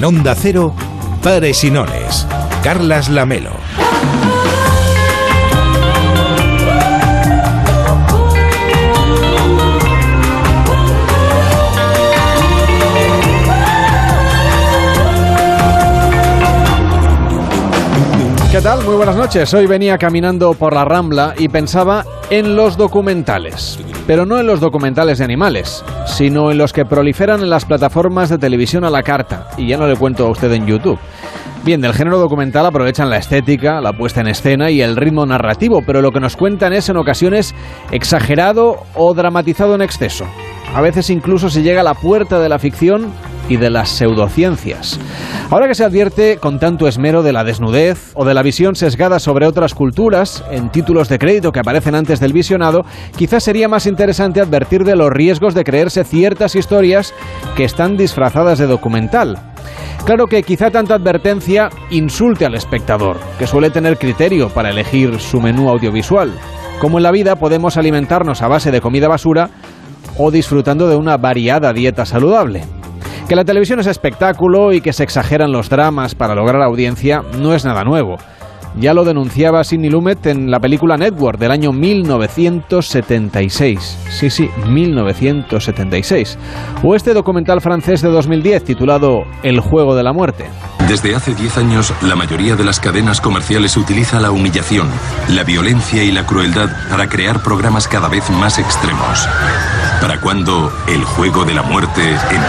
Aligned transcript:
En 0.00 0.04
Onda 0.04 0.34
Cero, 0.34 0.72
Pares 1.22 1.62
y 1.64 1.70
Nones, 1.70 2.26
Carlas 2.62 3.08
Lamelo. 3.08 3.50
¿Qué 18.50 18.60
tal? 18.60 18.84
Muy 18.84 18.96
buenas 18.96 19.14
noches. 19.14 19.54
Hoy 19.54 19.66
venía 19.66 19.96
caminando 19.96 20.54
por 20.54 20.74
la 20.74 20.84
Rambla 20.84 21.34
y 21.38 21.48
pensaba 21.48 22.04
en 22.30 22.56
los 22.56 22.76
documentales. 22.76 23.78
Pero 24.08 24.26
no 24.26 24.40
en 24.40 24.46
los 24.48 24.58
documentales 24.58 25.18
de 25.18 25.24
animales, 25.24 25.84
sino 26.04 26.50
en 26.50 26.58
los 26.58 26.72
que 26.72 26.84
proliferan 26.84 27.42
en 27.42 27.48
las 27.48 27.64
plataformas 27.64 28.28
de 28.28 28.38
televisión 28.38 28.84
a 28.84 28.90
la 28.90 29.04
carta. 29.04 29.46
Y 29.56 29.68
ya 29.68 29.76
no 29.76 29.86
le 29.86 29.94
cuento 29.94 30.26
a 30.26 30.30
usted 30.30 30.50
en 30.50 30.66
YouTube. 30.66 30.98
Bien, 31.62 31.80
del 31.80 31.94
género 31.94 32.18
documental 32.18 32.66
aprovechan 32.66 33.08
la 33.08 33.18
estética, 33.18 33.80
la 33.80 33.92
puesta 33.92 34.20
en 34.20 34.26
escena 34.26 34.68
y 34.68 34.82
el 34.82 34.96
ritmo 34.96 35.24
narrativo, 35.26 35.82
pero 35.86 36.02
lo 36.02 36.10
que 36.10 36.18
nos 36.18 36.36
cuentan 36.36 36.72
es 36.72 36.88
en 36.88 36.96
ocasiones 36.96 37.54
exagerado 37.92 38.78
o 38.96 39.14
dramatizado 39.14 39.76
en 39.76 39.82
exceso. 39.82 40.24
A 40.74 40.80
veces 40.80 41.08
incluso 41.10 41.50
se 41.50 41.62
llega 41.62 41.82
a 41.82 41.84
la 41.84 41.94
puerta 41.94 42.40
de 42.40 42.48
la 42.48 42.58
ficción 42.58 43.12
y 43.50 43.56
de 43.56 43.68
las 43.68 43.90
pseudociencias. 43.90 44.98
Ahora 45.50 45.66
que 45.66 45.74
se 45.74 45.84
advierte 45.84 46.38
con 46.38 46.58
tanto 46.58 46.86
esmero 46.88 47.22
de 47.22 47.32
la 47.32 47.44
desnudez 47.44 48.12
o 48.14 48.24
de 48.24 48.32
la 48.32 48.42
visión 48.42 48.76
sesgada 48.76 49.18
sobre 49.18 49.46
otras 49.46 49.74
culturas 49.74 50.42
en 50.50 50.70
títulos 50.70 51.08
de 51.08 51.18
crédito 51.18 51.50
que 51.52 51.60
aparecen 51.60 51.96
antes 51.96 52.20
del 52.20 52.32
visionado, 52.32 52.82
quizás 53.16 53.42
sería 53.42 53.68
más 53.68 53.86
interesante 53.86 54.40
advertir 54.40 54.84
de 54.84 54.96
los 54.96 55.10
riesgos 55.10 55.54
de 55.54 55.64
creerse 55.64 56.04
ciertas 56.04 56.54
historias 56.54 57.12
que 57.56 57.64
están 57.64 57.96
disfrazadas 57.96 58.58
de 58.58 58.68
documental. 58.68 59.36
Claro 60.04 60.26
que 60.26 60.42
quizá 60.44 60.70
tanta 60.70 60.94
advertencia 60.94 61.68
insulte 61.90 62.46
al 62.46 62.54
espectador, 62.54 63.18
que 63.38 63.46
suele 63.46 63.70
tener 63.70 63.98
criterio 63.98 64.48
para 64.48 64.70
elegir 64.70 65.18
su 65.18 65.40
menú 65.40 65.68
audiovisual. 65.68 66.32
Como 66.80 66.98
en 66.98 67.02
la 67.02 67.10
vida 67.10 67.36
podemos 67.36 67.76
alimentarnos 67.76 68.40
a 68.42 68.48
base 68.48 68.70
de 68.70 68.80
comida 68.80 69.08
basura 69.08 69.50
o 70.16 70.30
disfrutando 70.30 70.88
de 70.88 70.96
una 70.96 71.16
variada 71.16 71.72
dieta 71.72 72.06
saludable. 72.06 72.62
Que 73.30 73.36
la 73.36 73.44
televisión 73.44 73.78
es 73.78 73.86
espectáculo 73.86 74.72
y 74.72 74.80
que 74.80 74.92
se 74.92 75.04
exageran 75.04 75.52
los 75.52 75.68
dramas 75.68 76.16
para 76.16 76.34
lograr 76.34 76.60
audiencia 76.62 77.22
no 77.38 77.54
es 77.54 77.64
nada 77.64 77.84
nuevo. 77.84 78.18
Ya 78.78 78.94
lo 78.94 79.04
denunciaba 79.04 79.64
Sidney 79.64 79.90
Lumet 79.90 80.24
en 80.26 80.48
la 80.50 80.60
película 80.60 80.96
Network 80.96 81.38
del 81.38 81.50
año 81.50 81.72
1976. 81.72 83.98
Sí, 84.10 84.30
sí, 84.30 84.48
1976. 84.68 86.38
O 86.82 86.94
este 86.94 87.12
documental 87.12 87.60
francés 87.60 88.00
de 88.02 88.10
2010 88.10 88.64
titulado 88.64 89.24
El 89.42 89.60
juego 89.60 89.96
de 89.96 90.02
la 90.02 90.12
muerte. 90.12 90.46
Desde 90.88 91.14
hace 91.14 91.34
10 91.34 91.58
años, 91.58 91.92
la 92.02 92.16
mayoría 92.16 92.56
de 92.56 92.64
las 92.64 92.80
cadenas 92.80 93.20
comerciales 93.20 93.76
utiliza 93.76 94.18
la 94.20 94.30
humillación, 94.30 94.88
la 95.28 95.44
violencia 95.44 96.02
y 96.02 96.10
la 96.10 96.24
crueldad 96.26 96.70
para 96.88 97.06
crear 97.08 97.42
programas 97.42 97.86
cada 97.86 98.08
vez 98.08 98.30
más 98.30 98.58
extremos. 98.58 99.28
¿Para 100.00 100.18
cuándo 100.20 100.72
el 100.88 101.04
juego 101.04 101.44
de 101.44 101.54
la 101.54 101.62
muerte 101.62 102.02
en 102.02 102.42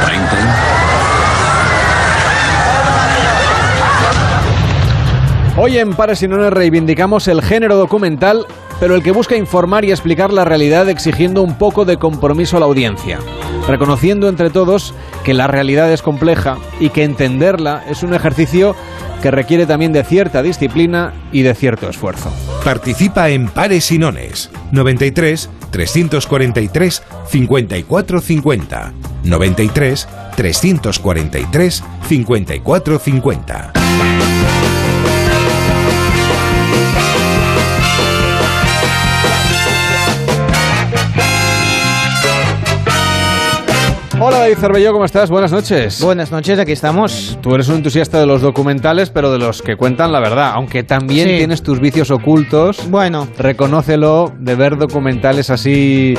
Hoy 5.64 5.78
en 5.78 5.94
Pares 5.94 6.24
y 6.24 6.28
reivindicamos 6.28 7.28
el 7.28 7.44
género 7.44 7.78
documental, 7.78 8.48
pero 8.80 8.96
el 8.96 9.04
que 9.04 9.12
busca 9.12 9.36
informar 9.36 9.86
y 9.86 9.92
explicar 9.92 10.34
la 10.34 10.44
realidad 10.44 10.90
exigiendo 10.90 11.44
un 11.44 11.56
poco 11.56 11.86
de 11.86 11.98
compromiso 11.98 12.58
a 12.58 12.60
la 12.60 12.66
audiencia, 12.66 13.20
reconociendo 13.68 14.28
entre 14.28 14.50
todos 14.50 14.96
que 15.24 15.36
la 15.36 15.46
realidad 15.46 15.92
es 15.94 16.02
compleja 16.02 16.58
y 16.80 16.90
que 16.90 17.04
entenderla 17.04 17.84
es 17.88 18.02
un 18.02 18.16
ejercicio 18.16 18.76
que 19.22 19.30
requiere 19.30 19.68
también 19.68 19.94
de 19.94 20.04
cierta 20.04 20.42
disciplina 20.42 21.14
y 21.32 21.44
de 21.44 21.54
cierto 21.54 21.88
esfuerzo. 21.88 22.32
Participa 22.64 23.30
en 23.30 23.48
Pares 23.48 23.92
y 23.92 24.00
Nones 24.00 24.50
93 24.72 25.48
343 25.70 27.04
5450 27.28 28.94
93 29.26 30.08
343 30.36 31.84
5450 32.10 33.74
Hola 44.24 44.38
David 44.38 44.58
Cervelló, 44.60 44.94
¿cómo 44.94 45.06
estás? 45.06 45.32
Buenas 45.32 45.52
noches. 45.52 46.00
Buenas 46.00 46.32
noches, 46.32 46.60
aquí 46.60 46.74
estamos. 46.74 47.40
Tú 47.42 47.56
eres 47.56 47.68
un 47.70 47.78
entusiasta 47.78 48.20
de 48.20 48.28
los 48.28 48.44
documentales, 48.44 49.10
pero 49.10 49.32
de 49.32 49.40
los 49.40 49.64
que 49.64 49.76
cuentan 49.76 50.12
la 50.12 50.20
verdad, 50.20 50.52
aunque 50.54 50.84
también 50.84 51.28
Sí. 51.28 51.38
tienes 51.38 51.64
tus 51.64 51.80
vicios 51.80 52.12
ocultos. 52.12 52.88
Bueno, 52.92 53.28
Reconócelo 53.40 54.32
de 54.38 54.54
ver 54.56 54.78
documentales 54.78 55.50
así 55.50 56.14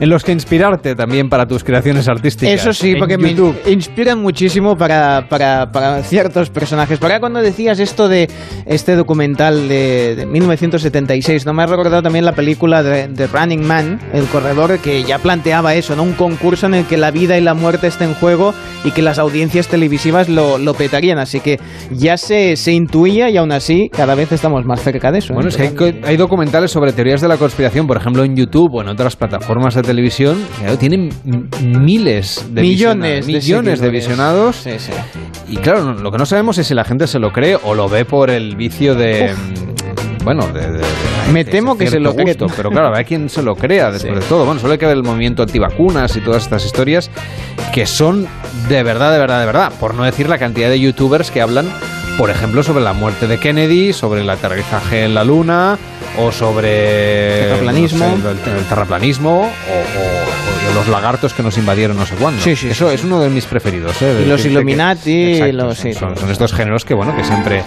en 0.00 0.08
los 0.08 0.24
que 0.24 0.32
inspirarte 0.32 0.96
también 0.96 1.28
para 1.28 1.46
tus 1.46 1.62
creaciones 1.62 2.08
artísticas. 2.08 2.52
eso 2.60 2.72
sí, 2.72 2.92
En 2.92 2.98
porque 2.98 3.16
me 3.16 3.32
inspiran 3.70 4.20
muchísimo 4.20 4.76
para, 4.76 5.28
para, 5.28 5.70
para 5.70 6.02
ciertos 6.02 6.50
personajes. 6.50 6.98
Para 6.98 7.20
cuando 7.20 7.40
decías 7.40 7.78
esto 7.78 8.08
de 8.08 8.28
este 8.66 8.96
documental 8.96 9.68
de, 9.68 10.16
de 10.16 10.26
1976, 10.26 11.46
no 11.46 11.52
me 11.54 11.62
ha 11.62 11.66
recordado 11.66 12.02
también 12.02 12.24
la 12.24 12.32
película 12.32 12.82
de, 12.82 13.06
de 13.06 13.26
Running 13.28 13.64
Man, 13.64 14.00
El 14.12 14.24
Corredor, 14.26 14.78
que 14.80 15.04
ya 15.04 15.20
planteaba 15.20 15.74
eso, 15.76 15.94
¿no? 15.94 16.02
Un 16.02 16.14
concurso 16.14 16.66
en 16.66 16.74
el 16.74 16.84
que 16.86 16.96
la 16.96 17.12
vida 17.12 17.35
y 17.36 17.40
la 17.42 17.54
muerte 17.54 17.86
está 17.86 18.04
en 18.04 18.14
juego 18.14 18.54
y 18.84 18.90
que 18.90 19.02
las 19.02 19.18
audiencias 19.18 19.68
televisivas 19.68 20.28
lo, 20.28 20.58
lo 20.58 20.74
petarían. 20.74 21.18
Así 21.18 21.40
que 21.40 21.58
ya 21.90 22.16
se, 22.16 22.56
se 22.56 22.72
intuía 22.72 23.30
y 23.30 23.36
aún 23.36 23.52
así 23.52 23.88
cada 23.90 24.14
vez 24.14 24.32
estamos 24.32 24.64
más 24.64 24.82
cerca 24.82 25.10
de 25.12 25.18
eso. 25.18 25.34
Bueno, 25.34 25.48
¿eh? 25.48 25.52
es 25.56 25.72
que 25.72 26.00
hay, 26.04 26.16
documentales 26.16 26.70
sobre 26.70 26.92
teorías 26.92 27.20
de 27.20 27.28
la 27.28 27.36
conspiración, 27.36 27.86
por 27.86 27.96
ejemplo, 27.96 28.24
en 28.24 28.36
YouTube 28.36 28.74
o 28.74 28.82
en 28.82 28.88
otras 28.88 29.16
plataformas 29.16 29.74
de 29.74 29.82
televisión, 29.82 30.42
que 30.64 30.76
tienen 30.76 31.08
miles 31.62 32.46
de 32.52 32.62
millones, 32.62 33.26
millones 33.26 33.80
de 33.80 33.86
seguidores. 33.86 33.92
visionados. 33.92 34.56
Sí, 34.56 34.72
sí. 34.78 34.92
Y 35.48 35.56
claro, 35.56 35.94
lo 35.94 36.10
que 36.10 36.18
no 36.18 36.26
sabemos 36.26 36.58
es 36.58 36.66
si 36.66 36.74
la 36.74 36.84
gente 36.84 37.06
se 37.06 37.18
lo 37.18 37.30
cree 37.30 37.56
o 37.62 37.74
lo 37.74 37.88
ve 37.88 38.04
por 38.04 38.30
el 38.30 38.56
vicio 38.56 38.94
de. 38.94 39.32
Bueno, 40.24 40.46
de, 40.48 40.60
de- 40.60 40.78
de- 40.78 41.15
Me 41.32 41.44
temo 41.44 41.76
que 41.76 41.88
se 41.88 42.00
lo 42.00 42.12
gusto, 42.12 42.46
Pero 42.56 42.70
claro, 42.70 42.94
hay 42.94 43.04
quien 43.04 43.28
se 43.28 43.42
lo 43.42 43.56
crea 43.56 43.90
después 43.90 44.14
Sí. 44.14 44.20
de 44.20 44.26
todo. 44.26 44.44
Bueno, 44.44 44.60
solo 44.60 44.72
hay 44.72 44.78
que 44.78 44.86
ver 44.86 44.96
el 44.96 45.02
movimiento 45.02 45.42
antivacunas 45.42 46.16
y 46.16 46.20
todas 46.20 46.44
estas 46.44 46.64
historias 46.64 47.10
que 47.74 47.86
son 47.86 48.26
de 48.68 48.82
verdad, 48.82 49.12
de 49.12 49.18
verdad, 49.18 49.40
de 49.40 49.46
verdad. 49.46 49.72
Por 49.78 49.94
no 49.94 50.04
decir 50.04 50.28
la 50.28 50.38
cantidad 50.38 50.68
de 50.68 50.78
youtubers 50.80 51.30
que 51.30 51.40
hablan, 51.42 51.68
por 52.16 52.30
ejemplo, 52.30 52.62
sobre 52.62 52.82
la 52.84 52.92
muerte 52.92 53.26
de 53.26 53.38
Kennedy, 53.38 53.92
sobre 53.92 54.22
el 54.22 54.30
aterrizaje 54.30 55.04
en 55.04 55.14
la 55.14 55.24
luna 55.24 55.78
o 56.18 56.32
sobre 56.32 57.42
Terraplanismo. 57.42 58.06
no 58.06 58.34
sé, 58.34 58.50
el, 58.58 58.64
terraplanismo 58.68 59.42
o 59.42 60.15
los 60.76 60.88
lagartos 60.88 61.32
que 61.32 61.42
nos 61.42 61.56
invadieron 61.58 61.96
no 61.96 62.04
sé 62.06 62.14
cuándo. 62.16 62.40
Sí, 62.42 62.54
sí, 62.54 62.68
Eso 62.68 62.88
sí, 62.88 62.94
es 62.94 63.04
uno 63.04 63.20
de 63.20 63.30
mis 63.30 63.46
preferidos. 63.46 64.00
¿eh? 64.02 64.22
Y 64.24 64.28
los 64.28 64.42
que- 64.42 64.48
Illuminati, 64.48 65.32
Exacto, 65.32 65.52
los- 65.56 65.78
son, 66.18 66.30
estos 66.30 66.52
géneros 66.52 66.84
que 66.84 66.94
bueno 66.94 67.16
que 67.16 67.24
siempre 67.24 67.62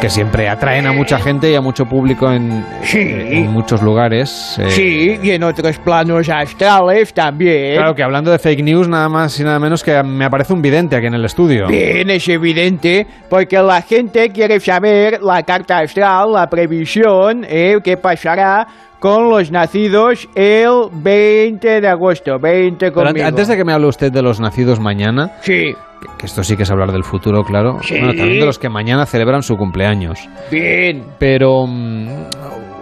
que 0.00 0.10
siempre 0.10 0.48
atraen 0.48 0.86
a 0.86 0.92
mucha 0.92 1.18
gente 1.18 1.50
y 1.50 1.54
a 1.54 1.60
mucho 1.60 1.86
público 1.86 2.30
en, 2.30 2.64
en 2.92 3.50
muchos 3.50 3.82
lugares. 3.82 4.56
eh, 4.58 4.70
Sí, 4.70 5.18
y 5.22 5.30
en 5.30 5.42
otros 5.44 5.78
planos 5.78 6.28
astrales 6.28 7.14
también. 7.14 7.76
Claro 7.76 7.94
que 7.94 8.02
hablando 8.02 8.30
de 8.30 8.38
fake 8.38 8.62
news, 8.62 8.88
nada 8.88 9.08
más 9.08 9.38
y 9.40 9.44
nada 9.44 9.58
menos 9.58 9.82
que 9.82 10.02
me 10.02 10.24
aparece 10.24 10.52
un 10.52 10.60
vidente 10.60 10.96
aquí 10.96 11.06
en 11.06 11.14
el 11.14 11.24
estudio. 11.24 11.68
Bien, 11.68 12.10
es 12.10 12.28
evidente, 12.28 13.06
porque 13.30 13.58
la 13.62 13.80
gente 13.82 14.30
quiere 14.30 14.58
saber 14.60 15.22
la 15.22 15.42
carta 15.44 15.78
astral, 15.78 16.32
la 16.32 16.50
previsión, 16.50 17.46
eh, 17.48 17.78
qué 17.82 17.96
pasará 17.96 18.66
con 19.02 19.28
los 19.30 19.50
nacidos 19.50 20.28
el 20.36 20.70
20 20.92 21.80
de 21.80 21.88
agosto, 21.88 22.38
20 22.40 22.92
Pero 22.92 23.08
antes 23.26 23.48
de 23.48 23.56
que 23.56 23.64
me 23.64 23.72
hable 23.72 23.88
usted 23.88 24.12
de 24.12 24.22
los 24.22 24.38
nacidos 24.40 24.78
mañana, 24.78 25.32
Sí, 25.40 25.74
que, 25.74 26.06
que 26.18 26.26
esto 26.26 26.44
sí 26.44 26.56
que 26.56 26.62
es 26.62 26.70
hablar 26.70 26.92
del 26.92 27.02
futuro, 27.02 27.42
claro. 27.42 27.78
Sí. 27.82 27.94
Bueno, 27.98 28.14
también 28.14 28.38
de 28.38 28.46
los 28.46 28.60
que 28.60 28.68
mañana 28.68 29.04
celebran 29.04 29.42
su 29.42 29.56
cumpleaños. 29.56 30.20
bien. 30.52 31.04
Pero 31.18 31.66
mm, 31.66 32.06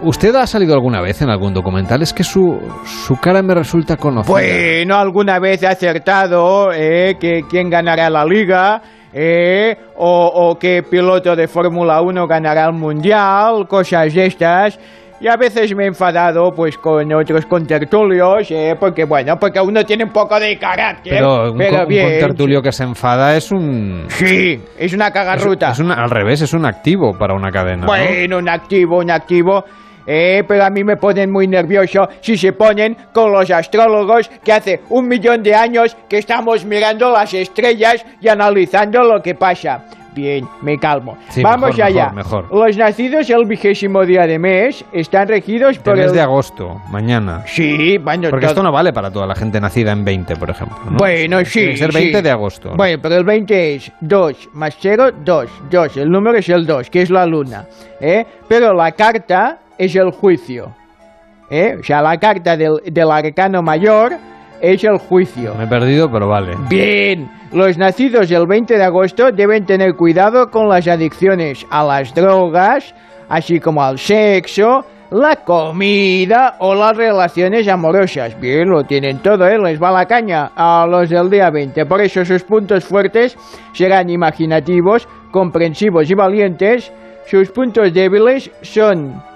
¿usted 0.03 0.35
ha 0.35 0.45
salido 0.45 0.75
alguna 0.75 1.01
vez 1.01 1.23
en 1.23 1.31
algún 1.31 1.55
documental? 1.55 2.03
Es 2.03 2.13
que 2.13 2.23
su, 2.23 2.55
su 2.85 3.15
cara 3.15 3.41
me 3.41 3.55
resulta 3.55 3.97
conocida. 3.97 4.31
Bueno, 4.31 4.97
alguna 4.97 5.39
vez 5.39 5.63
he 5.63 5.67
acertado 5.67 6.71
eh, 6.71 7.15
que 7.19 7.41
quién 7.49 7.67
ganará 7.71 8.11
la 8.11 8.23
liga. 8.25 8.79
eh, 9.13 9.75
o, 9.97 10.31
o 10.51 10.55
qué 10.59 10.83
piloto 10.89 11.35
de 11.35 11.47
Fórmula 11.47 11.99
1 12.01 12.27
ganará 12.27 12.65
el 12.67 12.73
Mundial, 12.73 13.67
cosas 13.67 14.13
de 14.13 14.25
estas. 14.27 14.79
Y 15.21 15.27
a 15.27 15.35
veces 15.37 15.73
me 15.75 15.83
he 15.83 15.87
enfadado 15.87 16.51
pues 16.51 16.77
con 16.77 17.13
otros 17.13 17.45
contertulios, 17.45 18.49
eh, 18.51 18.75
porque 18.79 19.05
bueno, 19.05 19.37
porque 19.39 19.59
uno 19.61 19.85
tiene 19.85 20.03
un 20.03 20.09
poco 20.11 20.39
de 20.39 20.57
carácter. 20.57 21.13
Pero 21.13 21.51
un, 21.51 21.57
pero 21.57 21.85
un 21.87 21.99
contertulio 21.99 22.61
que 22.61 22.71
se 22.71 22.83
enfada 22.83 23.35
es 23.37 23.51
un... 23.51 24.05
Sí, 24.09 24.59
es 24.77 24.93
una 24.93 25.07
Es, 25.07 25.13
cagarruta. 25.13 25.71
es 25.71 25.79
una- 25.79 25.93
al 25.95 26.09
revés, 26.09 26.41
es 26.41 26.53
un 26.53 26.65
activo 26.65 27.17
para 27.17 27.33
una 27.35 27.51
cadena. 27.51 27.81
¿no? 27.81 27.87
Bueno, 27.87 28.37
un 28.39 28.49
activo, 28.49 28.97
un 28.97 29.11
activo. 29.11 29.63
Eh, 30.05 30.43
pero 30.47 30.63
a 30.63 30.69
mí 30.69 30.83
me 30.83 30.97
ponen 30.97 31.31
muy 31.31 31.47
nervioso 31.47 32.07
si 32.21 32.37
se 32.37 32.53
ponen 32.53 32.95
con 33.13 33.31
los 33.31 33.49
astrólogos 33.51 34.29
que 34.43 34.51
hace 34.53 34.81
un 34.89 35.07
millón 35.07 35.43
de 35.43 35.53
años 35.55 35.95
que 36.09 36.17
estamos 36.17 36.65
mirando 36.65 37.11
las 37.11 37.33
estrellas 37.33 38.05
y 38.19 38.27
analizando 38.27 39.03
lo 39.03 39.21
que 39.21 39.35
pasa. 39.35 39.85
Bien, 40.13 40.45
me 40.61 40.77
calmo. 40.77 41.17
Sí, 41.29 41.41
Vamos 41.41 41.69
mejor, 41.69 41.83
allá. 41.85 42.09
mejor, 42.11 42.43
mejor. 42.43 42.67
Los 42.67 42.75
nacidos 42.75 43.29
el 43.29 43.45
vigésimo 43.45 44.05
día 44.05 44.27
de 44.27 44.37
mes 44.39 44.83
están 44.91 45.29
regidos 45.29 45.77
por 45.79 45.93
El 45.93 45.99
mes 46.01 46.07
el... 46.09 46.15
de 46.15 46.21
agosto, 46.21 46.81
mañana. 46.89 47.43
Sí, 47.47 47.97
bueno, 47.97 48.29
Porque 48.29 48.45
todo- 48.47 48.51
esto 48.51 48.63
no 48.63 48.73
vale 48.73 48.91
para 48.91 49.09
toda 49.09 49.25
la 49.25 49.35
gente 49.35 49.61
nacida 49.61 49.93
en 49.93 50.03
20, 50.03 50.35
por 50.35 50.49
ejemplo. 50.49 50.77
¿no? 50.89 50.97
Bueno, 50.97 51.39
sí. 51.45 51.59
Tiene 51.59 51.71
que 51.71 51.77
ser 51.77 51.93
sí. 51.93 51.97
20 51.99 52.21
de 52.23 52.29
agosto. 52.29 52.73
Bueno, 52.75 52.99
pero 53.01 53.15
el 53.15 53.23
20 53.23 53.75
es 53.75 53.89
2 54.01 54.49
más 54.51 54.75
0, 54.81 55.11
2. 55.23 55.49
2. 55.69 55.97
El 55.97 56.09
número 56.11 56.37
es 56.39 56.49
el 56.49 56.65
2, 56.65 56.89
que 56.89 57.03
es 57.03 57.09
la 57.09 57.25
luna. 57.25 57.65
¿eh? 58.01 58.25
Pero 58.49 58.73
la 58.73 58.91
carta 58.91 59.59
es 59.81 59.95
el 59.95 60.11
juicio. 60.11 60.71
¿eh? 61.49 61.75
O 61.79 61.83
sea, 61.83 62.03
la 62.03 62.17
carta 62.17 62.55
del, 62.55 62.81
del 62.85 63.09
arcano 63.09 63.63
mayor 63.63 64.13
es 64.61 64.83
el 64.83 64.99
juicio. 64.99 65.55
Me 65.55 65.63
he 65.63 65.67
perdido, 65.67 66.09
pero 66.11 66.27
vale. 66.27 66.55
Bien, 66.69 67.27
los 67.51 67.79
nacidos 67.79 68.29
el 68.29 68.45
20 68.45 68.77
de 68.77 68.83
agosto 68.83 69.31
deben 69.31 69.65
tener 69.65 69.95
cuidado 69.95 70.51
con 70.51 70.69
las 70.69 70.87
adicciones 70.87 71.65
a 71.71 71.83
las 71.83 72.13
drogas, 72.13 72.93
así 73.27 73.59
como 73.59 73.83
al 73.83 73.97
sexo, 73.97 74.85
la 75.09 75.37
comida 75.37 76.57
o 76.59 76.75
las 76.75 76.95
relaciones 76.95 77.67
amorosas. 77.67 78.39
Bien, 78.39 78.69
lo 78.69 78.83
tienen 78.83 79.17
todo, 79.17 79.47
¿eh? 79.47 79.57
Les 79.57 79.81
va 79.81 79.91
la 79.91 80.05
caña 80.05 80.51
a 80.55 80.85
los 80.87 81.09
del 81.09 81.27
día 81.27 81.49
20. 81.49 81.87
Por 81.87 82.01
eso 82.01 82.23
sus 82.23 82.43
puntos 82.43 82.85
fuertes 82.85 83.35
serán 83.73 84.11
imaginativos, 84.11 85.07
comprensivos 85.31 86.07
y 86.09 86.13
valientes. 86.13 86.93
Sus 87.25 87.49
puntos 87.49 87.91
débiles 87.91 88.51
son 88.61 89.30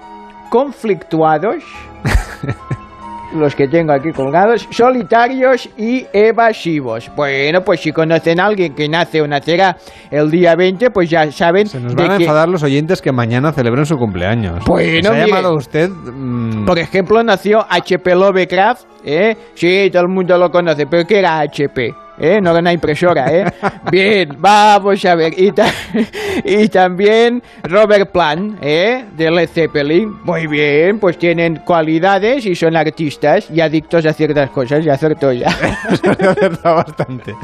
conflictuados 0.50 1.62
los 3.34 3.54
que 3.54 3.66
tengo 3.68 3.92
aquí 3.92 4.12
colgados, 4.12 4.66
solitarios 4.70 5.68
y 5.76 6.06
evasivos. 6.12 7.10
Bueno, 7.14 7.60
pues 7.62 7.80
si 7.80 7.92
conocen 7.92 8.40
a 8.40 8.46
alguien 8.46 8.74
que 8.74 8.88
nace 8.88 9.20
o 9.20 9.26
nacerá 9.26 9.76
el 10.10 10.30
día 10.30 10.54
20, 10.54 10.90
pues 10.90 11.10
ya 11.10 11.30
saben 11.32 11.66
Se 11.66 11.80
nos 11.80 11.94
de 11.94 12.02
van 12.02 12.12
a 12.12 12.16
que- 12.18 12.24
enfadar 12.24 12.48
los 12.48 12.62
oyentes 12.62 13.02
que 13.02 13.12
mañana 13.12 13.52
celebren 13.52 13.84
su 13.84 13.96
cumpleaños. 13.96 14.64
Bueno, 14.64 15.10
¿Se 15.10 15.20
ha 15.22 15.26
llamado 15.26 15.54
usted? 15.54 15.90
mm, 15.90 16.64
Por 16.64 16.78
ejemplo, 16.78 17.22
nació 17.22 17.66
HP 17.68 18.14
Lovecraft, 18.14 18.84
¿eh? 19.04 19.36
Sí, 19.54 19.90
todo 19.92 20.02
el 20.02 20.08
mundo 20.08 20.38
lo 20.38 20.50
conoce, 20.50 20.86
pero 20.86 21.04
¿qué 21.06 21.18
era 21.18 21.40
HP? 21.40 21.92
¿Eh? 22.18 22.40
No 22.40 22.50
era 22.50 22.60
una 22.60 22.72
impresora, 22.72 23.26
¿eh? 23.32 23.44
Bien, 23.90 24.30
vamos 24.38 25.04
a 25.04 25.14
ver. 25.14 25.34
Y, 25.38 25.52
ta- 25.52 25.72
y 26.44 26.68
también 26.68 27.42
Robert 27.62 28.10
Plant, 28.10 28.58
¿eh? 28.62 29.04
De 29.16 29.30
Led 29.30 29.48
Zeppelin. 29.48 30.16
Muy 30.24 30.46
bien, 30.46 30.98
pues 30.98 31.18
tienen 31.18 31.56
cualidades 31.56 32.46
y 32.46 32.54
son 32.54 32.76
artistas 32.76 33.50
y 33.50 33.60
adictos 33.60 34.06
a 34.06 34.12
ciertas 34.12 34.50
cosas. 34.50 34.84
Ya 34.84 34.94
acertó 34.94 35.32
ya. 35.32 35.48
Acertado 35.88 36.76
bastante. 36.76 37.34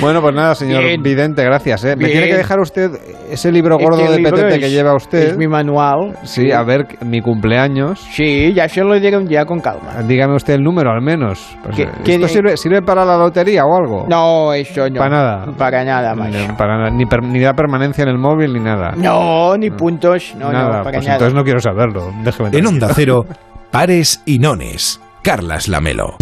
Bueno, 0.00 0.20
pues 0.20 0.34
nada, 0.34 0.54
señor 0.54 0.82
Bien. 0.84 1.02
Vidente, 1.02 1.44
gracias. 1.44 1.84
¿eh? 1.84 1.90
Me 1.96 2.06
Bien. 2.06 2.12
tiene 2.12 2.26
que 2.28 2.36
dejar 2.36 2.58
usted 2.60 2.90
ese 3.30 3.52
libro 3.52 3.78
gordo 3.78 4.00
Este 4.00 4.12
de 4.12 4.18
libro 4.18 4.30
petete 4.36 4.54
es- 4.54 4.60
que 4.60 4.70
lleva 4.70 4.94
usted. 4.96 5.28
Es 5.30 5.36
mi 5.36 5.46
manual. 5.46 6.16
Sí, 6.24 6.50
a 6.50 6.62
ver, 6.62 6.86
mi 7.04 7.20
cumpleaños. 7.20 8.00
Sí, 8.12 8.52
ya 8.54 8.68
se 8.68 8.82
lo 8.82 8.94
diré 8.98 9.16
un 9.16 9.26
día 9.26 9.44
con 9.44 9.60
calma. 9.60 10.02
Dígame 10.06 10.34
usted 10.34 10.54
el 10.54 10.62
número, 10.62 10.90
al 10.90 11.02
menos. 11.02 11.56
Pues, 11.62 11.76
¿Qué- 11.76 11.82
eh, 11.82 11.88
qué 12.04 12.14
¿Esto 12.14 12.26
de- 12.26 12.32
sirve, 12.32 12.56
sirve 12.56 12.82
para 12.82 13.04
la 13.04 13.16
lotería 13.16 13.64
o 13.64 13.76
algo? 13.76 14.06
No, 14.08 14.52
eso 14.54 14.88
no. 14.88 14.98
Para 14.98 15.10
nada. 15.10 15.46
Para 15.56 15.84
nada 15.84 16.14
más. 16.14 16.30
Ni, 16.30 16.46
para 16.56 16.78
nada, 16.78 16.90
ni, 16.90 17.06
per- 17.06 17.22
ni 17.22 17.40
da 17.40 17.52
permanencia 17.54 18.02
en 18.02 18.08
el 18.08 18.18
móvil 18.18 18.52
ni 18.54 18.60
nada. 18.60 18.92
No, 18.96 19.56
ni 19.56 19.70
puntos. 19.70 20.34
No, 20.38 20.50
nada, 20.50 20.64
no, 20.64 20.70
para 20.70 20.82
pues 20.84 21.04
nada. 21.04 21.12
entonces 21.14 21.34
no 21.34 21.44
quiero 21.44 21.60
saberlo. 21.60 22.12
Déjeme 22.24 22.48
En 22.48 22.52
tranquilo. 22.52 22.68
Onda 22.68 22.88
Cero, 22.94 23.26
pares 23.70 24.22
y 24.26 24.38
nones. 24.38 25.00
Carlas 25.22 25.68
Lamelo. 25.68 26.16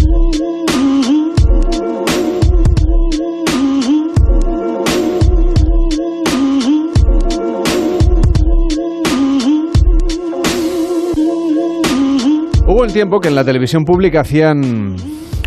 Hubo 12.81 12.91
tiempo 12.91 13.19
que 13.19 13.27
en 13.27 13.35
la 13.35 13.45
televisión 13.45 13.83
pública 13.83 14.21
hacían 14.21 14.95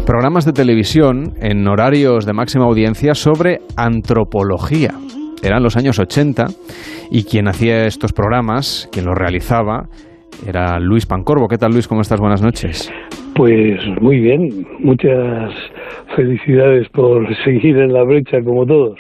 programas 0.06 0.44
de 0.44 0.52
televisión 0.52 1.34
en 1.40 1.66
horarios 1.66 2.26
de 2.26 2.32
máxima 2.32 2.64
audiencia 2.64 3.16
sobre 3.16 3.58
antropología. 3.75 4.94
Eran 5.42 5.64
los 5.64 5.76
años 5.76 5.98
80 5.98 6.44
y 7.10 7.25
quien 7.25 7.48
hacía 7.48 7.86
estos 7.86 8.12
programas, 8.12 8.88
quien 8.92 9.06
los 9.06 9.16
realizaba, 9.16 9.88
era 10.46 10.78
Luis 10.78 11.06
Pancorbo. 11.06 11.48
¿Qué 11.48 11.58
tal 11.58 11.72
Luis? 11.72 11.88
¿Cómo 11.88 12.02
estás? 12.02 12.20
Buenas 12.20 12.40
noches. 12.40 12.88
Pues 13.36 13.81
muy 14.00 14.20
bien, 14.20 14.64
muchas 14.78 15.52
felicidades 16.14 16.88
por 16.90 17.26
seguir 17.44 17.76
en 17.78 17.92
la 17.92 18.04
brecha 18.04 18.38
como 18.44 18.64
todos. 18.64 18.98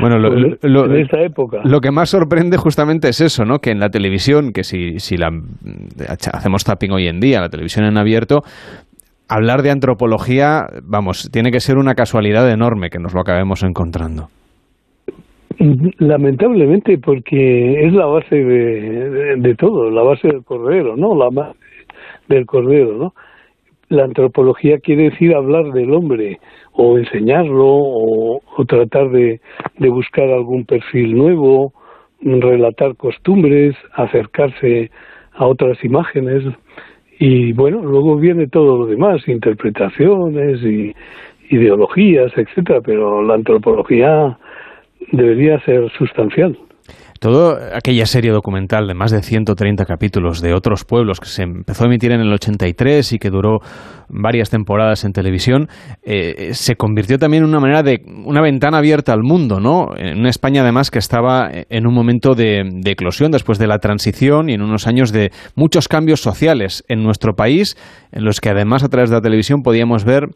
Bueno, 0.00 0.18
lo, 0.18 0.30
Pues, 0.30 0.58
lo- 0.72 0.86
en 0.86 1.02
esta 1.02 1.22
época. 1.22 1.60
lo 1.64 1.80
que 1.80 1.90
más 1.92 2.10
sorprende 2.10 2.56
justamente 2.56 3.08
es 3.08 3.20
eso, 3.20 3.44
¿no? 3.44 3.58
Que 3.60 3.70
en 3.70 3.78
la 3.78 3.88
televisión, 3.90 4.52
que 4.52 4.64
si, 4.64 4.98
si 4.98 5.16
la 5.16 5.30
hacemos 6.32 6.64
tapping 6.64 6.90
hoy 6.92 7.06
en 7.06 7.20
día, 7.20 7.40
la 7.40 7.48
televisión 7.48 7.84
en 7.86 7.96
abierto, 7.96 8.42
hablar 9.28 9.62
de 9.62 9.70
antropología, 9.70 10.66
vamos, 10.82 11.30
tiene 11.32 11.50
que 11.52 11.60
ser 11.60 11.76
una 11.78 11.94
casualidad 11.94 12.50
enorme 12.50 12.90
que 12.90 12.98
nos 12.98 13.14
lo 13.14 13.20
acabemos 13.20 13.62
encontrando. 13.62 14.26
Lamentablemente, 15.98 16.98
porque 16.98 17.86
es 17.86 17.92
la 17.92 18.06
base 18.06 18.34
de, 18.36 19.10
de- 19.10 19.36
de 19.36 19.54
todo, 19.54 19.90
la 19.90 20.02
base 20.02 20.28
del 20.28 20.44
cordero, 20.44 20.96
¿no? 20.96 21.14
La 21.16 21.28
base 21.32 21.56
del 22.28 22.44
cordero, 22.44 22.98
¿no? 22.98 23.14
La 23.88 24.04
antropología 24.04 24.80
quiere 24.80 25.10
decir 25.10 25.34
hablar 25.34 25.72
del 25.72 25.92
hombre, 25.92 26.40
o 26.72 26.98
enseñarlo, 26.98 27.66
o, 27.66 28.42
tratar 28.66 29.10
de, 29.10 29.40
de 29.78 29.88
buscar 29.88 30.28
algún 30.30 30.64
perfil 30.64 31.16
nuevo, 31.16 31.72
relatar 32.20 32.96
costumbres, 32.96 33.76
acercarse 33.94 34.90
a 35.32 35.46
otras 35.46 35.82
imágenes, 35.84 36.42
y 37.18 37.52
bueno, 37.52 37.82
luego 37.82 38.16
viene 38.16 38.46
todo 38.46 38.78
lo 38.78 38.86
demás, 38.86 39.26
interpretaciones 39.28 40.62
y 40.62 40.94
ideologías, 41.48 42.32
etcétera, 42.36 42.80
pero 42.80 43.22
la 43.22 43.34
antropología 43.34 44.36
debería 45.12 45.60
ser 45.60 45.90
sustancial. 45.92 46.58
Toda 47.20 47.76
aquella 47.76 48.06
serie 48.06 48.30
documental 48.30 48.86
de 48.86 48.94
más 48.94 49.10
de 49.10 49.22
130 49.22 49.84
capítulos 49.86 50.40
de 50.42 50.52
otros 50.52 50.84
pueblos 50.84 51.18
que 51.18 51.28
se 51.28 51.42
empezó 51.42 51.84
a 51.84 51.86
emitir 51.86 52.12
en 52.12 52.20
el 52.20 52.32
83 52.32 53.12
y 53.14 53.18
que 53.18 53.30
duró 53.30 53.60
varias 54.08 54.50
temporadas 54.50 55.04
en 55.04 55.12
televisión, 55.12 55.68
eh, 56.02 56.50
se 56.52 56.76
convirtió 56.76 57.18
también 57.18 57.42
en 57.42 57.48
una 57.48 57.60
manera 57.60 57.82
de 57.82 58.02
una 58.24 58.42
ventana 58.42 58.78
abierta 58.78 59.12
al 59.12 59.22
mundo, 59.22 59.60
¿no? 59.60 59.88
En 59.96 60.18
una 60.18 60.30
España 60.30 60.62
además 60.62 60.90
que 60.90 60.98
estaba 60.98 61.50
en 61.50 61.86
un 61.86 61.94
momento 61.94 62.34
de, 62.34 62.62
de 62.70 62.90
eclosión 62.90 63.30
después 63.30 63.58
de 63.58 63.66
la 63.66 63.78
transición 63.78 64.48
y 64.48 64.54
en 64.54 64.62
unos 64.62 64.86
años 64.86 65.10
de 65.10 65.32
muchos 65.54 65.88
cambios 65.88 66.20
sociales 66.20 66.84
en 66.88 67.02
nuestro 67.02 67.34
país, 67.34 67.76
en 68.12 68.24
los 68.24 68.40
que 68.40 68.50
además 68.50 68.84
a 68.84 68.88
través 68.88 69.10
de 69.10 69.16
la 69.16 69.22
televisión 69.22 69.62
podíamos 69.62 70.04
ver 70.04 70.28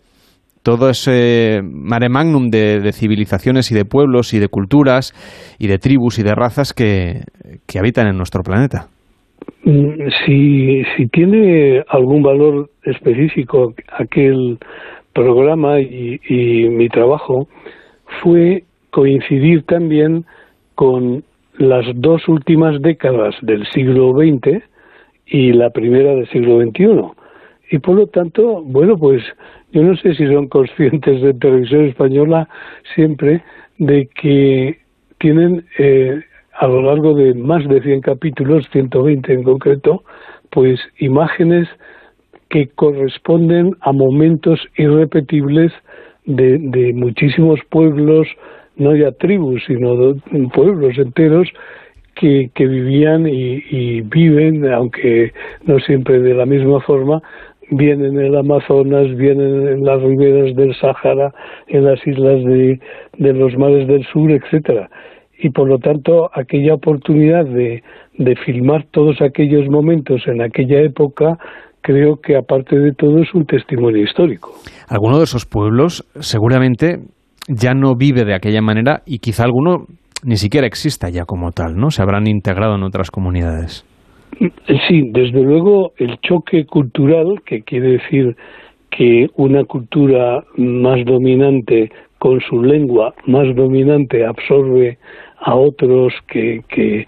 todo 0.62 0.90
ese 0.90 1.60
mare 1.62 2.08
magnum 2.08 2.50
de, 2.50 2.92
civilizaciones 2.92 3.70
y 3.70 3.74
de 3.74 3.84
pueblos 3.84 4.34
y 4.34 4.38
de 4.38 4.48
culturas 4.48 5.12
y 5.58 5.68
de 5.68 5.78
tribus 5.78 6.18
y 6.18 6.22
de 6.22 6.34
razas 6.34 6.72
que, 6.72 7.22
que 7.66 7.78
habitan 7.78 8.06
en 8.06 8.16
nuestro 8.16 8.42
planeta. 8.42 8.88
Mm, 9.64 10.10
Si, 10.26 10.82
si 10.96 11.06
tiene 11.06 11.82
algún 11.88 12.22
valor 12.22 12.70
específico 12.84 13.74
aquel 13.98 14.58
programa 15.12 15.80
y, 15.80 16.20
y 16.28 16.68
mi 16.68 16.88
trabajo 16.88 17.48
fue 18.22 18.64
coincidir 18.90 19.62
también 19.64 20.24
con 20.74 21.24
las 21.58 21.84
dos 21.94 22.26
últimas 22.28 22.80
décadas 22.80 23.34
del 23.42 23.66
siglo 23.66 24.12
XX 24.12 24.62
y 25.26 25.52
la 25.52 25.70
primera 25.70 26.14
del 26.14 26.28
siglo 26.30 26.60
XXI. 26.60 27.20
Y 27.70 27.78
por 27.78 27.96
lo 27.96 28.06
tanto, 28.06 28.62
bueno, 28.64 28.96
pues 28.96 29.22
yo 29.72 29.82
no 29.82 29.96
sé 29.96 30.14
si 30.14 30.26
son 30.26 30.48
conscientes 30.48 31.22
de 31.22 31.34
televisión 31.34 31.86
española 31.86 32.48
siempre 32.94 33.42
de 33.78 34.08
que 34.08 34.78
tienen 35.18 35.64
eh, 35.78 36.20
a 36.54 36.66
lo 36.66 36.82
largo 36.82 37.14
de 37.14 37.34
más 37.34 37.66
de 37.68 37.80
100 37.80 38.00
capítulos, 38.02 38.68
120 38.72 39.32
en 39.32 39.42
concreto, 39.42 40.02
pues 40.50 40.80
imágenes 40.98 41.68
que 42.48 42.68
corresponden 42.68 43.76
a 43.80 43.92
momentos 43.92 44.60
irrepetibles 44.76 45.72
de, 46.26 46.58
de 46.58 46.92
muchísimos 46.92 47.60
pueblos, 47.70 48.26
no 48.76 48.94
ya 48.94 49.12
tribus, 49.12 49.62
sino 49.66 49.96
de- 49.96 50.48
pueblos 50.52 50.98
enteros, 50.98 51.48
que, 52.14 52.50
que 52.54 52.66
vivían 52.66 53.26
y, 53.26 53.62
y 53.70 54.00
viven, 54.02 54.70
aunque 54.70 55.32
no 55.64 55.78
siempre 55.78 56.20
de 56.20 56.34
la 56.34 56.44
misma 56.44 56.80
forma, 56.80 57.22
vienen 57.70 58.18
en 58.18 58.26
el 58.26 58.36
Amazonas, 58.36 59.06
vienen 59.16 59.68
en 59.68 59.84
las 59.84 60.02
riberas 60.02 60.54
del 60.56 60.74
Sáhara, 60.74 61.32
en 61.68 61.84
las 61.84 62.04
islas 62.06 62.44
de, 62.44 62.80
de 63.18 63.32
los 63.32 63.56
mares 63.56 63.86
del 63.88 64.04
sur, 64.12 64.30
etcétera. 64.30 64.90
Y 65.38 65.50
por 65.50 65.68
lo 65.68 65.78
tanto, 65.78 66.30
aquella 66.34 66.74
oportunidad 66.74 67.44
de, 67.44 67.82
de 68.18 68.36
filmar 68.44 68.84
todos 68.90 69.22
aquellos 69.22 69.68
momentos 69.70 70.22
en 70.26 70.42
aquella 70.42 70.80
época, 70.82 71.38
creo 71.80 72.16
que 72.16 72.36
aparte 72.36 72.78
de 72.78 72.92
todo 72.92 73.22
es 73.22 73.32
un 73.34 73.46
testimonio 73.46 74.02
histórico. 74.02 74.50
Alguno 74.88 75.18
de 75.18 75.24
esos 75.24 75.46
pueblos 75.46 76.04
seguramente 76.20 76.98
ya 77.48 77.72
no 77.72 77.94
vive 77.96 78.24
de 78.24 78.34
aquella 78.34 78.60
manera 78.60 79.02
y 79.06 79.18
quizá 79.18 79.44
alguno 79.44 79.86
ni 80.22 80.36
siquiera 80.36 80.66
exista 80.66 81.08
ya 81.08 81.24
como 81.24 81.52
tal, 81.52 81.76
¿no? 81.76 81.90
Se 81.90 82.02
habrán 82.02 82.26
integrado 82.26 82.74
en 82.74 82.82
otras 82.82 83.10
comunidades. 83.10 83.86
Sí, 84.88 85.10
desde 85.10 85.42
luego 85.42 85.92
el 85.98 86.18
choque 86.20 86.64
cultural, 86.64 87.42
que 87.44 87.62
quiere 87.62 87.98
decir 87.98 88.36
que 88.90 89.28
una 89.36 89.64
cultura 89.64 90.44
más 90.56 91.04
dominante 91.04 91.90
con 92.20 92.38
su 92.42 92.62
lengua 92.62 93.14
más 93.26 93.54
dominante 93.56 94.26
absorbe 94.26 94.98
a 95.38 95.54
otros 95.54 96.12
que, 96.28 96.62
que, 96.68 97.06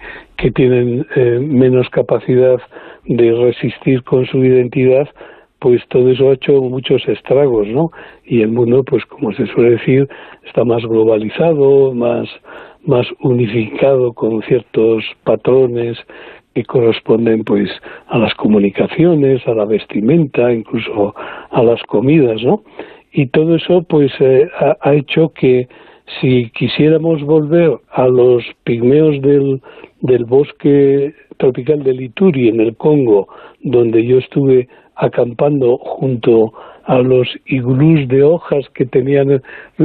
tienen 0.52 1.06
eh, 1.14 1.38
menos 1.38 1.88
capacidad 1.90 2.58
de 3.04 3.32
resistir 3.32 4.02
con 4.02 4.26
su 4.26 4.38
identidad, 4.38 5.08
pues 5.60 5.80
todo 5.88 6.10
eso 6.10 6.30
ha 6.30 6.34
hecho 6.34 6.60
muchos 6.62 7.06
estragos, 7.06 7.68
¿no? 7.68 7.90
Y 8.24 8.40
el 8.42 8.50
mundo, 8.50 8.82
pues 8.82 9.04
como 9.06 9.32
se 9.34 9.46
suele 9.46 9.72
decir, 9.72 10.08
está 10.44 10.64
más 10.64 10.82
globalizado, 10.82 11.94
más, 11.94 12.28
más 12.84 13.06
unificado 13.20 14.14
con 14.14 14.42
ciertos 14.42 15.04
patrones 15.22 15.96
que 16.54 16.64
corresponden 16.64 17.44
pues 17.44 17.70
a 18.08 18.18
las 18.18 18.34
comunicaciones, 18.34 19.46
a 19.46 19.54
la 19.54 19.64
vestimenta, 19.64 20.52
incluso 20.52 21.14
a 21.50 21.62
las 21.62 21.82
comidas, 21.84 22.42
¿no? 22.42 22.62
Y 23.12 23.26
todo 23.26 23.56
eso 23.56 23.82
pues 23.82 24.10
eh, 24.20 24.48
ha, 24.80 24.94
hecho 24.94 25.32
que 25.34 25.68
si 26.20 26.50
quisiéramos 26.50 27.22
volver 27.22 27.72
a 27.90 28.06
los 28.08 28.42
pigmeos 28.64 29.20
del, 29.20 29.60
del 30.00 30.24
bosque 30.24 31.14
tropical 31.36 31.82
de 31.82 31.92
Lituri 31.92 32.48
en 32.48 32.60
el 32.60 32.76
Congo, 32.76 33.28
donde 33.60 34.04
yo 34.06 34.18
estuve 34.18 34.68
acampando 34.96 35.76
junto 35.78 36.52
a 36.84 36.98
los 36.98 37.28
iglús 37.46 38.08
de 38.08 38.22
hojas 38.22 38.68
que 38.74 38.86
tenían 38.86 39.42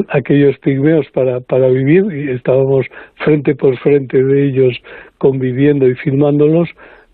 aquellos 0.09 0.57
pigmeos 0.59 1.05
para, 1.13 1.39
para 1.41 1.67
vivir 1.67 2.05
y 2.11 2.31
estábamos 2.31 2.85
frente 3.15 3.55
por 3.55 3.77
frente 3.77 4.23
de 4.23 4.47
ellos 4.47 4.77
conviviendo 5.17 5.87
y 5.87 5.95
filmándolos, 5.95 6.69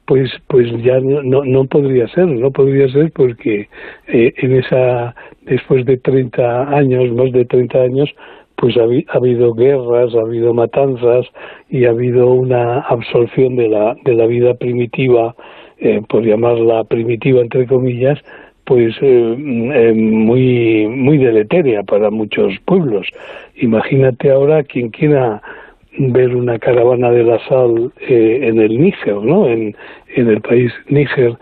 pues 0.05 0.29
pues 0.48 0.67
ya 0.83 1.00
no, 1.00 1.43
no 1.43 1.65
podría 1.65 2.07
ser, 2.10 2.27
no 2.27 2.51
podría 2.51 2.89
ser 2.89 3.12
porque 3.12 3.69
eh, 4.07 4.33
en 4.38 4.53
esa 4.53 5.15
después 5.41 5.86
de 5.86 5.98
30 5.98 6.75
años, 6.75 7.12
más 7.13 7.31
de 7.31 7.45
30 7.45 7.77
años, 7.79 8.10
pues 8.55 8.75
ha, 8.77 8.81
ha, 8.81 9.17
habido 9.17 9.53
guerras, 9.53 10.13
ha 10.15 10.22
habido 10.22 10.53
matanzas 10.53 11.25
y 11.69 11.86
ha 11.86 11.89
habido 11.89 12.27
una 12.27 12.79
absorción 12.81 13.55
de 13.55 13.69
la 13.69 13.95
de 14.03 14.13
la 14.15 14.25
vida 14.25 14.53
primitiva, 14.55 15.36
eh, 15.79 16.01
por 16.07 16.24
llamarla 16.24 16.83
primitiva 16.83 17.41
entre 17.41 17.65
comillas, 17.65 18.19
pues 18.65 18.95
eh, 19.01 19.36
eh, 19.38 19.93
muy 19.93 20.88
muy 20.88 21.17
deleteria 21.17 21.83
para 21.83 22.10
muchos 22.10 22.53
pueblos. 22.65 23.07
Imagínate 23.55 24.31
ahora 24.31 24.63
quien 24.63 24.89
quiera 24.89 25.41
ver 25.97 26.35
una 26.35 26.59
caravana 26.59 27.12
de 27.12 27.23
la 27.23 27.39
sal 27.47 27.91
eh, 28.00 28.39
en 28.43 28.59
el 28.59 28.79
Níger, 28.79 29.15
¿no? 29.15 29.47
En, 29.47 29.75
el 30.15 30.41
país 30.41 30.71
Níger, 30.88 31.38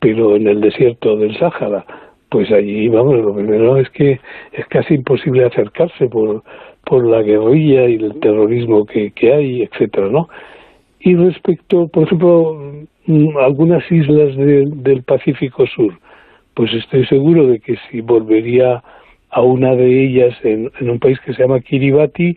pero 0.00 0.36
en 0.36 0.48
el 0.48 0.60
desierto 0.60 1.16
del 1.16 1.36
Sáhara. 1.38 1.84
Pues 2.30 2.50
allí, 2.50 2.88
vamos, 2.88 3.18
lo 3.18 3.34
primero 3.34 3.76
es 3.76 3.90
que 3.90 4.20
es 4.52 4.66
casi 4.68 4.94
imposible 4.94 5.44
acercarse 5.44 6.08
por, 6.08 6.42
por 6.84 7.06
la 7.06 7.22
guerrilla 7.22 7.88
y 7.88 7.96
el 7.96 8.18
terrorismo 8.20 8.86
que, 8.86 9.10
que 9.10 9.32
hay, 9.32 9.62
etcétera, 9.62 10.08
¿no? 10.08 10.28
Y 11.00 11.14
respecto, 11.14 11.88
por 11.88 12.04
ejemplo, 12.04 12.58
mm, 13.06 13.36
algunas 13.36 13.90
islas 13.90 14.34
de, 14.36 14.64
del 14.66 15.02
Pacífico 15.02 15.66
Sur, 15.66 15.98
pues 16.54 16.72
estoy 16.72 17.04
seguro 17.06 17.46
de 17.46 17.60
que 17.60 17.76
si 17.90 18.00
volvería 18.00 18.82
a 19.30 19.42
una 19.42 19.74
de 19.74 20.04
ellas 20.04 20.34
en 20.42 20.70
un 20.80 20.98
país 20.98 21.18
que 21.20 21.34
se 21.34 21.42
llama 21.42 21.60
Kiribati, 21.60 22.36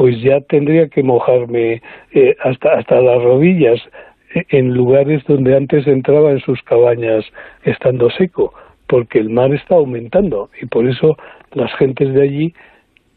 pues 0.00 0.18
ya 0.22 0.40
tendría 0.40 0.88
que 0.88 1.02
mojarme 1.02 1.82
eh, 2.12 2.34
hasta 2.42 2.72
hasta 2.72 3.02
las 3.02 3.22
rodillas 3.22 3.78
en 4.48 4.72
lugares 4.72 5.22
donde 5.28 5.54
antes 5.54 5.86
entraba 5.86 6.30
en 6.30 6.40
sus 6.40 6.62
cabañas 6.62 7.22
estando 7.64 8.08
seco, 8.08 8.54
porque 8.86 9.18
el 9.18 9.28
mar 9.28 9.52
está 9.52 9.74
aumentando 9.74 10.48
y 10.58 10.64
por 10.64 10.88
eso 10.88 11.18
las 11.52 11.70
gentes 11.74 12.14
de 12.14 12.22
allí 12.22 12.54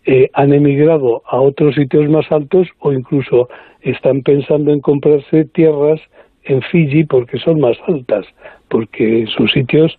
eh, 0.05 0.29
han 0.33 0.51
emigrado 0.51 1.23
a 1.25 1.39
otros 1.39 1.75
sitios 1.75 2.09
más 2.09 2.29
altos 2.29 2.67
o 2.79 2.91
incluso 2.91 3.47
están 3.79 4.21
pensando 4.21 4.73
en 4.73 4.81
comprarse 4.81 5.45
tierras 5.45 6.01
en 6.43 6.61
Fiji 6.63 7.05
porque 7.05 7.39
son 7.39 7.61
más 7.61 7.77
altas, 7.87 8.25
porque 8.67 9.25
sus 9.37 9.49
sitios 9.53 9.97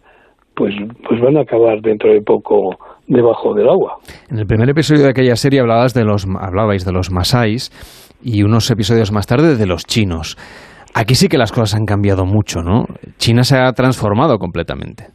pues, 0.53 0.75
pues 1.09 1.19
van 1.19 1.39
a 1.39 1.45
acabar 1.45 1.81
dentro 1.81 2.13
de 2.13 2.21
poco 2.21 2.79
debajo 3.07 3.55
del 3.55 3.69
agua. 3.69 3.97
En 4.31 4.39
el 4.39 4.47
primer 4.47 4.69
episodio 4.69 5.03
de 5.03 5.11
aquella 5.11 5.37
serie 5.37 5.61
hablabas 5.61 5.95
de 5.95 6.05
los, 6.05 6.27
hablabais 6.41 6.85
de 6.85 6.93
los 6.93 7.11
masáis 7.11 7.71
y 8.23 8.43
unos 8.43 8.71
episodios 8.71 9.13
más 9.13 9.27
tarde 9.27 9.57
de 9.57 9.67
los 9.67 9.85
chinos. 9.85 10.37
Aquí 10.95 11.15
sí 11.15 11.29
que 11.29 11.39
las 11.39 11.53
cosas 11.53 11.75
han 11.75 11.87
cambiado 11.87 12.25
mucho, 12.25 12.63
¿no? 12.63 12.87
China 13.19 13.43
se 13.43 13.59
ha 13.59 13.73
transformado 13.73 14.39
completamente. 14.39 15.07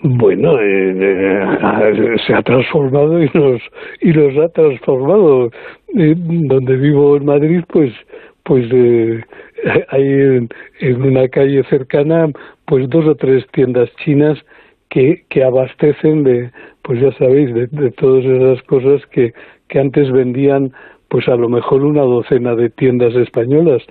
Bueno, 0.00 0.60
eh, 0.60 0.92
eh, 1.00 2.16
se 2.26 2.34
ha 2.34 2.42
transformado 2.42 3.22
y 3.22 3.30
nos 3.34 3.60
y 4.00 4.12
nos 4.12 4.44
ha 4.44 4.48
transformado. 4.48 5.48
Eh, 5.96 6.14
donde 6.16 6.76
vivo 6.76 7.16
en 7.16 7.24
Madrid, 7.24 7.62
pues 7.68 7.92
pues 8.44 8.66
eh, 8.72 9.20
hay 9.88 10.02
en, 10.02 10.48
en 10.80 11.02
una 11.02 11.28
calle 11.28 11.62
cercana 11.70 12.26
pues 12.66 12.88
dos 12.90 13.06
o 13.06 13.14
tres 13.14 13.44
tiendas 13.52 13.88
chinas 14.04 14.38
que, 14.90 15.22
que 15.28 15.42
abastecen 15.42 16.24
de, 16.24 16.50
pues 16.84 17.00
ya 17.00 17.10
sabéis, 17.12 17.52
de, 17.54 17.66
de 17.66 17.90
todas 17.92 18.24
esas 18.24 18.62
cosas 18.64 19.04
que, 19.06 19.32
que 19.68 19.80
antes 19.80 20.12
vendían 20.12 20.72
pues 21.08 21.26
a 21.28 21.34
lo 21.34 21.48
mejor 21.48 21.82
una 21.82 22.02
docena 22.02 22.54
de 22.54 22.68
tiendas 22.68 23.14
españolas 23.14 23.82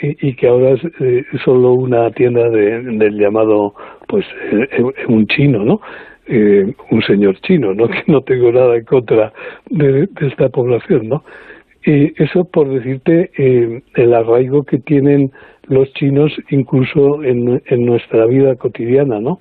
y, 0.00 0.28
y 0.28 0.34
que 0.34 0.48
ahora 0.48 0.70
es 0.70 0.80
eh, 1.00 1.24
solo 1.44 1.72
una 1.74 2.10
tienda 2.12 2.48
de, 2.48 2.82
del 2.82 3.18
llamado 3.18 3.74
pues 4.06 4.24
eh, 4.50 4.82
un 5.08 5.26
chino, 5.26 5.62
¿no? 5.62 5.80
Eh, 6.26 6.72
un 6.90 7.02
señor 7.02 7.38
chino, 7.40 7.74
¿no? 7.74 7.86
Que 7.88 8.04
no 8.06 8.22
tengo 8.22 8.50
nada 8.50 8.76
en 8.76 8.84
contra 8.84 9.32
de, 9.68 10.06
de 10.06 10.26
esta 10.26 10.48
población, 10.48 11.08
¿no? 11.08 11.24
Y 11.84 12.14
eso 12.22 12.44
por 12.44 12.68
decirte 12.70 13.30
eh, 13.36 13.82
el 13.94 14.14
arraigo 14.14 14.64
que 14.64 14.78
tienen 14.78 15.32
los 15.66 15.92
chinos 15.92 16.32
incluso 16.48 17.22
en 17.22 17.60
nuestra 17.84 18.24
vida 18.24 18.54
cotidiana, 18.56 19.20
¿no? 19.20 19.40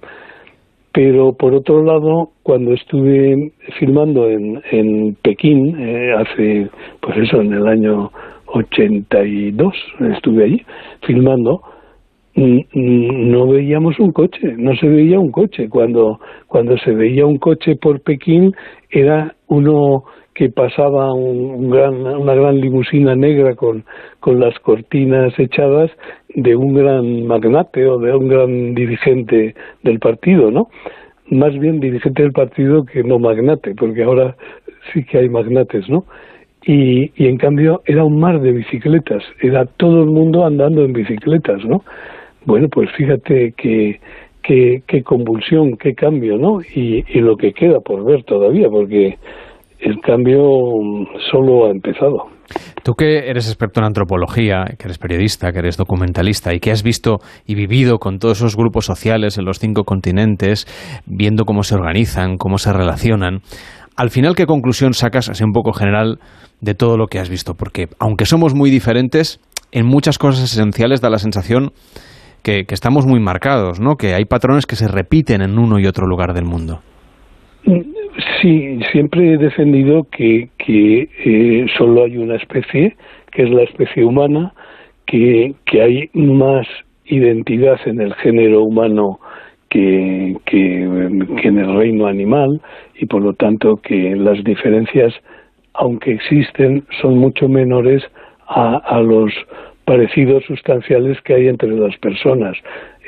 Pero 0.97 1.33
por 1.33 1.53
otro 1.53 1.83
lado 1.83 2.31
cuando 2.41 2.73
estuve 2.73 3.53
filmando 3.77 4.27
en, 4.31 4.59
en 4.71 5.13
Pekín 5.21 5.79
eh, 5.79 6.11
hace 6.11 6.69
pues 7.01 7.17
eso 7.19 7.39
en 7.39 7.53
el 7.53 7.67
año 7.67 8.11
82 8.47 9.75
estuve 10.15 10.45
allí 10.45 10.65
filmando 11.05 11.61
no 12.33 13.47
veíamos 13.47 13.99
un 13.99 14.11
coche 14.11 14.55
no 14.57 14.75
se 14.75 14.87
veía 14.87 15.19
un 15.19 15.31
coche. 15.31 15.69
Cuando 15.69 16.19
cuando 16.47 16.75
se 16.79 16.91
veía 16.93 17.27
un 17.27 17.37
coche 17.37 17.75
por 17.75 18.01
Pekín 18.01 18.55
era 18.89 19.35
uno 19.47 20.03
que 20.37 20.49
pasaba 20.49 21.11
un, 21.13 21.71
gran, 21.71 21.95
una 22.05 22.35
gran 22.35 22.61
limusina 22.61 23.15
negra 23.15 23.55
con, 23.55 23.83
con 24.19 24.39
las 24.39 24.53
cortinas 24.59 25.33
echadas 25.39 25.89
de 26.29 26.55
un 26.55 26.75
gran 26.75 27.25
magnate 27.25 27.87
o 27.87 27.97
de 27.97 28.13
un 28.13 28.27
gran 28.27 28.75
dirigente 28.75 29.55
del 29.81 29.97
partido, 29.97 30.51
¿no? 30.51 30.69
Más 31.31 31.57
bien 31.57 31.79
dirigente 31.79 32.21
del 32.21 32.33
partido 32.33 32.85
que 32.85 33.03
no 33.03 33.17
magnate, 33.17 33.73
porque 33.73 34.03
ahora 34.03 34.35
sí 34.93 35.03
que 35.05 35.17
hay 35.17 35.27
magnates, 35.27 35.89
¿no? 35.89 36.05
Y, 36.63 37.11
y 37.15 37.27
en 37.27 37.37
cambio 37.37 37.81
era 37.85 38.03
un 38.03 38.19
mar 38.19 38.39
de 38.39 38.51
bicicletas, 38.51 39.23
era 39.41 39.65
todo 39.65 40.03
el 40.03 40.09
mundo 40.11 40.45
andando 40.45 40.85
en 40.85 40.93
bicicletas, 40.93 41.65
¿no? 41.65 41.83
Bueno, 42.45 42.69
pues 42.69 42.91
fíjate 42.91 43.53
que, 43.57 43.99
qué, 44.43 44.83
qué 44.85 45.01
convulsión, 45.01 45.77
qué 45.77 45.95
cambio, 45.95 46.37
¿no? 46.37 46.61
Y, 46.61 47.03
y 47.09 47.21
lo 47.21 47.37
que 47.37 47.53
queda 47.53 47.79
por 47.79 48.05
ver 48.05 48.23
todavía, 48.23 48.69
porque 48.69 49.17
el 49.79 49.99
cambio 50.01 50.41
solo 51.31 51.67
ha 51.67 51.71
empezado. 51.71 52.25
Tú 52.83 52.93
que 52.93 53.29
eres 53.29 53.47
experto 53.47 53.81
en 53.81 53.87
antropología, 53.87 54.65
que 54.77 54.85
eres 54.85 54.97
periodista, 54.97 55.51
que 55.51 55.59
eres 55.59 55.75
documentalista 55.75 56.53
y 56.53 56.59
que 56.59 56.71
has 56.71 56.81
visto 56.81 57.17
y 57.45 57.55
vivido 57.55 57.97
con 57.97 58.19
todos 58.19 58.37
esos 58.37 58.55
grupos 58.55 58.85
sociales 58.85 59.37
en 59.37 59.45
los 59.45 59.59
cinco 59.59 59.83
continentes, 59.83 60.65
viendo 61.05 61.43
cómo 61.43 61.63
se 61.63 61.75
organizan, 61.75 62.37
cómo 62.37 62.57
se 62.57 62.71
relacionan, 62.71 63.41
al 63.97 64.11
final, 64.11 64.35
¿qué 64.35 64.45
conclusión 64.45 64.93
sacas, 64.93 65.27
así 65.27 65.43
un 65.43 65.53
poco 65.53 65.73
general, 65.73 66.19
de 66.61 66.75
todo 66.75 66.97
lo 66.97 67.07
que 67.07 67.17
has 67.17 67.31
visto? 67.31 67.55
Porque 67.55 67.87
aunque 67.99 68.25
somos 68.25 68.53
muy 68.53 68.69
diferentes, 68.69 69.39
en 69.71 69.87
muchas 69.87 70.19
cosas 70.19 70.43
esenciales 70.43 71.01
da 71.01 71.09
la 71.09 71.17
sensación 71.17 71.71
que, 72.43 72.63
estamos 72.69 73.07
muy 73.07 73.19
marcados, 73.19 73.79
¿no? 73.79 73.95
Que 73.95 74.13
hay 74.13 74.25
patrones 74.25 74.67
que 74.67 74.75
se 74.75 74.87
repiten 74.87 75.41
en 75.41 75.57
uno 75.57 75.79
y 75.79 75.87
otro 75.87 76.05
lugar 76.05 76.33
del 76.33 76.45
mundo. 76.45 76.81
Sí, 78.41 78.79
siempre 78.91 79.33
he 79.33 79.37
defendido 79.37 80.05
que, 80.11 80.49
que 80.57 81.09
eh, 81.25 81.65
solo 81.77 82.03
hay 82.03 82.17
una 82.17 82.35
especie, 82.35 82.95
que 83.31 83.43
es 83.43 83.49
la 83.49 83.63
especie 83.63 84.03
humana, 84.03 84.53
que, 85.05 85.55
que 85.65 85.81
hay 85.81 86.09
más 86.13 86.67
identidad 87.05 87.79
en 87.85 88.01
el 88.01 88.13
género 88.15 88.63
humano 88.63 89.19
que, 89.69 90.35
que, 90.45 90.83
en 90.83 91.57
el 91.57 91.77
reino 91.77 92.05
animal 92.05 92.61
y 92.95 93.05
por 93.05 93.21
lo 93.21 93.33
tanto 93.33 93.77
que 93.77 94.15
las 94.15 94.43
diferencias, 94.43 95.13
aunque 95.73 96.11
existen, 96.11 96.85
son 97.01 97.17
mucho 97.17 97.47
menores 97.49 98.03
a, 98.47 98.77
a 98.77 99.01
los 99.01 99.33
parecidos 99.85 100.43
sustanciales 100.45 101.19
que 101.21 101.33
hay 101.33 101.47
entre 101.47 101.69
las 101.69 101.97
personas 101.97 102.57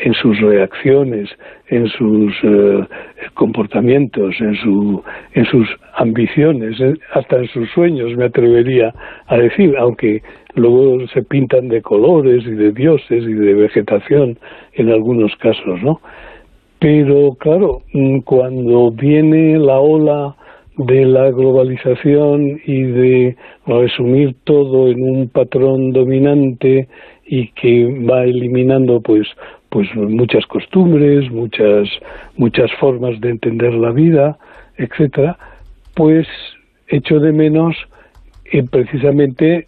en 0.01 0.13
sus 0.13 0.39
reacciones, 0.39 1.29
en 1.67 1.87
sus 1.87 2.33
eh, 2.43 2.85
comportamientos, 3.33 4.35
en, 4.39 4.55
su, 4.55 5.03
en 5.33 5.45
sus 5.45 5.67
ambiciones, 5.95 6.77
hasta 7.13 7.37
en 7.37 7.47
sus 7.47 7.69
sueños, 7.71 8.15
me 8.15 8.25
atrevería 8.25 8.93
a 9.27 9.37
decir, 9.37 9.75
aunque 9.77 10.21
luego 10.55 11.05
se 11.07 11.21
pintan 11.23 11.67
de 11.67 11.81
colores 11.81 12.43
y 12.45 12.51
de 12.51 12.71
dioses 12.71 13.23
y 13.23 13.33
de 13.33 13.53
vegetación 13.53 14.37
en 14.73 14.89
algunos 14.89 15.35
casos, 15.37 15.81
¿no? 15.83 16.01
Pero 16.79 17.33
claro, 17.33 17.81
mm, 17.93 18.19
cuando 18.19 18.91
viene 18.91 19.59
la 19.59 19.79
ola 19.79 20.35
de 20.77 21.05
la 21.05 21.29
globalización 21.29 22.61
y 22.65 22.83
de 22.83 23.35
resumir 23.67 24.35
todo 24.45 24.87
en 24.87 25.03
un 25.03 25.27
patrón 25.27 25.91
dominante 25.91 26.87
y 27.27 27.49
que 27.49 27.85
va 28.09 28.23
eliminando 28.23 29.01
pues 29.01 29.27
pues 29.69 29.87
muchas 29.95 30.45
costumbres, 30.47 31.29
muchas 31.31 31.87
muchas 32.35 32.71
formas 32.79 33.19
de 33.21 33.29
entender 33.29 33.73
la 33.73 33.91
vida, 33.91 34.37
etcétera, 34.77 35.37
pues 35.95 36.27
echo 36.87 37.19
de 37.19 37.31
menos 37.31 37.75
eh, 38.51 38.63
precisamente 38.63 39.67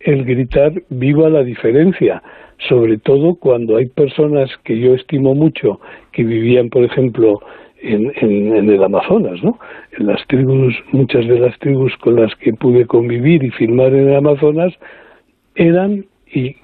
el 0.00 0.24
gritar 0.24 0.72
viva 0.90 1.28
la 1.28 1.42
diferencia, 1.42 2.22
sobre 2.68 2.98
todo 2.98 3.34
cuando 3.36 3.76
hay 3.76 3.86
personas 3.86 4.50
que 4.64 4.78
yo 4.78 4.94
estimo 4.94 5.34
mucho 5.34 5.80
que 6.12 6.24
vivían, 6.24 6.70
por 6.70 6.84
ejemplo, 6.84 7.40
en, 7.82 8.70
el 8.70 8.82
Amazonas, 8.82 9.42
¿no? 9.42 9.58
En 9.98 10.06
las 10.06 10.24
tribus, 10.28 10.74
muchas 10.92 11.26
de 11.26 11.38
las 11.38 11.58
tribus 11.58 11.96
con 11.96 12.16
las 12.16 12.34
que 12.36 12.52
pude 12.52 12.86
convivir 12.86 13.42
y 13.42 13.50
filmar 13.50 13.92
en 13.92 14.08
el 14.08 14.16
Amazonas 14.16 14.72
eran 15.54 16.06
y 16.32 16.56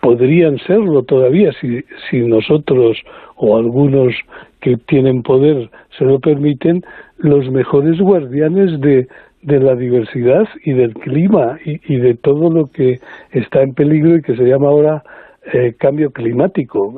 podrían 0.00 0.58
serlo 0.58 1.02
todavía 1.02 1.52
si, 1.60 1.84
si 2.10 2.20
nosotros 2.20 2.96
o 3.36 3.56
algunos 3.56 4.14
que 4.60 4.76
tienen 4.76 5.22
poder 5.22 5.70
se 5.96 6.04
lo 6.04 6.18
permiten, 6.18 6.82
los 7.18 7.50
mejores 7.50 8.00
guardianes 8.00 8.80
de, 8.80 9.08
de 9.42 9.60
la 9.60 9.74
diversidad 9.74 10.48
y 10.64 10.72
del 10.72 10.94
clima 10.94 11.58
y, 11.64 11.80
y, 11.92 11.98
de 11.98 12.14
todo 12.14 12.50
lo 12.50 12.66
que 12.70 12.98
está 13.32 13.62
en 13.62 13.74
peligro 13.74 14.16
y 14.16 14.22
que 14.22 14.36
se 14.36 14.44
llama 14.44 14.68
ahora 14.68 15.02
eh, 15.52 15.74
cambio 15.78 16.10
climático, 16.10 16.94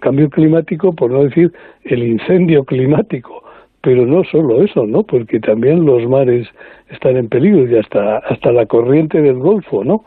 cambio 0.00 0.28
climático 0.30 0.92
por 0.92 1.10
no 1.10 1.24
decir 1.24 1.52
el 1.84 2.02
incendio 2.02 2.64
climático, 2.64 3.44
pero 3.80 4.06
no 4.06 4.24
solo 4.24 4.62
eso, 4.62 4.86
¿no? 4.86 5.04
Porque 5.04 5.38
también 5.38 5.84
los 5.84 6.08
mares 6.08 6.48
están 6.90 7.16
en 7.16 7.28
peligro 7.28 7.68
y 7.68 7.78
hasta 7.78 8.18
hasta 8.18 8.50
la 8.50 8.66
corriente 8.66 9.20
del 9.20 9.38
Golfo, 9.38 9.84
¿no? 9.84 10.04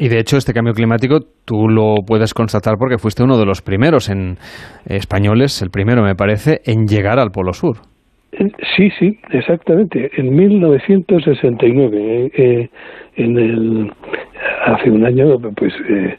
Y 0.00 0.08
de 0.08 0.18
hecho 0.18 0.38
este 0.38 0.54
cambio 0.54 0.72
climático 0.72 1.18
tú 1.44 1.68
lo 1.68 1.96
puedes 2.06 2.32
constatar 2.32 2.76
porque 2.78 2.96
fuiste 2.96 3.22
uno 3.22 3.36
de 3.36 3.44
los 3.44 3.60
primeros 3.60 4.08
en 4.08 4.36
españoles, 4.86 5.60
el 5.60 5.68
primero 5.68 6.02
me 6.02 6.14
parece, 6.14 6.60
en 6.64 6.86
llegar 6.86 7.18
al 7.18 7.30
Polo 7.30 7.52
Sur. 7.52 7.76
Eh, 8.32 8.50
sí, 8.74 8.88
sí, 8.98 9.18
exactamente. 9.30 10.10
En 10.16 10.34
1969, 10.34 11.98
eh, 11.98 12.30
eh, 12.34 12.68
en 13.16 13.38
el, 13.38 13.92
hace 14.64 14.90
un 14.90 15.04
año, 15.04 15.36
pues 15.54 15.74
eh, 15.86 16.16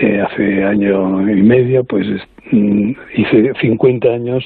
eh, 0.00 0.20
hace 0.22 0.64
año 0.64 1.30
y 1.30 1.42
medio, 1.42 1.84
pues 1.84 2.06
mm, 2.50 2.92
hice 3.14 3.52
50 3.60 4.08
años 4.08 4.42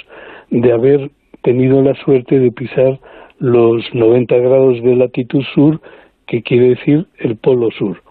de 0.51 0.73
haber 0.73 1.09
tenido 1.43 1.83
la 1.83 1.95
suerte 2.05 2.37
de 2.37 2.51
pisar 2.51 2.99
los 3.39 3.85
90 3.95 4.37
grados 4.39 4.83
de 4.83 4.97
latitud 4.97 5.45
sur, 5.55 5.81
que 6.27 6.43
quiere 6.43 6.71
decir 6.71 7.07
el 7.19 7.37
polo 7.37 7.71
sur. 7.71 8.03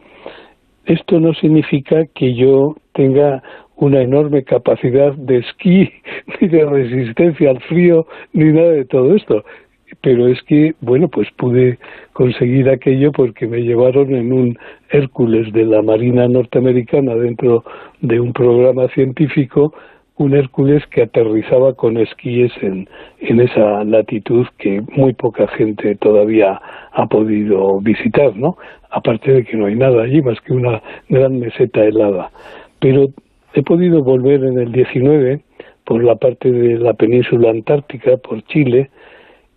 Esto 0.85 1.19
no 1.19 1.33
significa 1.33 2.05
que 2.13 2.33
yo 2.33 2.75
tenga 2.93 3.43
una 3.75 4.01
enorme 4.01 4.43
capacidad 4.43 5.13
de 5.13 5.37
esquí, 5.37 5.89
ni 6.41 6.47
de 6.47 6.65
resistencia 6.65 7.49
al 7.49 7.61
frío, 7.61 8.05
ni 8.33 8.51
nada 8.51 8.71
de 8.71 8.85
todo 8.85 9.15
esto 9.15 9.43
pero 10.01 10.27
es 10.27 10.41
que, 10.43 10.73
bueno, 10.81 11.07
pues 11.09 11.27
pude 11.37 11.77
conseguir 12.13 12.69
aquello 12.69 13.11
porque 13.11 13.47
me 13.47 13.59
llevaron 13.59 14.13
en 14.15 14.31
un 14.31 14.57
Hércules 14.89 15.51
de 15.53 15.65
la 15.65 15.81
Marina 15.81 16.27
norteamericana 16.27 17.15
dentro 17.15 17.63
de 18.01 18.19
un 18.19 18.33
programa 18.33 18.87
científico, 18.89 19.73
un 20.17 20.35
Hércules 20.35 20.85
que 20.87 21.03
aterrizaba 21.03 21.73
con 21.73 21.97
esquíes 21.97 22.51
en, 22.61 22.87
en 23.19 23.39
esa 23.41 23.83
latitud 23.83 24.45
que 24.57 24.81
muy 24.95 25.13
poca 25.13 25.47
gente 25.47 25.95
todavía 25.95 26.59
ha 26.91 27.05
podido 27.07 27.79
visitar, 27.81 28.35
¿no? 28.35 28.57
Aparte 28.91 29.31
de 29.31 29.43
que 29.43 29.57
no 29.57 29.65
hay 29.65 29.75
nada 29.75 30.03
allí 30.03 30.21
más 30.21 30.39
que 30.41 30.53
una 30.53 30.81
gran 31.09 31.39
meseta 31.39 31.83
helada. 31.83 32.29
Pero 32.79 33.07
he 33.53 33.63
podido 33.63 34.03
volver 34.03 34.43
en 34.43 34.59
el 34.59 34.71
19 34.71 35.41
por 35.85 36.03
la 36.03 36.15
parte 36.15 36.51
de 36.51 36.77
la 36.77 36.93
península 36.93 37.49
antártica, 37.49 38.17
por 38.17 38.43
Chile, 38.43 38.89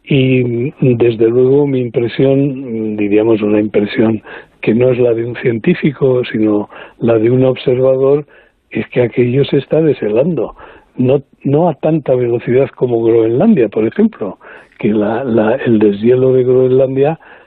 y 0.07 0.73
desde 0.81 1.29
luego 1.29 1.67
mi 1.67 1.81
impresión, 1.81 2.97
diríamos 2.97 3.41
una 3.41 3.59
impresión 3.59 4.23
que 4.61 4.75
no 4.75 4.91
es 4.91 4.99
la 4.99 5.15
de 5.15 5.25
un 5.25 5.37
científico, 5.37 6.23
sino 6.31 6.69
la 6.99 7.19
de 7.19 7.31
un 7.31 7.45
observador, 7.45 8.27
es 8.71 8.87
que 8.89 9.03
aquello 9.03 9.45
se 9.45 9.59
está 9.59 9.81
deshelando. 9.81 10.57
No, 10.97 11.23
no 11.43 11.69
a 11.69 11.75
tanta 11.75 12.15
velocidad 12.15 12.69
como 12.71 13.03
Groenlandia, 13.03 13.69
por 13.69 13.87
ejemplo, 13.87 14.39
que 14.79 14.89
la, 14.89 15.25
la, 15.25 15.55
el 15.55 15.79
deshielo 15.79 16.33
de 16.33 16.45
Groenlandia 16.45 17.13
mm, 17.13 17.44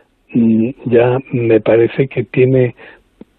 ya 0.85 1.17
me 1.31 1.59
parece 1.61 2.07
que 2.07 2.23
tiene 2.23 2.75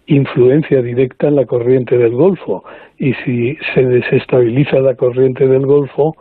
influencia 0.07 0.81
directa 0.81 1.27
en 1.27 1.35
la 1.35 1.45
corriente 1.45 1.97
del 1.97 2.11
Golfo. 2.11 2.63
Y 2.97 3.13
si 3.25 3.57
se 3.73 3.83
desestabiliza 3.83 4.79
la 4.79 4.95
corriente 4.95 5.47
del 5.47 5.65
Golfo, 5.65 6.15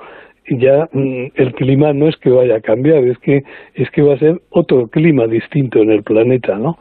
ya 0.50 0.88
mm, 0.92 1.26
el 1.34 1.54
clima 1.54 1.92
no 1.92 2.08
es 2.08 2.16
que 2.16 2.30
vaya 2.30 2.56
a 2.56 2.60
cambiar, 2.60 3.04
es 3.04 3.18
que 3.18 3.42
es 3.74 3.90
que 3.90 4.02
va 4.02 4.14
a 4.14 4.18
ser 4.18 4.40
otro 4.50 4.88
clima 4.88 5.26
distinto 5.26 5.80
en 5.80 5.90
el 5.90 6.02
planeta, 6.02 6.58
¿no? 6.58 6.78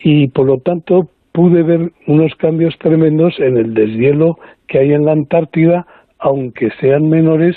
Y 0.00 0.28
por 0.28 0.46
lo 0.46 0.58
tanto 0.58 1.08
pude 1.32 1.62
ver 1.62 1.92
unos 2.06 2.34
cambios 2.36 2.76
tremendos 2.78 3.38
en 3.38 3.56
el 3.56 3.74
deshielo 3.74 4.38
que 4.66 4.78
hay 4.78 4.92
en 4.92 5.04
la 5.04 5.12
Antártida, 5.12 5.86
aunque 6.18 6.70
sean 6.80 7.08
menores 7.08 7.56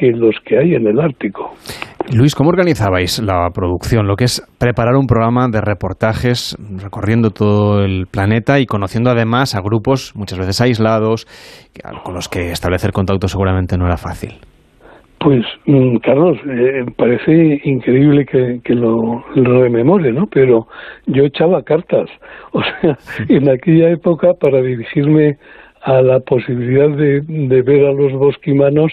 que 0.00 0.12
los 0.12 0.34
que 0.46 0.56
hay 0.58 0.74
en 0.74 0.86
el 0.86 0.98
Ártico. 0.98 1.50
Luis, 2.16 2.34
¿cómo 2.34 2.48
organizabais 2.48 3.22
la 3.22 3.50
producción? 3.54 4.06
Lo 4.06 4.16
que 4.16 4.24
es 4.24 4.42
preparar 4.58 4.96
un 4.96 5.06
programa 5.06 5.46
de 5.48 5.60
reportajes 5.60 6.56
recorriendo 6.82 7.30
todo 7.30 7.84
el 7.84 8.06
planeta 8.10 8.58
y 8.58 8.66
conociendo 8.66 9.10
además 9.10 9.54
a 9.54 9.60
grupos 9.60 10.12
muchas 10.16 10.38
veces 10.38 10.60
aislados 10.62 11.26
con 12.02 12.14
los 12.14 12.28
que 12.28 12.50
establecer 12.50 12.92
contacto 12.92 13.28
seguramente 13.28 13.76
no 13.76 13.86
era 13.86 13.98
fácil. 13.98 14.32
Pues, 15.18 15.44
mm, 15.66 15.96
Carlos, 15.98 16.38
eh, 16.48 16.86
parece 16.96 17.60
increíble 17.64 18.24
que, 18.24 18.74
lo, 18.74 19.22
rememore, 19.34 20.12
¿no? 20.12 20.26
Pero 20.32 20.66
yo 21.06 21.24
echaba 21.24 21.62
cartas. 21.62 22.08
O 22.52 22.62
sea, 22.62 22.96
en 23.28 23.48
aquella 23.48 23.90
época, 23.90 24.32
para 24.40 24.60
dirigirme 24.62 25.36
a 25.82 26.02
la 26.02 26.18
posibilidad 26.20 26.88
de, 26.88 27.20
de 27.20 27.62
ver 27.62 27.86
a 27.86 27.92
los 27.92 28.12
bosquimanos, 28.14 28.92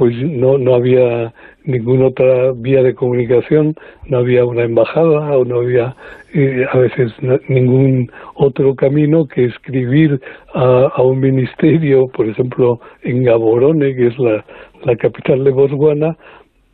pues 0.00 0.16
no, 0.16 0.56
no 0.56 0.76
había 0.76 1.30
ninguna 1.64 2.06
otra 2.06 2.52
vía 2.56 2.82
de 2.82 2.94
comunicación, 2.94 3.74
no 4.06 4.20
había 4.20 4.46
una 4.46 4.62
embajada 4.62 5.36
o 5.36 5.44
no 5.44 5.58
había 5.58 5.94
eh, 6.32 6.64
a 6.72 6.78
veces 6.78 7.12
ningún 7.48 8.10
otro 8.32 8.74
camino 8.74 9.26
que 9.26 9.44
escribir 9.44 10.18
a, 10.54 11.02
un 11.02 11.20
ministerio, 11.20 12.08
por 12.08 12.26
ejemplo 12.26 12.80
en 13.02 13.24
Gaborone, 13.24 13.94
que 13.94 14.06
es 14.06 14.18
la, 14.18 14.42
la 14.86 14.96
capital 14.96 15.44
de 15.44 15.50
Botswana, 15.50 16.16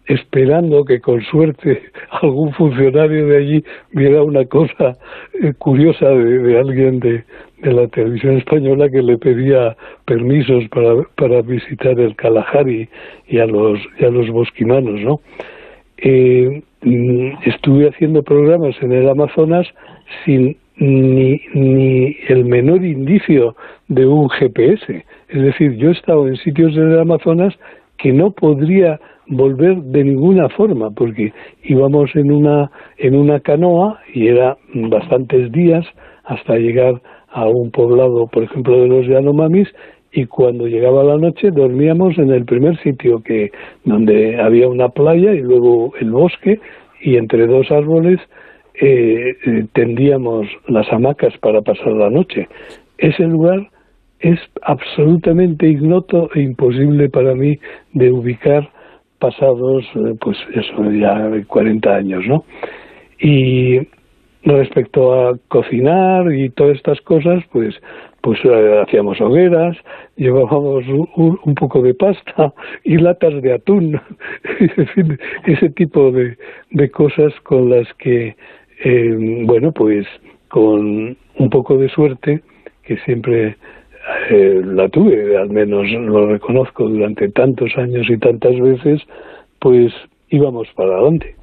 esperando 0.07 0.85
que 0.85 1.01
con 1.01 1.21
suerte 1.23 1.83
algún 2.23 2.53
funcionario 2.53 3.27
de 3.27 3.39
allí 3.39 3.65
viera 3.91 4.23
una 4.23 4.45
cosa 4.45 4.97
eh, 5.43 5.53
curiosa 5.59 6.11
de, 6.11 6.59
alguien 6.61 7.01
de, 7.01 7.25
de, 7.63 7.73
la 7.73 7.87
televisión 7.89 8.39
española 8.39 8.89
que 8.89 9.03
le 9.03 9.19
pedía 9.19 9.77
permisos 10.05 10.69
para, 10.69 11.03
para 11.17 11.43
visitar 11.43 11.99
el 11.99 12.15
Kalahari 12.17 12.89
y 13.29 13.39
a 13.39 13.47
los, 13.47 13.79
y 13.99 14.05
a 14.05 14.11
los 14.11 14.29
bosquimanos, 14.31 15.01
¿no? 15.01 15.21
Eh, 15.99 16.63
mm, 16.83 17.29
estuve 17.47 17.89
haciendo 17.89 18.23
programas 18.23 18.77
en 18.83 18.93
el 18.93 19.09
Amazonas 19.09 19.67
sin 20.25 20.57
ni, 20.79 21.41
ni 21.55 22.17
el 22.29 22.45
menor 22.45 22.85
indicio 22.85 23.57
de 23.89 24.07
un 24.07 24.29
GPS. 24.29 25.05
Es 25.29 25.43
decir, 25.43 25.77
yo 25.77 25.89
he 25.89 25.93
estado 25.93 26.29
en 26.29 26.37
sitios 26.37 26.75
del 26.75 26.99
Amazonas 26.99 27.55
que 27.97 28.13
no 28.13 28.31
podría 28.31 29.01
volver 29.29 29.77
de 29.77 30.05
ninguna 30.05 30.49
forma, 30.51 30.91
porque 30.91 31.33
íbamos 31.65 32.15
en 32.15 32.31
una, 32.31 32.71
en 32.99 33.17
una 33.17 33.41
canoa 33.41 34.01
y 34.13 34.29
era 34.29 34.57
bastantes 34.75 35.51
días 35.53 35.85
hasta 36.25 36.57
llegar 36.57 37.01
a 37.37 37.47
un 37.47 37.71
poblado, 37.71 38.27
por 38.29 38.45
ejemplo, 38.45 38.81
de 38.81 38.89
los 38.89 39.07
Yanomamis, 39.07 39.69
y 40.11 40.25
cuando 40.25 40.67
llegaba 40.67 41.05
la 41.05 41.19
noche 41.19 41.51
dormíamos 41.51 42.17
en 42.17 42.31
el 42.31 42.47
primer 42.47 42.81
sitio 42.83 43.23
que 43.23 43.51
donde 43.85 44.41
había 44.41 44.69
una 44.69 44.89
playa 44.89 45.35
y 45.35 45.41
luego 45.41 45.93
el 46.01 46.11
bosque 46.11 46.59
y 47.03 47.17
entre 47.17 47.47
dos 47.47 47.71
árboles 47.71 48.19
eh, 48.81 49.37
eh, 49.45 49.67
tendíamos 49.75 50.47
las 50.69 50.91
hamacas 50.91 51.37
para 51.39 51.61
pasar 51.61 51.93
la 51.93 52.09
noche. 52.09 52.49
Ese 52.97 53.25
lugar 53.25 53.69
es 54.21 54.41
absolutamente 54.63 55.69
ignoto 55.69 56.31
e 56.35 56.41
imposible 56.41 57.11
para 57.11 57.35
mí 57.35 57.59
de 57.93 58.11
ubicar 58.13 58.71
pasados, 59.19 59.85
eh, 59.97 60.15
pues 60.19 60.39
eso, 60.55 60.91
ya 60.93 61.31
40 61.47 61.95
años, 61.95 62.25
¿no? 62.27 62.45
Y 63.19 63.81
respecto 64.55 65.13
a 65.13 65.39
cocinar 65.49 66.33
y 66.33 66.51
todas 66.51 66.77
estas 66.77 67.01
cosas, 67.01 67.43
pues 67.53 67.75
pues 68.27 68.41
eh, 68.45 68.83
hacíamos 68.83 69.21
hogueras, 69.21 69.77
llevábamos 70.17 70.85
un, 71.15 71.55
poco 71.55 71.81
de 71.81 71.95
pasta 71.95 72.53
y 72.83 72.97
latas 72.99 73.41
de 73.41 73.53
atún, 73.53 74.01
ese 75.47 75.71
tipo 75.71 76.11
de, 76.11 76.37
cosas 76.91 77.33
con 77.45 77.71
las 77.71 77.87
que, 77.95 78.35
eh, 78.85 79.43
bueno, 79.45 79.71
pues 79.71 80.09
con 80.49 81.17
un 81.37 81.51
poco 81.51 81.79
de 81.79 81.89
suerte, 81.89 82.43
que 82.83 82.97
siempre 83.05 83.57
eh, 84.31 84.61
la 84.65 84.89
tuve, 84.89 85.37
al 85.37 85.51
menos 85.51 85.89
lo 85.93 86.27
reconozco 86.27 86.89
durante 86.89 87.29
tantos 87.29 87.77
años 87.77 88.11
y 88.11 88.19
tantas 88.19 88.59
veces, 88.59 89.03
pues 89.61 89.93
íbamos 90.31 90.67
para 90.75 90.97
adelante. 90.97 91.37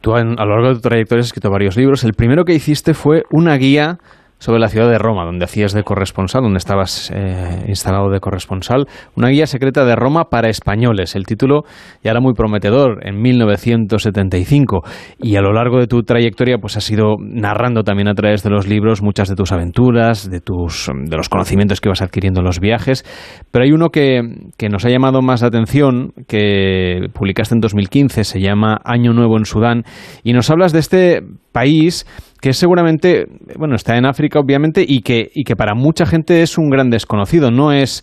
Tú 0.00 0.14
a 0.14 0.22
lo 0.22 0.34
largo 0.34 0.68
de 0.68 0.74
tu 0.74 0.80
trayectoria 0.82 1.20
has 1.20 1.26
escrito 1.26 1.50
varios 1.50 1.76
libros. 1.76 2.04
El 2.04 2.12
primero 2.14 2.44
que 2.44 2.54
hiciste 2.54 2.94
fue 2.94 3.22
una 3.30 3.56
guía 3.56 3.98
sobre 4.44 4.60
la 4.60 4.68
ciudad 4.68 4.90
de 4.90 4.98
Roma, 4.98 5.24
donde 5.24 5.46
hacías 5.46 5.72
de 5.72 5.84
corresponsal, 5.84 6.42
donde 6.42 6.58
estabas 6.58 7.10
eh, 7.14 7.64
instalado 7.66 8.10
de 8.10 8.20
corresponsal, 8.20 8.86
una 9.16 9.30
guía 9.30 9.46
secreta 9.46 9.86
de 9.86 9.96
Roma 9.96 10.24
para 10.24 10.50
españoles. 10.50 11.16
El 11.16 11.24
título 11.24 11.62
ya 12.02 12.10
era 12.10 12.20
muy 12.20 12.34
prometedor 12.34 13.06
en 13.06 13.22
1975 13.22 14.82
y 15.18 15.36
a 15.36 15.40
lo 15.40 15.54
largo 15.54 15.78
de 15.78 15.86
tu 15.86 16.02
trayectoria 16.02 16.58
pues 16.58 16.76
has 16.76 16.90
ido 16.90 17.16
narrando 17.18 17.84
también 17.84 18.06
a 18.06 18.14
través 18.14 18.42
de 18.42 18.50
los 18.50 18.66
libros 18.66 19.00
muchas 19.00 19.30
de 19.30 19.34
tus 19.34 19.50
aventuras, 19.50 20.28
de 20.28 20.40
tus 20.40 20.90
de 20.94 21.16
los 21.16 21.30
conocimientos 21.30 21.80
que 21.80 21.88
ibas 21.88 22.02
adquiriendo 22.02 22.40
en 22.40 22.44
los 22.44 22.60
viajes, 22.60 23.02
pero 23.50 23.64
hay 23.64 23.72
uno 23.72 23.88
que, 23.88 24.20
que 24.58 24.68
nos 24.68 24.84
ha 24.84 24.90
llamado 24.90 25.22
más 25.22 25.40
la 25.40 25.48
atención 25.48 26.12
que 26.28 27.06
publicaste 27.14 27.54
en 27.54 27.60
2015, 27.62 28.24
se 28.24 28.40
llama 28.42 28.78
Año 28.84 29.14
Nuevo 29.14 29.38
en 29.38 29.46
Sudán. 29.46 29.84
Y 30.22 30.34
nos 30.34 30.50
hablas 30.50 30.74
de 30.74 30.80
este 30.80 31.22
país 31.52 32.04
que 32.44 32.52
seguramente, 32.52 33.24
bueno, 33.58 33.74
está 33.74 33.96
en 33.96 34.04
África 34.04 34.38
obviamente 34.38 34.84
y 34.86 35.00
que, 35.00 35.30
y 35.34 35.44
que 35.44 35.56
para 35.56 35.74
mucha 35.74 36.04
gente 36.04 36.42
es 36.42 36.58
un 36.58 36.68
gran 36.68 36.90
desconocido, 36.90 37.50
no 37.50 37.72
es 37.72 38.02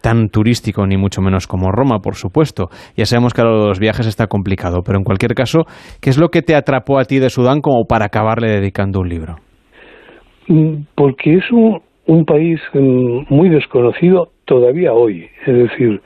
tan 0.00 0.28
turístico 0.28 0.86
ni 0.86 0.96
mucho 0.96 1.20
menos 1.20 1.48
como 1.48 1.72
Roma, 1.72 1.98
por 1.98 2.14
supuesto. 2.14 2.68
Ya 2.96 3.04
sabemos 3.04 3.34
que 3.34 3.40
a 3.40 3.46
los 3.46 3.80
viajes 3.80 4.06
está 4.06 4.28
complicado, 4.28 4.82
pero 4.86 4.96
en 4.96 5.02
cualquier 5.02 5.34
caso, 5.34 5.64
¿qué 6.00 6.10
es 6.10 6.18
lo 6.18 6.28
que 6.28 6.42
te 6.42 6.54
atrapó 6.54 7.00
a 7.00 7.04
ti 7.04 7.18
de 7.18 7.30
Sudán 7.30 7.60
como 7.60 7.84
para 7.88 8.04
acabarle 8.04 8.52
dedicando 8.52 9.00
un 9.00 9.08
libro? 9.08 9.34
Mm, 10.46 10.82
porque 10.94 11.38
es 11.38 11.50
un, 11.50 11.80
un 12.06 12.24
país 12.24 12.60
mm, 12.72 13.34
muy 13.34 13.48
desconocido 13.48 14.28
todavía 14.44 14.92
hoy. 14.92 15.26
Es 15.48 15.68
decir, 15.68 16.00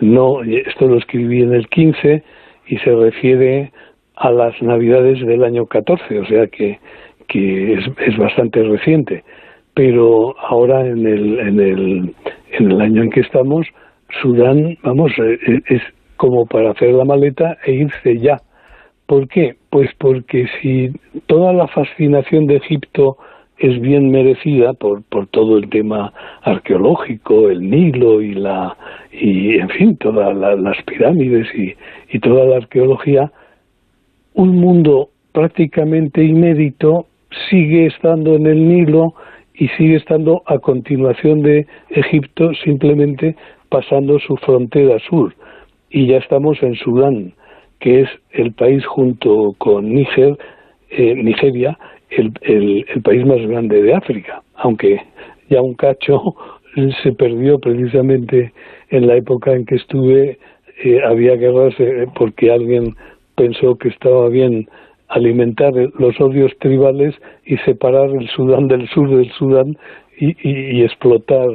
no, 0.00 0.42
esto 0.42 0.86
lo 0.86 0.96
escribí 0.96 1.42
en 1.42 1.52
el 1.52 1.68
15 1.68 2.22
y 2.68 2.78
se 2.78 2.90
refiere 2.92 3.72
a 4.16 4.30
las 4.30 4.54
navidades 4.62 5.20
del 5.20 5.44
año 5.44 5.66
14, 5.66 6.18
o 6.18 6.24
sea 6.24 6.46
que 6.46 6.78
que 7.28 7.74
es, 7.74 7.84
es 8.06 8.16
bastante 8.16 8.62
reciente, 8.62 9.24
pero 9.74 10.34
ahora 10.38 10.86
en 10.86 11.06
el, 11.06 11.38
en, 11.38 11.60
el, 11.60 12.14
en 12.52 12.70
el 12.70 12.80
año 12.80 13.02
en 13.02 13.10
que 13.10 13.20
estamos, 13.20 13.66
Sudán, 14.22 14.78
vamos, 14.82 15.12
eh, 15.18 15.38
eh, 15.46 15.60
es 15.66 15.82
como 16.16 16.46
para 16.46 16.70
hacer 16.70 16.94
la 16.94 17.04
maleta 17.04 17.58
e 17.64 17.72
irse 17.72 18.18
ya. 18.18 18.40
¿Por 19.06 19.28
qué? 19.28 19.56
Pues 19.70 19.90
porque 19.98 20.46
si 20.60 20.90
toda 21.26 21.52
la 21.52 21.68
fascinación 21.68 22.46
de 22.46 22.56
Egipto 22.56 23.18
es 23.58 23.80
bien 23.80 24.10
merecida 24.10 24.72
por, 24.74 25.02
por 25.04 25.26
todo 25.28 25.56
el 25.56 25.68
tema 25.68 26.12
arqueológico, 26.42 27.48
el 27.48 27.70
Nilo 27.70 28.20
y 28.20 28.34
la 28.34 28.76
y 29.12 29.56
en 29.56 29.68
fin 29.70 29.96
todas 29.96 30.36
las 30.36 30.82
pirámides 30.82 31.46
y, 31.54 31.74
y 32.14 32.18
toda 32.18 32.44
la 32.44 32.56
arqueología, 32.56 33.30
un 34.34 34.56
mundo 34.56 35.08
prácticamente 35.32 36.22
inédito 36.22 37.06
sigue 37.48 37.86
estando 37.86 38.34
en 38.34 38.46
el 38.46 38.68
Nilo 38.68 39.14
y 39.54 39.68
sigue 39.68 39.96
estando 39.96 40.42
a 40.46 40.58
continuación 40.58 41.42
de 41.42 41.66
Egipto, 41.90 42.52
simplemente 42.64 43.36
pasando 43.68 44.18
su 44.18 44.36
frontera 44.36 44.98
sur. 45.08 45.34
Y 45.90 46.06
ya 46.06 46.18
estamos 46.18 46.62
en 46.62 46.74
Sudán, 46.74 47.32
que 47.80 48.02
es 48.02 48.08
el 48.32 48.52
país 48.52 48.84
junto 48.84 49.54
con 49.58 49.92
Níger, 49.92 50.36
eh, 50.90 51.14
Nigeria, 51.14 51.78
el, 52.10 52.32
el, 52.42 53.02
país 53.02 53.24
más 53.26 53.40
grande 53.46 53.82
de 53.82 53.94
África, 53.94 54.42
aunque 54.54 55.00
ya 55.48 55.60
un 55.60 55.74
cacho 55.74 56.34
se 57.02 57.12
perdió 57.12 57.58
precisamente 57.58 58.52
en 58.90 59.06
la 59.06 59.16
época 59.16 59.52
en 59.52 59.64
que 59.64 59.76
estuve, 59.76 60.38
eh, 60.84 61.00
había 61.04 61.36
guerras 61.36 61.74
eh, 61.78 62.06
porque 62.14 62.50
alguien 62.50 62.94
pensó 63.34 63.76
que 63.76 63.88
estaba 63.88 64.28
bien 64.28 64.68
alimentar 65.08 65.72
los 65.98 66.20
odios 66.20 66.52
tribales 66.58 67.14
y 67.44 67.56
separar 67.58 68.10
el 68.10 68.28
Sudán 68.28 68.68
del 68.68 68.88
sur 68.88 69.08
del 69.10 69.30
Sudán 69.32 69.76
y, 70.18 70.82
explotar 70.82 71.48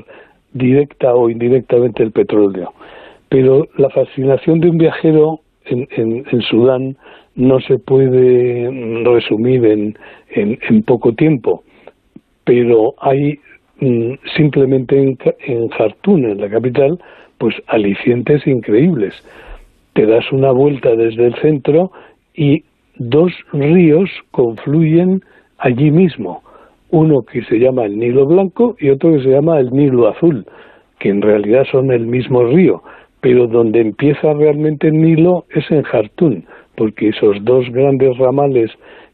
directa 0.54 1.14
o 1.16 1.30
indirectamente 1.30 2.04
el 2.04 2.12
petróleo. 2.12 2.74
Pero 3.30 3.68
la 3.78 3.90
fascinación 3.90 4.60
de 4.60 4.70
un 4.70 4.78
viajero 4.78 5.40
en, 5.66 5.88
en, 5.96 6.42
Sudán 6.42 6.98
no 7.36 7.60
se 7.62 7.78
puede 7.78 8.70
resumir 9.04 9.66
en, 9.66 9.98
en 10.36 10.84
poco 10.84 11.14
tiempo, 11.14 11.64
pero 12.44 12.94
hay 13.00 13.40
mm, 13.80 14.14
simplemente 14.36 15.02
en, 15.02 15.18
en 15.46 15.70
Jartún, 15.70 16.26
en 16.26 16.42
la 16.42 16.50
capital, 16.50 17.00
pues 17.38 17.56
alicientes 17.68 18.46
increíbles. 18.46 19.14
Te 19.94 20.06
das 20.06 20.32
una 20.32 20.52
vuelta 20.52 20.96
desde 20.96 21.28
el 21.28 21.36
centro 21.36 21.92
y 22.36 22.64
dos 23.10 23.32
ríos 23.52 24.10
confluyen 24.32 25.22
allí 25.58 25.92
mismo, 25.92 26.44
uno 26.90 27.22
que 27.24 27.44
se 27.44 27.58
llama 27.58 27.86
el 27.86 27.98
Nilo 27.98 28.26
Blanco 28.26 28.76
y 28.80 28.90
otro 28.90 29.14
que 29.14 29.24
se 29.24 29.30
llama 29.30 29.60
el 29.60 29.72
Nilo 29.72 30.08
Azul, 30.08 30.46
que 31.00 31.10
en 31.10 31.22
realidad 31.22 31.66
son 31.72 31.92
el 31.92 32.06
mismo 32.06 32.44
río, 32.44 32.84
pero 33.22 33.48
donde 33.48 33.82
empieza 33.82 34.34
realmente 34.34 34.88
el 34.88 35.02
Nilo 35.02 35.46
es 35.50 35.70
en 35.72 35.84
Jartún, 35.84 36.46
porque 36.76 37.10
esos 37.10 37.44
dos 37.44 37.70
grandes 37.72 38.18
ramales 38.18 38.72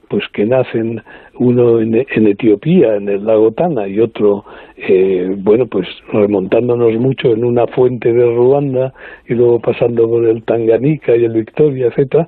pues 0.10 0.23
que 0.34 0.45
nacen 0.45 1.02
uno 1.38 1.82
en, 1.82 1.95
Etiopía, 2.28 2.95
en 2.95 3.10
el 3.10 3.26
lago 3.26 3.52
Tana, 3.52 3.88
y 3.88 4.00
otro, 4.00 4.45
eh, 4.78 5.36
bueno, 5.38 5.67
pues 5.67 5.88
remontándonos 6.13 6.93
mucho 6.93 7.34
en 7.34 7.43
una 7.43 7.67
fuente 7.67 8.13
de 8.13 8.26
Ruanda 8.26 8.93
y 9.28 9.34
luego 9.34 9.60
pasando 9.60 10.08
por 10.08 10.26
el 10.26 10.43
Tanganica 10.43 11.15
y 11.15 11.26
el 11.26 11.34
Victoria, 11.34 11.88
etcétera, 11.88 12.28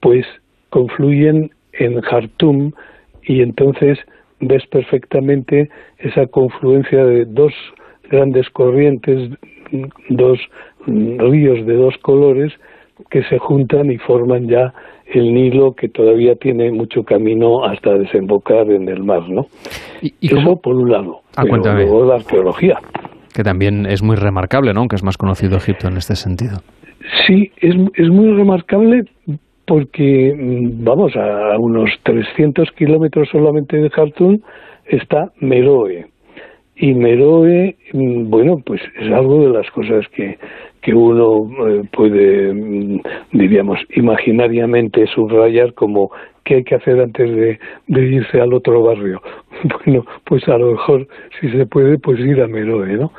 pues 0.00 0.26
confluyen 0.70 1.50
en 1.72 2.00
Jartum 2.00 2.72
y 3.22 3.42
entonces 3.42 3.98
ves 4.40 4.64
perfectamente 4.70 5.68
esa 5.98 6.26
confluencia 6.26 7.04
de 7.04 7.24
dos 7.26 7.52
grandes 8.10 8.48
corrientes, 8.50 9.30
dos 10.08 10.38
ríos 10.86 11.66
de 11.66 11.74
dos 11.74 11.94
colores 12.02 12.52
que 13.10 13.22
se 13.24 13.38
juntan 13.38 13.90
y 13.90 13.98
forman 13.98 14.48
ya 14.48 14.72
el 15.06 15.32
Nilo 15.32 15.72
que 15.74 15.88
todavía 15.88 16.34
tiene 16.34 16.70
mucho 16.70 17.02
camino 17.02 17.64
hasta 17.64 17.94
desembocar 17.94 18.70
en 18.70 18.88
el 18.88 19.02
mar, 19.02 19.28
¿no? 19.28 19.46
¿Y, 20.02 20.12
Eso 20.20 20.56
por 20.56 20.76
un 20.76 20.90
lado. 20.90 21.20
Ah, 21.36 21.44
pero 21.44 21.74
luego 21.74 22.04
la 22.04 22.16
arqueología. 22.16 22.78
Que 23.34 23.42
también 23.42 23.86
es 23.86 24.02
muy 24.02 24.16
remarcable, 24.16 24.72
¿no? 24.74 24.86
Que 24.88 24.96
es 24.96 25.04
más 25.04 25.16
conocido 25.16 25.56
Egipto 25.56 25.88
en 25.88 25.96
este 25.96 26.16
sentido. 26.16 26.58
Sí, 27.26 27.50
es, 27.58 27.74
es 27.94 28.08
muy 28.10 28.34
remarcable 28.34 29.04
porque, 29.68 30.34
mm, 30.34 30.82
vamos, 30.82 31.14
a 31.14 31.56
unos 31.58 31.90
300 32.02 32.72
kilómetros 32.72 33.28
solamente 33.28 33.76
de 33.76 33.90
Jartum 33.90 34.38
está 34.86 35.30
Meroe. 35.40 36.06
Y 36.76 36.94
Meroe, 36.94 37.76
mm, 37.92 38.30
bueno, 38.30 38.62
pues 38.64 38.80
es 38.98 39.12
algo 39.12 39.46
de 39.46 39.52
las 39.52 39.70
cosas 39.72 40.08
que, 40.08 40.38
que 40.80 40.94
uno 40.94 41.50
eh, 41.68 41.82
puede, 41.92 42.54
mm, 42.54 43.00
diríamos, 43.32 43.78
imaginariamente 43.94 45.06
subrayar 45.08 45.74
como 45.74 46.10
qué 46.44 46.56
hay 46.56 46.64
que 46.64 46.76
hacer 46.76 46.98
antes 47.00 47.30
de, 47.36 47.58
irse 47.88 48.40
al 48.40 48.54
otro 48.54 48.82
barrio. 48.82 49.20
Bueno, 49.84 50.04
pues 50.24 50.48
a 50.48 50.56
lo 50.56 50.72
mejor, 50.72 51.06
si 51.40 51.50
se 51.50 51.66
puede, 51.66 51.98
pues 51.98 52.20
ir 52.20 52.40
a 52.40 52.46
Meroe, 52.46 52.96
¿no? 52.96 53.12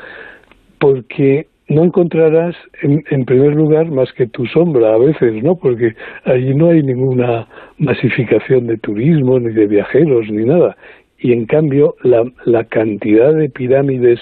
Porque 0.80 1.48
no 1.70 1.84
encontrarás, 1.84 2.56
en, 2.82 3.04
en, 3.10 3.26
primer 3.26 3.54
lugar, 3.56 3.92
más 3.92 4.12
que 4.14 4.28
tu 4.28 4.46
sombra 4.48 4.96
a 4.96 4.98
veces, 4.98 5.44
¿no? 5.44 5.56
Porque 5.56 5.94
allí 6.26 6.54
no 6.56 6.70
hay 6.70 6.82
ninguna 6.82 7.48
masificación 7.78 8.68
de 8.68 8.78
turismo, 8.78 9.40
ni 9.40 9.54
de 9.54 9.68
viajeros, 9.68 10.30
ni 10.30 10.46
nada. 10.46 10.76
Y 11.20 11.32
en 11.32 11.46
cambio, 11.46 11.96
la, 12.04 12.24
la 12.46 12.64
cantidad 12.66 13.34
de 13.34 13.50
pirámides 13.50 14.20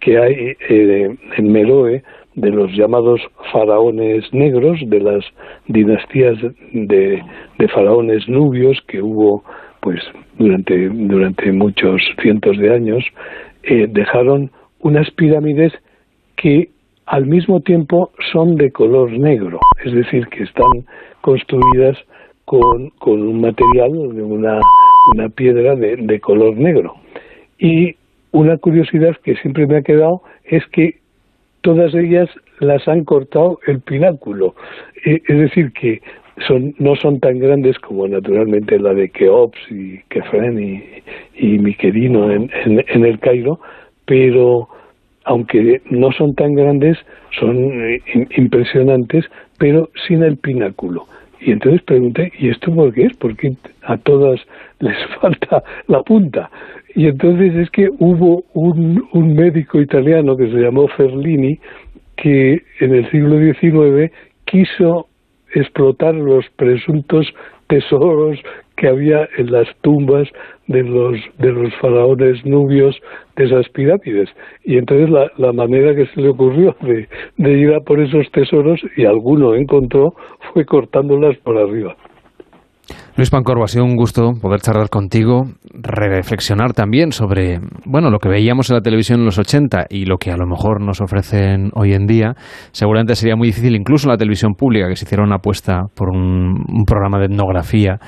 que 0.00 0.18
hay 0.18 0.56
eh, 0.68 1.16
en 1.36 1.52
Meroe 1.52 2.02
de 2.34 2.50
los 2.50 2.70
llamados 2.72 3.20
faraones 3.50 4.24
negros, 4.32 4.78
de 4.86 5.00
las 5.00 5.24
dinastías 5.68 6.36
de, 6.72 7.22
faraones 7.74 8.28
nubios 8.28 8.80
que 8.86 9.02
hubo 9.02 9.42
pues 9.80 10.00
durante, 10.38 10.88
durante 10.88 11.50
muchos 11.50 12.02
cientos 12.20 12.58
de 12.58 12.74
años, 12.74 13.04
eh, 13.62 13.86
dejaron 13.88 14.50
unas 14.80 15.10
pirámides 15.12 15.72
que 16.36 16.70
al 17.06 17.26
mismo 17.26 17.60
tiempo 17.60 18.10
son 18.32 18.56
de 18.56 18.70
color 18.70 19.10
negro, 19.12 19.60
es 19.84 19.92
decir, 19.92 20.26
que 20.28 20.42
están 20.42 20.84
construidas 21.20 21.96
con, 22.44 22.90
con 22.98 23.22
un 23.22 23.40
material, 23.40 23.90
una, 23.90 24.60
una 25.14 25.28
piedra 25.28 25.74
de, 25.76 25.96
de 25.96 26.20
color 26.20 26.56
negro. 26.56 26.94
Y 27.58 27.96
una 28.32 28.56
curiosidad 28.58 29.16
que 29.22 29.36
siempre 29.36 29.66
me 29.66 29.78
ha 29.78 29.82
quedado 29.82 30.22
es 30.44 30.64
que 30.66 30.96
todas 31.62 31.94
ellas 31.94 32.28
las 32.60 32.86
han 32.86 33.04
cortado 33.04 33.58
el 33.66 33.80
pináculo. 33.80 34.54
E, 35.04 35.22
es 35.26 35.38
decir, 35.38 35.72
que 35.72 36.00
son, 36.46 36.74
no 36.78 36.96
son 36.96 37.20
tan 37.20 37.38
grandes 37.38 37.78
como 37.78 38.06
naturalmente 38.06 38.78
la 38.78 38.92
de 38.94 39.08
Keops 39.08 39.58
y 39.70 39.98
Kefren 40.08 40.62
y, 40.62 40.82
y 41.34 41.58
Miquelino 41.58 42.30
en, 42.30 42.50
en, 42.64 43.04
el 43.04 43.18
Cairo, 43.18 43.58
pero 44.04 44.68
aunque 45.26 45.82
no 45.90 46.12
son 46.12 46.34
tan 46.34 46.54
grandes, 46.54 46.96
son 47.38 47.56
eh, 47.56 48.00
impresionantes, 48.36 49.24
pero 49.58 49.90
sin 50.06 50.22
el 50.22 50.36
pináculo. 50.36 51.04
Y 51.40 51.50
entonces 51.50 51.82
pregunté, 51.82 52.32
¿y 52.38 52.48
esto 52.48 52.72
por 52.74 52.94
qué 52.94 53.06
es? 53.06 53.16
Porque 53.16 53.52
a 53.82 53.96
todas 53.98 54.40
les 54.80 54.96
falta 55.20 55.62
la 55.88 56.02
punta. 56.02 56.50
Y 56.94 57.08
entonces 57.08 57.54
es 57.56 57.70
que 57.70 57.88
hubo 57.98 58.44
un, 58.54 59.04
un 59.12 59.34
médico 59.34 59.80
italiano 59.80 60.36
que 60.36 60.46
se 60.46 60.58
llamó 60.58 60.88
Ferlini 60.88 61.58
que 62.16 62.62
en 62.80 62.94
el 62.94 63.10
siglo 63.10 63.38
XIX 63.38 64.10
quiso 64.46 65.08
explotar 65.54 66.14
los 66.14 66.48
presuntos 66.56 67.26
tesoros 67.66 68.38
que 68.76 68.88
había 68.88 69.28
en 69.38 69.50
las 69.50 69.68
tumbas 69.82 70.28
de 70.66 70.82
los 70.82 71.16
de 71.38 71.52
los 71.52 71.74
faraones 71.76 72.44
nubios 72.44 73.00
de 73.36 73.44
esas 73.44 73.68
pirámides. 73.70 74.28
Y 74.64 74.78
entonces 74.78 75.10
la, 75.10 75.30
la 75.36 75.52
manera 75.52 75.94
que 75.94 76.06
se 76.06 76.20
le 76.20 76.28
ocurrió 76.28 76.76
de, 76.82 77.08
de 77.36 77.52
ir 77.52 77.74
a 77.74 77.80
por 77.80 78.00
esos 78.00 78.30
tesoros 78.32 78.80
y 78.96 79.04
alguno 79.04 79.54
encontró 79.54 80.14
fue 80.52 80.64
cortándolas 80.64 81.36
por 81.38 81.58
arriba 81.58 81.96
Luis 83.16 83.30
Pancorbo, 83.30 83.64
ha 83.64 83.68
sido 83.68 83.86
un 83.86 83.96
gusto 83.96 84.32
poder 84.42 84.60
charlar 84.60 84.90
contigo, 84.90 85.44
reflexionar 85.72 86.74
también 86.74 87.12
sobre, 87.12 87.60
bueno, 87.86 88.10
lo 88.10 88.18
que 88.18 88.28
veíamos 88.28 88.68
en 88.68 88.76
la 88.76 88.82
televisión 88.82 89.20
en 89.20 89.24
los 89.24 89.38
80 89.38 89.86
y 89.88 90.04
lo 90.04 90.18
que 90.18 90.30
a 90.30 90.36
lo 90.36 90.46
mejor 90.46 90.82
nos 90.84 91.00
ofrecen 91.00 91.70
hoy 91.74 91.94
en 91.94 92.06
día. 92.06 92.34
Seguramente 92.72 93.14
sería 93.14 93.34
muy 93.34 93.48
difícil, 93.48 93.74
incluso 93.74 94.06
en 94.06 94.10
la 94.10 94.18
televisión 94.18 94.52
pública, 94.52 94.86
que 94.88 94.96
se 94.96 95.06
hiciera 95.06 95.24
una 95.24 95.36
apuesta 95.36 95.84
por 95.94 96.10
un, 96.10 96.84
programa 96.86 97.18
de 97.18 97.24
etnografía 97.24 97.98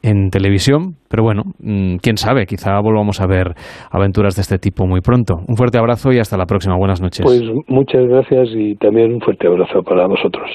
en 0.00 0.30
televisión, 0.30 0.94
pero 1.08 1.24
bueno, 1.24 1.42
mm, 1.58 1.96
quién 1.96 2.16
sabe, 2.16 2.46
quizá 2.46 2.78
volvamos 2.80 3.20
a 3.20 3.26
ver 3.26 3.54
aventuras 3.90 4.36
de 4.36 4.42
este 4.42 4.58
tipo 4.58 4.86
muy 4.86 5.00
pronto. 5.00 5.40
Un 5.48 5.56
fuerte 5.56 5.78
abrazo 5.78 6.12
y 6.12 6.20
hasta 6.20 6.36
la 6.36 6.46
próxima. 6.46 6.76
Buenas 6.76 7.02
noches. 7.02 7.24
Pues 7.24 7.42
muchas 7.66 8.06
gracias 8.06 8.50
y 8.54 8.76
también 8.76 9.14
un 9.14 9.20
fuerte 9.20 9.48
abrazo 9.48 9.82
para 9.82 10.06
vosotros. 10.06 10.48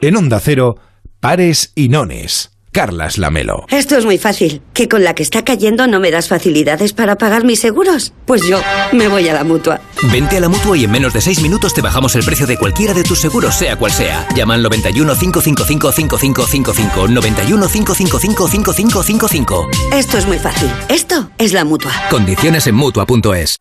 En 0.00 0.16
Onda 0.16 0.40
Cero, 0.40 0.74
pares 1.20 1.72
y 1.76 1.88
nones. 1.88 2.53
Carlas 2.74 3.18
Lamelo. 3.18 3.66
Esto 3.70 3.96
es 3.96 4.04
muy 4.04 4.18
fácil. 4.18 4.60
¿Que 4.74 4.88
con 4.88 5.04
la 5.04 5.14
que 5.14 5.22
está 5.22 5.44
cayendo 5.44 5.86
no 5.86 6.00
me 6.00 6.10
das 6.10 6.26
facilidades 6.26 6.92
para 6.92 7.16
pagar 7.16 7.44
mis 7.44 7.60
seguros? 7.60 8.12
Pues 8.26 8.42
yo 8.48 8.60
me 8.92 9.06
voy 9.06 9.28
a 9.28 9.32
la 9.32 9.44
mutua. 9.44 9.80
Vente 10.10 10.38
a 10.38 10.40
la 10.40 10.48
mutua 10.48 10.76
y 10.76 10.82
en 10.82 10.90
menos 10.90 11.12
de 11.12 11.20
seis 11.20 11.40
minutos 11.40 11.72
te 11.72 11.82
bajamos 11.82 12.16
el 12.16 12.24
precio 12.24 12.48
de 12.48 12.58
cualquiera 12.58 12.92
de 12.92 13.04
tus 13.04 13.20
seguros, 13.20 13.54
sea 13.54 13.76
cual 13.76 13.92
sea. 13.92 14.26
Llama 14.34 14.54
al 14.54 14.62
91 14.64 15.14
555 15.14 15.92
5555. 15.92 17.08
91 17.08 17.68
555 17.68 18.48
5555. 18.48 19.68
Esto 19.92 20.18
es 20.18 20.26
muy 20.26 20.38
fácil. 20.40 20.68
Esto 20.88 21.30
es 21.38 21.52
la 21.52 21.64
mutua. 21.64 21.92
Condiciones 22.10 22.66
en 22.66 22.74
mutua.es. 22.74 23.56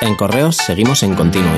En 0.00 0.14
correos 0.14 0.56
seguimos 0.56 1.02
en 1.02 1.14
continuo 1.16 1.50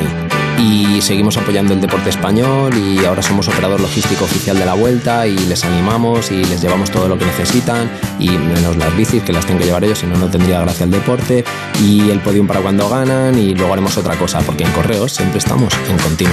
y 0.59 1.01
seguimos 1.01 1.37
apoyando 1.37 1.75
el 1.75 1.81
deporte 1.81 2.11
español 2.11 2.73
y 2.77 3.05
ahora 3.05 3.23
somos 3.23 3.49
operador 3.49 3.81
logístico 3.81 4.25
oficial 4.25 4.59
de 4.59 4.67
la 4.67 4.75
vuelta 4.75 5.27
y 5.27 5.37
les 5.37 5.65
animamos 5.65 6.31
y 6.31 6.45
les 6.45 6.61
llevamos 6.61 6.91
todo 6.91 7.09
lo 7.09 7.19
que 7.19 7.25
necesitan 7.25 7.91
y 8.19 8.31
menos 8.31 8.77
las 8.77 8.97
bicis 8.97 9.23
que 9.23 9.33
las 9.33 9.45
tienen 9.45 9.61
que 9.61 9.67
llevar 9.67 9.85
ellos, 9.85 9.99
si 9.99 10.07
no, 10.07 10.17
no 10.17 10.31
tendría 10.31 10.61
gracia 10.61 10.85
el 10.85 10.91
deporte 10.91 11.45
y 11.83 12.11
el 12.11 12.21
podium 12.21 12.47
para 12.47 12.61
cuando 12.61 12.89
ganan 12.89 13.39
y 13.39 13.55
luego 13.55 13.73
haremos 13.73 13.97
otra 13.97 14.17
cosa 14.17 14.41
porque 14.41 14.65
en 14.65 14.73
correos 14.73 15.13
siempre 15.13 15.39
estamos 15.39 15.73
en 15.89 15.99
continuo 15.99 16.33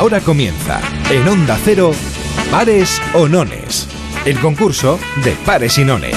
Ahora 0.00 0.20
comienza 0.20 0.80
en 1.10 1.28
Onda 1.28 1.58
Cero, 1.62 1.92
Pares 2.50 3.02
o 3.12 3.28
Nones, 3.28 3.86
el 4.24 4.38
concurso 4.38 4.98
de 5.22 5.32
pares 5.44 5.76
y 5.76 5.84
nones. 5.84 6.16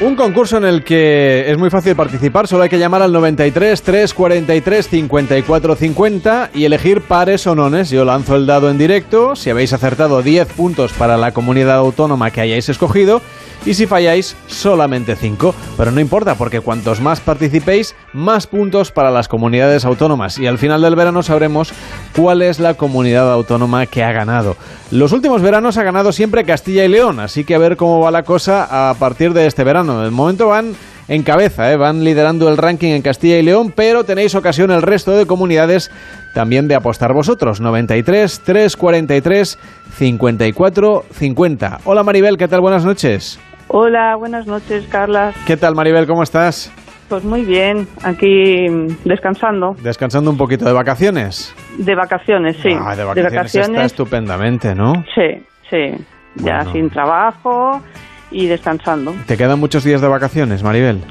Un 0.00 0.14
concurso 0.14 0.58
en 0.58 0.64
el 0.64 0.84
que 0.84 1.50
es 1.50 1.58
muy 1.58 1.70
fácil 1.70 1.96
participar, 1.96 2.46
solo 2.46 2.62
hay 2.62 2.68
que 2.68 2.78
llamar 2.78 3.02
al 3.02 3.12
93 3.12 3.82
343 3.82 4.88
54 4.88 5.74
50 5.74 6.50
y 6.54 6.64
elegir 6.64 7.00
pares 7.00 7.48
o 7.48 7.56
nones. 7.56 7.90
Yo 7.90 8.04
lanzo 8.04 8.36
el 8.36 8.46
dado 8.46 8.70
en 8.70 8.78
directo, 8.78 9.34
si 9.34 9.50
habéis 9.50 9.72
acertado 9.72 10.22
10 10.22 10.52
puntos 10.52 10.92
para 10.92 11.16
la 11.16 11.32
comunidad 11.32 11.78
autónoma 11.78 12.30
que 12.30 12.40
hayáis 12.40 12.68
escogido 12.68 13.20
y 13.64 13.74
si 13.74 13.86
falláis 13.86 14.36
solamente 14.46 15.16
5. 15.16 15.54
Pero 15.76 15.90
no 15.90 16.00
importa 16.00 16.34
porque 16.34 16.60
cuantos 16.60 17.00
más 17.00 17.20
participéis, 17.20 17.94
más 18.12 18.46
puntos 18.46 18.92
para 18.92 19.10
las 19.10 19.28
comunidades 19.28 19.84
autónomas 19.84 20.38
y 20.38 20.46
al 20.46 20.58
final 20.58 20.82
del 20.82 20.96
verano 20.96 21.22
sabremos 21.22 21.72
cuál 22.16 22.42
es 22.42 22.60
la 22.60 22.74
comunidad 22.74 23.32
autónoma 23.32 23.86
que 23.86 24.04
ha 24.04 24.12
ganado. 24.12 24.56
Los 24.90 25.12
últimos 25.12 25.42
veranos 25.42 25.76
ha 25.76 25.82
ganado 25.82 26.12
siempre 26.12 26.44
Castilla 26.44 26.84
y 26.84 26.88
León, 26.88 27.20
así 27.20 27.44
que 27.44 27.54
a 27.54 27.58
ver 27.58 27.76
cómo 27.76 28.00
va 28.00 28.10
la 28.10 28.22
cosa 28.22 28.90
a 28.90 28.94
partir 28.94 29.32
de 29.32 29.46
este 29.46 29.64
verano. 29.64 30.02
De 30.02 30.10
momento 30.10 30.48
van 30.48 30.74
en 31.08 31.22
cabeza, 31.22 31.72
¿eh? 31.72 31.76
van 31.76 32.04
liderando 32.04 32.48
el 32.48 32.58
ranking 32.58 32.90
en 32.90 33.02
Castilla 33.02 33.38
y 33.38 33.42
León, 33.42 33.72
pero 33.74 34.04
tenéis 34.04 34.34
ocasión 34.34 34.70
el 34.70 34.82
resto 34.82 35.12
de 35.12 35.26
comunidades 35.26 35.90
también 36.34 36.68
de 36.68 36.74
apostar 36.74 37.14
vosotros. 37.14 37.60
93 37.60 38.40
343 38.40 39.58
54 39.96 41.04
50. 41.10 41.80
Hola 41.84 42.02
Maribel, 42.02 42.36
¿qué 42.36 42.46
tal? 42.46 42.60
Buenas 42.60 42.84
noches. 42.84 43.38
Hola, 43.68 44.16
buenas 44.16 44.46
noches, 44.46 44.86
Carla. 44.88 45.32
¿Qué 45.46 45.56
tal, 45.56 45.74
Maribel? 45.74 46.06
¿Cómo 46.06 46.22
estás? 46.22 46.72
Pues 47.08 47.22
muy 47.22 47.42
bien, 47.44 47.86
aquí 48.02 48.66
descansando. 49.04 49.76
¿Descansando 49.82 50.30
un 50.30 50.38
poquito 50.38 50.64
de 50.64 50.72
vacaciones? 50.72 51.54
De 51.76 51.94
vacaciones, 51.94 52.56
sí. 52.62 52.70
Ah, 52.78 52.96
de 52.96 53.04
vacaciones, 53.04 53.54
está 53.56 53.84
estupendamente, 53.84 54.74
¿no? 54.74 54.92
Sí, 55.14 55.44
sí. 55.70 56.04
Ya 56.36 56.64
sin 56.72 56.88
trabajo 56.88 57.82
y 58.30 58.46
descansando. 58.46 59.14
¿Te 59.26 59.36
quedan 59.36 59.58
muchos 59.58 59.84
días 59.84 60.00
de 60.00 60.08
vacaciones, 60.08 60.62
Maribel? 60.62 61.02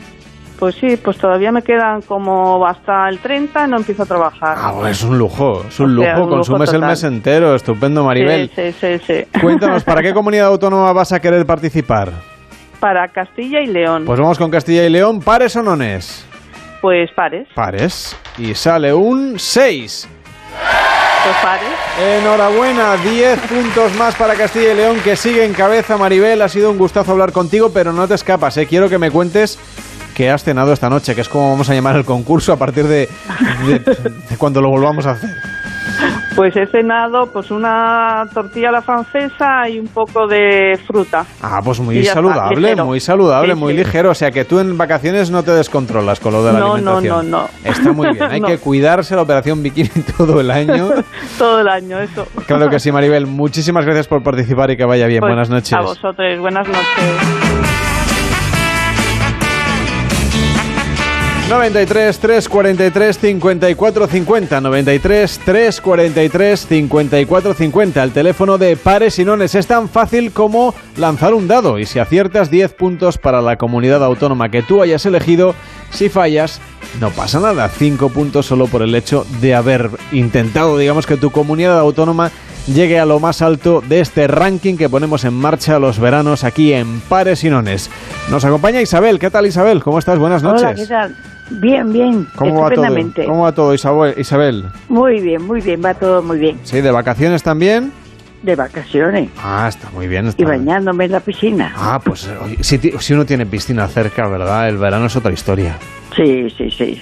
Pues 0.58 0.76
sí, 0.76 0.98
pues 0.98 1.18
todavía 1.18 1.52
me 1.52 1.62
quedan 1.62 2.02
como 2.02 2.66
hasta 2.66 3.08
el 3.10 3.20
30 3.20 3.68
y 3.68 3.70
no 3.70 3.78
empiezo 3.78 4.04
a 4.04 4.06
trabajar. 4.08 4.58
Ah, 4.60 4.90
es 4.90 5.04
un 5.04 5.18
lujo, 5.18 5.64
es 5.68 5.80
un 5.80 5.94
lujo, 5.94 6.28
consumes 6.28 6.74
el 6.74 6.82
mes 6.82 7.04
entero, 7.04 7.54
estupendo 7.54 8.04
Maribel. 8.04 8.50
Sí, 8.56 8.72
sí, 8.72 9.00
sí, 9.06 9.40
Cuéntanos, 9.40 9.84
¿para 9.84 10.02
qué 10.04 10.14
comunidad 10.14 10.48
autónoma 10.48 10.92
vas 10.94 11.12
a 11.12 11.20
querer 11.20 11.46
participar? 11.46 12.37
Para 12.80 13.08
Castilla 13.08 13.62
y 13.62 13.68
León. 13.68 14.06
Pues 14.06 14.20
vamos 14.20 14.38
con 14.38 14.52
Castilla 14.52 14.86
y 14.86 14.90
León, 14.90 15.20
¿pares 15.22 15.56
o 15.56 15.64
nones? 15.64 16.26
Pues 16.82 17.10
pares. 17.16 17.48
Pares. 17.56 18.16
Y 18.38 18.54
sale 18.54 18.94
un 18.94 19.40
6. 19.40 20.08
Pues 21.24 21.36
pares. 21.42 21.70
Enhorabuena, 22.22 22.96
10 22.98 23.40
puntos 23.40 23.96
más 23.96 24.16
para 24.16 24.36
Castilla 24.36 24.74
y 24.74 24.76
León 24.76 24.98
que 25.04 25.16
sigue 25.16 25.44
en 25.44 25.54
cabeza. 25.54 25.98
Maribel, 25.98 26.42
ha 26.42 26.50
sido 26.50 26.70
un 26.70 26.78
gustazo 26.78 27.14
hablar 27.14 27.32
contigo, 27.32 27.72
pero 27.74 27.92
no 27.92 28.08
te 28.08 28.14
escapas, 28.14 28.56
¿eh? 28.58 28.68
quiero 28.68 28.90
que 28.90 29.00
me 29.00 29.10
cuentes 29.10 29.58
qué 30.16 30.30
has 30.30 30.44
cenado 30.44 30.72
esta 30.74 30.90
noche, 30.90 31.16
que 31.16 31.22
es 31.22 31.30
como 31.30 31.52
vamos 31.52 31.70
a 31.70 31.74
llamar 31.74 31.96
el 31.96 32.06
concurso 32.06 32.54
a 32.54 32.58
partir 32.58 32.86
de, 32.86 33.08
de 33.68 34.38
cuando 34.38 34.62
lo 34.62 34.70
volvamos 34.70 35.06
a 35.06 35.12
hacer. 35.12 35.30
Pues 36.38 36.56
he 36.56 36.68
cenado 36.68 37.26
pues 37.34 37.50
una 37.52 38.26
tortilla 38.34 38.70
a 38.70 38.72
la 38.74 38.82
francesa 38.84 39.68
y 39.68 39.80
un 39.80 39.88
poco 39.88 40.28
de 40.28 40.80
fruta. 40.86 41.26
Ah, 41.42 41.62
pues 41.66 41.80
muy 41.80 41.98
está, 41.98 42.14
saludable, 42.14 42.76
muy 42.76 43.00
saludable, 43.00 43.54
Sí, 43.56 43.60
muy 43.60 43.74
sí. 43.74 43.80
ligero. 43.80 44.12
O 44.12 44.14
sea 44.16 44.30
que 44.32 44.46
tú 44.46 44.60
en 44.60 44.78
vacaciones 44.78 45.32
no 45.32 45.42
te 45.42 45.50
descontrolas 45.52 46.20
con 46.20 46.34
lo 46.34 46.44
de 46.44 46.54
la 46.54 46.60
No, 46.60 46.78
no, 46.78 46.98
alimentación. 46.98 47.32
no, 47.32 47.42
no. 47.42 47.50
Está 47.64 47.92
muy 47.92 48.12
bien, 48.12 48.24
hay 48.32 48.40
No. 48.40 48.48
que 48.48 48.60
cuidarse 48.60 49.16
la 49.16 49.24
operación 49.24 49.64
bikini 49.64 49.90
todo 50.18 50.40
el 50.40 50.52
año. 50.52 50.90
Todo 51.40 51.62
el 51.62 51.68
año, 51.68 52.00
eso. 52.00 52.28
Claro 52.46 52.70
que 52.70 52.80
sí, 52.80 52.92
Maribel. 52.92 53.26
Muchísimas 53.28 53.84
gracias 53.84 54.08
por 54.08 54.22
participar 54.24 54.70
y 54.72 54.78
que 54.78 54.86
vaya 54.86 55.08
bien. 55.08 55.20
Pues, 55.22 55.32
Buenas 55.32 55.50
noches. 55.50 55.74
A 55.74 55.82
vosotros, 55.82 56.40
buenas 56.40 56.68
noches. 56.68 57.87
93 61.50 62.20
343 62.20 63.18
54 63.20 64.08
50 64.08 64.60
93 64.62 65.40
343 65.46 66.68
54 66.68 67.54
50 67.54 68.04
el 68.04 68.12
teléfono 68.12 68.58
de 68.58 68.76
pares 68.76 69.18
y 69.18 69.24
nones 69.24 69.56
es 69.56 69.66
tan 69.66 69.88
fácil 69.88 70.34
como 70.34 70.76
lanzar 70.98 71.34
un 71.34 71.48
dado 71.48 71.80
y 71.80 71.86
si 71.86 72.00
aciertas 72.00 72.52
10 72.52 72.74
puntos 72.74 73.18
para 73.18 73.42
la 73.42 73.56
comunidad 73.56 74.04
autónoma 74.04 74.52
que 74.52 74.62
tú 74.62 74.82
hayas 74.82 75.06
elegido 75.06 75.56
si 75.90 76.10
fallas 76.10 76.60
no 77.00 77.12
pasa 77.12 77.40
nada 77.40 77.70
5 77.70 78.10
puntos 78.10 78.46
solo 78.46 78.68
por 78.68 78.82
el 78.82 78.94
hecho 78.94 79.26
de 79.40 79.56
haber 79.56 79.90
intentado 80.12 80.78
digamos 80.78 81.08
que 81.08 81.16
tu 81.16 81.32
comunidad 81.32 81.80
autónoma 81.80 82.30
llegue 82.68 83.00
a 83.00 83.06
lo 83.06 83.22
más 83.22 83.42
alto 83.42 83.82
de 83.88 84.02
este 84.02 84.28
ranking 84.28 84.76
que 84.76 84.90
ponemos 84.90 85.24
en 85.24 85.34
marcha 85.34 85.80
los 85.80 85.98
veranos 85.98 86.44
aquí 86.44 86.74
en 86.74 87.00
Pares 87.00 87.46
y 87.46 87.50
Nones. 87.50 87.90
Nos 88.30 88.44
acompaña 88.44 88.82
Isabel. 88.82 89.20
¿Qué 89.20 89.30
tal 89.30 89.46
Isabel? 89.46 89.82
¿Cómo 89.82 90.00
estás? 90.00 90.20
Buenas 90.20 90.44
noches. 90.44 90.64
Hola, 90.64 90.76
¿qué 90.76 90.86
tal? 90.86 91.16
Bien, 91.50 91.92
bien, 91.94 92.28
¿Cómo 92.36 92.62
va 92.62 92.70
todo? 92.72 92.86
¿Cómo 93.26 93.44
va 93.44 93.52
todo, 93.52 93.74
Isabel? 93.74 94.66
Muy 94.90 95.22
bien, 95.22 95.46
muy 95.46 95.62
bien, 95.62 95.82
va 95.84 95.94
todo 95.94 96.22
muy 96.22 96.40
bien. 96.40 96.60
¿Sí, 96.64 96.82
de 96.82 96.92
vacaciones 96.92 97.42
también? 97.44 97.92
De 98.44 98.56
vacaciones 98.56 99.30
Ah, 99.42 99.66
está 99.68 99.90
muy 99.92 100.08
bien. 100.08 100.28
Está 100.28 100.42
y 100.42 100.46
bañándome 100.46 101.06
en 101.06 101.12
la 101.14 101.20
piscina. 101.20 101.74
Ah, 101.76 102.00
pues 102.04 102.30
si, 102.62 103.14
uno 103.14 103.26
tiene 103.26 103.46
piscina 103.46 103.88
cerca, 103.88 104.28
¿verdad? 104.28 104.70
El 104.70 104.78
verano 104.78 105.08
es 105.08 105.16
otra 105.16 105.32
historia. 105.32 105.78
Sí, 106.16 106.50
sí, 106.56 106.70
sí. 106.70 107.02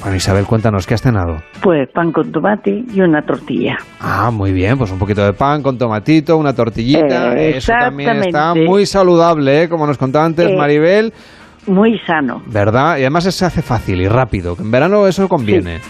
Bueno, 0.00 0.16
Isabel, 0.16 0.44
cuéntanos, 0.44 0.86
¿qué 0.86 0.94
has 0.94 1.02
cenado? 1.02 1.42
Pues 1.62 1.88
pan 1.88 2.12
con 2.12 2.30
tomate 2.30 2.84
y 2.92 3.00
una 3.00 3.22
tortilla. 3.22 3.78
Ah, 4.00 4.30
muy 4.30 4.52
bien, 4.52 4.76
pues 4.78 4.90
un 4.90 4.98
poquito 4.98 5.24
de 5.24 5.32
pan 5.32 5.62
con 5.62 5.78
tomatito, 5.78 6.36
una 6.36 6.54
tortillita. 6.54 7.34
Eh, 7.36 7.56
Eso 7.56 7.72
también 7.72 8.22
está 8.22 8.54
muy 8.54 8.86
saludable, 8.86 9.62
¿eh? 9.62 9.68
como 9.68 9.86
nos 9.86 9.98
contaba 9.98 10.24
antes 10.24 10.48
Eh, 10.48 10.56
Maribel, 10.56 11.12
Muy 11.66 11.98
sano. 12.06 12.42
¿verdad? 12.46 12.96
Y 12.98 13.00
además 13.00 13.24
se 13.24 13.44
hace 13.44 13.62
fácil 13.62 14.00
y 14.00 14.08
rápido. 14.08 14.56
que 14.56 14.62
En 14.62 14.70
verano 14.70 15.06
eso 15.06 15.28
conviene. 15.28 15.80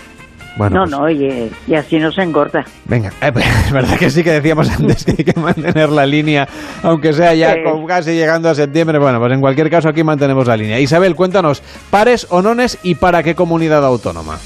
Bueno, 0.56 0.76
no, 0.76 0.80
pues- 0.84 0.90
no, 0.90 1.00
oye, 1.02 1.50
y 1.66 1.74
así 1.74 1.98
no 1.98 2.10
se 2.10 2.22
engorda. 2.22 2.64
Venga, 2.86 3.12
eh, 3.20 3.30
pues, 3.30 3.44
es 3.66 3.72
verdad 3.72 3.98
que 3.98 4.08
sí 4.08 4.24
que 4.24 4.32
decíamos 4.32 4.70
antes 4.70 5.04
que 5.04 5.10
hay 5.18 5.24
que 5.24 5.38
mantener 5.38 5.90
la 5.90 6.06
línea, 6.06 6.48
aunque 6.82 7.12
sea 7.12 7.34
ya 7.34 7.52
Sí. 7.52 7.58
con 7.62 7.86
casi 7.86 8.12
llegando 8.14 8.48
a 8.48 8.54
septiembre. 8.54 8.98
Bueno, 8.98 9.18
pues 9.20 9.32
en 9.32 9.40
cualquier 9.42 9.68
caso 9.68 9.90
aquí 9.90 10.02
mantenemos 10.02 10.46
la 10.46 10.56
línea. 10.56 10.80
Isabel, 10.80 11.14
cuéntanos, 11.14 11.62
pares 11.90 12.26
o 12.30 12.40
nones 12.40 12.78
y 12.82 12.94
para 12.94 13.22
qué 13.22 13.34
comunidad 13.34 13.84
autónoma. 13.84 14.38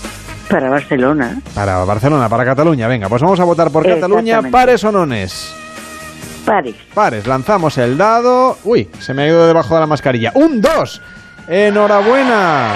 Para 0.48 0.68
Barcelona. 0.68 1.40
Para 1.54 1.84
Barcelona, 1.84 2.28
para 2.28 2.44
Cataluña. 2.44 2.88
Venga, 2.88 3.08
pues 3.08 3.22
vamos 3.22 3.38
a 3.38 3.44
votar 3.44 3.70
por 3.70 3.86
Cataluña, 3.86 4.42
pares 4.50 4.82
o 4.82 4.90
nones. 4.90 5.54
Pares. 6.44 6.74
Pares, 6.92 7.24
lanzamos 7.28 7.78
el 7.78 7.96
dado. 7.96 8.58
Uy, 8.64 8.88
se 8.98 9.14
me 9.14 9.22
ha 9.22 9.26
ido 9.28 9.46
debajo 9.46 9.74
de 9.74 9.80
la 9.80 9.86
mascarilla. 9.86 10.32
¡Un 10.34 10.60
2! 10.60 11.00
¡Enhorabuena! 11.50 12.68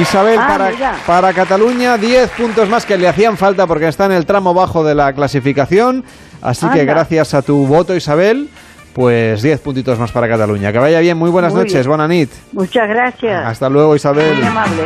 Isabel, 0.00 0.38
Ah, 0.40 0.46
para, 0.48 0.70
mira. 0.70 0.94
para 1.04 1.32
Cataluña, 1.34 1.98
10 1.98 2.30
puntos 2.30 2.68
más 2.68 2.86
que 2.86 2.96
le 2.96 3.08
hacían 3.08 3.36
falta 3.36 3.66
porque 3.66 3.88
está 3.88 4.06
en 4.06 4.12
el 4.12 4.24
tramo 4.24 4.54
bajo 4.54 4.84
de 4.84 4.94
la 4.94 5.12
clasificación. 5.12 6.04
Así 6.40 6.66
que 6.68 6.84
gracias 6.84 7.34
a 7.34 7.42
tu 7.42 7.66
voto, 7.66 7.94
Isabel, 7.96 8.48
pues 8.94 9.42
10 9.42 9.60
puntitos 9.60 9.98
más 9.98 10.12
para 10.12 10.28
Cataluña. 10.28 10.70
Que 10.72 10.78
vaya 10.78 11.00
bien, 11.00 11.18
muy 11.18 11.30
buenas 11.30 11.52
Muy 11.52 11.64
noches, 11.64 11.84
buena 11.86 12.06
nit. 12.06 12.30
Muchas 12.52 12.88
gracias. 12.88 13.44
Hasta 13.44 13.68
luego, 13.68 13.96
Isabel. 13.96 14.36
Muy 14.36 14.46
amable. 14.46 14.82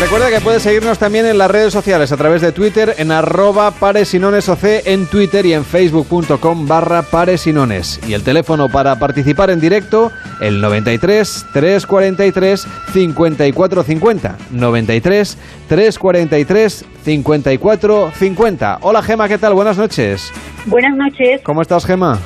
Recuerda 0.00 0.30
que 0.30 0.40
puedes 0.40 0.62
seguirnos 0.62 0.98
también 0.98 1.26
en 1.26 1.38
las 1.38 1.50
redes 1.50 1.72
sociales 1.72 2.12
a 2.12 2.16
través 2.16 2.40
de 2.40 2.52
Twitter 2.52 2.94
en 2.98 3.10
arroba 3.10 3.72
paresinonesoc 3.72 4.62
en 4.62 5.06
Twitter 5.06 5.44
y 5.44 5.52
en 5.54 5.64
facebook.com 5.64 6.68
barra 6.68 7.02
paresinones. 7.02 8.00
Y 8.06 8.12
el 8.14 8.22
teléfono 8.22 8.68
para 8.68 8.98
participar 8.98 9.50
en 9.50 9.60
directo, 9.60 10.12
el 10.40 10.60
93 10.60 11.46
343 11.52 12.66
54 12.92 13.82
50. 13.82 14.36
93 14.52 15.38
343 15.68 16.84
54 17.04 18.12
50. 18.14 18.78
Hola 18.82 19.02
Gema, 19.02 19.28
¿qué 19.28 19.36
tal? 19.36 19.54
Buenas 19.54 19.76
noches. 19.76 20.32
Buenas 20.66 20.96
noches, 20.96 21.40
¿Cómo 21.42 21.60
estás 21.60 21.84
Gema? 21.84 22.18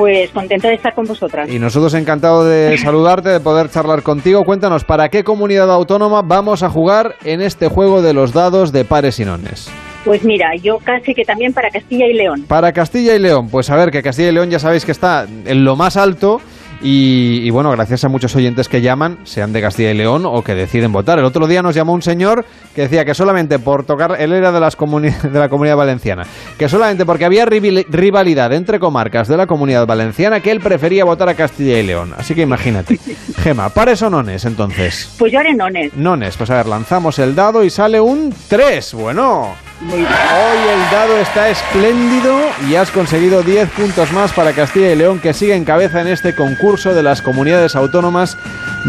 Pues 0.00 0.30
contenta 0.30 0.68
de 0.68 0.74
estar 0.76 0.94
con 0.94 1.04
vosotras. 1.04 1.46
Y 1.50 1.58
nosotros 1.58 1.92
encantados 1.92 2.48
de 2.48 2.78
saludarte, 2.78 3.28
de 3.28 3.38
poder 3.38 3.68
charlar 3.68 4.02
contigo. 4.02 4.44
Cuéntanos, 4.44 4.82
¿para 4.82 5.10
qué 5.10 5.24
comunidad 5.24 5.70
autónoma 5.70 6.22
vamos 6.22 6.62
a 6.62 6.70
jugar 6.70 7.16
en 7.22 7.42
este 7.42 7.68
juego 7.68 8.00
de 8.00 8.14
los 8.14 8.32
dados 8.32 8.72
de 8.72 8.86
pares 8.86 9.20
y 9.20 9.26
nones? 9.26 9.70
Pues 10.06 10.24
mira, 10.24 10.56
yo 10.62 10.78
casi 10.78 11.12
que 11.12 11.22
también 11.26 11.52
para 11.52 11.68
Castilla 11.68 12.06
y 12.06 12.14
León. 12.14 12.46
Para 12.48 12.72
Castilla 12.72 13.14
y 13.14 13.18
León, 13.18 13.50
pues 13.50 13.68
a 13.68 13.76
ver, 13.76 13.90
que 13.90 14.02
Castilla 14.02 14.30
y 14.30 14.32
León 14.32 14.48
ya 14.48 14.58
sabéis 14.58 14.86
que 14.86 14.92
está 14.92 15.26
en 15.44 15.64
lo 15.66 15.76
más 15.76 15.98
alto 15.98 16.40
y, 16.82 17.40
y 17.44 17.50
bueno, 17.50 17.70
gracias 17.70 18.04
a 18.04 18.08
muchos 18.08 18.34
oyentes 18.36 18.68
que 18.68 18.80
llaman, 18.80 19.18
sean 19.24 19.52
de 19.52 19.60
Castilla 19.60 19.90
y 19.90 19.94
León 19.94 20.24
o 20.26 20.42
que 20.42 20.54
deciden 20.54 20.92
votar. 20.92 21.18
El 21.18 21.24
otro 21.24 21.46
día 21.46 21.62
nos 21.62 21.74
llamó 21.74 21.92
un 21.92 22.02
señor 22.02 22.44
que 22.74 22.82
decía 22.82 23.04
que 23.04 23.14
solamente 23.14 23.58
por 23.58 23.84
tocar, 23.84 24.16
él 24.18 24.32
era 24.32 24.52
de, 24.52 24.60
las 24.60 24.76
comuni- 24.78 25.20
de 25.20 25.38
la 25.38 25.48
comunidad 25.48 25.76
valenciana, 25.76 26.24
que 26.58 26.68
solamente 26.68 27.04
porque 27.06 27.24
había 27.24 27.44
rival- 27.44 27.86
rivalidad 27.88 28.52
entre 28.52 28.78
comarcas 28.78 29.28
de 29.28 29.36
la 29.36 29.46
comunidad 29.46 29.86
valenciana, 29.86 30.40
que 30.40 30.50
él 30.50 30.60
prefería 30.60 31.04
votar 31.04 31.28
a 31.28 31.34
Castilla 31.34 31.78
y 31.78 31.82
León. 31.86 32.14
Así 32.16 32.34
que 32.34 32.42
imagínate. 32.42 32.98
Gema, 33.38 33.68
¿pares 33.70 34.02
o 34.02 34.10
nones 34.10 34.44
entonces? 34.44 35.14
Pues 35.18 35.32
yo 35.32 35.38
haré 35.40 35.54
nones. 35.54 35.94
Nones, 35.94 36.36
pues 36.36 36.50
a 36.50 36.56
ver, 36.56 36.66
lanzamos 36.66 37.18
el 37.18 37.34
dado 37.34 37.62
y 37.64 37.70
sale 37.70 38.00
un 38.00 38.34
3. 38.48 38.94
Bueno, 38.94 39.48
Muy 39.80 39.96
bien. 40.00 40.08
hoy 40.08 40.58
el 40.74 40.90
dado 40.92 41.16
está 41.18 41.48
espléndido 41.48 42.38
y 42.68 42.74
has 42.74 42.90
conseguido 42.90 43.42
10 43.42 43.70
puntos 43.70 44.12
más 44.12 44.30
para 44.32 44.52
Castilla 44.52 44.92
y 44.92 44.96
León, 44.96 45.20
que 45.20 45.32
sigue 45.32 45.54
en 45.54 45.64
cabeza 45.64 46.02
en 46.02 46.08
este 46.08 46.34
concurso 46.34 46.92
de 46.92 47.02
las 47.02 47.22
comunidades 47.22 47.74
autónomas 47.76 48.36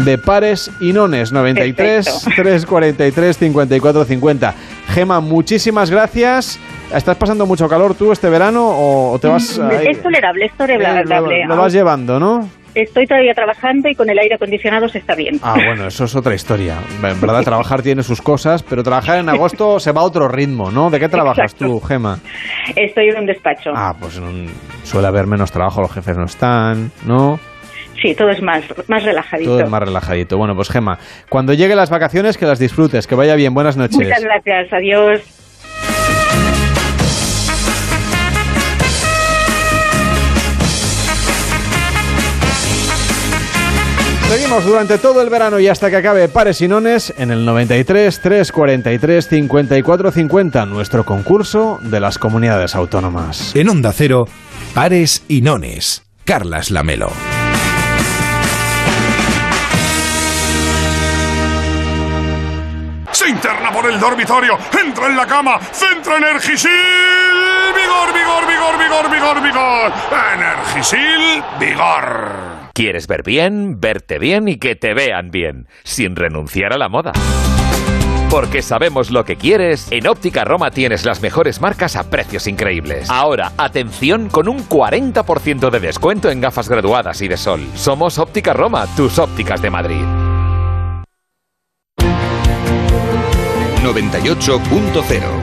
de 0.04 0.18
pares 0.18 0.70
y 0.80 0.92
nones. 0.92 1.32
93 1.32 2.04
Perfecto. 2.04 2.42
343 2.42 3.38
54 3.38 4.04
50. 4.04 4.54
Gema, 4.90 5.20
muchísimas 5.20 5.90
gracias. 5.90 6.58
¿Estás 6.94 7.16
pasando 7.16 7.46
mucho 7.46 7.66
calor 7.70 7.94
tú 7.94 8.12
este 8.12 8.28
verano 8.28 8.62
o 8.68 9.18
te 9.18 9.28
vas 9.28 9.58
Mm, 9.58 9.62
ahí- 9.70 9.86
Es 9.92 10.02
tolerable, 10.02 10.44
es 10.44 10.52
eh, 10.52 10.54
tolerable. 10.58 11.44
lo, 11.46 11.54
lo 11.56 11.62
vas 11.62 11.72
llevando, 11.72 12.20
¿no? 12.20 12.46
Estoy 12.74 13.06
todavía 13.06 13.34
trabajando 13.34 13.88
y 13.88 13.94
con 13.94 14.08
el 14.08 14.18
aire 14.18 14.34
acondicionado 14.36 14.88
se 14.88 14.98
está 14.98 15.14
bien. 15.14 15.38
Ah, 15.42 15.54
bueno, 15.66 15.86
eso 15.86 16.04
es 16.04 16.16
otra 16.16 16.34
historia. 16.34 16.78
En 17.02 17.20
verdad, 17.20 17.42
trabajar 17.42 17.82
tiene 17.82 18.02
sus 18.02 18.22
cosas, 18.22 18.62
pero 18.62 18.82
trabajar 18.82 19.18
en 19.18 19.28
agosto 19.28 19.78
se 19.78 19.92
va 19.92 20.00
a 20.00 20.04
otro 20.04 20.26
ritmo, 20.28 20.70
¿no? 20.70 20.88
¿De 20.90 20.98
qué 20.98 21.08
trabajas 21.08 21.52
Exacto. 21.52 21.66
tú, 21.66 21.80
Gema? 21.80 22.18
Estoy 22.74 23.08
en 23.10 23.18
un 23.18 23.26
despacho. 23.26 23.70
Ah, 23.74 23.94
pues 23.98 24.16
en 24.16 24.24
un- 24.24 24.50
suele 24.84 25.06
haber 25.08 25.26
menos 25.26 25.52
trabajo, 25.52 25.82
los 25.82 25.92
jefes 25.92 26.16
no 26.16 26.24
están, 26.24 26.90
¿no? 27.06 27.38
Sí, 28.00 28.14
todo 28.14 28.30
es 28.30 28.42
más, 28.42 28.64
más 28.88 29.04
relajadito. 29.04 29.50
Todo 29.50 29.60
es 29.64 29.70
más 29.70 29.80
relajadito. 29.82 30.36
Bueno, 30.38 30.56
pues 30.56 30.70
Gema, 30.70 30.98
cuando 31.28 31.52
lleguen 31.52 31.76
las 31.76 31.90
vacaciones, 31.90 32.36
que 32.38 32.46
las 32.46 32.58
disfrutes, 32.58 33.06
que 33.06 33.14
vaya 33.14 33.34
bien. 33.36 33.54
Buenas 33.54 33.76
noches. 33.76 33.96
Muchas 33.96 34.24
gracias, 34.24 34.72
adiós. 34.72 35.20
Seguimos 44.32 44.64
durante 44.64 44.96
todo 44.96 45.20
el 45.20 45.28
verano 45.28 45.60
y 45.60 45.68
hasta 45.68 45.90
que 45.90 45.96
acabe 45.96 46.26
Pares 46.26 46.62
y 46.62 46.66
Nones 46.66 47.12
en 47.18 47.30
el 47.30 47.44
93 47.44 48.18
343 48.18 49.28
54 49.28 50.10
50, 50.10 50.64
nuestro 50.64 51.04
concurso 51.04 51.78
de 51.82 52.00
las 52.00 52.16
comunidades 52.16 52.74
autónomas. 52.74 53.54
En 53.54 53.68
Onda 53.68 53.92
Cero, 53.92 54.26
pares 54.74 55.22
y 55.28 55.42
nones. 55.42 56.04
Carlas 56.24 56.70
Lamelo. 56.70 57.12
Se 63.10 63.28
interna 63.28 63.70
por 63.70 63.84
el 63.84 64.00
dormitorio, 64.00 64.56
entra 64.82 65.08
en 65.08 65.16
la 65.18 65.26
cama, 65.26 65.60
centra 65.60 66.16
Energisil. 66.16 66.70
Vigor, 67.74 68.14
vigor, 68.14 68.46
vigor, 68.48 68.78
vigor, 68.78 69.10
vigor, 69.10 69.42
vigor. 69.42 69.92
Energisil, 70.32 71.44
vigor. 71.60 72.61
¿Quieres 72.74 73.06
ver 73.06 73.22
bien, 73.22 73.80
verte 73.80 74.18
bien 74.18 74.48
y 74.48 74.56
que 74.56 74.76
te 74.76 74.94
vean 74.94 75.30
bien, 75.30 75.68
sin 75.84 76.16
renunciar 76.16 76.72
a 76.72 76.78
la 76.78 76.88
moda? 76.88 77.12
Porque 78.30 78.62
sabemos 78.62 79.10
lo 79.10 79.26
que 79.26 79.36
quieres, 79.36 79.92
en 79.92 80.06
Óptica 80.06 80.42
Roma 80.44 80.70
tienes 80.70 81.04
las 81.04 81.20
mejores 81.20 81.60
marcas 81.60 81.96
a 81.96 82.08
precios 82.08 82.46
increíbles. 82.46 83.10
Ahora, 83.10 83.52
atención 83.58 84.30
con 84.30 84.48
un 84.48 84.66
40% 84.66 85.68
de 85.68 85.80
descuento 85.80 86.30
en 86.30 86.40
gafas 86.40 86.70
graduadas 86.70 87.20
y 87.20 87.28
de 87.28 87.36
sol. 87.36 87.60
Somos 87.74 88.18
Óptica 88.18 88.54
Roma, 88.54 88.86
tus 88.96 89.18
ópticas 89.18 89.60
de 89.60 89.68
Madrid. 89.68 90.02
98.0. 93.82 95.41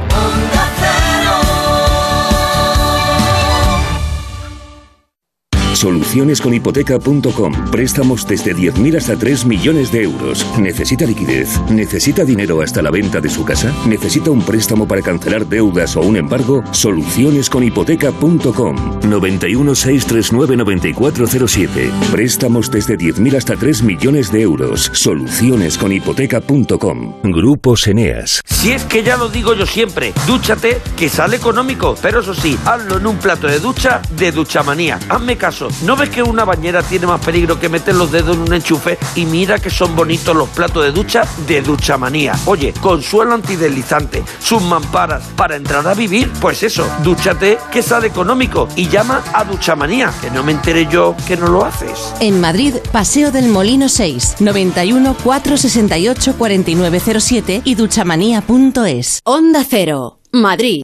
Solucionesconhipoteca.com. 5.79 7.71
Préstamos 7.71 8.27
desde 8.27 8.53
10.000 8.53 8.97
hasta 8.97 9.15
3 9.15 9.45
millones 9.45 9.93
de 9.93 10.03
euros. 10.03 10.45
¿Necesita 10.59 11.05
liquidez? 11.05 11.57
¿Necesita 11.69 12.25
dinero 12.25 12.61
hasta 12.61 12.81
la 12.81 12.91
venta 12.91 13.21
de 13.21 13.29
su 13.29 13.45
casa? 13.45 13.73
¿Necesita 13.87 14.29
un 14.29 14.41
préstamo 14.41 14.85
para 14.85 15.01
cancelar 15.01 15.47
deudas 15.47 15.95
o 15.95 16.01
un 16.01 16.17
embargo? 16.17 16.65
Solucionesconhipoteca.com. 16.71 18.99
91 19.09 19.73
639 19.73 20.57
9407. 20.57 21.89
Préstamos 22.11 22.69
desde 22.69 22.97
10.000 22.97 23.37
hasta 23.37 23.55
3 23.55 23.83
millones 23.83 24.33
de 24.33 24.41
euros. 24.41 24.91
Solucionesconhipoteca.com. 24.93 27.21
Grupos 27.23 27.87
Eneas. 27.87 28.41
Si 28.45 28.73
es 28.73 28.83
que 28.83 29.03
ya 29.03 29.15
lo 29.15 29.29
digo 29.29 29.53
yo 29.53 29.65
siempre, 29.65 30.11
dúchate 30.27 30.81
que 30.97 31.07
sale 31.07 31.37
económico, 31.37 31.95
pero 32.01 32.19
eso 32.19 32.33
sí, 32.33 32.59
hazlo 32.65 32.97
en 32.97 33.07
un 33.07 33.15
plato 33.15 33.47
de 33.47 33.59
ducha 33.59 34.01
de 34.17 34.33
Duchamanía. 34.33 34.99
Hazme 35.07 35.37
caso, 35.37 35.68
¿no 35.83 35.95
ves 35.95 36.09
que 36.09 36.23
una 36.23 36.45
bañera 36.45 36.83
tiene 36.83 37.07
más 37.07 37.21
peligro 37.21 37.59
que 37.59 37.69
meter 37.69 37.95
los 37.95 38.11
dedos 38.11 38.35
en 38.35 38.43
un 38.43 38.53
enchufe? 38.53 38.97
Y 39.15 39.25
mira 39.25 39.59
que 39.59 39.69
son 39.69 39.95
bonitos 39.95 40.35
los 40.35 40.49
platos 40.49 40.83
de 40.83 40.91
ducha 40.91 41.27
de 41.47 41.61
Duchamanía. 41.61 42.33
Oye, 42.45 42.73
con 42.81 43.01
suelo 43.01 43.33
antideslizante, 43.33 44.23
sus 44.39 44.61
mamparas, 44.61 45.23
para 45.35 45.55
entrar 45.55 45.87
a 45.87 45.93
vivir, 45.93 46.31
pues 46.41 46.63
eso, 46.63 46.85
dúchate 47.03 47.57
que 47.71 47.81
sale 47.81 48.07
económico 48.07 48.67
y 48.75 48.87
llama 48.89 49.23
a 49.33 49.43
Duchamanía, 49.43 50.11
que 50.21 50.31
no 50.31 50.43
me 50.43 50.51
enteré 50.51 50.87
yo 50.87 51.15
que 51.27 51.37
no 51.37 51.47
lo 51.47 51.65
haces. 51.65 52.13
En 52.19 52.41
Madrid, 52.41 52.75
Paseo 52.91 53.31
del 53.31 53.49
Molino 53.49 53.89
6, 53.89 54.37
91 54.39 55.15
468 55.23 56.35
4907 56.37 57.61
y 57.63 57.75
duchamanía.es. 57.75 59.19
Onda 59.23 59.65
Cero, 59.67 60.19
Madrid. 60.31 60.83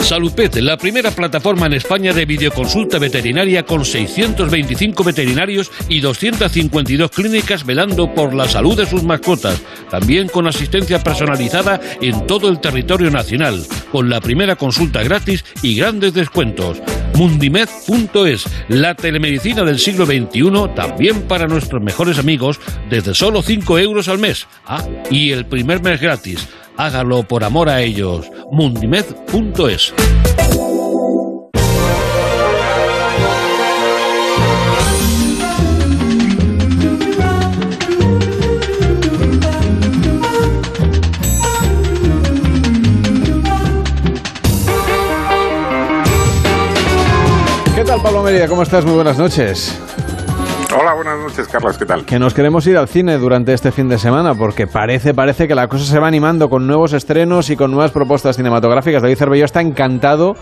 Salupet, 0.00 0.56
la 0.56 0.76
primera 0.76 1.10
plataforma 1.10 1.66
en 1.66 1.74
España 1.74 2.12
de 2.12 2.24
videoconsulta 2.24 2.98
veterinaria 2.98 3.64
con 3.64 3.84
625 3.84 5.04
veterinarios 5.04 5.70
y 5.88 6.00
252 6.00 7.10
clínicas 7.10 7.66
velando 7.66 8.14
por 8.14 8.34
la 8.34 8.48
salud 8.48 8.76
de 8.76 8.86
sus 8.86 9.02
mascotas, 9.02 9.60
también 9.90 10.28
con 10.28 10.46
asistencia 10.46 11.02
personalizada 11.02 11.80
en 12.00 12.26
todo 12.26 12.48
el 12.48 12.60
territorio 12.60 13.10
nacional, 13.10 13.66
con 13.92 14.08
la 14.08 14.20
primera 14.20 14.56
consulta 14.56 15.02
gratis 15.02 15.44
y 15.62 15.76
grandes 15.76 16.14
descuentos. 16.14 16.80
Mundimed.es, 17.14 18.44
la 18.68 18.94
telemedicina 18.94 19.64
del 19.64 19.78
siglo 19.78 20.06
XXI, 20.06 20.74
también 20.74 21.22
para 21.22 21.48
nuestros 21.48 21.82
mejores 21.82 22.18
amigos, 22.18 22.60
desde 22.88 23.14
solo 23.14 23.42
5 23.42 23.78
euros 23.78 24.08
al 24.08 24.18
mes. 24.18 24.46
Ah, 24.66 24.86
y 25.10 25.32
el 25.32 25.44
primer 25.46 25.82
mes 25.82 26.00
gratis. 26.00 26.46
Hágalo 26.78 27.24
por 27.24 27.42
amor 27.42 27.68
a 27.68 27.80
ellos. 27.80 28.30
Mundimed.es. 28.52 29.92
¿Qué 47.74 47.84
tal, 47.84 48.00
Pablo 48.00 48.22
Mérida? 48.22 48.46
¿Cómo 48.46 48.62
estás? 48.62 48.84
Muy 48.84 48.94
buenas 48.94 49.18
noches. 49.18 49.76
Hola, 50.70 50.92
buenas 50.94 51.18
noches, 51.18 51.48
Carlos, 51.48 51.78
¿qué 51.78 51.86
tal? 51.86 52.04
Que 52.04 52.18
nos 52.18 52.34
queremos 52.34 52.66
ir 52.66 52.76
al 52.76 52.88
cine 52.88 53.16
durante 53.16 53.54
este 53.54 53.72
fin 53.72 53.88
de 53.88 53.98
semana, 53.98 54.34
porque 54.34 54.66
parece, 54.66 55.14
parece 55.14 55.48
que 55.48 55.54
la 55.54 55.66
cosa 55.66 55.84
se 55.84 55.98
va 55.98 56.06
animando 56.08 56.48
con 56.50 56.66
nuevos 56.66 56.92
estrenos 56.92 57.48
y 57.48 57.56
con 57.56 57.70
nuevas 57.70 57.90
propuestas 57.90 58.36
cinematográficas. 58.36 59.00
David 59.02 59.16
Cervelló 59.16 59.44
está 59.46 59.62
encantado 59.62 60.34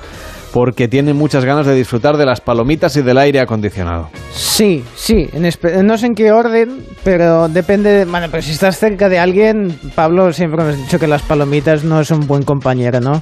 porque 0.53 0.89
tiene 0.89 1.15
muchas 1.15 1.45
ganas 1.45 1.65
de 1.67 1.75
disfrutar 1.75 2.17
de 2.17 2.27
las 2.27 2.41
palomitas 2.41 2.97
y 2.97 3.03
del 3.03 3.19
aire 3.19 3.39
acondicionado. 3.41 4.09
Sí, 4.33 4.85
sí, 4.97 5.29
en 5.33 5.45
espe- 5.45 5.83
no 5.85 5.97
sé 5.97 6.07
en 6.07 6.15
qué 6.15 6.33
orden, 6.33 6.85
pero 7.05 7.49
depende. 7.49 7.91
De, 7.93 8.05
bueno, 8.05 8.27
pero 8.31 8.43
si 8.43 8.51
estás 8.51 8.79
cerca 8.79 9.09
de 9.09 9.21
alguien, 9.21 9.79
Pablo 9.95 10.33
siempre 10.33 10.65
nos 10.65 10.75
ha 10.75 10.79
dicho 10.79 10.99
que 10.99 11.07
las 11.07 11.23
palomitas 11.23 11.85
no 11.85 12.01
es 12.01 12.11
un 12.11 12.27
buen 12.27 12.43
compañero, 12.43 13.01
¿no? 13.01 13.21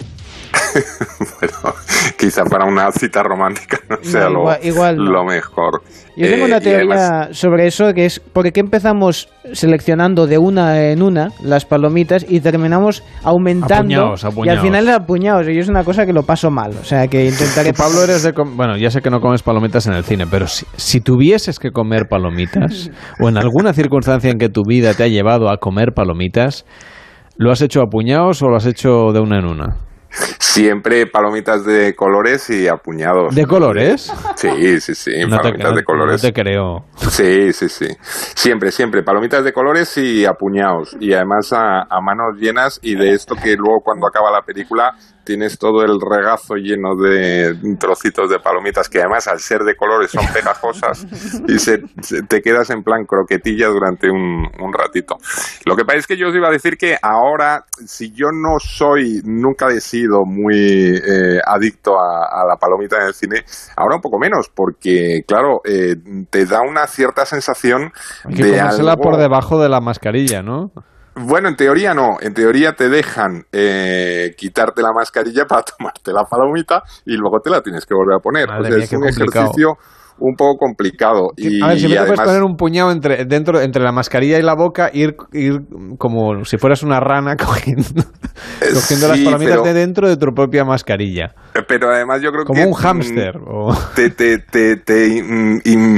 bueno, 1.41 1.75
quizá 2.19 2.45
para 2.45 2.65
una 2.67 2.91
cita 2.93 3.23
romántica 3.23 3.79
no 3.89 3.97
sea 4.03 4.29
lo, 4.29 4.41
igual- 4.41 4.59
igual 4.63 4.97
no. 4.97 5.11
lo 5.13 5.25
mejor. 5.25 5.83
Yo 6.17 6.29
tengo 6.29 6.45
Eh, 6.45 6.49
una 6.49 6.61
teoría 6.61 6.95
además- 6.97 7.37
sobre 7.37 7.67
eso, 7.67 7.93
que 7.93 8.07
es 8.07 8.21
por 8.21 8.51
qué 8.53 8.61
empezamos 8.61 9.29
seleccionando 9.53 10.27
de 10.27 10.39
una 10.39 10.91
en 10.91 11.03
una 11.03 11.31
las 11.43 11.65
palomitas 11.65 12.25
y 12.29 12.41
terminamos 12.41 13.03
aumentando 13.25 13.75
Apuñados, 13.75 14.23
y 14.23 14.27
al 14.27 14.33
apuñados. 14.33 14.63
final 14.63 14.89
es 14.89 14.95
apuñados. 14.95 15.49
Y 15.49 15.55
yo 15.55 15.61
es 15.61 15.69
una 15.69 15.83
cosa 15.85 16.07
que 16.07 16.13
lo 16.13 16.23
paso 16.23 16.51
mal, 16.51 16.71
o 16.81 16.85
sea 16.85 17.09
que 17.09 17.27
intentaré... 17.27 17.73
Pablo 17.73 18.03
eres 18.05 18.23
de... 18.23 18.33
com- 18.33 18.57
Bueno, 18.57 18.77
ya 18.77 18.91
sé 18.91 19.01
que 19.01 19.11
no 19.11 19.21
comes 19.21 19.43
palomitas 19.43 19.87
en 19.87 19.95
el 19.95 20.05
cine, 20.05 20.27
pero 20.31 20.47
si, 20.47 20.65
si 20.77 21.01
tuvieses 21.01 21.59
que 21.59 21.71
comer 21.73 22.07
palomitas, 22.09 22.91
o 23.21 23.29
en 23.29 23.37
alguna 23.37 23.73
circunstancia 23.73 24.31
en 24.31 24.39
que 24.39 24.49
tu 24.49 24.63
vida 24.67 24.95
te 24.95 25.03
ha 25.03 25.09
llevado 25.09 25.51
a 25.51 25.57
comer 25.59 25.93
palomitas, 25.95 26.65
¿lo 27.37 27.51
has 27.51 27.61
hecho 27.61 27.81
a 27.81 27.87
puñados 27.87 28.41
o 28.43 28.49
lo 28.49 28.57
has 28.57 28.67
hecho 28.67 29.13
de 29.13 29.19
una 29.21 29.39
en 29.41 29.47
una? 29.47 29.77
Siempre 30.39 31.07
palomitas 31.07 31.65
de 31.65 31.95
colores 31.95 32.49
y 32.51 32.69
apuñados. 32.69 33.35
¿De 33.35 33.47
colores? 33.47 34.13
Sí, 34.37 34.81
sí, 34.81 34.95
sí, 34.95 35.11
No 35.27 35.39
palomitas 35.39 35.75
de 35.75 35.85
colores. 35.85 36.23
no 36.23 36.29
te 36.29 36.33
creo. 36.33 36.85
Sí, 37.11 37.53
sí, 37.53 37.69
sí. 37.69 37.89
Siempre, 38.35 38.71
siempre. 38.71 39.03
Palomitas 39.03 39.45
de 39.45 39.53
colores 39.53 39.97
y 39.99 40.25
apuñados. 40.25 40.97
Y 41.01 41.13
además 41.13 41.53
a, 41.53 41.83
a 41.83 42.01
manos 42.01 42.37
llenas 42.39 42.79
y 42.83 42.95
de 42.95 43.13
esto 43.13 43.35
que 43.35 43.57
luego 43.57 43.81
cuando 43.83 44.07
acaba 44.07 44.31
la 44.31 44.43
película 44.43 44.95
tienes 45.25 45.59
todo 45.59 45.83
el 45.83 45.99
regazo 46.01 46.55
lleno 46.57 46.95
de 46.97 47.55
trocitos 47.79 48.31
de 48.31 48.39
palomitas 48.39 48.89
que 48.89 49.01
además 49.01 49.27
al 49.29 49.41
ser 49.41 49.61
de 49.63 49.75
colores 49.77 50.11
son 50.11 50.25
pegajosas 50.33 51.07
y 51.49 51.59
se, 51.59 51.83
se- 52.03 52.23
te 52.23 52.41
quedas 52.43 52.71
en 52.71 52.83
plan 52.83 53.05
croquetilla 53.07 53.69
durante 53.69 54.11
un, 54.11 54.47
un 54.61 54.73
ratito. 54.73 55.17
Lo 55.67 55.77
que 55.77 55.85
pasa 55.85 55.99
es 55.99 56.07
que 56.07 56.17
yo 56.17 56.29
os 56.29 56.35
iba 56.35 56.49
a 56.49 56.53
decir 56.53 56.77
que 56.77 56.97
ahora, 57.03 57.65
si 57.87 58.13
yo 58.13 58.27
no 58.33 58.59
soy, 58.61 59.21
nunca 59.25 59.69
he 59.71 59.81
sido 59.81 60.25
muy 60.25 60.55
eh, 60.57 61.41
adicto 61.47 61.99
a, 61.99 62.27
a 62.43 62.47
la 62.47 62.57
palomita 62.57 62.97
en 63.01 63.09
el 63.09 63.15
cine, 63.15 63.45
ahora 63.77 63.97
un 63.97 64.03
poco 64.03 64.19
menos, 64.19 64.51
porque 64.55 65.23
claro, 65.27 65.61
eh, 65.65 65.97
te 66.31 66.47
da 66.47 66.61
una 66.61 66.87
cierta 66.87 67.25
sensación 67.27 67.91
Hay 68.25 68.35
que 68.35 68.45
de 68.45 68.61
algo... 68.61 69.03
por 69.03 69.17
debajo 69.17 69.61
de 69.63 69.69
la 69.69 69.81
mascarilla, 69.81 70.43
¿no? 70.43 70.71
Bueno, 71.17 71.49
en 71.49 71.57
teoría 71.57 71.95
no. 71.95 72.19
En 72.21 72.35
teoría 72.35 72.75
te 72.75 72.89
dejan 72.89 73.47
eh, 73.53 74.35
quitarte 74.37 74.83
la 74.83 74.93
mascarilla 74.93 75.47
para 75.47 75.63
tomarte 75.79 76.13
la 76.13 76.25
palomita 76.25 76.83
y 77.05 77.17
luego 77.17 77.41
te 77.41 77.51
la 77.51 77.63
tienes 77.63 77.87
que 77.87 77.95
volver 77.95 78.17
a 78.17 78.21
poner. 78.21 78.49
Madre 78.49 78.61
o 78.61 78.63
sea, 78.65 78.77
mía, 78.77 78.85
es 78.85 78.93
un 78.93 79.01
complicado. 79.01 79.45
ejercicio 79.45 79.79
un 80.19 80.37
poco 80.37 80.57
complicado. 80.59 81.31
Y, 81.37 81.63
a 81.63 81.69
ver, 81.69 81.79
siempre 81.79 81.97
y 81.97 82.01
te 82.01 82.07
puedes 82.07 82.19
además- 82.21 82.27
poner 82.27 82.43
un 82.43 82.57
puñado 82.57 82.91
entre, 82.93 83.25
dentro, 83.25 83.61
entre 83.61 83.83
la 83.83 83.93
mascarilla 83.93 84.39
y 84.39 84.43
la 84.43 84.55
boca, 84.55 84.91
ir, 84.93 85.17
ir 85.33 85.61
como 85.99 86.45
si 86.45 86.57
fueras 86.57 86.83
una 86.83 87.01
rana 87.01 87.37
cogiendo, 87.45 87.85
cogiendo 88.73 89.09
las 89.09 89.19
sí, 89.19 89.25
palomitas 89.25 89.53
pero- 89.55 89.63
de 89.65 89.73
dentro 89.75 90.09
de 90.09 90.17
tu 90.17 90.33
propia 90.35 90.65
mascarilla. 90.65 91.35
Pero 91.69 91.89
además 91.91 92.21
yo 92.21 92.33
creo 92.33 92.45
Como 92.45 92.61
que... 92.61 92.67
un 92.67 92.73
mm, 92.73 92.75
hámster. 92.75 93.37
o- 93.47 93.77
te, 93.95 94.11
te, 94.11 94.39
te, 94.39 94.77
te, 94.77 95.23
mm, 95.23 95.61
mm, 95.65 95.97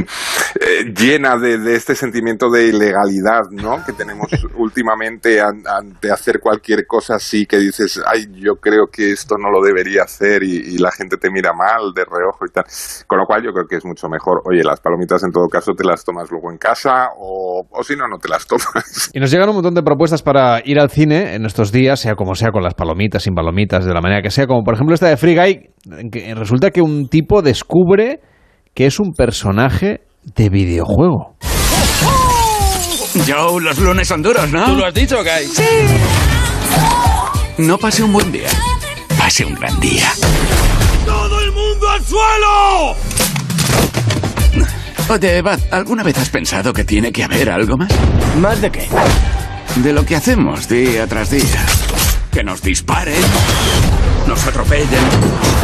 eh, 0.60 0.92
llena 0.94 1.36
de, 1.38 1.58
de 1.58 1.76
este 1.76 1.94
sentimiento 1.94 2.50
de 2.50 2.66
ilegalidad, 2.68 3.42
¿no? 3.50 3.82
Que 3.84 3.92
tenemos 3.92 4.28
últimamente 4.56 5.40
an- 5.40 5.62
ante 5.66 6.10
hacer 6.10 6.40
cualquier 6.40 6.86
cosa 6.86 7.14
así 7.16 7.46
que 7.46 7.58
dices, 7.58 8.00
ay, 8.06 8.26
yo 8.34 8.56
creo 8.56 8.86
que 8.92 9.12
esto 9.12 9.36
no 9.38 9.50
lo 9.50 9.62
debería 9.62 10.02
hacer 10.02 10.42
y, 10.42 10.56
y 10.74 10.78
la 10.78 10.90
gente 10.92 11.16
te 11.16 11.30
mira 11.30 11.52
mal 11.52 11.92
de 11.94 12.04
reojo 12.04 12.44
y 12.46 12.50
tal. 12.50 12.64
Con 13.06 13.18
lo 13.18 13.24
cual 13.26 13.42
yo 13.42 13.52
creo 13.52 13.66
que 13.66 13.76
es 13.76 13.84
mucho 13.84 14.05
mejor, 14.08 14.42
oye, 14.44 14.62
las 14.64 14.80
palomitas 14.80 15.22
en 15.24 15.30
todo 15.30 15.46
caso 15.48 15.72
te 15.72 15.84
las 15.84 16.04
tomas 16.04 16.30
luego 16.30 16.50
en 16.50 16.58
casa 16.58 17.08
o, 17.18 17.62
o 17.70 17.82
si 17.82 17.96
no, 17.96 18.08
no 18.08 18.18
te 18.18 18.28
las 18.28 18.46
tomas. 18.46 19.10
Y 19.14 19.20
nos 19.20 19.30
llegan 19.30 19.48
un 19.48 19.56
montón 19.56 19.74
de 19.74 19.82
propuestas 19.82 20.22
para 20.22 20.60
ir 20.64 20.78
al 20.78 20.90
cine 20.90 21.34
en 21.34 21.46
estos 21.46 21.72
días, 21.72 22.00
sea 22.00 22.14
como 22.14 22.34
sea, 22.34 22.50
con 22.50 22.62
las 22.62 22.74
palomitas, 22.74 23.22
sin 23.22 23.34
palomitas, 23.34 23.84
de 23.84 23.94
la 23.94 24.00
manera 24.00 24.22
que 24.22 24.30
sea, 24.30 24.46
como 24.46 24.62
por 24.62 24.74
ejemplo 24.74 24.94
esta 24.94 25.08
de 25.08 25.16
Free 25.16 25.36
Guy, 25.36 26.10
que 26.10 26.34
resulta 26.34 26.70
que 26.70 26.82
un 26.82 27.08
tipo 27.08 27.42
descubre 27.42 28.20
que 28.74 28.86
es 28.86 29.00
un 29.00 29.14
personaje 29.14 30.02
de 30.34 30.48
videojuego. 30.50 31.36
Joe, 33.26 33.62
los 33.62 33.78
lunes 33.78 34.06
son 34.06 34.22
duros, 34.22 34.50
¿no? 34.52 34.66
¿Tú 34.66 34.76
lo 34.76 34.86
has 34.86 34.94
dicho, 34.94 35.16
Guy? 35.22 35.46
Sí. 35.46 35.64
No 37.58 37.78
pase 37.78 38.02
un 38.02 38.12
buen 38.12 38.30
día. 38.30 38.48
Pase 39.18 39.46
un 39.46 39.54
gran 39.54 39.80
día. 39.80 40.12
¡Todo 41.06 41.40
el 41.40 41.52
mundo 41.52 41.88
al 41.88 42.04
suelo! 42.04 43.15
Oye, 45.08 45.40
Bad, 45.40 45.60
¿alguna 45.70 46.02
vez 46.02 46.18
has 46.18 46.30
pensado 46.30 46.72
que 46.72 46.82
tiene 46.82 47.12
que 47.12 47.22
haber 47.22 47.48
algo 47.48 47.76
más? 47.76 47.88
¿Más 48.40 48.60
de 48.60 48.70
qué? 48.70 48.88
De 49.76 49.92
lo 49.92 50.04
que 50.04 50.16
hacemos 50.16 50.68
día 50.68 51.06
tras 51.06 51.30
día. 51.30 51.64
Que 52.32 52.42
nos 52.42 52.60
disparen, 52.60 53.14
nos 54.26 54.44
atropellen, 54.44 55.04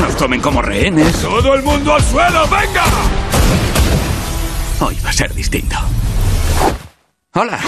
nos 0.00 0.16
tomen 0.16 0.40
como 0.40 0.62
rehenes. 0.62 1.16
¡Todo 1.16 1.54
el 1.54 1.62
mundo 1.64 1.92
al 1.94 2.02
suelo! 2.02 2.42
¡Venga! 2.44 2.84
Hoy 4.80 4.96
va 5.04 5.10
a 5.10 5.12
ser 5.12 5.34
distinto. 5.34 5.76
Hola. 7.34 7.58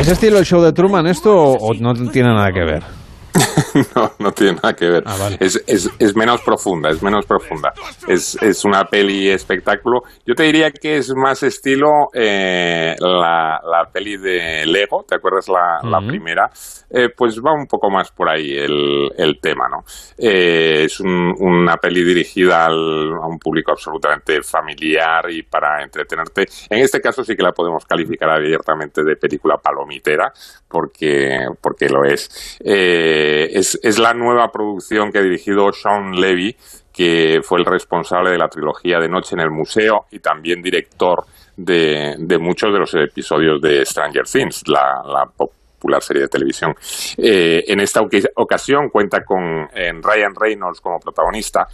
¿Es 0.00 0.08
estilo 0.08 0.38
el 0.38 0.46
show 0.46 0.62
de 0.62 0.72
Truman 0.72 1.06
esto 1.08 1.30
o 1.30 1.72
o 1.72 1.74
no 1.74 1.92
tiene 2.10 2.30
nada 2.30 2.50
que 2.52 2.64
ver? 2.64 2.99
No, 3.94 4.12
no 4.18 4.32
tiene 4.32 4.54
nada 4.54 4.74
que 4.74 4.88
ver. 4.88 5.04
es, 5.38 5.62
es, 5.66 5.88
es 5.98 6.16
menos 6.16 6.40
profunda, 6.42 6.90
es 6.90 7.02
menos 7.02 7.24
profunda. 7.24 7.72
Es, 8.08 8.36
es 8.42 8.64
una 8.64 8.84
peli 8.84 9.28
espectáculo. 9.30 10.02
Yo 10.26 10.34
te 10.34 10.42
diría 10.44 10.70
que 10.72 10.96
es 10.96 11.14
más 11.14 11.42
estilo 11.44 11.88
eh, 12.12 12.96
la, 12.98 13.60
la 13.64 13.88
peli 13.92 14.16
de 14.16 14.66
Lego, 14.66 15.04
¿te 15.08 15.14
acuerdas 15.14 15.48
la, 15.48 15.78
la 15.88 16.00
primera? 16.06 16.50
Eh, 16.90 17.10
pues 17.16 17.38
va 17.40 17.52
un 17.52 17.66
poco 17.66 17.88
más 17.90 18.10
por 18.10 18.28
ahí 18.28 18.56
el, 18.58 19.10
el 19.16 19.38
tema, 19.40 19.68
¿no? 19.68 19.84
Eh, 20.18 20.84
es 20.86 20.98
un- 21.00 21.34
una 21.38 21.76
peli 21.76 22.02
dirigida 22.02 22.66
al- 22.66 23.12
a 23.22 23.26
un 23.26 23.38
público 23.38 23.70
absolutamente 23.70 24.42
familiar 24.42 25.30
y 25.30 25.42
para 25.44 25.82
entretenerte. 25.84 26.46
En 26.68 26.78
este 26.80 27.00
caso 27.00 27.22
sí 27.22 27.36
que 27.36 27.42
la 27.44 27.52
podemos 27.52 27.84
calificar 27.84 28.30
abiertamente 28.30 29.04
de 29.04 29.14
película 29.16 29.56
palomitera, 29.58 30.32
porque, 30.70 31.46
porque 31.60 31.88
lo 31.88 32.04
es. 32.04 32.58
Eh, 32.64 33.50
es. 33.52 33.78
Es 33.82 33.98
la 33.98 34.14
nueva 34.14 34.50
producción 34.52 35.10
que 35.10 35.18
ha 35.18 35.22
dirigido 35.22 35.72
Sean 35.72 36.12
Levy, 36.12 36.56
que 36.92 37.40
fue 37.42 37.58
el 37.58 37.64
responsable 37.64 38.30
de 38.30 38.38
la 38.38 38.48
trilogía 38.48 38.98
de 39.00 39.08
Noche 39.08 39.34
en 39.34 39.40
el 39.40 39.50
Museo 39.50 40.06
y 40.10 40.20
también 40.20 40.62
director 40.62 41.24
de, 41.56 42.14
de 42.18 42.38
muchos 42.38 42.72
de 42.72 42.78
los 42.78 42.94
episodios 42.94 43.60
de 43.60 43.84
Stranger 43.84 44.24
Things, 44.24 44.66
la, 44.68 45.02
la 45.06 45.26
popular 45.26 46.02
serie 46.02 46.22
de 46.22 46.28
televisión. 46.28 46.74
Eh, 47.16 47.64
en 47.66 47.80
esta 47.80 48.00
oca- 48.00 48.30
ocasión 48.36 48.90
cuenta 48.90 49.24
con 49.24 49.68
Ryan 50.02 50.34
Reynolds 50.34 50.80
como 50.80 51.00
protagonista, 51.00 51.66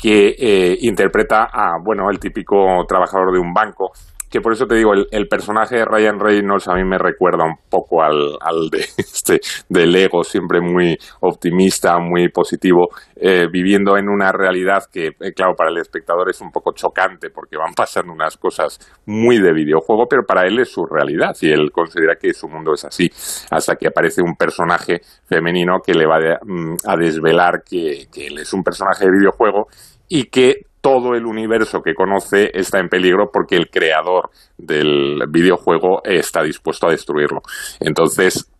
que 0.00 0.34
eh, 0.36 0.78
interpreta 0.80 1.48
a, 1.52 1.78
bueno, 1.78 2.10
el 2.10 2.18
típico 2.18 2.84
trabajador 2.88 3.32
de 3.32 3.38
un 3.38 3.54
banco, 3.54 3.92
que 4.32 4.40
por 4.40 4.54
eso 4.54 4.66
te 4.66 4.76
digo, 4.76 4.94
el, 4.94 5.28
personaje 5.28 5.76
de 5.76 5.84
Ryan 5.84 6.18
Reynolds 6.18 6.66
a 6.66 6.74
mí 6.74 6.84
me 6.84 6.96
recuerda 6.96 7.44
un 7.44 7.56
poco 7.68 8.02
al, 8.02 8.38
al 8.40 8.70
de 8.70 8.78
este 8.96 9.40
del 9.68 9.94
ego, 9.94 10.24
siempre 10.24 10.62
muy 10.62 10.96
optimista, 11.20 11.98
muy 11.98 12.30
positivo, 12.30 12.88
eh, 13.14 13.46
viviendo 13.52 13.98
en 13.98 14.08
una 14.08 14.32
realidad 14.32 14.84
que, 14.90 15.08
eh, 15.20 15.32
claro, 15.36 15.54
para 15.54 15.68
el 15.68 15.76
espectador 15.76 16.30
es 16.30 16.40
un 16.40 16.50
poco 16.50 16.72
chocante 16.72 17.28
porque 17.28 17.58
van 17.58 17.74
pasando 17.74 18.10
unas 18.10 18.38
cosas 18.38 18.78
muy 19.04 19.38
de 19.38 19.52
videojuego, 19.52 20.06
pero 20.08 20.22
para 20.24 20.46
él 20.46 20.58
es 20.60 20.72
su 20.72 20.86
realidad 20.86 21.36
y 21.42 21.50
él 21.50 21.70
considera 21.70 22.16
que 22.16 22.32
su 22.32 22.48
mundo 22.48 22.72
es 22.72 22.86
así, 22.86 23.10
hasta 23.50 23.76
que 23.76 23.88
aparece 23.88 24.22
un 24.22 24.34
personaje 24.36 25.02
femenino 25.26 25.80
que 25.84 25.92
le 25.92 26.06
va 26.06 26.18
de- 26.18 26.38
mm, 26.42 26.76
a 26.86 26.96
desvelar 26.96 27.62
que, 27.62 28.06
que 28.10 28.28
él 28.28 28.38
es 28.38 28.50
un 28.54 28.62
personaje 28.62 29.04
de 29.04 29.10
videojuego 29.12 29.66
y 30.08 30.24
que 30.30 30.71
todo 30.82 31.14
el 31.14 31.24
universo 31.24 31.80
que 31.80 31.94
conoce 31.94 32.50
está 32.52 32.80
en 32.80 32.88
peligro 32.88 33.30
porque 33.32 33.56
el 33.56 33.70
creador 33.70 34.30
del 34.58 35.22
videojuego 35.30 36.02
está 36.04 36.42
dispuesto 36.42 36.88
a 36.88 36.90
destruirlo. 36.90 37.40
Entonces, 37.80 38.50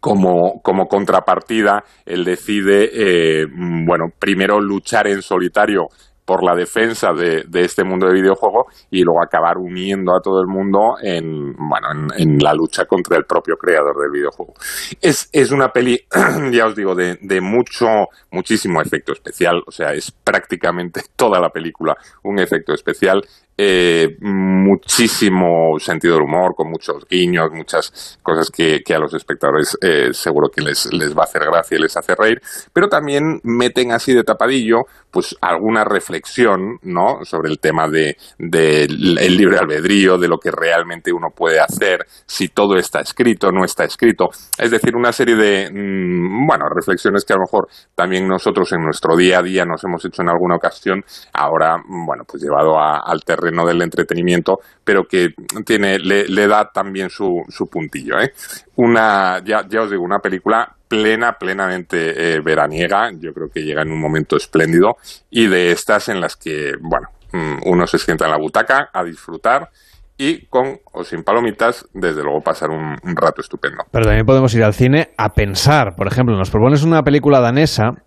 como, 0.00 0.60
como 0.62 0.86
contrapartida, 0.86 1.82
él 2.04 2.24
decide, 2.24 2.90
eh, 2.92 3.46
mm, 3.46 3.86
bueno, 3.86 4.06
primero 4.18 4.60
luchar 4.60 5.06
en 5.08 5.22
solitario 5.22 5.88
por 6.26 6.42
la 6.42 6.54
defensa 6.54 7.12
de, 7.12 7.46
este 7.54 7.84
mundo 7.84 8.08
de 8.08 8.14
videojuego 8.14 8.66
y 8.90 9.02
luego 9.02 9.22
acabar 9.22 9.56
uniendo 9.56 10.14
a 10.14 10.20
todo 10.20 10.40
el 10.40 10.48
mundo 10.48 10.96
en, 11.00 11.54
bueno, 11.56 11.88
en, 11.92 12.08
en 12.20 12.38
la 12.38 12.52
lucha 12.52 12.84
contra 12.84 13.16
el 13.16 13.24
propio 13.24 13.56
creador 13.56 13.96
del 13.98 14.10
videojuego. 14.10 14.52
Es, 15.00 15.30
es 15.32 15.52
una 15.52 15.68
peli, 15.68 15.98
ya 16.52 16.66
os 16.66 16.74
digo, 16.74 16.94
de, 16.94 17.16
de 17.22 17.40
mucho, 17.40 17.86
muchísimo 18.32 18.82
efecto 18.82 19.12
especial, 19.12 19.62
o 19.66 19.70
sea, 19.70 19.94
es 19.94 20.10
prácticamente 20.10 21.02
toda 21.16 21.40
la 21.40 21.50
película 21.50 21.96
un 22.24 22.40
efecto 22.40 22.74
especial, 22.74 23.22
eh, 23.58 24.16
muchísimo 24.20 25.78
sentido 25.78 26.14
del 26.14 26.24
humor, 26.24 26.54
con 26.54 26.68
muchos 26.70 27.06
guiños, 27.08 27.50
muchas 27.52 28.18
cosas 28.22 28.50
que, 28.50 28.82
a 28.94 28.98
los 28.98 29.14
espectadores 29.14 29.76
eh, 29.82 30.12
seguro 30.12 30.48
que 30.54 30.62
les, 30.62 30.92
les 30.92 31.14
va 31.16 31.22
a 31.22 31.24
hacer 31.24 31.42
gracia 31.44 31.76
y 31.78 31.80
les 31.80 31.96
hace 31.96 32.14
reír, 32.14 32.40
pero 32.72 32.88
también 32.88 33.40
meten 33.44 33.92
así 33.92 34.12
de 34.14 34.22
tapadillo 34.24 34.82
pues 35.10 35.34
alguna 35.40 35.84
reflexión 35.84 36.78
¿no? 36.82 37.24
sobre 37.24 37.50
el 37.50 37.58
tema 37.58 37.88
de, 37.88 38.16
de 38.38 38.86
libre 38.88 39.58
albedrío, 39.58 40.18
de 40.18 40.28
lo 40.28 40.38
que 40.38 40.50
realmente 40.50 41.12
uno 41.12 41.28
puede 41.34 41.58
hacer, 41.60 42.00
si 42.26 42.48
todo 42.48 42.76
está 42.76 43.00
escrito, 43.00 43.50
no 43.50 43.64
está 43.64 43.84
escrito. 43.84 44.26
Es 44.58 44.70
decir, 44.70 44.94
una 44.94 45.12
serie 45.12 45.36
de 45.36 45.70
mm, 45.72 46.46
bueno, 46.46 46.66
reflexiones 46.74 47.24
que 47.24 47.32
a 47.32 47.36
lo 47.36 47.42
mejor 47.42 47.68
también 47.94 48.28
nosotros 48.28 48.70
en 48.72 48.82
nuestro 48.82 49.16
día 49.16 49.38
a 49.38 49.42
día 49.42 49.64
nos 49.64 49.82
hemos 49.84 50.04
hecho 50.04 50.22
en 50.22 50.28
alguna 50.28 50.56
ocasión, 50.56 51.02
ahora, 51.32 51.78
mm, 51.78 52.04
bueno, 52.06 52.24
pues 52.28 52.42
llevado 52.42 52.78
a- 52.78 53.00
al 53.06 53.20
terreno 53.24 53.45
del 53.50 53.82
entretenimiento, 53.82 54.60
pero 54.84 55.06
que 55.06 55.34
tiene, 55.64 55.98
le, 55.98 56.46
da 56.46 56.70
también 56.70 57.10
su, 57.10 57.44
su 57.48 57.68
puntillo. 57.68 58.18
¿eh? 58.20 58.32
Una, 58.76 59.42
ya, 59.44 59.66
ya 59.68 59.82
os 59.82 59.90
digo, 59.90 60.02
una 60.02 60.20
película 60.20 60.74
plena, 60.88 61.36
plenamente 61.38 62.34
eh, 62.34 62.40
veraniega, 62.40 63.10
yo 63.18 63.32
creo 63.32 63.50
que 63.50 63.62
llega 63.62 63.82
en 63.82 63.90
un 63.90 64.00
momento 64.00 64.36
espléndido, 64.36 64.96
y 65.30 65.46
de 65.46 65.72
estas 65.72 66.08
en 66.08 66.20
las 66.20 66.36
que, 66.36 66.74
bueno, 66.80 67.08
mm, 67.32 67.62
uno 67.64 67.86
se 67.86 67.98
sienta 67.98 68.24
en 68.26 68.30
la 68.30 68.38
butaca 68.38 68.90
a 68.92 69.04
disfrutar 69.04 69.70
y 70.18 70.46
con 70.46 70.80
o 70.92 71.04
sin 71.04 71.22
palomitas, 71.22 71.86
desde 71.92 72.22
luego 72.22 72.40
pasar 72.40 72.70
un 72.70 72.96
rato 73.16 73.42
estupendo. 73.42 73.84
Pero 73.90 74.06
también 74.06 74.24
podemos 74.24 74.54
ir 74.54 74.64
al 74.64 74.72
cine 74.72 75.10
a 75.18 75.34
pensar. 75.34 75.94
Por 75.94 76.06
ejemplo, 76.06 76.34
nos 76.36 76.50
propones 76.50 76.82
una 76.84 77.02
película 77.02 77.40
danesa 77.40 78.02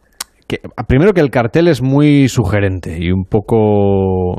que 0.49 0.59
primero 0.87 1.13
que 1.13 1.21
el 1.21 1.29
cartel 1.29 1.67
es 1.67 1.81
muy 1.81 2.27
sugerente 2.27 2.97
y 2.99 3.11
un 3.11 3.23
poco 3.23 4.35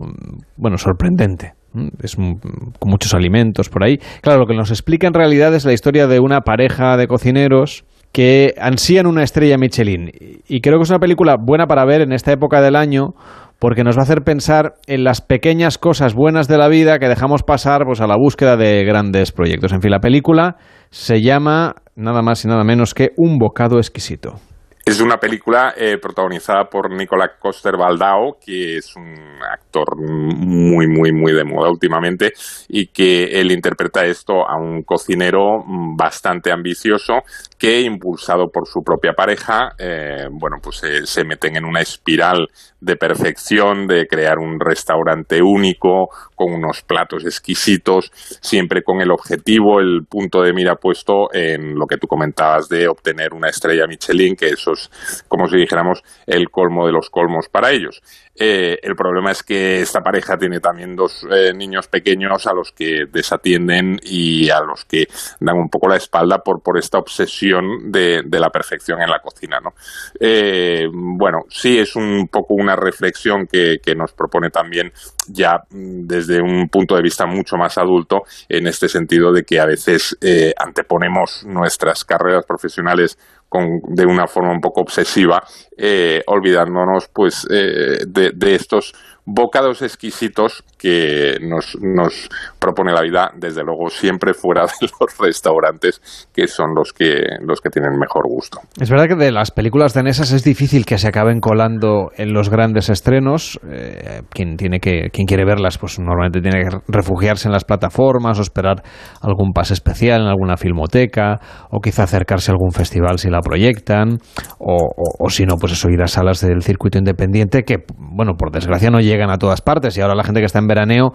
bueno 0.57 0.77
sorprendente 0.77 1.55
es 2.03 2.17
con 2.17 2.91
muchos 2.91 3.15
alimentos 3.15 3.69
por 3.69 3.85
ahí 3.85 3.99
claro 4.21 4.41
lo 4.41 4.47
que 4.47 4.57
nos 4.57 4.71
explica 4.71 5.07
en 5.07 5.15
realidad 5.15 5.55
es 5.55 5.65
la 5.65 5.73
historia 5.73 6.09
de 6.09 6.19
una 6.19 6.41
pareja 6.41 6.97
de 6.97 7.07
cocineros 7.07 7.85
que 8.11 8.55
ansían 8.61 9.07
una 9.07 9.23
estrella 9.23 9.57
Michelin 9.57 10.11
y 10.49 10.61
creo 10.61 10.79
que 10.79 10.83
es 10.83 10.91
una 10.91 10.99
película 10.99 11.37
buena 11.41 11.69
para 11.69 11.85
ver 11.85 12.01
en 12.01 12.13
esta 12.13 12.33
época 12.33 12.61
del 12.61 12.75
año 12.75 13.15
porque 13.61 13.85
nos 13.85 13.97
va 13.97 14.01
a 14.01 14.05
hacer 14.05 14.23
pensar 14.23 14.75
en 14.89 15.05
las 15.05 15.21
pequeñas 15.21 15.79
cosas 15.79 16.15
buenas 16.15 16.49
de 16.49 16.59
la 16.59 16.67
vida 16.67 16.99
que 16.99 17.09
dejamos 17.09 17.45
pasar 17.45 17.83
pues 17.85 18.01
a 18.01 18.09
la 18.09 18.17
búsqueda 18.17 18.57
de 18.57 18.85
grandes 18.85 19.33
proyectos. 19.33 19.73
En 19.73 19.83
fin, 19.83 19.91
la 19.91 20.01
película 20.01 20.57
se 20.89 21.21
llama 21.21 21.75
nada 21.95 22.23
más 22.23 22.43
y 22.43 22.49
nada 22.49 22.65
menos 22.65 22.95
que 22.95 23.11
Un 23.19 23.37
bocado 23.37 23.77
exquisito. 23.77 24.37
Es 24.85 25.01
una 25.01 25.19
película 25.19 25.75
eh, 25.77 25.99
protagonizada 25.99 26.65
por 26.65 26.91
Nicolás 26.91 27.33
Coster 27.39 27.77
Baldao, 27.77 28.39
que 28.45 28.79
es 28.79 28.97
un 28.97 29.15
actor 29.43 29.97
muy, 29.97 30.89
muy, 30.89 31.13
muy 31.13 31.33
de 31.33 31.45
moda 31.45 31.71
últimamente, 31.71 32.33
y 32.69 32.87
que 32.87 33.25
él 33.41 33.53
interpreta 33.53 34.05
esto 34.05 34.49
a 34.49 34.57
un 34.57 34.83
cocinero 34.83 35.63
mm, 35.65 35.97
bastante 35.97 36.51
ambicioso 36.51 37.23
que, 37.61 37.83
impulsado 37.83 38.49
por 38.49 38.67
su 38.67 38.83
propia 38.83 39.13
pareja, 39.13 39.75
eh, 39.79 40.27
bueno, 40.31 40.57
pues 40.63 40.81
se 41.05 41.25
meten 41.25 41.57
en 41.57 41.67
una 41.67 41.83
espiral 41.83 42.49
de 42.81 42.97
perfección, 42.97 43.87
de 43.87 44.07
crear 44.07 44.39
un 44.39 44.59
restaurante 44.59 45.43
único, 45.43 46.09
con 46.35 46.55
unos 46.55 46.81
platos 46.81 47.27
exquisitos, 47.27 48.11
siempre 48.41 48.83
con 48.83 49.03
el 49.03 49.11
objetivo, 49.11 49.79
el 49.79 50.07
punto 50.09 50.41
de 50.41 50.55
mira 50.55 50.77
puesto 50.77 51.29
en 51.35 51.75
lo 51.75 51.87
que 51.87 51.99
tú 51.99 52.07
comentabas 52.07 52.71
de 52.71 52.89
obtener 52.89 53.35
una 53.35 53.51
estrella 53.51 53.87
Michelin, 53.87 54.37
que 54.37 54.49
eso 54.49 54.73
es, 54.73 55.25
como 55.29 55.47
si 55.47 55.59
dijéramos, 55.59 56.03
el 56.27 56.49
colmo 56.49 56.87
de 56.87 56.93
los 56.93 57.11
colmos 57.11 57.51
para 57.51 57.73
ellos. 57.73 58.01
Eh, 58.43 58.79
el 58.83 58.97
problema 58.97 59.33
es 59.33 59.43
que 59.43 59.83
esta 59.83 60.01
pareja 60.01 60.39
tiene 60.39 60.61
también 60.61 60.97
dos 60.97 61.27
eh, 61.31 61.53
niños 61.55 61.89
pequeños 61.89 62.47
a 62.47 62.55
los 62.55 62.73
que 62.73 63.05
desatienden 63.13 63.99
y 64.03 64.49
a 64.49 64.61
los 64.61 64.87
que 64.87 65.07
dan 65.41 65.59
un 65.59 65.69
poco 65.69 65.89
la 65.89 65.97
espalda 65.97 66.39
por, 66.39 66.63
por 66.63 66.79
esta 66.79 66.97
obsesión 66.97 67.93
de, 67.93 68.23
de 68.25 68.41
la 68.41 68.49
perfección 68.49 69.03
en 69.03 69.11
la 69.11 69.19
cocina. 69.19 69.61
¿no? 69.61 69.75
Eh, 70.19 70.87
bueno, 70.91 71.41
sí 71.51 71.79
es 71.79 71.95
un 71.97 72.29
poco 72.33 72.55
una 72.55 72.77
reflexión 72.77 73.47
que, 73.47 73.77
que 73.85 73.95
nos 73.95 74.15
propone 74.15 74.49
también 74.49 74.91
ya 75.29 75.63
desde 75.71 76.41
un 76.41 76.69
punto 76.69 76.97
de 76.97 77.03
vista 77.03 77.27
mucho 77.27 77.57
más 77.57 77.77
adulto 77.77 78.23
en 78.49 78.67
este 78.67 78.89
sentido 78.89 79.33
de 79.33 79.43
que 79.43 79.61
a 79.61 79.67
veces 79.67 80.17
eh, 80.23 80.55
anteponemos 80.57 81.45
nuestras 81.47 82.05
carreras 82.05 82.47
profesionales 82.47 83.19
con, 83.51 83.83
de 83.83 84.07
una 84.07 84.27
forma 84.29 84.53
un 84.53 84.61
poco 84.61 84.81
obsesiva, 84.81 85.43
eh, 85.77 86.23
olvidándonos 86.29 87.09
pues 87.09 87.47
eh, 87.51 87.99
de, 88.07 88.31
de, 88.31 88.55
estos 88.55 88.95
bocados 89.33 89.83
exquisitos 89.83 90.65
que 90.79 91.37
nos, 91.41 91.77
nos 91.81 92.29
propone 92.59 92.93
la 92.93 93.03
vida, 93.03 93.31
desde 93.37 93.63
luego 93.63 93.89
siempre 93.91 94.35
fuera 94.35 94.63
de 94.63 94.89
los 95.01 95.19
restaurantes 95.19 96.29
que 96.33 96.47
son 96.47 96.75
los 96.75 96.93
que, 96.93 97.23
los 97.41 97.61
que 97.61 97.71
tienen 97.71 97.99
mejor 97.99 98.25
gusto. 98.29 98.61
Es 98.81 98.91
verdad 98.91 99.09
que 99.09 99.17
de 99.17 99.33
las 99.33 99.51
películas 99.51 99.95
danesas 99.95 100.33
es 100.33 100.43
difícil 100.43 100.85
que 100.85 100.99
se 100.99 101.09
acaben 101.09 101.41
colando 101.41 102.11
en 102.17 102.33
los 102.33 102.49
grandes 102.49 102.89
estrenos. 102.89 103.61
Eh, 103.71 104.23
quien, 104.31 104.57
tiene 104.57 104.81
que, 104.81 105.11
quien 105.13 105.27
quiere 105.27 105.45
verlas, 105.45 105.79
pues 105.79 105.99
normalmente 105.99 106.41
tiene 106.41 106.65
que 106.65 106.77
refugiarse 106.89 107.49
en 107.49 107.53
las 107.53 107.65
plataformas 107.65 108.39
o 108.39 108.43
esperar 108.43 108.83
algún 109.21 109.53
pase 109.53 109.75
especial 109.75 110.23
en 110.23 110.29
alguna 110.29 110.57
filmoteca 110.57 111.39
o 111.71 111.81
quizá 111.81 112.05
acercarse 112.05 112.51
a 112.51 112.55
algún 112.55 112.73
festival 112.73 113.19
si 113.19 113.29
la 113.29 113.41
proyectan 113.41 114.19
o, 114.59 114.77
o, 114.77 115.27
o 115.27 115.31
si 115.31 115.45
no, 115.45 115.57
pues 115.57 115.73
eso, 115.73 115.89
ir 115.91 116.03
a 116.03 116.07
salas 116.07 116.41
del 116.41 116.63
circuito 116.63 116.99
independiente 116.99 117.63
que, 117.63 117.85
bueno, 117.97 118.35
por 118.37 118.51
desgracia 118.51 118.91
no 118.91 119.01
llegan 119.21 119.31
a 119.31 119.39
todas 119.39 119.61
partes 119.61 119.97
y 119.97 120.01
ahora 120.01 120.15
la 120.15 120.25
gente 120.25 120.41
que 120.41 120.47
está 120.47 120.59
en 120.59 120.67
veraneo 120.67 121.13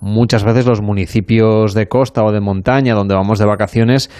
muchas 0.00 0.44
veces 0.44 0.66
los 0.66 0.82
municipios 0.82 1.72
de 1.72 1.86
costa 1.86 2.24
o 2.24 2.32
de 2.32 2.40
montaña 2.40 2.94
donde 2.94 3.14
vamos 3.14 3.38
de 3.38 3.46
vacaciones, 3.46 4.10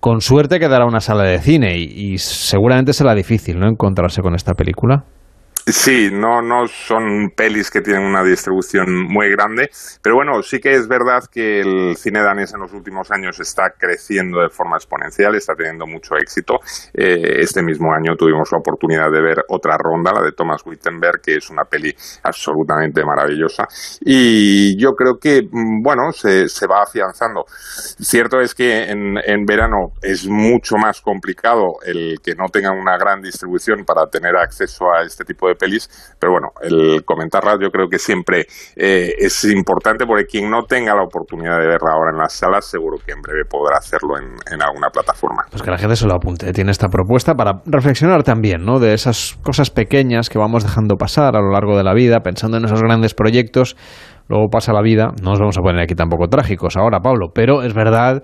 con 0.00 0.20
suerte 0.20 0.60
quedará 0.60 0.86
una 0.86 1.00
sala 1.00 1.24
de 1.24 1.38
cine 1.38 1.76
y, 1.76 2.12
y 2.12 2.18
seguramente 2.18 2.92
será 2.92 3.14
difícil 3.14 3.58
¿no? 3.58 3.68
encontrarse 3.68 4.22
con 4.22 4.34
esta 4.34 4.54
película. 4.54 5.04
Sí, 5.66 6.10
no, 6.12 6.42
no 6.42 6.66
son 6.66 7.30
pelis 7.34 7.70
que 7.70 7.80
tienen 7.80 8.02
una 8.02 8.22
distribución 8.22 9.02
muy 9.08 9.30
grande, 9.30 9.70
pero 10.02 10.16
bueno, 10.16 10.42
sí 10.42 10.60
que 10.60 10.74
es 10.74 10.86
verdad 10.86 11.24
que 11.32 11.60
el 11.60 11.96
cine 11.96 12.20
danés 12.20 12.52
en 12.52 12.60
los 12.60 12.74
últimos 12.74 13.10
años 13.10 13.40
está 13.40 13.70
creciendo 13.70 14.42
de 14.42 14.50
forma 14.50 14.76
exponencial, 14.76 15.34
está 15.34 15.54
teniendo 15.54 15.86
mucho 15.86 16.16
éxito. 16.16 16.58
Eh, 16.92 17.40
este 17.40 17.62
mismo 17.62 17.94
año 17.94 18.14
tuvimos 18.14 18.52
la 18.52 18.58
oportunidad 18.58 19.10
de 19.10 19.22
ver 19.22 19.38
otra 19.48 19.78
ronda, 19.78 20.12
la 20.12 20.20
de 20.20 20.32
Thomas 20.32 20.60
Wittenberg, 20.66 21.22
que 21.22 21.36
es 21.36 21.48
una 21.48 21.64
peli 21.64 21.94
absolutamente 22.24 23.02
maravillosa. 23.02 23.66
Y 24.02 24.76
yo 24.78 24.92
creo 24.92 25.16
que, 25.18 25.48
bueno, 25.50 26.12
se, 26.12 26.46
se 26.46 26.66
va 26.66 26.82
afianzando. 26.82 27.46
Cierto 27.48 28.38
es 28.38 28.54
que 28.54 28.90
en, 28.90 29.16
en 29.16 29.46
verano 29.46 29.92
es 30.02 30.26
mucho 30.26 30.76
más 30.76 31.00
complicado 31.00 31.76
el 31.86 32.18
que 32.22 32.34
no 32.34 32.48
tengan 32.52 32.76
una 32.76 32.98
gran 32.98 33.22
distribución 33.22 33.86
para 33.86 34.10
tener 34.10 34.36
acceso 34.36 34.92
a 34.92 35.02
este 35.02 35.24
tipo 35.24 35.48
de 35.48 35.53
pelis, 35.54 35.88
pero 36.18 36.32
bueno, 36.32 36.48
el 36.62 37.04
comentarlas 37.04 37.58
yo 37.60 37.70
creo 37.70 37.88
que 37.88 37.98
siempre 37.98 38.46
eh, 38.76 39.14
es 39.18 39.44
importante 39.44 40.06
porque 40.06 40.24
quien 40.24 40.50
no 40.50 40.62
tenga 40.64 40.94
la 40.94 41.02
oportunidad 41.02 41.58
de 41.58 41.66
verla 41.66 41.92
ahora 41.92 42.10
en 42.12 42.18
las 42.18 42.32
salas, 42.32 42.64
seguro 42.64 42.98
que 43.04 43.12
en 43.12 43.20
breve 43.20 43.44
podrá 43.48 43.78
hacerlo 43.78 44.18
en, 44.18 44.34
en 44.52 44.62
alguna 44.62 44.90
plataforma. 44.90 45.44
Pues 45.50 45.62
que 45.62 45.70
la 45.70 45.78
gente 45.78 45.96
se 45.96 46.06
lo 46.06 46.14
apunte, 46.14 46.52
tiene 46.52 46.70
esta 46.70 46.88
propuesta 46.88 47.34
para 47.34 47.60
reflexionar 47.66 48.22
también, 48.22 48.64
¿no? 48.64 48.78
De 48.78 48.94
esas 48.94 49.38
cosas 49.42 49.70
pequeñas 49.70 50.28
que 50.28 50.38
vamos 50.38 50.62
dejando 50.62 50.96
pasar 50.96 51.36
a 51.36 51.40
lo 51.40 51.50
largo 51.50 51.76
de 51.76 51.84
la 51.84 51.94
vida, 51.94 52.20
pensando 52.20 52.56
en 52.56 52.64
esos 52.64 52.80
grandes 52.82 53.14
proyectos, 53.14 53.76
luego 54.28 54.48
pasa 54.48 54.72
la 54.72 54.82
vida, 54.82 55.12
no 55.22 55.30
nos 55.30 55.38
vamos 55.38 55.58
a 55.58 55.60
poner 55.60 55.82
aquí 55.82 55.94
tampoco 55.94 56.28
trágicos 56.28 56.76
ahora, 56.76 57.00
Pablo, 57.00 57.28
pero 57.34 57.62
es 57.62 57.74
verdad 57.74 58.22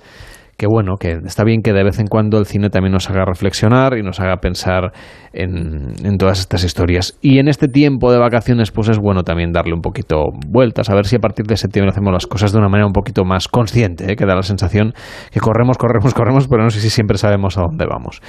que 0.60 0.66
bueno, 0.66 0.96
que 0.98 1.12
está 1.24 1.42
bien 1.42 1.62
que 1.62 1.72
de 1.72 1.82
vez 1.82 2.00
en 2.00 2.06
cuando 2.06 2.36
el 2.36 2.44
cine 2.44 2.68
también 2.68 2.92
nos 2.92 3.08
haga 3.08 3.24
reflexionar 3.24 3.96
y 3.96 4.02
nos 4.02 4.20
haga 4.20 4.36
pensar 4.42 4.92
en, 5.32 6.18
todas 6.18 6.38
estas 6.38 6.64
historias. 6.64 7.18
Y 7.22 7.38
en 7.38 7.48
este 7.48 7.66
tiempo 7.66 8.12
de 8.12 8.18
vacaciones, 8.18 8.70
pues 8.70 8.90
es 8.90 8.98
bueno 8.98 9.22
también 9.22 9.52
darle 9.52 9.72
un 9.72 9.80
poquito 9.80 10.26
vueltas, 10.46 10.90
a 10.90 10.94
ver 10.94 11.06
si 11.06 11.16
a 11.16 11.18
partir 11.18 11.46
de 11.46 11.56
septiembre 11.56 11.92
hacemos 11.92 12.12
las 12.12 12.26
cosas 12.26 12.52
de 12.52 12.58
una 12.58 12.68
manera 12.68 12.86
un 12.86 12.92
poquito 12.92 13.24
más 13.24 13.48
consciente, 13.48 14.12
¿eh? 14.12 14.16
que 14.16 14.26
da 14.26 14.34
la 14.34 14.42
sensación 14.42 14.92
que 15.32 15.40
corremos, 15.40 15.78
corremos, 15.78 16.12
corremos, 16.12 16.46
pero 16.46 16.62
no 16.62 16.68
sé 16.68 16.80
si 16.80 16.90
siempre 16.90 17.16
sabemos 17.16 17.56
a 17.56 17.62
dónde 17.62 17.86
vamos. 17.86 18.20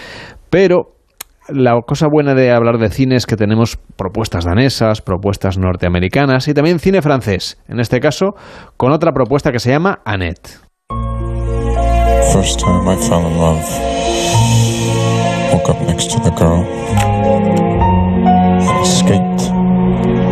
Pero 0.49 0.95
la 1.49 1.77
cosa 1.85 2.07
buena 2.09 2.33
de 2.33 2.49
hablar 2.51 2.77
de 2.77 2.91
cine 2.91 3.17
es 3.17 3.25
que 3.25 3.35
tenemos 3.35 3.77
propuestas 3.97 4.45
danesas, 4.45 5.01
propuestas 5.01 5.57
norteamericanas 5.57 6.47
y 6.47 6.53
también 6.53 6.79
cine 6.79 7.01
francés, 7.01 7.61
en 7.67 7.81
este 7.81 7.99
caso 7.99 8.35
con 8.77 8.93
otra 8.93 9.11
propuesta 9.11 9.51
que 9.51 9.59
se 9.59 9.71
llama 9.71 9.99
Annette. 10.05 10.70
First 12.31 12.61
time 12.61 12.87
I 12.87 12.95
fell 12.95 13.27
in 13.27 13.37
love. 13.37 13.67
Woke 15.53 15.69
up 15.69 15.81
next 15.85 16.11
to 16.11 16.19
the 16.19 16.31
girl. 16.31 17.70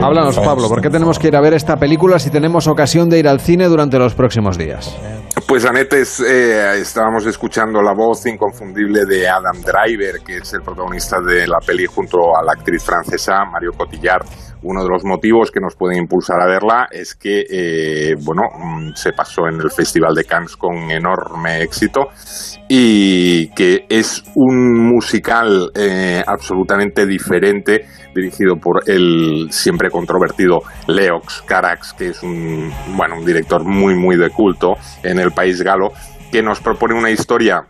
Háblanos, 0.01 0.39
Pablo, 0.39 0.69
¿por 0.69 0.81
qué 0.81 0.89
tenemos 0.89 1.19
que 1.19 1.27
ir 1.27 1.35
a 1.35 1.41
ver 1.41 1.53
esta 1.53 1.75
película 1.75 2.19
si 2.19 2.29
tenemos 2.29 2.67
ocasión 2.67 3.09
de 3.09 3.19
ir 3.19 3.27
al 3.27 3.41
cine 3.41 3.65
durante 3.67 3.99
los 3.99 4.15
próximos 4.15 4.57
días? 4.57 4.97
Pues 5.47 5.65
Annette, 5.65 5.93
es, 5.93 6.19
eh, 6.21 6.79
estábamos 6.79 7.25
escuchando 7.25 7.81
la 7.81 7.93
voz 7.93 8.25
inconfundible 8.25 9.05
de 9.05 9.27
Adam 9.27 9.61
Driver, 9.61 10.21
que 10.25 10.37
es 10.37 10.53
el 10.53 10.61
protagonista 10.61 11.17
de 11.19 11.47
la 11.47 11.57
peli 11.65 11.85
junto 11.85 12.17
a 12.37 12.43
la 12.43 12.53
actriz 12.53 12.83
francesa 12.83 13.43
Mario 13.51 13.71
Cotillard. 13.77 14.25
Uno 14.61 14.83
de 14.83 14.89
los 14.89 15.03
motivos 15.05 15.51
que 15.51 15.59
nos 15.59 15.75
pueden 15.75 15.99
impulsar 15.99 16.41
a 16.41 16.45
verla 16.45 16.87
es 16.91 17.15
que, 17.15 17.45
eh, 17.49 18.15
bueno, 18.23 18.43
se 18.93 19.13
pasó 19.13 19.47
en 19.47 19.55
el 19.55 19.71
Festival 19.71 20.13
de 20.13 20.25
Cannes 20.25 20.55
con 20.55 20.75
enorme 20.91 21.61
éxito 21.61 22.09
y 22.67 23.49
que 23.53 23.85
es 23.89 24.23
un 24.35 24.89
musical 24.89 25.71
eh, 25.75 26.21
absolutamente 26.27 27.05
diferente 27.05 27.85
dirigido 28.13 28.55
por 28.57 28.83
el 28.87 29.47
siempre 29.51 29.89
controvertido 29.89 30.61
Leox 30.87 31.43
Carax, 31.43 31.93
que 31.93 32.09
es 32.09 32.23
un, 32.23 32.71
bueno, 32.95 33.17
un 33.17 33.25
director 33.25 33.63
muy, 33.63 33.95
muy 33.95 34.17
de 34.17 34.29
culto 34.29 34.75
en 35.03 35.19
el 35.19 35.31
país 35.31 35.61
galo, 35.61 35.91
que 36.31 36.41
nos 36.41 36.59
propone 36.59 36.93
una 36.93 37.09
historia 37.09 37.65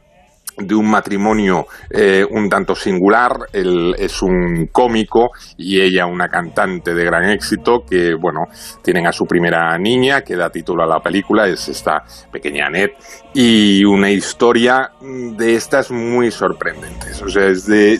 de 0.61 0.75
un 0.75 0.89
matrimonio 0.89 1.67
eh, 1.89 2.25
un 2.29 2.49
tanto 2.49 2.75
singular. 2.75 3.31
Él 3.53 3.95
es 3.97 4.21
un 4.21 4.67
cómico 4.71 5.31
y 5.57 5.79
ella 5.79 6.05
una 6.05 6.27
cantante 6.27 6.93
de 6.93 7.05
gran 7.05 7.29
éxito 7.29 7.83
que, 7.89 8.13
bueno, 8.13 8.47
tienen 8.83 9.07
a 9.07 9.11
su 9.11 9.25
primera 9.25 9.77
niña 9.77 10.21
que 10.21 10.35
da 10.35 10.49
título 10.49 10.83
a 10.83 10.87
la 10.87 10.99
película, 10.99 11.47
es 11.47 11.67
esta 11.69 12.03
pequeña 12.31 12.67
Annette, 12.67 12.97
y 13.33 13.83
una 13.85 14.11
historia 14.11 14.91
de 15.01 15.55
estas 15.55 15.91
muy 15.91 16.31
sorprendentes. 16.31 17.21
O 17.21 17.29
sea, 17.29 17.47
es 17.47 17.65
de... 17.65 17.99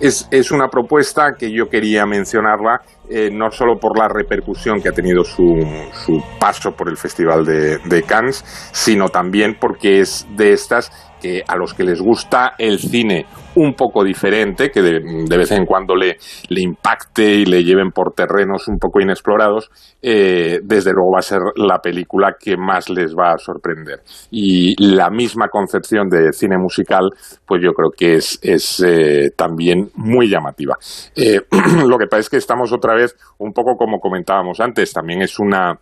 Es, 0.00 0.28
es 0.30 0.52
una 0.52 0.68
propuesta 0.68 1.34
que 1.36 1.50
yo 1.50 1.68
quería 1.68 2.06
mencionarla 2.06 2.82
eh, 3.10 3.30
no 3.32 3.50
solo 3.50 3.78
por 3.78 3.98
la 3.98 4.06
repercusión 4.06 4.80
que 4.82 4.90
ha 4.90 4.92
tenido 4.92 5.24
su, 5.24 5.56
su 6.04 6.22
paso 6.38 6.72
por 6.72 6.90
el 6.90 6.96
Festival 6.96 7.44
de, 7.44 7.78
de, 7.78 8.02
Cannes, 8.02 8.44
sino 8.72 9.08
también 9.08 9.56
porque 9.58 10.00
es 10.00 10.26
de 10.36 10.52
estas 10.52 10.92
que 11.20 11.42
a 11.46 11.56
los 11.56 11.74
que 11.74 11.84
les 11.84 12.00
gusta 12.00 12.54
el 12.58 12.78
cine 12.78 13.26
un 13.54 13.74
poco 13.74 14.04
diferente, 14.04 14.70
que 14.70 14.82
de, 14.82 15.36
vez 15.36 15.50
en 15.50 15.64
cuando 15.66 15.94
le, 15.96 16.16
le, 16.48 16.60
impacte 16.60 17.24
y 17.24 17.44
le 17.44 17.64
lleven 17.64 17.90
por 17.90 18.12
terrenos 18.12 18.68
un 18.68 18.78
poco 18.78 19.00
inexplorados, 19.00 19.70
eh, 20.00 20.60
desde 20.62 20.92
luego 20.92 21.12
va 21.12 21.18
a 21.18 21.22
ser 21.22 21.40
la 21.56 21.78
película 21.78 22.36
que 22.38 22.56
más 22.56 22.88
les 22.88 23.14
va 23.14 23.32
a 23.32 23.38
sorprender. 23.38 24.00
Y 24.30 24.74
la 24.82 25.10
misma 25.10 25.48
concepción 25.48 26.08
de 26.08 26.32
cine 26.32 26.56
musical, 26.56 27.10
pues 27.46 27.60
yo 27.62 27.72
creo 27.72 27.90
que 27.90 28.14
es, 28.14 28.38
es 28.42 28.82
eh, 28.86 29.30
también 29.36 29.90
muy 29.94 30.28
llamativa. 30.28 30.76
Eh, 31.16 31.40
lo 31.86 31.98
que 31.98 32.06
pasa 32.06 32.20
es 32.20 32.30
que 32.30 32.36
estamos 32.36 32.72
otra 32.72 32.94
vez 32.94 33.16
un 33.38 33.52
poco 33.52 33.76
como 33.76 33.98
comentábamos 33.98 34.60
antes, 34.60 34.92
también 34.92 35.22
es 35.22 35.38
una 35.38 35.78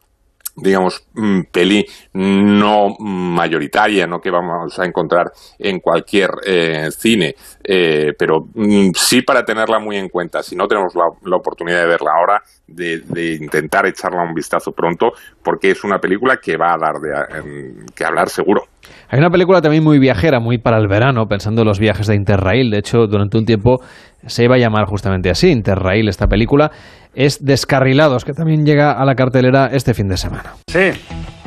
digamos, 0.56 1.06
mm, 1.14 1.40
peli 1.52 1.84
no 2.14 2.96
mayoritaria, 2.98 4.06
no 4.06 4.18
que 4.18 4.30
vamos 4.30 4.78
a 4.78 4.86
encontrar 4.86 5.26
en 5.58 5.80
cualquier 5.80 6.30
eh, 6.46 6.88
cine, 6.90 7.34
eh, 7.62 8.12
pero 8.18 8.40
mm, 8.54 8.90
sí 8.94 9.22
para 9.22 9.44
tenerla 9.44 9.78
muy 9.78 9.96
en 9.96 10.08
cuenta. 10.08 10.42
Si 10.42 10.56
no 10.56 10.66
tenemos 10.66 10.94
la, 10.94 11.04
la 11.28 11.36
oportunidad 11.36 11.80
de 11.80 11.86
verla 11.86 12.10
ahora, 12.18 12.40
de, 12.66 13.00
de 13.00 13.34
intentar 13.34 13.86
echarla 13.86 14.22
un 14.22 14.34
vistazo 14.34 14.72
pronto, 14.72 15.12
porque 15.42 15.70
es 15.70 15.84
una 15.84 15.98
película 15.98 16.38
que 16.42 16.56
va 16.56 16.72
a 16.72 16.78
dar 16.78 16.94
de, 17.00 17.84
que 17.94 18.04
hablar 18.04 18.28
seguro. 18.28 18.62
Hay 19.08 19.18
una 19.18 19.30
película 19.30 19.60
también 19.60 19.84
muy 19.84 19.98
viajera, 19.98 20.40
muy 20.40 20.58
para 20.58 20.78
el 20.78 20.88
verano, 20.88 21.26
pensando 21.26 21.62
en 21.62 21.68
los 21.68 21.78
viajes 21.78 22.06
de 22.06 22.16
Interrail. 22.16 22.70
De 22.70 22.78
hecho, 22.78 23.06
durante 23.06 23.38
un 23.38 23.44
tiempo 23.44 23.78
se 24.26 24.44
iba 24.44 24.56
a 24.56 24.58
llamar 24.58 24.86
justamente 24.86 25.30
así, 25.30 25.50
Interrail, 25.50 26.08
esta 26.08 26.26
película. 26.26 26.70
Es 27.16 27.38
Descarrilados, 27.42 28.26
que 28.26 28.34
también 28.34 28.66
llega 28.66 28.92
a 28.92 29.04
la 29.06 29.14
cartelera 29.14 29.70
este 29.72 29.94
fin 29.94 30.06
de 30.06 30.18
semana. 30.18 30.52
Sí. 30.70 30.92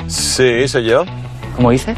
Sí, 0.08 0.66
soy 0.66 0.84
yo. 0.86 1.04
¿Cómo 1.54 1.70
dice? 1.70 1.94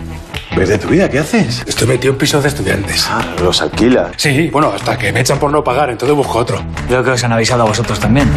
¿Ves 0.54 0.68
de 0.68 0.76
tu 0.76 0.88
vida? 0.88 1.08
¿Qué 1.08 1.18
haces? 1.18 1.64
Estoy 1.66 1.88
metido 1.88 2.12
en 2.12 2.18
pisos 2.18 2.42
de 2.42 2.50
estudiantes. 2.50 3.06
Ah, 3.08 3.24
los 3.42 3.62
alquila. 3.62 4.10
Sí, 4.18 4.50
bueno, 4.52 4.70
hasta 4.76 4.98
que 4.98 5.10
me 5.10 5.20
echan 5.20 5.38
por 5.38 5.50
no 5.50 5.64
pagar, 5.64 5.88
entonces 5.88 6.14
busco 6.14 6.38
otro. 6.38 6.62
Creo 6.86 7.02
que 7.02 7.12
os 7.12 7.24
han 7.24 7.32
avisado 7.32 7.62
a 7.62 7.66
vosotros 7.66 7.98
también. 7.98 8.28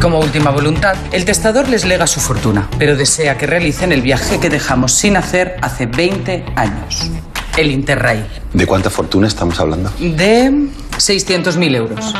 Como 0.00 0.20
última 0.20 0.50
voluntad, 0.50 0.96
el 1.12 1.26
testador 1.26 1.68
les 1.68 1.84
lega 1.84 2.06
su 2.06 2.20
fortuna, 2.20 2.66
pero 2.78 2.96
desea 2.96 3.36
que 3.36 3.46
realicen 3.46 3.92
el 3.92 4.00
viaje 4.00 4.40
que 4.40 4.48
dejamos 4.48 4.92
sin 4.92 5.18
hacer 5.18 5.56
hace 5.60 5.84
20 5.84 6.46
años. 6.56 7.10
El 7.58 7.70
Interrail. 7.70 8.24
¿De 8.54 8.64
cuánta 8.64 8.88
fortuna 8.88 9.28
estamos 9.28 9.60
hablando? 9.60 9.90
De 9.98 10.50
600.000 10.96 11.76
euros. 11.76 12.14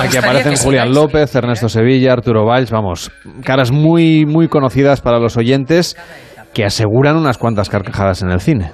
Me 0.00 0.06
Aquí 0.06 0.16
aparecen 0.16 0.52
que 0.52 0.58
Julián 0.58 0.92
López, 0.92 1.34
Ernesto 1.34 1.68
Sevilla, 1.68 2.12
Arturo 2.12 2.44
Valls, 2.44 2.70
vamos, 2.70 3.10
caras 3.44 3.70
muy, 3.70 4.26
muy 4.26 4.48
conocidas 4.48 5.00
para 5.00 5.18
los 5.18 5.36
oyentes 5.36 5.96
que 6.54 6.64
aseguran 6.64 7.16
unas 7.16 7.38
cuantas 7.38 7.68
carcajadas 7.68 8.22
en 8.22 8.30
el 8.30 8.40
cine. 8.40 8.72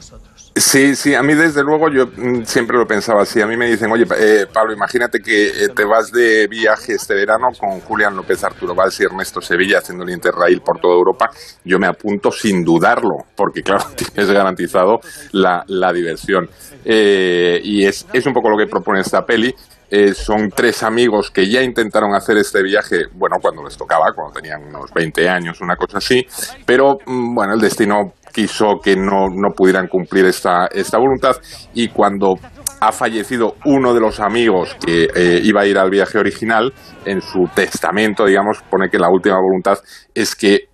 Sí, 0.57 0.95
sí, 0.95 1.17
a 1.17 1.23
mí 1.25 1.35
desde 1.35 1.65
luego 1.65 1.91
yo 1.91 2.07
mm, 2.07 2.45
siempre 2.45 2.79
lo 2.79 2.87
pensaba 2.87 3.23
así. 3.23 3.41
A 3.41 3.47
mí 3.47 3.57
me 3.57 3.67
dicen, 3.67 3.91
oye, 3.91 4.07
eh, 4.17 4.47
Pablo, 4.53 4.73
imagínate 4.73 5.19
que 5.19 5.49
eh, 5.49 5.69
te 5.75 5.85
vas 5.85 6.13
de 6.13 6.47
viaje 6.47 6.93
este 6.93 7.15
verano 7.15 7.49
con 7.59 7.81
Julián 7.81 8.15
López, 8.15 8.45
Arturo 8.45 8.73
Valls 8.73 9.01
y 9.01 9.05
Ernesto 9.05 9.41
Sevilla 9.41 9.79
haciendo 9.79 10.05
el 10.05 10.11
Interrail 10.11 10.61
por 10.61 10.79
toda 10.79 10.95
Europa. 10.95 11.29
Yo 11.65 11.81
me 11.81 11.89
apunto 11.89 12.31
sin 12.31 12.63
dudarlo, 12.63 13.17
porque 13.35 13.63
claro, 13.63 13.85
tienes 13.97 14.31
garantizado 14.31 15.01
la, 15.33 15.65
la 15.67 15.93
diversión. 15.93 16.49
Eh, 16.85 17.61
y 17.65 17.85
es, 17.85 18.07
es 18.13 18.25
un 18.25 18.33
poco 18.33 18.49
lo 18.49 18.57
que 18.57 18.71
propone 18.71 19.01
esta 19.01 19.23
peli. 19.23 19.53
Eh, 19.91 20.15
son 20.15 20.51
tres 20.51 20.83
amigos 20.83 21.31
que 21.31 21.51
ya 21.51 21.63
intentaron 21.63 22.15
hacer 22.15 22.37
este 22.39 22.63
viaje, 22.63 23.07
bueno, 23.13 23.37
cuando 23.41 23.63
les 23.65 23.77
tocaba, 23.77 24.13
cuando 24.15 24.33
tenían 24.35 24.63
unos 24.65 24.93
20 24.95 25.29
años, 25.29 25.61
una 25.61 25.77
cosa 25.77 25.99
así, 25.99 26.25
pero 26.65 26.99
mm, 27.07 27.35
bueno, 27.35 27.55
el 27.55 27.61
destino 27.61 28.15
quiso 28.35 28.81
que 28.83 28.97
no, 28.97 29.29
no 29.31 29.51
pudieran 29.57 29.87
cumplir 29.87 30.27
esta, 30.27 30.67
esta 30.67 30.99
voluntad 30.99 31.37
y 31.73 31.89
cuando 31.89 32.35
ha 32.81 32.93
fallecido 32.93 33.57
uno 33.65 33.95
de 33.95 34.01
los 34.01 34.21
amigos 34.21 34.77
que 34.85 35.09
eh, 35.15 35.41
iba 35.43 35.63
a 35.63 35.67
ir 35.67 35.79
al 35.79 35.91
viaje 35.91 36.19
original, 36.19 36.73
en 37.05 37.23
su 37.23 37.49
testamento, 37.55 38.27
digamos, 38.27 38.59
pone 38.69 38.91
que 38.91 38.99
la 38.99 39.09
última 39.09 39.37
voluntad 39.41 39.79
es 40.15 40.35
que 40.35 40.69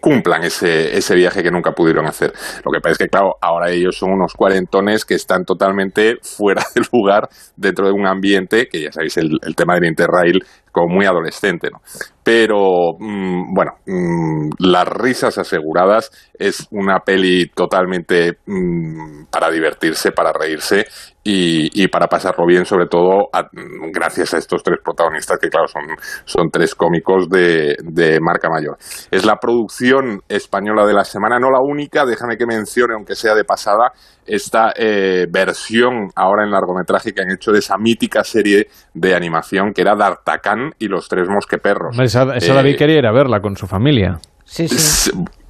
cumplan 0.00 0.42
ese, 0.42 0.96
ese 0.96 1.14
viaje 1.14 1.42
que 1.42 1.50
nunca 1.50 1.72
pudieron 1.72 2.06
hacer. 2.06 2.32
Lo 2.64 2.72
que 2.72 2.80
pasa 2.80 2.92
es 2.92 2.98
que, 2.98 3.08
claro, 3.08 3.34
ahora 3.40 3.70
ellos 3.70 3.96
son 3.96 4.12
unos 4.12 4.32
cuarentones 4.32 5.04
que 5.04 5.14
están 5.14 5.44
totalmente 5.44 6.16
fuera 6.22 6.64
de 6.74 6.82
lugar 6.92 7.28
dentro 7.56 7.86
de 7.86 7.92
un 7.92 8.06
ambiente, 8.06 8.68
que 8.68 8.82
ya 8.82 8.92
sabéis, 8.92 9.18
el, 9.18 9.38
el 9.42 9.54
tema 9.54 9.74
del 9.74 9.84
Interrail 9.84 10.42
muy 10.88 11.06
adolescente, 11.06 11.68
¿no? 11.72 11.80
Pero, 12.22 12.96
mm, 12.98 13.54
bueno, 13.54 13.72
mm, 13.86 14.50
las 14.58 14.88
risas 14.88 15.38
aseguradas 15.38 16.10
es 16.38 16.66
una 16.70 16.98
peli 17.00 17.48
totalmente 17.50 18.38
mm, 18.46 19.26
para 19.30 19.50
divertirse, 19.50 20.12
para 20.12 20.32
reírse 20.32 20.86
y, 21.22 21.88
para 21.88 22.06
pasarlo 22.06 22.46
bien, 22.46 22.64
sobre 22.64 22.86
todo 22.86 23.28
gracias 23.92 24.34
a 24.34 24.38
estos 24.38 24.62
tres 24.62 24.78
protagonistas 24.84 25.38
que, 25.40 25.48
claro, 25.48 25.66
son, 25.66 25.82
son 26.24 26.50
tres 26.50 26.74
cómicos 26.74 27.28
de 27.28 28.18
marca 28.20 28.48
mayor. 28.48 28.76
Es 29.10 29.24
la 29.24 29.36
producción 29.36 30.20
española 30.28 30.86
de 30.86 30.94
la 30.94 31.04
semana, 31.04 31.40
no 31.40 31.50
la 31.50 31.60
única, 31.60 32.04
déjame 32.04 32.36
que 32.36 32.46
mencione, 32.46 32.94
aunque 32.94 33.16
sea 33.16 33.34
de 33.34 33.44
pasada, 33.44 33.92
esta 34.26 34.72
eh, 34.76 35.26
versión 35.30 36.08
ahora 36.14 36.44
en 36.44 36.50
largometraje 36.50 37.12
que 37.12 37.22
han 37.22 37.30
hecho 37.30 37.52
de 37.52 37.60
esa 37.60 37.76
mítica 37.78 38.24
serie 38.24 38.68
de 38.94 39.14
animación 39.14 39.72
que 39.72 39.82
era 39.82 39.94
D'Artagnan 39.94 40.72
y 40.78 40.88
los 40.88 41.08
tres 41.08 41.28
mosqueperros. 41.28 41.98
Esa, 41.98 42.36
esa 42.36 42.52
Eh, 42.52 42.56
David 42.56 42.76
quería 42.76 42.98
ir 42.98 43.06
a 43.06 43.12
verla 43.12 43.40
con 43.40 43.56
su 43.56 43.66
familia. 43.66 44.18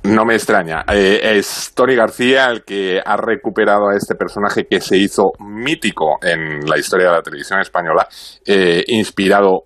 No 0.04 0.24
me 0.24 0.34
extraña. 0.34 0.84
Eh, 0.92 1.18
es 1.36 1.72
Tony 1.74 1.96
García 1.96 2.46
el 2.46 2.62
que 2.64 3.00
ha 3.04 3.16
recuperado 3.16 3.88
a 3.88 3.96
este 3.96 4.14
personaje 4.14 4.66
que 4.70 4.80
se 4.80 4.96
hizo 4.96 5.32
mítico 5.40 6.18
en 6.22 6.60
la 6.60 6.78
historia 6.78 7.06
de 7.08 7.12
la 7.12 7.22
televisión 7.22 7.60
española, 7.60 8.06
eh, 8.46 8.84
inspirado 8.86 9.64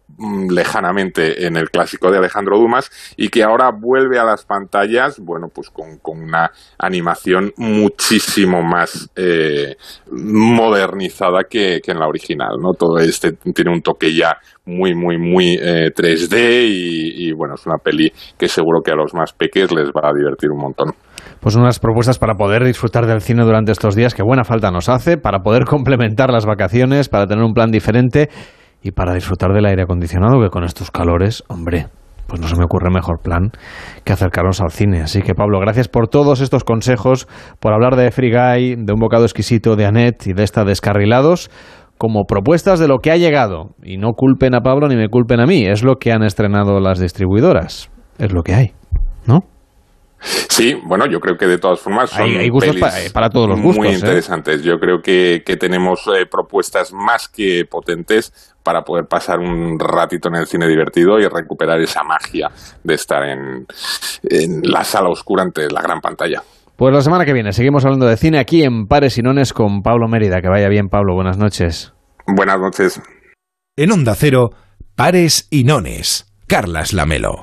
lejanamente 0.50 1.46
en 1.46 1.56
el 1.56 1.70
clásico 1.70 2.10
de 2.10 2.18
Alejandro 2.18 2.58
Dumas 2.58 2.90
y 3.16 3.28
que 3.28 3.42
ahora 3.42 3.70
vuelve 3.70 4.18
a 4.18 4.24
las 4.24 4.44
pantallas, 4.44 5.18
bueno, 5.18 5.48
pues 5.52 5.70
con, 5.70 5.98
con 5.98 6.22
una 6.22 6.50
animación 6.78 7.52
muchísimo 7.56 8.62
más 8.62 9.10
eh, 9.16 9.76
modernizada 10.10 11.44
que, 11.48 11.80
en 11.84 11.98
la 11.98 12.06
original, 12.06 12.56
¿no? 12.60 12.72
Todo 12.74 12.98
este 12.98 13.32
tiene 13.54 13.72
un 13.72 13.82
toque 13.82 14.14
ya 14.14 14.36
muy, 14.66 14.94
muy, 14.94 15.18
muy 15.18 15.58
eh, 15.60 15.90
3D 15.94 16.64
y, 16.68 17.28
y, 17.28 17.32
bueno, 17.32 17.54
es 17.54 17.66
una 17.66 17.78
peli 17.78 18.12
que 18.38 18.46
seguro 18.46 18.80
que 18.84 18.92
a 18.92 18.94
los 18.94 19.12
más 19.14 19.32
peques 19.32 19.72
les 19.72 19.88
va 19.88 20.08
a 20.08 20.12
divertir 20.12 20.50
un 20.50 20.60
montón. 20.60 20.92
Pues 21.40 21.56
unas 21.56 21.78
propuestas 21.78 22.18
para 22.18 22.34
poder 22.34 22.64
disfrutar 22.64 23.06
del 23.06 23.20
cine 23.20 23.42
durante 23.44 23.72
estos 23.72 23.94
días 23.96 24.14
que 24.14 24.22
buena 24.22 24.44
falta 24.44 24.70
nos 24.70 24.88
hace, 24.88 25.16
para 25.16 25.40
poder 25.40 25.64
complementar 25.68 26.30
las 26.30 26.46
vacaciones, 26.46 27.08
para 27.08 27.26
tener 27.26 27.44
un 27.44 27.54
plan 27.54 27.70
diferente 27.70 28.28
y 28.82 28.92
para 28.92 29.14
disfrutar 29.14 29.52
del 29.52 29.66
aire 29.66 29.82
acondicionado, 29.82 30.40
que 30.40 30.50
con 30.50 30.64
estos 30.64 30.90
calores, 30.90 31.44
hombre, 31.48 31.88
pues 32.26 32.40
no 32.40 32.46
se 32.46 32.56
me 32.56 32.64
ocurre 32.64 32.90
mejor 32.90 33.20
plan 33.20 33.50
que 34.04 34.12
acercarnos 34.12 34.60
al 34.60 34.70
cine. 34.70 35.02
Así 35.02 35.20
que 35.20 35.34
Pablo, 35.34 35.58
gracias 35.58 35.88
por 35.88 36.08
todos 36.08 36.40
estos 36.40 36.64
consejos, 36.64 37.26
por 37.58 37.72
hablar 37.72 37.96
de 37.96 38.10
Free 38.12 38.30
Guy, 38.30 38.76
de 38.76 38.92
un 38.92 39.00
bocado 39.00 39.24
exquisito 39.24 39.74
de 39.74 39.86
Annette 39.86 40.28
y 40.28 40.32
de 40.32 40.44
esta 40.44 40.64
Descarrilados 40.64 41.50
como 41.98 42.24
propuestas 42.24 42.78
de 42.78 42.88
lo 42.88 43.00
que 43.00 43.10
ha 43.10 43.16
llegado. 43.16 43.74
Y 43.82 43.98
no 43.98 44.12
culpen 44.12 44.54
a 44.54 44.62
Pablo 44.62 44.88
ni 44.88 44.96
me 44.96 45.08
culpen 45.08 45.40
a 45.40 45.46
mí, 45.46 45.66
es 45.66 45.82
lo 45.82 45.96
que 45.96 46.12
han 46.12 46.22
estrenado 46.22 46.80
las 46.80 46.98
distribuidoras. 46.98 47.90
Es 48.18 48.32
lo 48.32 48.42
que 48.42 48.54
hay, 48.54 48.72
¿no? 49.26 49.40
Sí, 50.20 50.74
bueno, 50.84 51.06
yo 51.06 51.18
creo 51.20 51.36
que 51.36 51.46
de 51.46 51.58
todas 51.58 51.80
formas 51.80 52.10
son 52.10 52.22
Hay- 52.22 52.36
hay 52.36 52.48
gustos 52.48 52.76
pelis 52.76 53.08
pa- 53.08 53.12
para 53.14 53.30
todos 53.30 53.48
los 53.48 53.60
gustos, 53.60 53.84
muy 53.84 53.88
¿eh? 53.94 53.98
interesantes. 53.98 54.62
Yo 54.62 54.78
creo 54.78 55.00
que, 55.00 55.42
que 55.44 55.56
tenemos 55.56 56.06
eh, 56.08 56.26
propuestas 56.26 56.92
más 56.92 57.28
que 57.28 57.64
potentes 57.64 58.54
para 58.62 58.82
poder 58.82 59.06
pasar 59.06 59.38
un 59.38 59.78
ratito 59.78 60.28
en 60.28 60.34
el 60.36 60.46
cine 60.46 60.68
divertido 60.68 61.18
y 61.18 61.26
recuperar 61.26 61.80
esa 61.80 62.02
magia 62.02 62.50
de 62.84 62.94
estar 62.94 63.22
en, 63.24 63.66
en 64.24 64.60
la 64.64 64.84
sala 64.84 65.08
oscura 65.08 65.42
ante 65.42 65.70
la 65.70 65.80
gran 65.80 66.00
pantalla. 66.00 66.42
Pues 66.76 66.92
la 66.94 67.00
semana 67.02 67.24
que 67.24 67.32
viene 67.32 67.52
seguimos 67.52 67.84
hablando 67.84 68.06
de 68.06 68.16
cine 68.16 68.38
aquí 68.38 68.62
en 68.62 68.86
Pares 68.86 69.16
y 69.18 69.22
Nones 69.22 69.52
con 69.52 69.82
Pablo 69.82 70.08
Mérida. 70.08 70.40
Que 70.42 70.48
vaya 70.48 70.68
bien, 70.68 70.88
Pablo. 70.88 71.14
Buenas 71.14 71.38
noches. 71.38 71.92
Buenas 72.26 72.58
noches. 72.60 73.00
En 73.76 73.92
Onda 73.92 74.14
Cero, 74.14 74.50
Pares 74.96 75.46
y 75.50 75.64
Nones. 75.64 76.26
Carlas 76.46 76.92
Lamelo. 76.92 77.40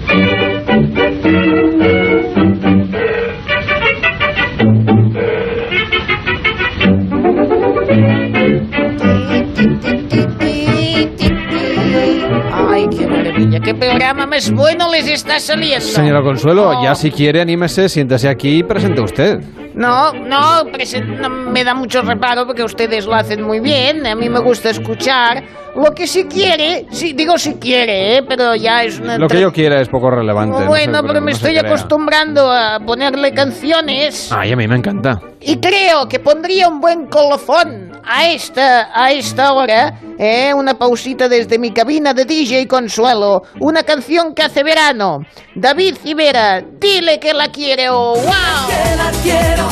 Maravilla, 13.60 13.66
qué 13.66 13.74
programa 13.74 14.26
más 14.26 14.52
bueno 14.52 14.92
les 14.92 15.08
está 15.08 15.40
saliendo. 15.40 15.86
Señora 15.86 16.22
Consuelo, 16.22 16.84
ya 16.84 16.96
si 16.96 17.12
quiere, 17.12 17.42
anímese, 17.42 17.90
siéntese 17.90 18.30
aquí 18.30 18.60
y 18.60 18.64
presente 18.64 19.02
usted. 19.02 19.40
No, 19.78 20.12
no, 20.14 20.64
no, 20.64 21.30
me 21.52 21.64
da 21.64 21.74
mucho 21.76 22.02
reparo 22.02 22.46
porque 22.48 22.64
ustedes 22.64 23.06
lo 23.06 23.14
hacen 23.14 23.44
muy 23.44 23.60
bien. 23.60 24.06
A 24.08 24.16
mí 24.16 24.28
me 24.28 24.40
gusta 24.40 24.72
escuchar 24.72 25.44
lo 25.76 25.92
que 25.94 26.08
si 26.08 26.26
quiere, 26.26 26.88
sí, 26.90 27.14
digo 27.14 27.38
si 27.38 27.54
quiere, 27.56 28.18
¿eh? 28.18 28.24
pero 28.28 28.56
ya 28.56 28.84
es 28.84 29.00
una... 29.00 29.20
Lo 29.20 29.28
que 29.28 29.40
yo 29.40 29.52
quiera 29.52 29.80
es 29.80 29.88
poco 29.90 30.10
relevante. 30.10 30.60
no 30.62 30.66
Bueno, 30.66 31.00
se- 31.02 31.08
pero 31.08 31.22
me 31.22 31.30
no 31.32 31.38
estoy 31.38 31.52
crea. 31.52 31.62
acostumbrando 31.70 32.52
a 32.52 32.80
ponerle 32.84 33.32
canciones 33.34 34.32
Ay, 34.36 34.54
a 34.54 34.56
mí 34.56 34.68
me 34.68 34.76
encanta. 34.78 35.20
y 35.40 35.58
creo 35.58 36.08
que 36.10 36.20
pondría 36.20 36.68
un 36.68 36.80
buen 36.80 37.06
colofón 37.06 37.92
a 38.04 38.28
esta, 38.28 38.90
a 38.92 39.12
esta 39.12 39.54
hora, 39.54 40.00
¿eh? 40.18 40.52
una 40.56 40.74
pausita 40.74 41.30
desde 41.30 41.60
mi 41.60 41.72
cabina 41.72 42.14
de 42.16 42.26
DJ 42.26 42.68
Consuelo, 42.68 43.44
una 43.60 43.84
canción 43.84 44.34
que 44.34 44.42
hace 44.42 44.64
verano. 44.64 45.20
David 45.54 45.96
Civera, 46.02 46.62
dile 46.80 47.20
que 47.20 47.34
la 47.36 47.50
quiere, 47.50 47.90
oh, 47.92 48.14
wow. 48.16 48.24
que 48.24 48.96
la 48.96 49.12
quiero, 49.22 49.67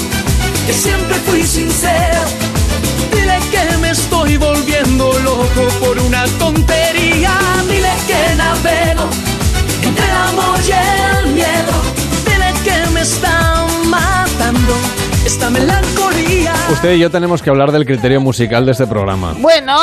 que 0.65 0.73
siempre 0.73 1.15
fui 1.25 1.43
sincero. 1.43 2.21
Dile 3.11 3.39
que 3.51 3.77
me 3.77 3.91
estoy 3.91 4.37
volviendo 4.37 5.11
loco 5.19 5.67
por 5.79 5.99
una 5.99 6.25
tontería. 6.39 7.33
Dile 7.69 7.93
que 8.07 8.35
navego 8.35 9.07
entre 9.83 10.05
el 10.05 10.17
amor 10.29 10.59
y 10.67 10.71
el 10.71 11.33
miedo. 11.33 11.73
Dile 12.25 12.53
que 12.63 12.91
me 12.91 13.01
está 13.01 13.65
matando 13.87 14.75
esta 15.25 15.49
melancolía. 15.49 16.44
Usted 16.75 16.93
y 16.95 16.99
yo 16.99 17.09
tenemos 17.09 17.41
que 17.41 17.49
hablar 17.49 17.71
del 17.71 17.85
criterio 17.85 18.19
musical 18.21 18.65
de 18.65 18.73
este 18.73 18.85
programa. 18.85 19.33
Bueno, 19.39 19.75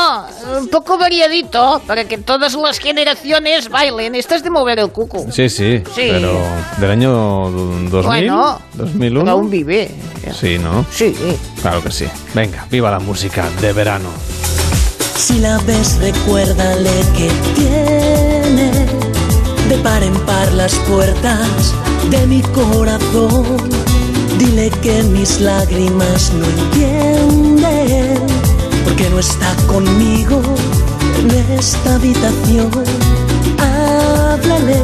un 0.58 0.68
poco 0.68 0.98
variadito 0.98 1.80
para 1.86 2.04
que 2.04 2.18
todas 2.18 2.54
las 2.54 2.78
generaciones 2.78 3.68
bailen. 3.70 4.14
Esto 4.14 4.34
es 4.34 4.42
de 4.44 4.50
mover 4.50 4.78
el 4.78 4.90
cuco. 4.90 5.24
Sí, 5.30 5.48
sí, 5.48 5.82
Sí. 5.94 6.08
pero 6.10 6.38
del 6.78 6.90
año 6.90 7.10
2000, 7.50 7.90
Bueno, 8.02 8.60
2001. 8.74 9.30
aún 9.30 9.50
vive. 9.50 9.90
Sí, 10.38 10.58
¿no? 10.58 10.84
Sí. 10.92 11.14
Claro 11.62 11.82
que 11.82 11.90
sí. 11.90 12.06
Venga, 12.34 12.66
viva 12.70 12.90
la 12.90 13.00
música 13.00 13.48
de 13.60 13.72
verano. 13.72 14.10
Si 15.16 15.38
la 15.38 15.58
ves, 15.58 15.98
recuérdale 15.98 16.90
que 17.16 17.30
tiene 17.54 18.70
de 19.68 19.76
par 19.82 20.02
en 20.02 20.14
par 20.26 20.52
las 20.52 20.74
puertas 20.80 21.74
de 22.10 22.26
mi 22.26 22.42
corazón. 22.42 23.56
Dile 24.44 24.70
que 24.82 25.04
mis 25.04 25.38
lágrimas 25.38 26.32
no 26.32 26.44
entienden, 26.44 28.18
porque 28.84 29.08
no 29.08 29.20
está 29.20 29.54
conmigo 29.68 30.42
en 31.20 31.30
esta 31.56 31.94
habitación. 31.94 32.68
Háblale, 33.60 34.82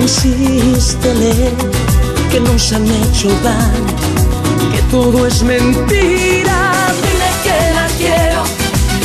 insístele 0.00 1.52
que 2.30 2.40
nos 2.40 2.72
han 2.72 2.86
hecho 2.86 3.28
daño, 3.44 3.94
que 4.72 4.80
todo 4.90 5.26
es 5.26 5.42
mentira. 5.42 6.72
Dile 7.02 7.30
que 7.44 7.74
la 7.74 7.86
quiero 7.98 8.42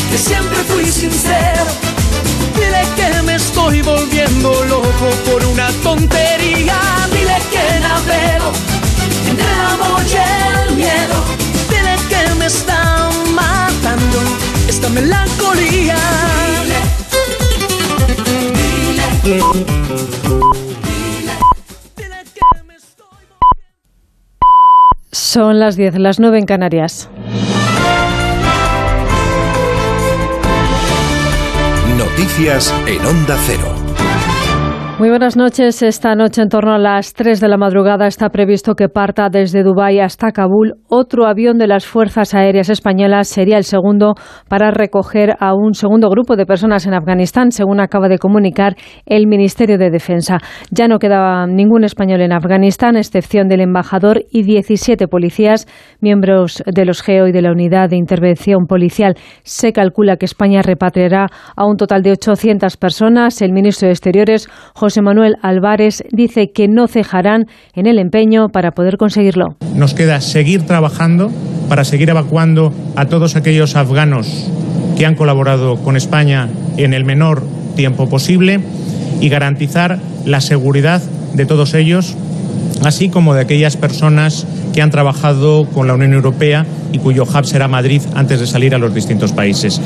que 0.09 0.17
siempre 0.17 0.59
fui 0.69 0.85
sincero. 0.85 1.65
Dile 2.55 2.83
que 2.95 3.21
me 3.23 3.35
estoy 3.35 3.81
volviendo 3.81 4.63
loco 4.63 5.09
por 5.29 5.43
una 5.43 5.69
tontería. 5.83 6.79
Dile 7.11 7.37
que 7.51 7.79
navego 7.81 8.76
entre 9.95 10.63
el 10.63 10.75
miedo. 10.75 11.15
Dile 11.69 11.95
que 12.09 12.35
me 12.35 12.45
está 12.45 13.09
matando 13.33 14.19
esta 14.67 14.89
melancolía. 14.89 15.95
Son 25.11 25.59
las 25.59 25.75
10, 25.75 25.99
las 25.99 26.19
9 26.19 26.39
en 26.39 26.45
Canarias. 26.45 27.09
Noticias 31.97 32.73
en 32.87 33.05
Onda 33.05 33.37
Cero. 33.45 33.76
Muy 34.99 35.09
buenas 35.09 35.37
noches. 35.37 35.83
Esta 35.83 36.15
noche, 36.15 36.41
en 36.41 36.49
torno 36.49 36.73
a 36.73 36.79
las 36.79 37.13
3 37.13 37.39
de 37.39 37.47
la 37.47 37.57
madrugada, 37.57 38.07
está 38.07 38.29
previsto 38.29 38.73
que 38.73 38.89
parta 38.89 39.29
desde 39.29 39.61
Dubái 39.61 39.99
hasta 39.99 40.31
Kabul 40.31 40.73
otro 40.89 41.27
avión 41.27 41.59
de 41.59 41.67
las 41.67 41.85
Fuerzas 41.85 42.33
Aéreas 42.33 42.71
Españolas. 42.71 43.27
Sería 43.27 43.57
el 43.57 43.63
segundo 43.63 44.15
para 44.49 44.71
recoger 44.71 45.35
a 45.39 45.53
un 45.53 45.75
segundo 45.75 46.09
grupo 46.09 46.35
de 46.35 46.47
personas 46.47 46.87
en 46.87 46.95
Afganistán, 46.95 47.51
según 47.51 47.79
acaba 47.79 48.09
de 48.09 48.17
comunicar 48.17 48.75
el 49.05 49.27
Ministerio 49.27 49.77
de 49.77 49.91
Defensa. 49.91 50.39
Ya 50.71 50.87
no 50.87 50.97
quedaba 50.97 51.45
ningún 51.45 51.83
español 51.83 52.21
en 52.21 52.31
Afganistán, 52.31 52.95
a 52.95 52.99
excepción 52.99 53.47
del 53.47 53.61
embajador 53.61 54.23
y 54.31 54.41
17 54.41 55.07
policías, 55.07 55.67
miembros 56.01 56.63
de 56.65 56.85
los 56.85 57.03
GEO 57.03 57.27
y 57.27 57.31
de 57.31 57.43
la 57.43 57.51
Unidad 57.51 57.89
de 57.91 57.97
Intervención 57.97 58.65
Policial. 58.65 59.13
Se 59.43 59.73
calcula 59.73 60.17
que 60.17 60.25
España 60.25 60.63
repatriará 60.63 61.27
a 61.55 61.67
un 61.67 61.77
total 61.77 62.01
de 62.01 62.13
800 62.13 62.77
personas. 62.77 63.43
El 63.43 63.53
ministro 63.53 63.85
de 63.85 63.91
Exteriores, 63.91 64.49
José 64.73 64.86
Manuel 65.01 65.35
Álvarez, 65.41 66.03
dice 66.11 66.51
que 66.53 66.67
no 66.67 66.87
cejarán 66.87 67.45
en 67.73 67.87
el 67.87 67.99
empeño 67.99 68.49
para 68.49 68.71
poder 68.71 68.97
conseguirlo. 68.97 69.57
Nos 69.75 69.93
queda 69.93 70.21
seguir 70.21 70.65
trabajando 70.65 71.29
para 71.69 71.83
seguir 71.83 72.09
evacuando 72.09 72.73
a 72.95 73.05
todos 73.05 73.35
aquellos 73.35 73.75
afganos 73.75 74.49
que 74.97 75.05
han 75.05 75.15
colaborado 75.15 75.77
con 75.77 75.97
España 75.97 76.47
en 76.77 76.93
el 76.93 77.05
menor 77.05 77.43
tiempo 77.75 78.09
posible 78.09 78.59
y 79.19 79.29
garantizar 79.29 79.99
la 80.25 80.41
seguridad 80.41 81.01
de 81.33 81.45
todos 81.45 81.73
ellos, 81.73 82.15
así 82.83 83.09
como 83.09 83.33
de 83.33 83.41
aquellas 83.41 83.77
personas 83.77 84.47
que 84.73 84.81
han 84.81 84.91
trabajado 84.91 85.65
con 85.65 85.87
la 85.87 85.93
Unión 85.93 86.13
Europea 86.13 86.65
y 86.91 86.99
cuyo 86.99 87.23
hub 87.23 87.45
será 87.45 87.67
Madrid 87.67 88.01
antes 88.15 88.39
de 88.39 88.47
salir 88.47 88.73
a 88.73 88.77
los 88.77 88.93
distintos 88.93 89.31
países. 89.33 89.81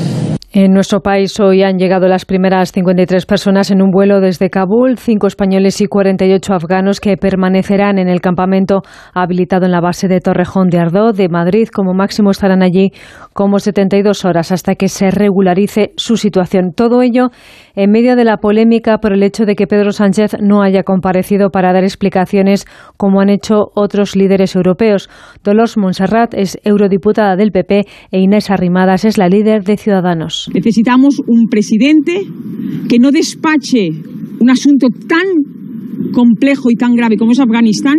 En 0.54 0.74
nuestro 0.74 1.00
país 1.00 1.40
hoy 1.40 1.62
han 1.62 1.78
llegado 1.78 2.08
las 2.08 2.26
primeras 2.26 2.72
53 2.72 3.24
personas 3.24 3.70
en 3.70 3.80
un 3.80 3.90
vuelo 3.90 4.20
desde 4.20 4.50
Kabul, 4.50 4.98
cinco 4.98 5.26
españoles 5.26 5.80
y 5.80 5.86
48 5.86 6.52
afganos 6.52 7.00
que 7.00 7.16
permanecerán 7.16 7.98
en 7.98 8.10
el 8.10 8.20
campamento 8.20 8.82
habilitado 9.14 9.64
en 9.64 9.72
la 9.72 9.80
base 9.80 10.08
de 10.08 10.20
Torrejón 10.20 10.68
de 10.68 10.78
Ardó 10.78 11.12
de 11.14 11.30
Madrid. 11.30 11.68
Como 11.72 11.94
máximo 11.94 12.30
estarán 12.30 12.62
allí 12.62 12.90
como 13.32 13.60
72 13.60 14.26
horas 14.26 14.52
hasta 14.52 14.74
que 14.74 14.88
se 14.88 15.10
regularice 15.10 15.92
su 15.96 16.18
situación. 16.18 16.72
Todo 16.76 17.00
ello 17.00 17.30
en 17.74 17.90
medio 17.90 18.16
de 18.16 18.24
la 18.24 18.38
polémica 18.38 18.98
por 18.98 19.12
el 19.12 19.22
hecho 19.22 19.44
de 19.44 19.54
que 19.54 19.66
Pedro 19.66 19.92
Sánchez 19.92 20.36
no 20.40 20.62
haya 20.62 20.82
comparecido 20.82 21.50
para 21.50 21.72
dar 21.72 21.84
explicaciones 21.84 22.66
como 22.96 23.20
han 23.20 23.28
hecho 23.28 23.70
otros 23.74 24.16
líderes 24.16 24.54
europeos. 24.56 25.08
Dolores 25.42 25.76
Montserrat 25.76 26.34
es 26.34 26.58
eurodiputada 26.64 27.36
del 27.36 27.52
PP 27.52 27.84
e 28.10 28.20
Inés 28.20 28.50
Arrimadas 28.50 29.04
es 29.04 29.18
la 29.18 29.28
líder 29.28 29.64
de 29.64 29.76
Ciudadanos. 29.76 30.50
Necesitamos 30.52 31.16
un 31.26 31.48
presidente 31.48 32.22
que 32.88 32.98
no 32.98 33.10
despache 33.10 33.90
un 34.40 34.50
asunto 34.50 34.88
tan 35.08 35.26
complejo 36.12 36.70
y 36.70 36.76
tan 36.76 36.94
grave 36.94 37.16
como 37.16 37.32
es 37.32 37.40
Afganistán 37.40 37.96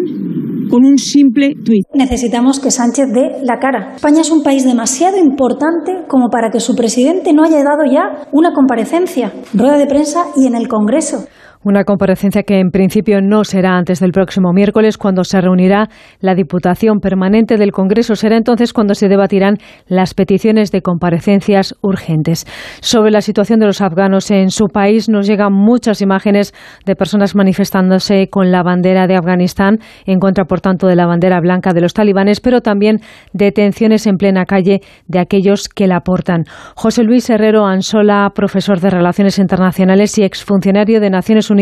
con 0.70 0.86
un 0.86 0.98
simple 0.98 1.56
tuit. 1.64 1.86
Necesitamos 1.94 2.60
que 2.60 2.72
Sánchez 2.72 3.08
dé 3.14 3.44
la 3.44 3.60
cara. 3.60 3.94
España 3.96 4.22
es 4.22 4.32
un 4.32 4.44
país 4.44 4.66
demasiado 4.66 5.18
importante 5.18 5.92
como 6.08 6.30
para 6.30 6.50
que 6.50 6.60
su 6.60 6.76
presidente 6.76 7.34
no 7.34 7.44
haya 7.44 7.64
dado 7.64 7.84
ya 7.86 8.28
una 8.32 8.54
comparecencia, 8.54 9.34
rueda 9.54 9.78
de 9.78 9.86
prensa 9.86 10.26
y 10.36 10.48
en 10.48 10.56
el 10.56 10.68
Congreso. 10.68 11.26
Una 11.66 11.86
comparecencia 11.86 12.44
que 12.44 12.60
en 12.60 12.72
principio 12.72 13.22
no 13.22 13.46
será 13.46 13.78
antes 13.78 14.02
del 14.02 14.12
próximo 14.12 14.52
miércoles, 14.52 14.98
cuando 14.98 15.24
se 15.24 15.40
reunirá 15.40 15.88
la 16.20 16.36
Diputación 16.36 17.00
Permanente 17.00 17.56
del 17.56 17.72
Congreso. 17.72 18.16
Será 18.16 18.36
entonces 18.36 18.74
cuando 18.74 18.96
se 18.96 19.08
debatirán 19.08 19.56
las 19.88 20.14
peticiones 20.14 20.72
de 20.72 20.82
comparecencias 20.82 21.74
urgentes. 21.82 22.46
Sobre 22.82 23.12
la 23.12 23.22
situación 23.22 23.60
de 23.60 23.68
los 23.68 23.80
afganos 23.80 24.30
en 24.30 24.50
su 24.50 24.66
país, 24.66 25.08
nos 25.08 25.26
llegan 25.26 25.54
muchas 25.54 26.02
imágenes 26.02 26.54
de 26.86 26.98
personas 26.98 27.34
manifestándose 27.34 28.28
con 28.30 28.52
la 28.52 28.62
bandera 28.62 29.08
de 29.08 29.16
Afganistán, 29.16 29.78
en 30.06 30.20
contra, 30.20 30.44
por 30.44 30.60
tanto, 30.60 30.88
de 30.88 30.98
la 30.98 31.08
bandera 31.08 31.40
blanca 31.40 31.72
de 31.72 31.80
los 31.80 31.94
talibanes, 31.94 32.42
pero 32.42 32.60
también 32.60 32.98
detenciones 33.32 34.06
en 34.06 34.18
plena 34.18 34.44
calle 34.44 34.82
de 35.08 35.20
aquellos 35.20 35.70
que 35.70 35.88
la 35.88 36.02
portan. 36.02 36.44
José 36.76 37.04
Luis 37.04 37.30
Herrero 37.30 37.66
Ansola, 37.66 38.30
profesor 38.36 38.82
de 38.82 38.90
Relaciones 38.90 39.40
Internacionales 39.40 40.18
y 40.18 40.24
exfuncionario 40.24 41.00
de 41.00 41.10
Naciones 41.10 41.50
Unidas 41.50 41.53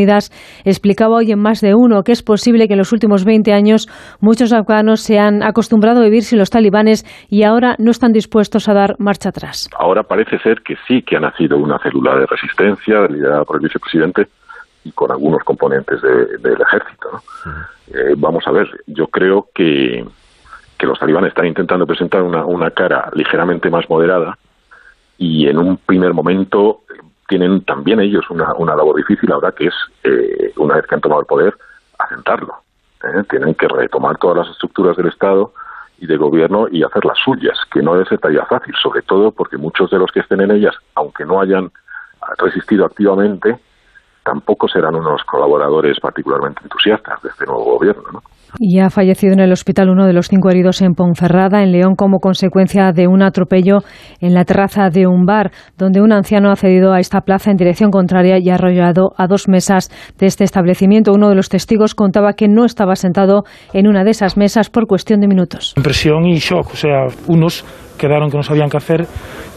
explicaba 0.66 1.16
hoy 1.18 1.32
en 1.32 1.40
más 1.40 1.62
de 1.62 1.74
uno 1.76 2.04
que 2.04 2.12
es 2.12 2.24
posible 2.24 2.68
que 2.68 2.74
en 2.74 2.80
los 2.80 2.92
últimos 2.92 3.26
20 3.26 3.54
años 3.54 3.88
muchos 4.20 4.54
afganos 4.54 5.02
se 5.02 5.20
han 5.20 5.44
acostumbrado 5.44 6.02
a 6.02 6.04
vivir 6.06 6.24
sin 6.24 6.40
los 6.40 6.50
talibanes 6.50 7.06
y 7.30 7.44
ahora 7.44 7.76
no 7.80 7.92
están 7.92 8.12
dispuestos 8.12 8.68
a 8.70 8.74
dar 8.74 8.96
marcha 9.00 9.30
atrás. 9.30 9.70
Ahora 9.78 10.04
parece 10.04 10.38
ser 10.40 10.62
que 10.62 10.76
sí 10.88 11.02
que 11.02 11.18
ha 11.18 11.20
nacido 11.20 11.58
una 11.58 11.80
célula 11.80 12.16
de 12.18 12.26
resistencia 12.26 13.06
liderada 13.08 13.44
por 13.44 13.58
el 13.58 13.64
vicepresidente 13.64 14.28
y 14.84 14.92
con 14.92 15.12
algunos 15.12 15.44
componentes 15.44 16.02
de- 16.02 16.38
del 16.38 16.60
ejército. 16.62 17.10
¿no? 17.14 17.52
Eh, 17.94 18.14
vamos 18.18 18.44
a 18.48 18.52
ver, 18.52 18.68
yo 18.88 19.08
creo 19.08 19.46
que, 19.54 20.04
que 20.78 20.88
los 20.88 20.98
talibanes 20.98 21.30
están 21.30 21.46
intentando 21.46 21.86
presentar 21.86 22.24
una, 22.24 22.46
una 22.46 22.72
cara 22.72 23.10
ligeramente 23.14 23.70
más 23.70 23.90
moderada 23.90 24.38
y 25.18 25.48
en 25.48 25.58
un 25.60 25.78
primer 25.78 26.14
momento 26.14 26.80
tienen 27.32 27.64
también 27.64 28.02
ellos 28.02 28.30
una, 28.30 28.54
una 28.56 28.76
labor 28.76 28.98
difícil 28.98 29.32
ahora 29.32 29.54
que 29.54 29.68
es, 29.68 29.74
eh, 30.04 30.52
una 30.58 30.76
vez 30.76 30.86
que 30.86 30.96
han 30.96 31.00
tomado 31.00 31.22
el 31.22 31.28
poder, 31.28 31.58
asentarlo. 31.98 32.56
¿eh? 33.06 33.24
Tienen 33.30 33.56
que 33.56 33.70
retomar 33.70 34.18
todas 34.18 34.40
las 34.40 34.50
estructuras 34.50 34.98
del 34.98 35.08
Estado 35.08 35.54
y 35.98 36.08
de 36.08 36.18
gobierno 36.18 36.68
y 36.70 36.84
hacer 36.84 37.06
las 37.06 37.18
suyas, 37.20 37.58
que 37.72 37.82
no 37.82 38.04
ser 38.04 38.20
tarea 38.20 38.46
fácil, 38.48 38.76
sobre 38.84 39.02
todo 39.04 39.32
porque 39.32 39.56
muchos 39.56 39.90
de 39.92 39.98
los 39.98 40.12
que 40.12 40.20
estén 40.20 40.42
en 40.42 40.52
ellas, 40.52 40.76
aunque 40.94 41.24
no 41.24 41.40
hayan 41.40 41.72
resistido 42.38 42.86
activamente, 42.86 43.58
tampoco 44.24 44.68
serán 44.68 44.96
unos 44.96 45.24
colaboradores 45.24 46.02
particularmente 46.02 46.60
entusiastas 46.64 47.22
de 47.22 47.30
este 47.30 47.46
nuevo 47.46 47.64
gobierno. 47.64 48.04
¿no? 48.12 48.24
Y 48.60 48.80
ha 48.80 48.90
fallecido 48.90 49.34
en 49.34 49.40
el 49.40 49.52
hospital 49.52 49.90
uno 49.90 50.06
de 50.06 50.14
los 50.14 50.28
cinco 50.28 50.50
heridos 50.50 50.82
en 50.82 50.94
Ponferrada, 50.94 51.64
en 51.64 51.72
León, 51.72 51.96
como 51.96 52.20
consecuencia 52.20 52.92
de 52.92 53.08
un 53.08 53.22
atropello 53.22 53.80
en 54.20 54.34
la 54.34 54.46
terraza 54.46 54.90
de 54.90 55.08
un 55.08 55.26
bar, 55.26 55.52
donde 55.78 56.02
un 56.02 56.12
anciano 56.12 56.50
ha 56.50 56.54
accedido 56.54 56.94
a 56.94 57.00
esta 57.00 57.22
plaza 57.22 57.52
en 57.52 57.58
dirección 57.58 57.92
contraria 57.92 58.38
y 58.40 58.50
ha 58.50 58.56
arrollado 58.56 59.14
a 59.18 59.28
dos 59.28 59.48
mesas 59.48 59.90
de 60.18 60.28
este 60.28 60.44
establecimiento. 60.44 61.14
Uno 61.14 61.30
de 61.30 61.36
los 61.36 61.50
testigos 61.50 61.96
contaba 61.96 62.34
que 62.34 62.48
no 62.48 62.66
estaba 62.66 62.96
sentado 62.96 63.44
en 63.74 63.88
una 63.88 64.04
de 64.04 64.12
esas 64.12 64.38
mesas 64.38 64.70
por 64.70 64.88
cuestión 64.88 65.20
de 65.22 65.28
minutos. 65.28 65.74
Impresión 65.78 66.26
y 66.26 66.38
shock, 66.38 66.74
o 66.74 66.76
sea, 66.76 67.08
unos 67.28 67.66
quedaron 67.98 68.30
que 68.30 68.38
no 68.38 68.44
sabían 68.44 68.70
qué 68.70 68.78
hacer, 68.78 69.06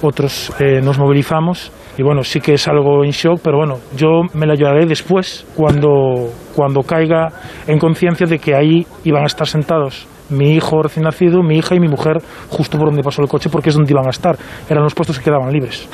otros 0.03 0.53
eh, 0.61 0.81
nos 0.83 0.99
movilizamos 0.99 1.73
y 1.97 2.03
bueno, 2.03 2.23
sí 2.23 2.41
que 2.41 2.55
es 2.55 2.69
algo 2.69 3.05
en 3.05 3.11
shock, 3.11 3.41
pero 3.43 3.59
bueno, 3.59 3.77
yo 3.97 4.23
me 4.35 4.47
la 4.47 4.55
llevaré 4.55 4.87
después 4.87 5.47
cuando, 5.57 6.29
cuando 6.55 6.81
caiga 6.83 7.29
en 7.67 7.79
conciencia 7.79 8.27
de 8.27 8.39
que 8.39 8.55
ahí 8.55 8.87
iban 9.05 9.23
a 9.23 9.27
estar 9.27 9.47
sentados 9.47 10.07
mi 10.31 10.55
hijo 10.55 10.83
recién 10.83 11.05
nacido, 11.05 11.43
mi 11.43 11.59
hija 11.59 11.75
y 11.75 11.81
mi 11.81 11.89
mujer 11.89 12.19
justo 12.49 12.79
por 12.79 12.89
donde 12.89 13.03
pasó 13.03 13.23
el 13.23 13.29
coche 13.29 13.51
porque 13.51 13.71
es 13.71 13.75
donde 13.75 13.93
iban 13.93 14.07
a 14.07 14.11
estar. 14.11 14.37
Eran 14.69 14.83
los 14.83 14.95
puestos 14.95 15.19
que 15.19 15.25
quedaban 15.25 15.53
libres. 15.53 15.89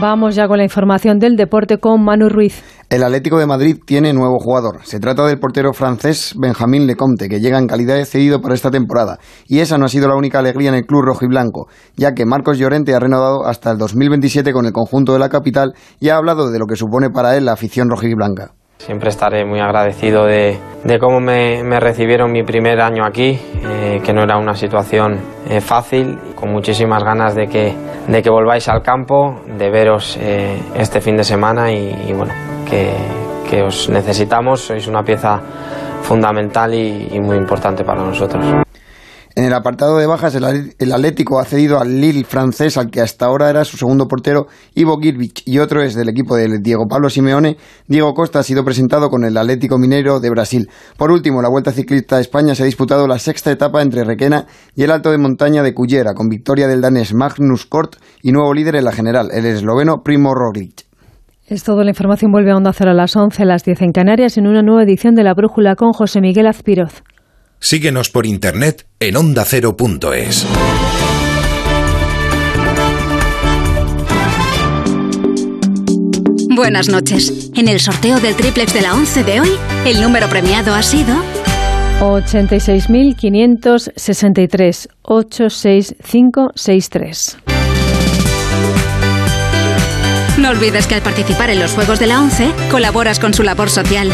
Vamos 0.00 0.34
ya 0.34 0.48
con 0.48 0.58
la 0.58 0.64
información 0.64 1.18
del 1.18 1.36
deporte 1.36 1.78
con 1.78 2.04
Manu 2.04 2.28
Ruiz. 2.28 2.62
El 2.90 3.02
Atlético 3.02 3.38
de 3.38 3.46
Madrid 3.46 3.78
tiene 3.84 4.12
nuevo 4.12 4.38
jugador. 4.38 4.84
Se 4.84 5.00
trata 5.00 5.26
del 5.26 5.38
portero 5.38 5.72
francés 5.72 6.34
Benjamín 6.36 6.86
Lecomte, 6.86 7.28
que 7.28 7.40
llega 7.40 7.58
en 7.58 7.66
calidad 7.66 7.96
de 7.96 8.04
cedido 8.04 8.40
para 8.40 8.54
esta 8.54 8.70
temporada. 8.70 9.18
Y 9.46 9.60
esa 9.60 9.78
no 9.78 9.86
ha 9.86 9.88
sido 9.88 10.08
la 10.08 10.16
única 10.16 10.38
alegría 10.38 10.68
en 10.68 10.76
el 10.76 10.86
club 10.86 11.02
rojo 11.02 11.24
y 11.24 11.28
blanco, 11.28 11.68
ya 11.96 12.12
que 12.12 12.26
Marcos 12.26 12.58
Llorente 12.58 12.94
ha 12.94 13.00
renovado 13.00 13.46
hasta 13.46 13.70
el 13.70 13.78
2027 13.78 14.52
con 14.52 14.66
el 14.66 14.72
conjunto 14.72 15.12
de 15.12 15.18
la 15.18 15.28
capital 15.28 15.74
y 16.00 16.10
ha 16.10 16.16
hablado 16.16 16.50
de 16.50 16.58
lo 16.58 16.66
que 16.66 16.76
supone 16.76 17.10
para 17.10 17.36
él 17.36 17.46
la 17.46 17.52
afición 17.52 17.88
roja 17.88 18.06
y 18.06 18.14
blanca. 18.14 18.52
Siempre 18.78 19.08
estaré 19.08 19.46
muy 19.46 19.60
agradecido 19.60 20.26
de, 20.26 20.58
cómo 21.00 21.18
me, 21.20 21.80
recibieron 21.80 22.30
mi 22.32 22.42
primer 22.42 22.80
año 22.80 23.06
aquí, 23.06 23.38
eh, 23.62 24.02
que 24.04 24.12
no 24.12 24.24
era 24.24 24.36
una 24.36 24.54
situación 24.54 25.18
eh, 25.48 25.60
fácil, 25.62 26.18
con 26.34 26.52
muchísimas 26.52 27.02
ganas 27.02 27.34
de 27.34 27.46
que, 27.46 27.74
de 28.08 28.22
que 28.22 28.28
volváis 28.28 28.68
al 28.68 28.82
campo, 28.82 29.40
de 29.46 29.70
veros 29.70 30.18
eh, 30.20 30.60
este 30.76 31.00
fin 31.00 31.16
de 31.16 31.24
semana 31.24 31.72
y, 31.72 32.12
bueno, 32.12 32.34
que, 32.64 33.62
os 33.62 33.88
necesitamos, 33.88 34.60
sois 34.60 34.86
una 34.88 35.02
pieza 35.02 35.40
fundamental 36.02 36.74
y 36.74 37.20
muy 37.20 37.36
importante 37.36 37.84
para 37.84 38.02
nosotros. 38.02 38.64
En 39.36 39.44
el 39.44 39.52
apartado 39.52 39.98
de 39.98 40.06
bajas, 40.06 40.36
el 40.36 40.92
Atlético 40.92 41.40
ha 41.40 41.44
cedido 41.44 41.80
al 41.80 42.00
Lille 42.00 42.22
francés, 42.22 42.76
al 42.76 42.88
que 42.88 43.00
hasta 43.00 43.26
ahora 43.26 43.50
era 43.50 43.64
su 43.64 43.76
segundo 43.76 44.06
portero, 44.06 44.46
Ivo 44.76 44.96
Girvich, 45.00 45.42
y 45.44 45.58
otro 45.58 45.82
es 45.82 45.96
del 45.96 46.08
equipo 46.08 46.36
de 46.36 46.60
Diego 46.60 46.86
Pablo 46.88 47.10
Simeone. 47.10 47.56
Diego 47.88 48.14
Costa 48.14 48.38
ha 48.38 48.42
sido 48.44 48.64
presentado 48.64 49.10
con 49.10 49.24
el 49.24 49.36
Atlético 49.36 49.76
Mineiro 49.76 50.20
de 50.20 50.30
Brasil. 50.30 50.70
Por 50.96 51.10
último, 51.10 51.42
la 51.42 51.48
Vuelta 51.48 51.72
Ciclista 51.72 52.18
a 52.18 52.20
España 52.20 52.54
se 52.54 52.62
ha 52.62 52.66
disputado 52.66 53.08
la 53.08 53.18
sexta 53.18 53.50
etapa 53.50 53.82
entre 53.82 54.04
Requena 54.04 54.46
y 54.76 54.84
el 54.84 54.92
Alto 54.92 55.10
de 55.10 55.18
Montaña 55.18 55.64
de 55.64 55.74
Cullera, 55.74 56.14
con 56.14 56.28
victoria 56.28 56.68
del 56.68 56.80
danés 56.80 57.12
Magnus 57.12 57.66
Kort 57.66 57.96
y 58.22 58.30
nuevo 58.30 58.54
líder 58.54 58.76
en 58.76 58.84
la 58.84 58.92
general, 58.92 59.30
el 59.32 59.46
esloveno 59.46 60.04
Primo 60.04 60.32
Roglic. 60.32 60.93
Es 61.46 61.62
todo, 61.62 61.84
la 61.84 61.90
información 61.90 62.32
vuelve 62.32 62.52
a 62.52 62.56
Onda 62.56 62.72
Cero 62.72 62.92
a 62.92 62.94
las 62.94 63.14
11, 63.14 63.42
a 63.42 63.46
las 63.46 63.64
10 63.64 63.82
en 63.82 63.92
Canarias, 63.92 64.38
en 64.38 64.46
una 64.46 64.62
nueva 64.62 64.82
edición 64.82 65.14
de 65.14 65.24
La 65.24 65.34
Brújula 65.34 65.76
con 65.76 65.92
José 65.92 66.22
Miguel 66.22 66.46
Azpiroz. 66.46 67.02
Síguenos 67.60 68.08
por 68.08 68.24
internet 68.24 68.86
en 68.98 69.16
ondacero.es. 69.16 70.46
Buenas 76.56 76.88
noches. 76.88 77.50
En 77.54 77.68
el 77.68 77.78
sorteo 77.78 78.20
del 78.20 78.36
triplex 78.36 78.72
de 78.72 78.80
la 78.80 78.94
11 78.94 79.24
de 79.24 79.40
hoy, 79.40 79.50
el 79.84 80.00
número 80.00 80.26
premiado 80.28 80.72
ha 80.72 80.82
sido 80.82 81.14
86.563 82.00 84.88
86563. 85.02 87.53
No 90.38 90.50
olvides 90.50 90.86
que 90.86 90.96
al 90.96 91.02
participar 91.02 91.50
en 91.50 91.60
los 91.60 91.72
Juegos 91.72 92.00
de 92.00 92.06
la 92.06 92.20
11, 92.20 92.52
colaboras 92.70 93.20
con 93.20 93.32
su 93.32 93.42
labor 93.42 93.70
social. 93.70 94.10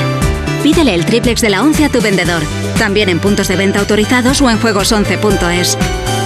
Pídele 0.62 0.94
el 0.94 1.06
triplex 1.06 1.40
de 1.40 1.48
la 1.48 1.62
11 1.62 1.86
a 1.86 1.88
tu 1.88 2.00
vendedor, 2.02 2.42
también 2.78 3.08
en 3.08 3.18
puntos 3.18 3.48
de 3.48 3.56
venta 3.56 3.78
autorizados 3.78 4.42
o 4.42 4.50
en 4.50 4.60
juegos11.es. 4.60 5.78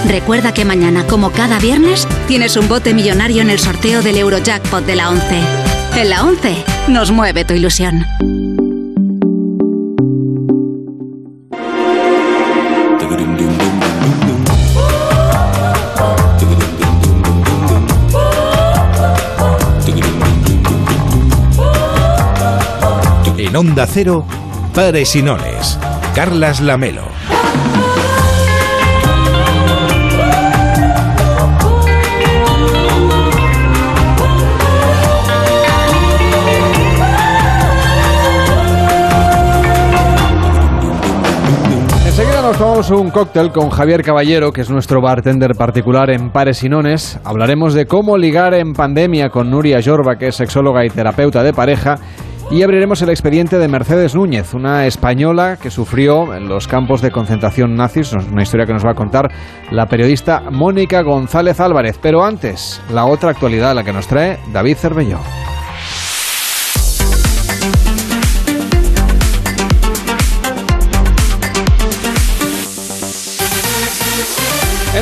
Recuerda 0.07 0.53
que 0.53 0.65
mañana, 0.65 1.07
como 1.07 1.31
cada 1.31 1.59
viernes, 1.59 2.07
tienes 2.27 2.57
un 2.57 2.67
bote 2.67 2.93
millonario 2.93 3.41
en 3.41 3.49
el 3.49 3.59
sorteo 3.59 4.01
del 4.01 4.17
Eurojackpot 4.17 4.85
de 4.85 4.95
la 4.95 5.09
11. 5.09 5.39
En 5.95 6.09
la 6.09 6.23
11 6.23 6.63
nos 6.89 7.11
mueve 7.11 7.45
tu 7.45 7.53
ilusión. 7.53 8.05
En 23.55 23.59
Onda 23.59 23.87
Cero, 23.87 24.25
Pares 24.73 25.15
y. 25.15 25.23
Carlas 26.13 26.59
Lamelo. 26.59 27.03
Enseguida 42.05 42.41
nos 42.41 42.57
tomamos 42.57 42.89
un 42.89 43.09
cóctel 43.09 43.53
con 43.53 43.69
Javier 43.69 44.03
Caballero, 44.03 44.51
que 44.51 44.59
es 44.59 44.69
nuestro 44.69 44.99
bartender 44.99 45.55
particular 45.55 46.09
en 46.09 46.29
Pares 46.29 46.61
y 46.63 46.67
Nones. 46.67 47.19
Hablaremos 47.23 47.73
de 47.73 47.85
cómo 47.85 48.17
ligar 48.17 48.53
en 48.53 48.73
pandemia 48.73 49.29
con 49.29 49.49
Nuria 49.49 49.79
Jorba, 49.81 50.17
que 50.17 50.27
es 50.27 50.35
sexóloga 50.35 50.85
y 50.85 50.89
terapeuta 50.89 51.41
de 51.41 51.53
pareja, 51.53 51.99
y 52.51 52.61
abriremos 52.61 53.01
el 53.01 53.09
expediente 53.09 53.57
de 53.57 53.67
Mercedes 53.67 54.15
Núñez, 54.15 54.53
una 54.53 54.85
española 54.85 55.57
que 55.61 55.71
sufrió 55.71 56.33
en 56.35 56.47
los 56.47 56.67
campos 56.67 57.01
de 57.01 57.11
concentración 57.11 57.75
nazis, 57.75 58.13
una 58.13 58.43
historia 58.43 58.65
que 58.65 58.73
nos 58.73 58.85
va 58.85 58.91
a 58.91 58.95
contar 58.95 59.31
la 59.71 59.87
periodista 59.87 60.41
Mónica 60.51 61.01
González 61.01 61.59
Álvarez. 61.59 61.99
Pero 62.01 62.23
antes, 62.23 62.81
la 62.91 63.05
otra 63.05 63.31
actualidad, 63.31 63.75
la 63.75 63.83
que 63.83 63.93
nos 63.93 64.07
trae 64.07 64.39
David 64.53 64.77
Cervelló. 64.77 65.19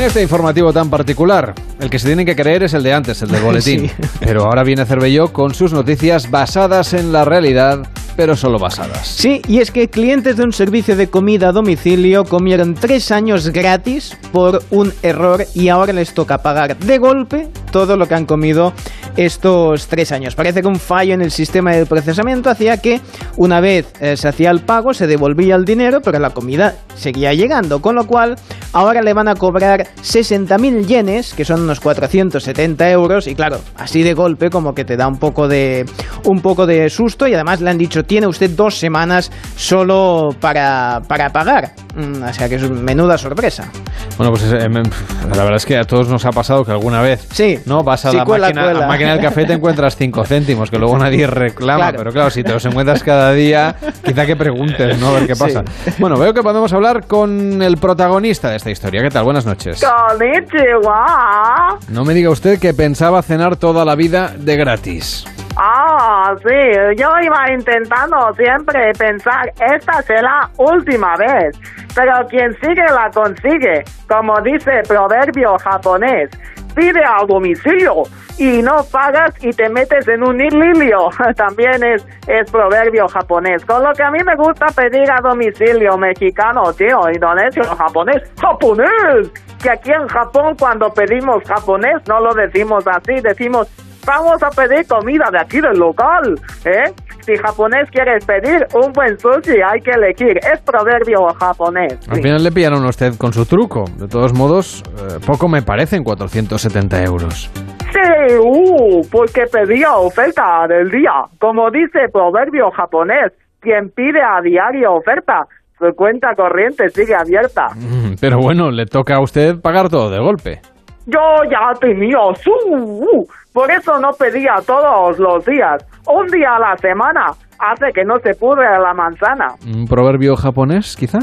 En 0.03 0.07
este 0.07 0.21
informativo 0.21 0.73
tan 0.73 0.89
particular, 0.89 1.55
el 1.79 1.89
que 1.89 1.97
se 1.97 2.07
tiene 2.07 2.25
que 2.25 2.35
creer 2.35 2.63
es 2.63 2.73
el 2.73 2.83
de 2.83 2.91
antes, 2.91 3.21
el 3.21 3.29
del 3.29 3.41
boletín. 3.41 3.89
Pero 4.19 4.43
ahora 4.43 4.61
viene 4.63 4.85
Cervelló 4.85 5.31
con 5.31 5.53
sus 5.53 5.71
noticias 5.71 6.29
basadas 6.29 6.93
en 6.93 7.13
la 7.13 7.23
realidad 7.23 7.87
pero 8.15 8.35
solo 8.35 8.59
basadas. 8.59 9.07
Sí, 9.07 9.41
y 9.47 9.59
es 9.59 9.71
que 9.71 9.89
clientes 9.89 10.37
de 10.37 10.43
un 10.43 10.53
servicio 10.53 10.95
de 10.95 11.09
comida 11.09 11.49
a 11.49 11.51
domicilio 11.51 12.23
comieron 12.23 12.75
tres 12.75 13.11
años 13.11 13.49
gratis 13.49 14.17
por 14.31 14.63
un 14.69 14.93
error 15.01 15.45
y 15.53 15.69
ahora 15.69 15.93
les 15.93 16.13
toca 16.13 16.39
pagar 16.39 16.77
de 16.77 16.97
golpe 16.97 17.47
todo 17.71 17.97
lo 17.97 18.07
que 18.07 18.15
han 18.15 18.25
comido 18.25 18.73
estos 19.15 19.87
tres 19.87 20.11
años. 20.11 20.35
Parece 20.35 20.61
que 20.61 20.67
un 20.67 20.79
fallo 20.79 21.13
en 21.13 21.21
el 21.21 21.31
sistema 21.31 21.73
de 21.73 21.85
procesamiento 21.85 22.49
hacía 22.49 22.77
que 22.77 23.01
una 23.37 23.59
vez 23.59 23.91
eh, 23.99 24.17
se 24.17 24.27
hacía 24.27 24.51
el 24.51 24.61
pago 24.61 24.93
se 24.93 25.07
devolvía 25.07 25.55
el 25.55 25.65
dinero, 25.65 26.01
pero 26.01 26.19
la 26.19 26.31
comida 26.31 26.75
seguía 26.95 27.33
llegando, 27.33 27.81
con 27.81 27.95
lo 27.95 28.05
cual 28.05 28.35
ahora 28.73 29.01
le 29.01 29.13
van 29.13 29.27
a 29.27 29.35
cobrar 29.35 29.87
60.000 30.01 30.85
yenes, 30.85 31.33
que 31.33 31.45
son 31.45 31.61
unos 31.61 31.79
470 31.79 32.89
euros, 32.91 33.27
y 33.27 33.35
claro, 33.35 33.59
así 33.75 34.03
de 34.03 34.13
golpe 34.13 34.49
como 34.49 34.73
que 34.73 34.85
te 34.85 34.97
da 34.97 35.07
un 35.07 35.17
poco 35.17 35.47
de 35.47 35.85
un 36.25 36.41
poco 36.41 36.65
de 36.65 36.89
susto 36.89 37.27
y 37.27 37.33
además 37.33 37.61
le 37.61 37.69
han 37.69 37.77
dicho 37.77 38.02
tiene 38.03 38.27
usted 38.27 38.49
dos 38.51 38.77
semanas 38.77 39.31
solo 39.55 40.35
para, 40.39 41.01
para 41.07 41.31
pagar. 41.31 41.71
Mm, 41.95 42.23
o 42.23 42.33
sea 42.33 42.49
que 42.49 42.55
es 42.55 42.63
una 42.63 42.81
menuda 42.81 43.17
sorpresa. 43.17 43.69
Bueno, 44.17 44.31
pues 44.31 44.43
eh, 44.51 44.69
la 44.69 45.43
verdad 45.43 45.55
es 45.55 45.65
que 45.65 45.77
a 45.77 45.83
todos 45.83 46.07
nos 46.07 46.25
ha 46.25 46.31
pasado 46.31 46.65
que 46.65 46.71
alguna 46.71 47.01
vez 47.01 47.27
sí, 47.31 47.59
no 47.65 47.83
vas 47.83 48.05
a 48.05 48.13
la 48.13 48.25
máquina, 48.25 48.87
máquina, 48.87 49.13
del 49.13 49.21
café 49.21 49.45
te 49.45 49.53
encuentras 49.63 49.95
cinco 49.95 50.23
céntimos, 50.25 50.69
que 50.71 50.77
luego 50.77 50.97
nadie 50.97 51.27
reclama, 51.27 51.91
pero 51.91 52.11
claro, 52.11 52.29
si 52.29 52.43
te 52.43 52.51
los 52.51 52.65
encuentras 52.65 53.03
cada 53.03 53.31
día, 53.33 53.75
quizá 54.03 54.25
que 54.25 54.35
preguntes, 54.35 54.99
¿no? 54.99 55.09
A 55.09 55.13
ver 55.13 55.27
qué 55.27 55.35
pasa. 55.35 55.63
Bueno, 55.99 56.17
veo 56.17 56.33
que 56.33 56.41
podemos 56.41 56.73
hablar 56.73 57.05
con 57.05 57.61
el 57.61 57.77
protagonista 57.77 58.49
de 58.49 58.57
esta 58.57 58.71
historia. 58.71 59.01
¿Qué 59.01 59.09
tal? 59.09 59.23
Buenas 59.23 59.45
noches. 59.45 59.83
Konnichiwa. 59.83 61.79
No 61.89 62.05
me 62.05 62.13
diga 62.13 62.29
usted 62.29 62.59
que 62.59 62.73
pensaba 62.73 63.21
cenar 63.21 63.55
toda 63.57 63.85
la 63.85 63.95
vida 63.95 64.33
de 64.37 64.55
gratis. 64.55 65.25
Ah, 65.65 66.35
sí, 66.39 66.97
yo 66.97 67.07
iba 67.21 67.49
intentando 67.49 68.33
siempre 68.33 68.91
pensar, 68.99 69.49
esta 69.73 70.01
será 70.01 70.49
última 70.57 71.15
vez, 71.15 71.57
pero 71.95 72.27
quien 72.27 72.53
sigue 72.59 72.83
la 72.83 73.09
consigue, 73.09 73.85
como 74.09 74.41
dice 74.41 74.79
el 74.79 74.83
proverbio 74.83 75.55
japonés. 75.59 76.29
pide 76.75 77.01
a 77.05 77.23
domicilio 77.25 78.03
y 78.37 78.61
no 78.61 78.83
pagas 78.91 79.33
y 79.41 79.51
te 79.51 79.69
metes 79.69 80.05
en 80.09 80.23
un 80.23 80.41
ililio. 80.41 81.09
También 81.37 81.81
es, 81.81 82.05
es 82.27 82.51
proverbio 82.51 83.07
japonés. 83.07 83.63
Con 83.63 83.83
lo 83.83 83.93
que 83.93 84.03
a 84.03 84.11
mí 84.11 84.19
me 84.21 84.35
gusta 84.35 84.65
pedir 84.75 85.09
a 85.09 85.21
domicilio 85.21 85.97
mexicano, 85.97 86.73
tío, 86.73 87.09
indonesio, 87.09 87.63
japonés, 87.63 88.21
japonés. 88.41 89.31
Que 89.61 89.69
aquí 89.69 89.91
en 89.93 90.09
Japón 90.09 90.57
cuando 90.59 90.89
pedimos 90.89 91.41
japonés 91.45 92.05
no 92.09 92.19
lo 92.19 92.33
decimos 92.33 92.85
así, 92.85 93.21
decimos 93.21 93.69
vamos 94.05 94.41
a 94.43 94.49
pedir 94.49 94.85
comida 94.87 95.29
de 95.31 95.39
aquí 95.39 95.61
del 95.61 95.77
local, 95.77 96.39
¿eh? 96.65 96.91
Si 97.21 97.37
japonés 97.37 97.89
quieres 97.89 98.25
pedir 98.25 98.67
un 98.73 98.91
buen 98.91 99.17
sushi, 99.17 99.61
hay 99.61 99.79
que 99.79 99.91
elegir. 99.91 100.37
Es 100.39 100.59
proverbio 100.61 101.25
japonés. 101.39 101.97
Al 102.09 102.21
final 102.21 102.43
le 102.43 102.51
pillaron 102.51 102.83
a 102.83 102.89
usted 102.89 103.15
con 103.17 103.31
su 103.31 103.45
truco. 103.45 103.85
De 103.97 104.09
todos 104.09 104.33
modos, 104.33 104.83
eh, 104.97 105.19
poco 105.25 105.47
me 105.47 105.61
parecen 105.61 106.03
470 106.03 107.01
euros. 107.03 107.49
Sí, 107.93 108.35
uh, 108.41 109.07
porque 109.09 109.45
pedía 109.49 109.95
oferta 109.95 110.67
del 110.67 110.91
día. 110.91 111.13
Como 111.39 111.71
dice 111.71 112.09
proverbio 112.11 112.71
japonés, 112.71 113.31
quien 113.61 113.89
pide 113.91 114.21
a 114.21 114.41
diario 114.41 114.93
oferta, 114.93 115.47
su 115.79 115.95
cuenta 115.95 116.35
corriente 116.35 116.89
sigue 116.89 117.15
abierta. 117.15 117.69
Mm, 117.75 118.15
Pero 118.21 118.39
bueno, 118.39 118.69
le 118.69 118.85
toca 118.85 119.15
a 119.15 119.21
usted 119.21 119.61
pagar 119.61 119.87
todo 119.89 120.09
de 120.09 120.19
golpe. 120.19 120.59
Yo 121.05 121.19
ya 121.49 121.73
tenía 121.79 122.17
su, 122.41 122.51
uh, 122.51 123.27
por 123.53 123.71
eso 123.71 123.99
no 123.99 124.11
pedía 124.11 124.55
todos 124.65 125.19
los 125.19 125.45
días. 125.45 125.85
Un 126.07 126.27
día 126.27 126.55
a 126.55 126.59
la 126.59 126.77
semana 126.77 127.27
hace 127.59 127.93
que 127.93 128.03
no 128.03 128.19
se 128.19 128.33
pudre 128.33 128.65
la 128.79 128.93
manzana. 128.93 129.47
¿Un 129.65 129.85
proverbio 129.87 130.35
japonés, 130.35 130.95
quizá? 130.97 131.19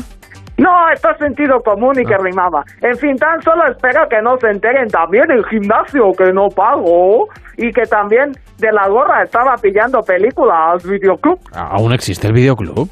No, 0.57 0.91
esto 0.93 1.11
es 1.11 1.19
sentido 1.19 1.61
común 1.63 1.99
y 1.99 2.05
que 2.05 2.17
rimaba. 2.19 2.63
En 2.83 2.95
fin, 2.97 3.17
tan 3.17 3.41
solo 3.43 3.67
espero 3.67 4.07
que 4.11 4.21
no 4.21 4.37
se 4.37 4.49
enteren 4.49 4.89
también 4.89 5.31
el 5.31 5.45
gimnasio 5.47 6.13
que 6.17 6.33
no 6.33 6.49
pago 6.49 7.29
y 7.57 7.73
que 7.73 7.83
también 7.83 8.33
de 8.59 8.71
la 8.71 8.87
gorra 8.89 9.23
estaba 9.23 9.55
pillando 9.57 10.01
películas 10.03 10.85
videoclub. 10.87 11.39
¿Aún 11.55 11.93
existe 11.95 12.27
el 12.27 12.35
videoclub? 12.35 12.91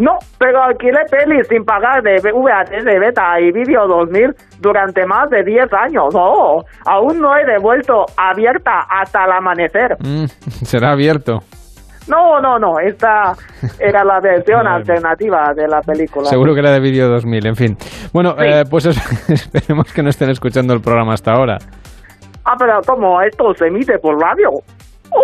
No, 0.00 0.12
pero 0.38 0.62
alquilé 0.62 1.00
pelis 1.10 1.48
sin 1.48 1.64
pagar 1.64 2.02
de 2.02 2.16
VHS, 2.20 2.84
de 2.84 2.98
beta 2.98 3.40
y 3.40 3.50
vídeo 3.50 3.86
2000 3.88 4.30
durante 4.60 5.06
más 5.06 5.30
de 5.30 5.42
10 5.42 5.72
años. 5.72 6.14
Oh, 6.14 6.62
aún 6.86 7.18
no 7.20 7.34
he 7.36 7.44
devuelto 7.46 8.04
abierta 8.16 8.80
hasta 8.90 9.24
el 9.24 9.32
amanecer. 9.32 9.96
Mm, 10.00 10.24
será 10.64 10.92
abierto. 10.92 11.38
No, 12.08 12.38
no, 12.40 12.58
no, 12.58 12.78
esta 12.78 13.32
era 13.80 14.04
la 14.04 14.20
versión 14.20 14.66
alternativa 14.68 15.52
de 15.56 15.66
la 15.66 15.80
película. 15.80 16.26
Seguro 16.28 16.52
que 16.54 16.60
era 16.60 16.70
de 16.72 16.80
vídeo 16.80 17.08
2000, 17.08 17.46
en 17.46 17.56
fin. 17.56 17.76
Bueno, 18.12 18.34
eh, 18.38 18.64
pues 18.70 18.86
es- 18.86 19.30
esperemos 19.30 19.92
que 19.92 20.02
no 20.02 20.10
estén 20.10 20.28
escuchando 20.30 20.74
el 20.74 20.80
programa 20.82 21.14
hasta 21.14 21.32
ahora. 21.32 21.56
Ah, 22.44 22.54
pero 22.58 22.80
¿cómo? 22.86 23.20
¿Esto 23.22 23.52
se 23.54 23.66
emite 23.66 23.98
por 23.98 24.14
radio? 24.20 24.50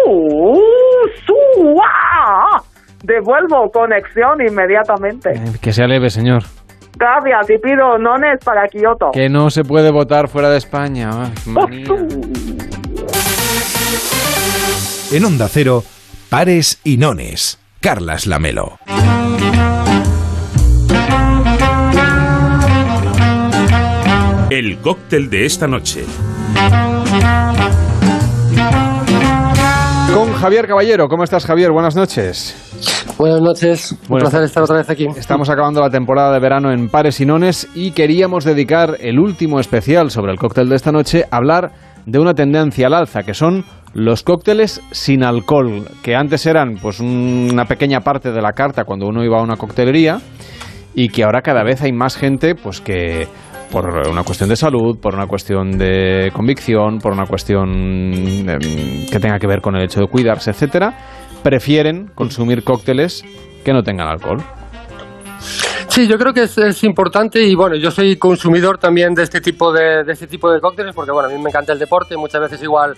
¡Uh! 0.07 0.59
su, 1.27 1.77
ah! 1.85 2.59
Devuelvo 3.03 3.71
conexión 3.71 4.41
inmediatamente. 4.47 5.31
Eh, 5.33 5.41
Que 5.61 5.73
sea 5.73 5.87
leve, 5.87 6.11
señor. 6.11 6.43
Gracias 6.97 7.51
y 7.51 7.59
pido 7.59 7.99
nones 7.99 8.39
para 8.45 8.69
Kioto. 8.69 9.11
Que 9.13 9.29
no 9.29 9.51
se 9.51 9.65
puede 9.65 9.91
votar 9.91 10.29
fuera 10.29 10.51
de 10.51 10.59
España. 10.59 11.11
Ay, 11.25 11.33
manía. 11.47 11.87
En 15.11 15.25
Onda 15.25 15.49
Cero, 15.49 15.83
pares 16.31 16.81
y 16.85 16.97
nones. 16.99 17.59
Carlas 17.81 18.27
Lamelo. 18.27 18.79
El 24.51 24.79
cóctel 24.81 25.31
de 25.31 25.47
esta 25.47 25.67
noche. 25.67 26.05
Con 30.15 30.33
Javier 30.35 30.67
Caballero. 30.69 31.09
¿Cómo 31.09 31.25
estás, 31.25 31.47
Javier? 31.47 31.71
Buenas 31.71 31.97
noches. 31.97 32.55
Buenas 33.23 33.41
noches, 33.41 33.93
un 34.09 34.19
placer 34.19 34.43
estar 34.43 34.65
otra 34.65 34.79
vez 34.79 34.91
aquí. 34.91 35.07
Estamos 35.17 35.49
acabando 35.49 35.81
la 35.81 35.91
temporada 35.91 36.33
de 36.33 36.41
verano 36.41 36.73
en 36.73 36.89
Pares 36.89 37.21
y 37.21 37.25
Nones 37.25 37.69
y 37.73 37.93
queríamos 37.93 38.45
dedicar 38.45 38.97
el 38.99 39.21
último 39.21 39.61
especial 39.61 40.11
sobre 40.11 40.33
el 40.33 40.39
cóctel 40.39 40.69
de 40.69 40.75
esta 40.75 40.91
noche 40.91 41.25
a 41.31 41.37
hablar 41.37 41.71
de 42.05 42.19
una 42.19 42.35
tendencia 42.35 42.89
al 42.89 42.95
alza, 42.95 43.23
que 43.23 43.33
son 43.33 43.65
los 43.95 44.25
cócteles 44.25 44.81
sin 44.91 45.23
alcohol, 45.23 45.85
que 46.03 46.17
antes 46.17 46.47
eran 46.47 46.79
pues 46.83 46.99
un- 46.99 47.51
una 47.53 47.65
pequeña 47.67 48.01
parte 48.01 48.33
de 48.33 48.43
la 48.43 48.55
carta 48.55 48.83
cuando 48.83 49.07
uno 49.07 49.23
iba 49.23 49.39
a 49.39 49.43
una 49.45 49.55
coctelería 49.57 50.19
y 50.93 51.09
que 51.09 51.23
ahora 51.23 51.43
cada 51.43 51.63
vez 51.63 51.81
hay 51.81 51.93
más 51.93 52.17
gente 52.17 52.57
pues 52.57 52.81
que 52.81 53.29
por 53.71 53.87
una 54.11 54.25
cuestión 54.25 54.51
de 54.51 54.57
salud, 54.57 54.99
por 55.01 55.15
una 55.15 55.27
cuestión 55.29 55.79
de 55.79 56.31
convicción, 56.35 56.99
por 56.99 57.13
una 57.13 57.25
cuestión 57.25 57.71
em, 57.73 59.07
que 59.11 59.19
tenga 59.21 59.39
que 59.39 59.47
ver 59.47 59.61
con 59.63 59.77
el 59.77 59.85
hecho 59.85 60.01
de 60.01 60.09
cuidarse, 60.09 60.51
etcétera, 60.51 60.93
prefieren 61.43 62.09
consumir 62.15 62.65
cócteles 62.65 63.25
que 63.65 63.73
no 63.73 63.83
tengan 63.83 64.09
alcohol. 64.09 64.39
Sí, 65.89 66.09
yo 66.09 66.17
creo 66.17 66.33
que 66.33 66.45
es, 66.45 66.57
es 66.57 66.85
importante 66.85 67.43
y 67.43 67.55
bueno, 67.55 67.77
yo 67.77 67.91
soy 67.91 68.17
consumidor 68.17 68.79
también 68.79 69.13
de 69.15 69.25
este 69.25 69.41
tipo 69.41 69.73
de, 69.73 70.05
de 70.05 70.13
este 70.13 70.27
tipo 70.27 70.51
de 70.51 70.59
cócteles 70.61 70.95
porque 70.95 71.11
bueno, 71.11 71.29
a 71.29 71.33
mí 71.33 71.37
me 71.43 71.51
encanta 71.51 71.73
el 71.73 71.79
deporte, 71.79 72.17
muchas 72.17 72.41
veces 72.41 72.63
igual 72.63 72.95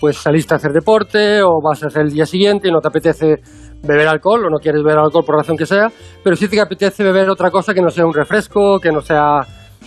pues 0.00 0.18
saliste 0.18 0.52
a 0.52 0.58
hacer 0.58 0.72
deporte 0.72 1.42
o 1.42 1.62
vas 1.62 1.82
a 1.82 1.86
hacer 1.86 2.02
el 2.02 2.10
día 2.10 2.26
siguiente 2.26 2.68
y 2.68 2.70
no 2.70 2.80
te 2.80 2.88
apetece 2.88 3.36
beber 3.82 4.08
alcohol 4.08 4.44
o 4.44 4.50
no 4.50 4.58
quieres 4.58 4.82
beber 4.82 4.98
alcohol 4.98 5.24
por 5.24 5.36
razón 5.36 5.56
que 5.56 5.64
sea, 5.64 5.88
pero 6.22 6.36
sí 6.36 6.48
te 6.48 6.60
apetece 6.60 7.02
beber 7.02 7.30
otra 7.30 7.50
cosa 7.50 7.72
que 7.72 7.80
no 7.80 7.88
sea 7.88 8.04
un 8.04 8.12
refresco, 8.12 8.78
que 8.78 8.90
no 8.90 9.00
sea 9.00 9.40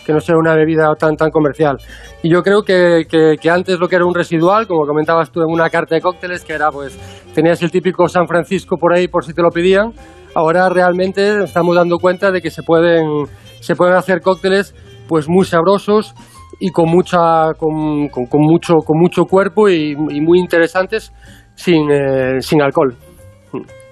que 0.05 0.13
no 0.13 0.19
sea 0.19 0.35
una 0.37 0.55
bebida 0.55 0.93
tan 0.95 1.15
tan 1.15 1.29
comercial. 1.29 1.77
Y 2.23 2.29
yo 2.31 2.41
creo 2.43 2.63
que, 2.63 3.05
que, 3.09 3.49
antes 3.49 3.79
lo 3.79 3.87
que 3.87 3.95
era 3.95 4.05
un 4.05 4.13
residual, 4.13 4.67
como 4.67 4.85
comentabas 4.85 5.31
tú 5.31 5.41
en 5.41 5.47
una 5.49 5.69
carta 5.69 5.95
de 5.95 6.01
cócteles, 6.01 6.43
que 6.43 6.53
era 6.53 6.71
pues 6.71 6.97
tenías 7.33 7.61
el 7.61 7.71
típico 7.71 8.07
San 8.07 8.27
Francisco 8.27 8.77
por 8.77 8.93
ahí 8.93 9.07
por 9.07 9.23
si 9.23 9.33
te 9.33 9.41
lo 9.41 9.49
pedían, 9.49 9.93
ahora 10.35 10.69
realmente 10.69 11.43
estamos 11.43 11.75
dando 11.75 11.97
cuenta 11.97 12.31
de 12.31 12.41
que 12.41 12.49
se 12.49 12.63
pueden, 12.63 13.25
se 13.59 13.75
pueden 13.75 13.95
hacer 13.95 14.21
cócteles 14.21 14.75
pues 15.07 15.27
muy 15.29 15.45
sabrosos 15.45 16.13
y 16.59 16.71
con 16.71 16.89
mucha 16.89 17.53
con, 17.57 18.09
mucho 18.33 18.75
con 18.85 18.99
mucho 18.99 19.23
cuerpo 19.25 19.69
y, 19.69 19.91
y 19.91 20.21
muy 20.21 20.39
interesantes 20.39 21.11
sin, 21.57 21.91
eh, 21.91 22.39
sin 22.39 22.61
alcohol. 22.61 22.95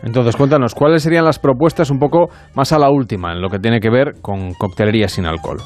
Entonces, 0.04 0.36
cuéntanos, 0.36 0.76
¿cuáles 0.76 1.02
serían 1.02 1.26
las 1.26 1.40
propuestas 1.40 1.90
un 1.90 1.98
poco 1.98 2.30
más 2.54 2.72
a 2.72 2.80
la 2.80 2.90
última 2.90 3.34
en 3.34 3.42
lo 3.42 3.50
que 3.50 3.60
tiene 3.60 3.80
que 3.80 3.90
ver 3.90 4.22
con 4.22 4.54
coctelería 4.54 5.08
sin 5.08 5.26
alcohol? 5.26 5.58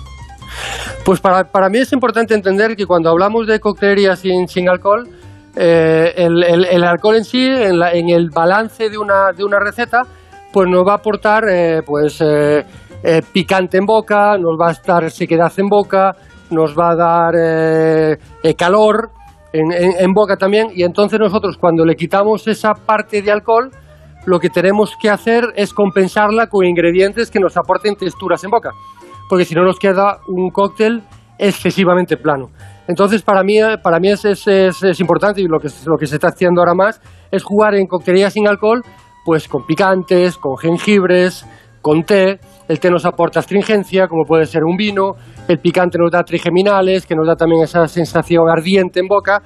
Pues 1.06 1.20
para, 1.20 1.44
para 1.46 1.70
mí 1.70 1.80
es 1.80 1.92
importante 1.94 2.34
entender 2.34 2.76
que 2.76 2.86
cuando 2.86 3.10
hablamos 3.10 3.48
de 3.48 3.60
coctelería 3.60 4.16
sin, 4.16 4.48
sin 4.48 4.70
alcohol, 4.70 5.08
eh, 5.56 6.14
el, 6.18 6.84
alcohol 6.84 7.16
en 7.18 7.26
sí, 7.26 7.46
en, 7.46 7.80
la- 7.80 7.94
en 7.94 8.10
el 8.10 8.30
balance 8.30 8.90
de 8.90 8.98
una, 8.98 9.32
de 9.36 9.44
una 9.44 9.60
receta, 9.60 10.04
pues 10.54 10.68
nos 10.70 10.86
va 10.88 10.94
a 10.94 10.96
aportar 10.96 11.44
eh, 11.50 11.82
pues, 11.86 12.22
eh, 12.22 12.64
picante 13.34 13.78
en 13.78 13.86
boca, 13.86 14.38
nos 14.38 14.58
va 14.60 14.70
a 14.70 14.74
dar 14.86 15.10
sequedad 15.12 15.52
en 15.58 15.68
boca, 15.68 16.16
nos 16.52 16.78
va 16.78 16.92
a 16.92 16.96
dar 16.96 18.18
calor 18.58 19.10
en- 19.54 19.72
en 19.72 20.14
boca 20.14 20.36
también. 20.38 20.68
Y 20.76 20.84
entonces 20.84 21.20
nosotros 21.20 21.58
cuando 21.58 21.86
le 21.86 21.96
quitamos 21.96 22.48
esa 22.48 22.74
parte 22.74 23.22
de 23.22 23.32
alcohol, 23.32 23.72
lo 24.26 24.40
que 24.40 24.50
tenemos 24.50 24.94
que 25.02 25.10
hacer 25.10 25.46
es 25.56 25.74
compensarla 25.74 26.48
con 26.48 26.66
ingredientes 26.66 27.32
que 27.32 27.40
nos 27.40 27.56
aporten 27.58 27.96
texturas 27.96 28.44
en 28.44 28.52
boca 28.52 28.72
porque 29.30 29.46
si 29.46 29.54
no 29.56 29.64
nos 29.64 29.78
queda 29.80 30.18
un 30.28 30.50
cóctel 30.50 31.04
excesivamente 31.38 32.18
plano. 32.18 32.50
Entonces, 32.88 33.22
para 33.22 33.44
mí, 33.44 33.58
para 33.84 34.00
mí 34.00 34.10
es, 34.10 34.26
es, 34.26 34.48
es- 34.48 35.00
importante 35.00 35.42
y 35.42 35.46
lo 35.48 35.60
que, 35.60 35.70
lo 35.86 35.96
que 35.98 36.08
se 36.08 36.16
está 36.16 36.30
haciendo 36.30 36.60
ahora 36.62 36.74
más 36.74 37.00
es 37.32 37.44
jugar 37.44 37.76
en 37.76 37.86
coctelería 37.88 38.30
sin 38.32 38.48
alcohol, 38.48 38.82
pues 39.24 39.48
con 39.48 39.66
picantes, 39.66 40.38
con 40.38 40.58
jengibres, 40.58 41.46
con 41.82 42.04
té. 42.04 42.40
El 42.68 42.80
té 42.80 42.90
nos 42.90 43.06
aporta 43.06 43.40
astringencia, 43.40 44.08
como 44.08 44.26
puede 44.26 44.46
ser 44.48 44.64
un 44.64 44.76
vino. 44.76 45.14
El 45.48 45.60
picante 45.60 45.98
nos 46.00 46.12
da 46.12 46.24
trigeminales, 46.24 47.06
que 47.06 47.16
nos 47.16 47.28
da 47.28 47.36
también 47.36 47.64
esa 47.64 47.88
sensación 47.88 48.50
ardiente 48.50 49.00
en 49.00 49.08
boca, 49.08 49.42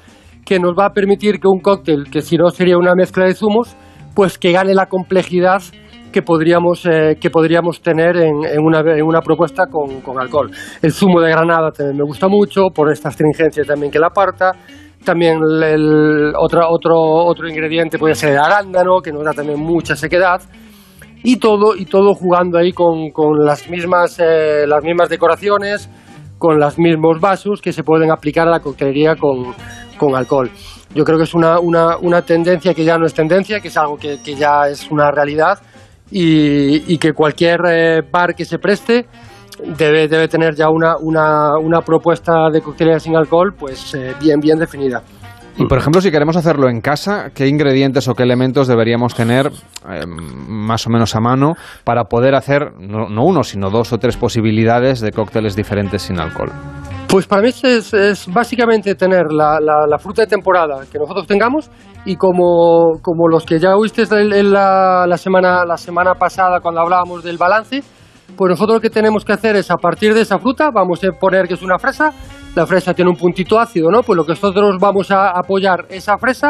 que 0.45 0.59
nos 0.59 0.73
va 0.77 0.85
a 0.87 0.93
permitir 0.93 1.39
que 1.39 1.47
un 1.47 1.59
cóctel, 1.59 2.09
que 2.09 2.21
si 2.21 2.37
no 2.37 2.49
sería 2.49 2.77
una 2.77 2.95
mezcla 2.95 3.25
de 3.25 3.33
zumos, 3.33 3.75
pues 4.15 4.37
que 4.37 4.51
gane 4.51 4.73
la 4.73 4.87
complejidad 4.87 5.61
que 6.13 6.21
podríamos, 6.21 6.85
eh, 6.85 7.17
que 7.19 7.29
podríamos 7.29 7.81
tener 7.81 8.15
en, 8.15 8.45
en 8.45 8.61
una, 8.63 8.79
en 8.79 9.03
una 9.03 9.19
propuesta 9.19 9.65
con, 9.65 9.99
con 9.99 10.17
alcohol. 10.17 10.49
El 10.81 10.93
zumo 10.93 11.19
de 11.19 11.29
granada 11.29 11.71
también 11.71 11.97
me 11.97 12.05
gusta 12.05 12.29
mucho, 12.29 12.69
por 12.73 12.89
esta 12.89 13.09
astringencia 13.09 13.65
también 13.65 13.91
que 13.91 13.99
la 13.99 14.07
aparta. 14.07 14.51
También 15.03 15.39
el, 15.43 15.63
el 15.63 16.33
otra- 16.37 16.69
otro, 16.69 16.95
otro 16.95 17.49
ingrediente 17.49 17.99
puede 17.99 18.15
ser 18.15 18.29
el 18.31 18.37
arándano, 18.37 19.01
que 19.01 19.11
nos 19.11 19.25
da 19.25 19.33
también 19.33 19.59
mucha 19.59 19.97
sequedad. 19.97 20.41
Y 21.25 21.37
todo, 21.37 21.75
y 21.75 21.85
todo 21.85 22.13
jugando 22.13 22.57
ahí 22.57 22.71
con, 22.71 23.09
con 23.11 23.43
las, 23.43 23.69
mismas, 23.69 24.17
eh, 24.19 24.65
las 24.67 24.83
mismas 24.83 25.09
decoraciones, 25.09 25.89
con 26.37 26.59
los 26.59 26.77
mismos 26.77 27.19
vasos 27.19 27.61
que 27.61 27.73
se 27.73 27.83
pueden 27.83 28.11
aplicar 28.11 28.47
a 28.47 28.51
la 28.51 28.59
coctelería 28.59 29.15
con, 29.15 29.53
con 29.97 30.15
alcohol. 30.15 30.49
Yo 30.93 31.03
creo 31.03 31.17
que 31.17 31.23
es 31.23 31.33
una, 31.33 31.59
una, 31.59 31.97
una 31.97 32.21
tendencia 32.21 32.73
que 32.73 32.83
ya 32.83 32.97
no 32.97 33.05
es 33.05 33.13
tendencia, 33.13 33.59
que 33.59 33.69
es 33.69 33.77
algo 33.77 33.97
que, 33.97 34.21
que 34.23 34.35
ya 34.35 34.67
es 34.69 34.91
una 34.91 35.09
realidad 35.11 35.59
y, 36.13 36.93
y 36.93 36.97
que 36.99 37.13
cualquier 37.13 37.59
eh, 37.67 38.01
bar 38.09 38.35
que 38.35 38.45
se 38.45 38.59
preste 38.59 39.07
debe, 39.77 40.07
debe 40.07 40.27
tener 40.27 40.53
ya 40.53 40.69
una, 40.69 40.95
una, 40.97 41.57
una 41.57 41.81
propuesta 41.81 42.49
de 42.51 42.61
coctelería 42.61 42.99
sin 42.99 43.15
alcohol 43.15 43.53
pues 43.57 43.95
eh, 43.95 44.13
bien, 44.21 44.39
bien 44.39 44.59
definida. 44.59 45.01
Y 45.57 45.65
por 45.65 45.77
ejemplo, 45.77 46.01
si 46.01 46.09
queremos 46.09 46.35
hacerlo 46.35 46.67
en 46.67 46.81
casa, 46.81 47.29
¿qué 47.33 47.47
ingredientes 47.47 48.07
o 48.07 48.15
qué 48.15 48.23
elementos 48.23 48.67
deberíamos 48.67 49.13
tener 49.13 49.51
eh, 49.87 50.05
más 50.07 50.87
o 50.87 50.89
menos 50.89 51.15
a 51.15 51.19
mano 51.19 51.53
para 51.83 52.05
poder 52.05 52.35
hacer 52.35 52.73
no, 52.79 53.07
no 53.09 53.23
uno, 53.23 53.43
sino 53.43 53.69
dos 53.69 53.93
o 53.93 53.97
tres 53.97 54.17
posibilidades 54.17 54.99
de 54.99 55.11
cócteles 55.11 55.55
diferentes 55.55 56.03
sin 56.03 56.19
alcohol? 56.19 56.51
Pues 57.13 57.27
para 57.27 57.43
mí 57.43 57.49
es, 57.49 58.27
básicamente 58.33 58.95
tener 58.95 59.31
la, 59.31 59.99
fruta 59.99 60.23
de 60.23 60.27
temporada 60.27 60.83
que 60.91 60.97
nosotros 60.97 61.27
tengamos 61.27 61.69
y 62.05 62.15
como, 62.15 62.97
los 63.29 63.45
que 63.45 63.59
ya 63.59 63.75
oíste 63.75 64.07
la, 64.41 65.15
semana, 65.17 65.63
la 65.63 65.77
semana 65.77 66.15
pasada 66.15 66.59
cuando 66.59 66.81
hablábamos 66.81 67.23
del 67.23 67.37
balance, 67.37 67.83
pues 68.35 68.49
nosotros 68.49 68.77
lo 68.77 68.81
que 68.81 68.89
tenemos 68.89 69.23
que 69.23 69.31
hacer 69.31 69.55
es 69.55 69.69
a 69.69 69.75
partir 69.75 70.15
de 70.15 70.21
esa 70.21 70.39
fruta, 70.39 70.71
vamos 70.73 71.03
a 71.03 71.11
poner 71.11 71.47
que 71.47 71.53
es 71.53 71.61
una 71.61 71.77
fresa, 71.77 72.11
la 72.55 72.65
fresa 72.65 72.95
tiene 72.95 73.11
un 73.11 73.17
puntito 73.17 73.59
ácido, 73.59 73.91
¿no? 73.91 74.01
Pues 74.01 74.17
lo 74.17 74.25
que 74.25 74.31
nosotros 74.31 74.77
vamos 74.79 75.11
a 75.11 75.37
apoyar 75.37 75.85
esa 75.89 76.17
fresa 76.17 76.49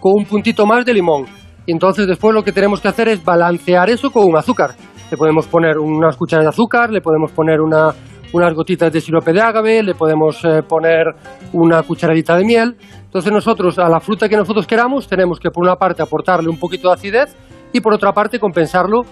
con 0.00 0.14
un 0.16 0.24
puntito 0.24 0.66
más 0.66 0.84
de 0.84 0.92
limón. 0.92 1.26
Y 1.66 1.70
entonces 1.70 2.08
después 2.08 2.34
lo 2.34 2.42
que 2.42 2.50
tenemos 2.50 2.80
que 2.80 2.88
hacer 2.88 3.06
es 3.06 3.24
balancear 3.24 3.88
eso 3.88 4.10
con 4.10 4.24
un 4.24 4.36
azúcar. 4.36 4.70
Le 5.08 5.16
podemos 5.16 5.46
poner 5.46 5.78
unas 5.78 6.16
cucharas 6.16 6.46
de 6.46 6.48
azúcar, 6.48 6.90
le 6.90 7.00
podemos 7.00 7.30
poner 7.30 7.60
una, 7.60 7.92
unas 8.32 8.54
gotitas 8.54 8.92
de 8.92 9.00
sirope 9.00 9.32
de 9.32 9.40
agave, 9.40 9.82
le 9.82 9.94
podemos 9.94 10.44
eh, 10.44 10.62
poner 10.62 11.06
una 11.52 11.82
cucharadita 11.82 12.36
de 12.36 12.44
miel. 12.44 12.76
Entonces 13.04 13.32
nosotros 13.32 13.78
a 13.78 13.88
la 13.88 14.00
fruta 14.00 14.28
que 14.28 14.36
nosotros 14.36 14.66
queramos 14.66 15.08
tenemos 15.08 15.38
que 15.40 15.50
por 15.50 15.64
una 15.64 15.76
parte 15.76 16.02
aportarle 16.02 16.48
un 16.48 16.58
poquito 16.58 16.88
de 16.88 16.94
acidez 16.94 17.36
y 17.72 17.80
por 17.80 17.94
otra 17.94 18.12
parte 18.12 18.38
compensarlo 18.38 19.02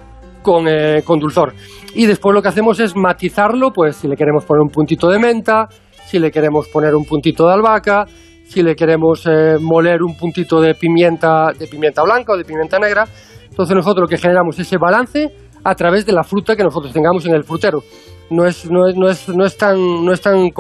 con, 0.43 0.69
eh, 0.69 1.03
con 1.05 1.19
dulzor. 1.19 1.53
Y 1.95 2.07
después 2.07 2.35
lo 2.35 2.43
que 2.43 2.49
hacemos 2.49 2.79
es 2.81 2.95
matizarlo, 2.97 3.71
pues 3.73 3.97
si 3.97 4.09
le 4.09 4.17
queremos 4.17 4.45
poner 4.45 4.63
un 4.63 4.71
puntito 4.71 5.09
de 5.09 5.19
menta, 5.19 5.69
si 6.07 6.19
le 6.19 6.31
queremos 6.31 6.69
poner 6.69 6.95
un 6.95 7.05
puntito 7.05 7.47
de 7.47 7.55
albahaca, 7.55 8.07
si 8.45 8.63
le 8.63 8.75
queremos 8.75 9.27
eh, 9.27 9.57
moler 9.61 10.03
un 10.03 10.17
puntito 10.17 10.61
de 10.61 10.75
pimienta, 10.75 11.53
de 11.59 11.67
pimienta 11.67 12.03
blanca 12.03 12.33
o 12.33 12.37
de 12.37 12.45
pimienta 12.45 12.79
negra. 12.79 13.05
Entonces 13.51 13.77
nosotros 13.77 14.03
lo 14.03 14.09
que 14.09 14.17
generamos 14.17 14.59
es 14.59 14.67
ese 14.67 14.79
balance 14.79 15.31
a 15.65 15.75
través 15.75 16.07
de 16.07 16.13
la 16.13 16.23
fruta 16.23 16.57
que 16.57 16.63
nosotros 16.63 16.93
tengamos 16.93 17.27
en 17.27 17.35
el 17.35 17.45
frutero. 17.45 17.83
No 18.31 18.45
es, 18.47 18.71
no 18.71 18.87
es, 18.89 18.95
no 18.97 19.09
es, 19.09 19.29
no 19.29 19.45
es 19.47 19.57
tan, 19.57 20.05
no 20.05 20.13
es 20.13 20.21
tan, 20.21 20.51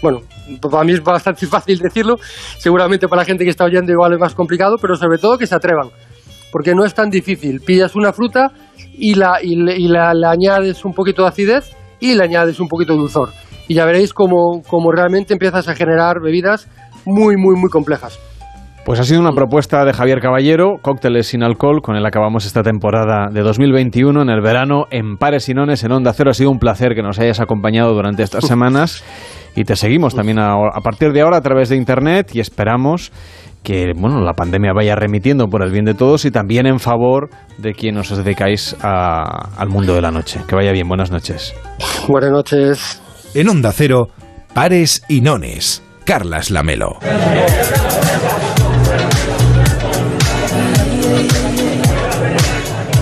bueno, 0.00 0.20
para 0.60 0.84
mí 0.84 0.92
es 0.92 1.02
bastante 1.02 1.44
fácil 1.48 1.78
decirlo, 1.78 2.16
seguramente 2.58 3.08
para 3.08 3.22
la 3.22 3.26
gente 3.26 3.42
que 3.44 3.50
está 3.50 3.64
oyendo 3.64 3.90
igual 3.90 4.12
es 4.12 4.18
más 4.20 4.34
complicado, 4.34 4.76
pero 4.80 4.94
sobre 4.94 5.18
todo 5.18 5.36
que 5.36 5.46
se 5.46 5.54
atrevan, 5.56 5.88
porque 6.52 6.74
no 6.74 6.84
es 6.84 6.94
tan 6.94 7.10
difícil. 7.10 7.60
Pillas 7.60 7.96
una 7.96 8.12
fruta 8.12 8.52
y 8.92 9.14
la, 9.14 9.42
y 9.42 9.56
le, 9.56 9.76
y 9.76 9.88
la- 9.88 10.10
añades 10.30 10.84
un 10.84 10.94
poquito 10.94 11.22
de 11.22 11.28
acidez 11.28 11.70
y 11.98 12.14
le 12.14 12.22
añades 12.22 12.60
un 12.60 12.68
poquito 12.68 12.92
de 12.92 13.00
dulzor. 13.00 13.30
Y 13.66 13.74
ya 13.74 13.84
veréis 13.84 14.12
cómo, 14.12 14.62
cómo 14.68 14.90
realmente 14.92 15.32
empiezas 15.32 15.66
a 15.68 15.74
generar 15.74 16.20
bebidas 16.20 16.68
muy, 17.04 17.36
muy, 17.36 17.56
muy 17.56 17.70
complejas. 17.70 18.18
Pues 18.90 18.98
ha 18.98 19.04
sido 19.04 19.20
una 19.20 19.30
propuesta 19.30 19.84
de 19.84 19.92
Javier 19.92 20.18
Caballero, 20.20 20.78
cócteles 20.82 21.28
sin 21.28 21.44
alcohol, 21.44 21.80
con 21.80 21.94
el 21.94 22.04
acabamos 22.04 22.44
esta 22.44 22.64
temporada 22.64 23.28
de 23.32 23.40
2021 23.42 24.20
en 24.20 24.28
el 24.30 24.40
verano 24.40 24.86
en 24.90 25.16
Pares 25.16 25.48
y 25.48 25.54
Nones 25.54 25.84
en 25.84 25.92
Onda 25.92 26.12
Cero. 26.12 26.30
Ha 26.32 26.34
sido 26.34 26.50
un 26.50 26.58
placer 26.58 26.96
que 26.96 27.02
nos 27.02 27.20
hayas 27.20 27.38
acompañado 27.38 27.94
durante 27.94 28.24
estas 28.24 28.44
semanas 28.48 29.04
y 29.54 29.62
te 29.62 29.76
seguimos 29.76 30.16
también 30.16 30.40
a, 30.40 30.54
a 30.54 30.80
partir 30.80 31.12
de 31.12 31.20
ahora 31.20 31.36
a 31.36 31.40
través 31.40 31.68
de 31.68 31.76
Internet 31.76 32.34
y 32.34 32.40
esperamos 32.40 33.12
que 33.62 33.92
bueno, 33.96 34.22
la 34.22 34.32
pandemia 34.32 34.72
vaya 34.74 34.96
remitiendo 34.96 35.46
por 35.46 35.62
el 35.62 35.70
bien 35.70 35.84
de 35.84 35.94
todos 35.94 36.24
y 36.24 36.32
también 36.32 36.66
en 36.66 36.80
favor 36.80 37.30
de 37.58 37.74
quienes 37.74 38.10
os 38.10 38.18
dedicáis 38.18 38.76
a- 38.82 39.50
al 39.56 39.68
mundo 39.68 39.94
de 39.94 40.02
la 40.02 40.10
noche. 40.10 40.40
Que 40.48 40.56
vaya 40.56 40.72
bien, 40.72 40.88
buenas 40.88 41.12
noches. 41.12 41.54
Buenas 42.08 42.32
noches. 42.32 43.00
En 43.36 43.48
Onda 43.50 43.70
Cero, 43.70 44.08
Pares 44.52 45.04
y 45.08 45.20
Nones. 45.20 45.80
Carlas 46.04 46.50
Lamelo. 46.50 46.98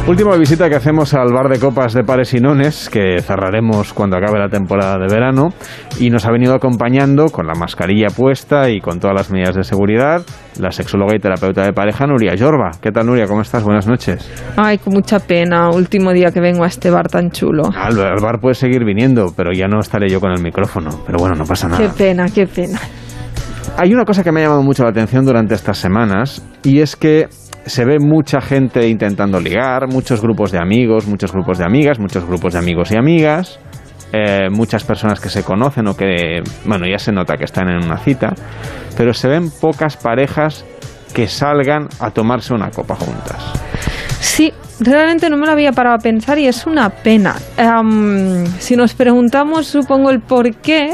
Última 0.09 0.35
visita 0.37 0.71
que 0.71 0.75
hacemos 0.75 1.13
al 1.13 1.35
bar 1.35 1.51
de 1.51 1.59
copas 1.59 1.93
de 1.93 2.03
Pares 2.03 2.33
y 2.33 2.41
Nones, 2.41 2.89
que 2.89 3.21
cerraremos 3.21 3.93
cuando 3.93 4.17
acabe 4.17 4.39
la 4.39 4.49
temporada 4.49 4.97
de 4.97 5.07
verano, 5.07 5.51
y 6.01 6.09
nos 6.09 6.25
ha 6.25 6.31
venido 6.31 6.55
acompañando 6.55 7.27
con 7.27 7.47
la 7.47 7.53
mascarilla 7.53 8.09
puesta 8.09 8.71
y 8.71 8.81
con 8.81 9.01
todas 9.01 9.15
las 9.15 9.31
medidas 9.31 9.55
de 9.55 9.65
seguridad, 9.65 10.23
la 10.59 10.71
sexóloga 10.71 11.15
y 11.15 11.19
terapeuta 11.19 11.63
de 11.63 11.75
pareja 11.75 12.07
Nuria 12.07 12.35
Yorba. 12.37 12.71
¿Qué 12.81 12.91
tal 12.91 13.05
Nuria? 13.05 13.27
¿Cómo 13.27 13.43
estás? 13.43 13.63
Buenas 13.63 13.87
noches. 13.87 14.27
Ay, 14.57 14.79
con 14.79 14.95
mucha 14.95 15.19
pena, 15.21 15.69
último 15.69 16.11
día 16.15 16.31
que 16.31 16.41
vengo 16.41 16.65
a 16.65 16.69
este 16.69 16.89
bar 16.91 17.09
tan 17.09 17.31
chulo. 17.31 17.65
Al, 17.77 18.01
al 18.01 18.23
bar 18.23 18.41
puedes 18.41 18.57
seguir 18.57 18.87
viniendo, 18.87 19.35
pero 19.37 19.53
ya 19.53 19.69
no 19.69 19.79
estaré 19.79 20.09
yo 20.09 20.21
con 20.21 20.33
el 20.33 20.41
micrófono. 20.43 20.89
Pero 21.05 21.19
bueno, 21.19 21.35
no 21.35 21.45
pasa 21.45 21.69
nada. 21.69 21.83
Qué 21.83 21.91
pena, 21.91 22.31
qué 22.35 22.47
pena. 22.47 22.81
Hay 23.77 23.93
una 23.93 24.07
cosa 24.07 24.25
que 24.25 24.33
me 24.33 24.41
ha 24.41 24.45
llamado 24.45 24.63
mucho 24.63 24.85
la 24.85 24.89
atención 24.89 25.27
durante 25.27 25.55
estas 25.55 25.77
semanas 25.77 26.43
y 26.65 26.81
es 26.81 26.97
que 26.97 27.29
se 27.69 27.85
ve 27.85 27.99
mucha 27.99 28.41
gente 28.41 28.89
intentando 28.89 29.41
ligar, 29.41 29.89
muchos 29.89 30.21
grupos 30.23 30.51
de 30.51 30.59
amigos, 30.59 31.07
muchos 31.07 31.33
grupos 31.33 31.59
de 31.59 31.65
amigas, 31.65 31.99
muchos 31.99 32.25
grupos 32.25 32.55
de 32.55 32.59
amigos 32.59 32.91
y 32.91 32.97
amigas, 32.97 33.61
eh, 34.13 34.49
muchas 34.51 34.85
personas 34.85 35.21
que 35.21 35.29
se 35.29 35.45
conocen 35.45 35.87
o 35.87 35.95
que, 35.95 36.41
bueno, 36.65 36.87
ya 36.91 36.99
se 36.99 37.13
nota 37.13 37.37
que 37.37 37.45
están 37.45 37.69
en 37.69 37.85
una 37.85 37.99
cita, 37.99 38.33
pero 38.97 39.13
se 39.13 39.29
ven 39.29 39.51
pocas 39.51 39.97
parejas 39.97 40.65
que 41.15 41.29
salgan 41.29 41.89
a 42.01 42.11
tomarse 42.11 42.55
una 42.55 42.71
copa 42.71 42.95
juntas. 42.95 43.53
Sí, 44.21 44.53
realmente 44.81 45.29
no 45.29 45.37
me 45.37 45.47
lo 45.47 45.53
había 45.53 45.73
parado 45.73 45.97
a 45.97 45.99
pensar 45.99 46.39
y 46.39 46.47
es 46.47 46.67
una 46.67 46.89
pena. 46.89 47.37
Si 48.59 48.77
nos 48.77 48.95
preguntamos, 48.95 49.67
supongo, 49.67 50.11
el 50.11 50.21
por 50.21 50.55
qué, 50.57 50.93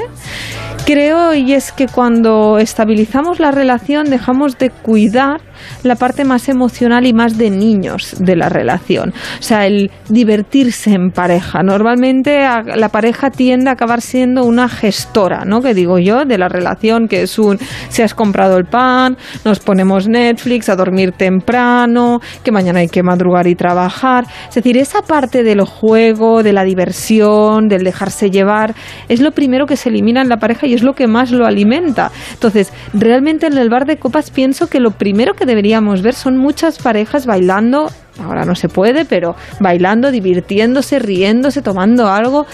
creo, 0.84 1.34
y 1.34 1.52
es 1.52 1.72
que 1.72 1.86
cuando 1.86 2.58
estabilizamos 2.58 3.38
la 3.38 3.52
relación 3.52 4.10
dejamos 4.10 4.58
de 4.58 4.70
cuidar 4.70 5.40
la 5.82 5.96
parte 5.96 6.24
más 6.24 6.48
emocional 6.48 7.06
y 7.06 7.12
más 7.12 7.38
de 7.38 7.50
niños 7.50 8.16
de 8.18 8.36
la 8.36 8.48
relación. 8.48 9.12
O 9.38 9.42
sea, 9.42 9.66
el 9.66 9.90
divertirse 10.08 10.92
en 10.92 11.10
pareja. 11.10 11.62
Normalmente 11.62 12.46
la 12.76 12.88
pareja 12.88 13.30
tiende 13.30 13.70
a 13.70 13.74
acabar 13.74 14.00
siendo 14.00 14.44
una 14.44 14.68
gestora, 14.68 15.44
¿no? 15.44 15.60
Que 15.60 15.74
digo 15.74 15.98
yo, 15.98 16.24
de 16.24 16.38
la 16.38 16.48
relación, 16.48 17.08
que 17.08 17.22
es 17.22 17.38
un, 17.38 17.58
si 17.88 18.02
has 18.02 18.14
comprado 18.14 18.56
el 18.56 18.64
pan, 18.64 19.16
nos 19.44 19.60
ponemos 19.60 20.08
Netflix, 20.08 20.68
a 20.68 20.76
dormir 20.76 21.12
temprano, 21.12 22.20
que 22.42 22.52
mañana 22.52 22.80
hay 22.80 22.88
que 22.88 23.02
madrugar 23.02 23.46
y 23.46 23.54
trabajar. 23.54 24.24
Es 24.48 24.54
decir, 24.54 24.76
esa 24.78 25.02
parte 25.02 25.42
del 25.42 25.62
juego, 25.62 26.42
de 26.42 26.52
la 26.52 26.64
diversión, 26.64 27.68
del 27.68 27.84
dejarse 27.84 28.30
llevar, 28.30 28.74
es 29.08 29.20
lo 29.20 29.32
primero 29.32 29.66
que 29.66 29.76
se 29.76 29.88
elimina 29.88 30.22
en 30.22 30.28
la 30.28 30.38
pareja 30.38 30.66
y 30.66 30.74
es 30.74 30.82
lo 30.82 30.94
que 30.94 31.06
más 31.06 31.30
lo 31.30 31.46
alimenta. 31.46 32.10
Entonces, 32.32 32.72
realmente 32.92 33.46
en 33.46 33.58
el 33.58 33.68
bar 33.68 33.86
de 33.86 33.96
copas 33.96 34.30
pienso 34.30 34.68
que 34.68 34.80
lo 34.80 34.90
primero 34.90 35.34
que 35.34 35.46
deberíamos 35.54 36.02
ver 36.02 36.14
son 36.14 36.36
muchas 36.36 36.78
parejas 36.78 37.26
bailando. 37.26 37.86
Ahora 38.20 38.44
no 38.44 38.56
se 38.56 38.68
puede, 38.68 39.04
pero 39.04 39.36
bailando, 39.60 40.10
divirtiéndose, 40.10 40.98
riéndose, 40.98 41.62
tomando 41.62 42.08
algo. 42.08 42.46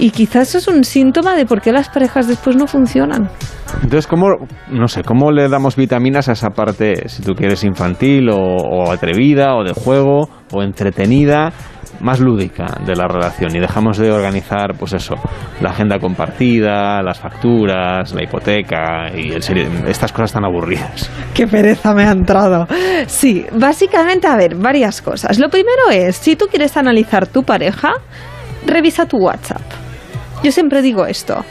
Y 0.00 0.10
quizás 0.10 0.48
eso 0.48 0.58
es 0.58 0.68
un 0.68 0.82
síntoma 0.82 1.36
de 1.36 1.46
por 1.46 1.60
qué 1.60 1.72
las 1.72 1.88
parejas 1.88 2.26
después 2.26 2.56
no 2.56 2.66
funcionan. 2.66 3.28
Entonces, 3.82 4.08
¿cómo, 4.08 4.26
no 4.68 4.88
sé, 4.88 5.02
cómo 5.04 5.30
le 5.30 5.48
damos 5.48 5.76
vitaminas 5.76 6.28
a 6.28 6.32
esa 6.32 6.50
parte, 6.50 7.08
si 7.08 7.22
tú 7.22 7.34
quieres, 7.34 7.62
infantil 7.62 8.28
o, 8.30 8.36
o 8.36 8.90
atrevida 8.90 9.54
o 9.54 9.62
de 9.62 9.72
juego 9.72 10.28
o 10.52 10.62
entretenida, 10.62 11.52
más 12.04 12.20
lúdica 12.20 12.66
de 12.84 12.94
la 12.94 13.08
relación 13.08 13.56
y 13.56 13.60
dejamos 13.60 13.96
de 13.98 14.12
organizar, 14.12 14.74
pues 14.78 14.92
eso, 14.92 15.14
la 15.60 15.70
agenda 15.70 15.98
compartida, 15.98 17.02
las 17.02 17.18
facturas, 17.18 18.12
la 18.14 18.22
hipoteca 18.22 19.10
y 19.14 19.32
el 19.32 19.42
estas 19.88 20.12
cosas 20.12 20.32
tan 20.32 20.44
aburridas? 20.44 21.10
Qué 21.34 21.46
pereza 21.46 21.94
me 21.94 22.04
ha 22.04 22.12
entrado. 22.12 22.66
Sí, 23.06 23.46
básicamente, 23.52 24.26
a 24.26 24.36
ver, 24.36 24.54
varias 24.54 25.00
cosas. 25.00 25.38
Lo 25.38 25.48
primero 25.48 25.90
es, 25.90 26.16
si 26.16 26.36
tú 26.36 26.46
quieres 26.46 26.76
analizar 26.76 27.26
tu 27.26 27.42
pareja, 27.42 27.94
revisa 28.66 29.06
tu 29.06 29.16
WhatsApp. 29.18 29.83
Yo 30.42 30.52
siempre 30.52 30.82
digo 30.82 31.06
esto, 31.06 31.44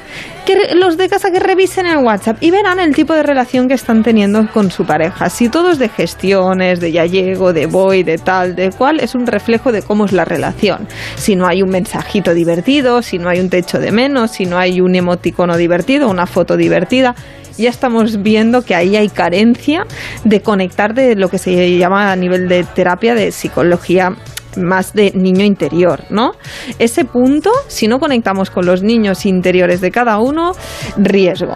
que 0.46 0.76
los 0.76 0.98
de 0.98 1.10
casa 1.10 1.32
que 1.32 1.40
revisen 1.40 1.86
el 1.86 1.98
WhatsApp 1.98 2.38
y 2.42 2.52
verán 2.52 2.80
el 2.80 2.94
tipo 2.94 3.14
de 3.14 3.24
relación 3.24 3.68
que 3.68 3.74
están 3.74 4.04
teniendo 4.04 4.48
con 4.52 4.70
su 4.70 4.86
pareja. 4.86 5.30
Si 5.30 5.50
todo 5.50 5.72
es 5.72 5.80
de 5.80 5.90
gestiones, 5.90 6.80
de 6.80 6.92
ya 6.92 7.06
llego, 7.06 7.54
de 7.54 7.66
voy, 7.66 8.04
de 8.04 8.18
tal, 8.18 8.56
de 8.56 8.72
cual, 8.72 9.00
es 9.00 9.16
un 9.16 9.26
reflejo 9.26 9.72
de 9.72 9.82
cómo 9.82 10.06
es 10.06 10.12
la 10.12 10.26
relación. 10.26 10.88
Si 11.16 11.36
no 11.36 11.48
hay 11.48 11.64
un 11.64 11.70
mensajito 11.70 12.34
divertido, 12.34 13.02
si 13.02 13.18
no 13.18 13.30
hay 13.30 13.40
un 13.40 13.50
techo 13.50 13.80
de 13.80 13.92
menos, 13.92 14.32
si 14.32 14.46
no 14.46 14.58
hay 14.58 14.82
un 14.82 14.94
emoticono 14.96 15.58
divertido, 15.58 16.10
una 16.10 16.28
foto 16.28 16.58
divertida, 16.58 17.16
ya 17.58 17.70
estamos 17.70 18.22
viendo 18.22 18.64
que 18.64 18.76
ahí 18.76 18.96
hay 18.96 19.10
carencia 19.10 19.86
de 20.24 20.42
conectar 20.42 20.94
de 20.94 21.16
lo 21.16 21.30
que 21.30 21.38
se 21.38 21.78
llama 21.78 22.12
a 22.12 22.16
nivel 22.16 22.48
de 22.48 22.64
terapia 22.64 23.16
de 23.16 23.32
psicología 23.32 24.16
más 24.58 24.94
de 24.94 25.12
niño 25.16 25.46
interior, 25.46 26.04
¿no? 26.10 26.32
Ese 26.80 27.06
punto, 27.06 27.52
si 27.68 27.88
no 27.88 28.00
conectamos 28.00 28.50
con 28.50 28.66
los 28.66 28.84
niños 28.84 29.26
interiores 29.26 29.82
de 29.82 29.92
cada 29.92 30.20
uno, 30.20 30.52
riesgo. 30.98 31.56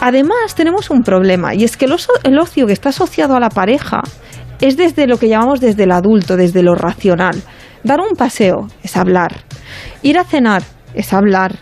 Además, 0.00 0.54
tenemos 0.54 0.90
un 0.90 1.02
problema 1.02 1.54
y 1.54 1.64
es 1.64 1.76
que 1.76 1.86
el, 1.86 2.38
ocio 2.38 2.66
que 2.66 2.72
está 2.72 2.90
asociado 2.90 3.36
a 3.36 3.40
la 3.40 3.50
pareja 3.50 4.02
es 4.60 4.76
desde 4.76 5.06
lo 5.06 5.18
que 5.18 5.28
llamamos 5.28 5.60
desde 5.60 5.84
el 5.84 5.92
adulto, 5.92 6.36
desde 6.36 6.62
lo 6.62 6.74
racional. 6.74 7.42
Dar 7.82 8.00
un 8.00 8.16
paseo 8.16 8.68
es 8.82 8.96
hablar. 8.96 9.32
Ir 10.02 10.18
a 10.18 10.24
cenar 10.24 10.62
es 10.94 11.12
hablar. 11.12 11.58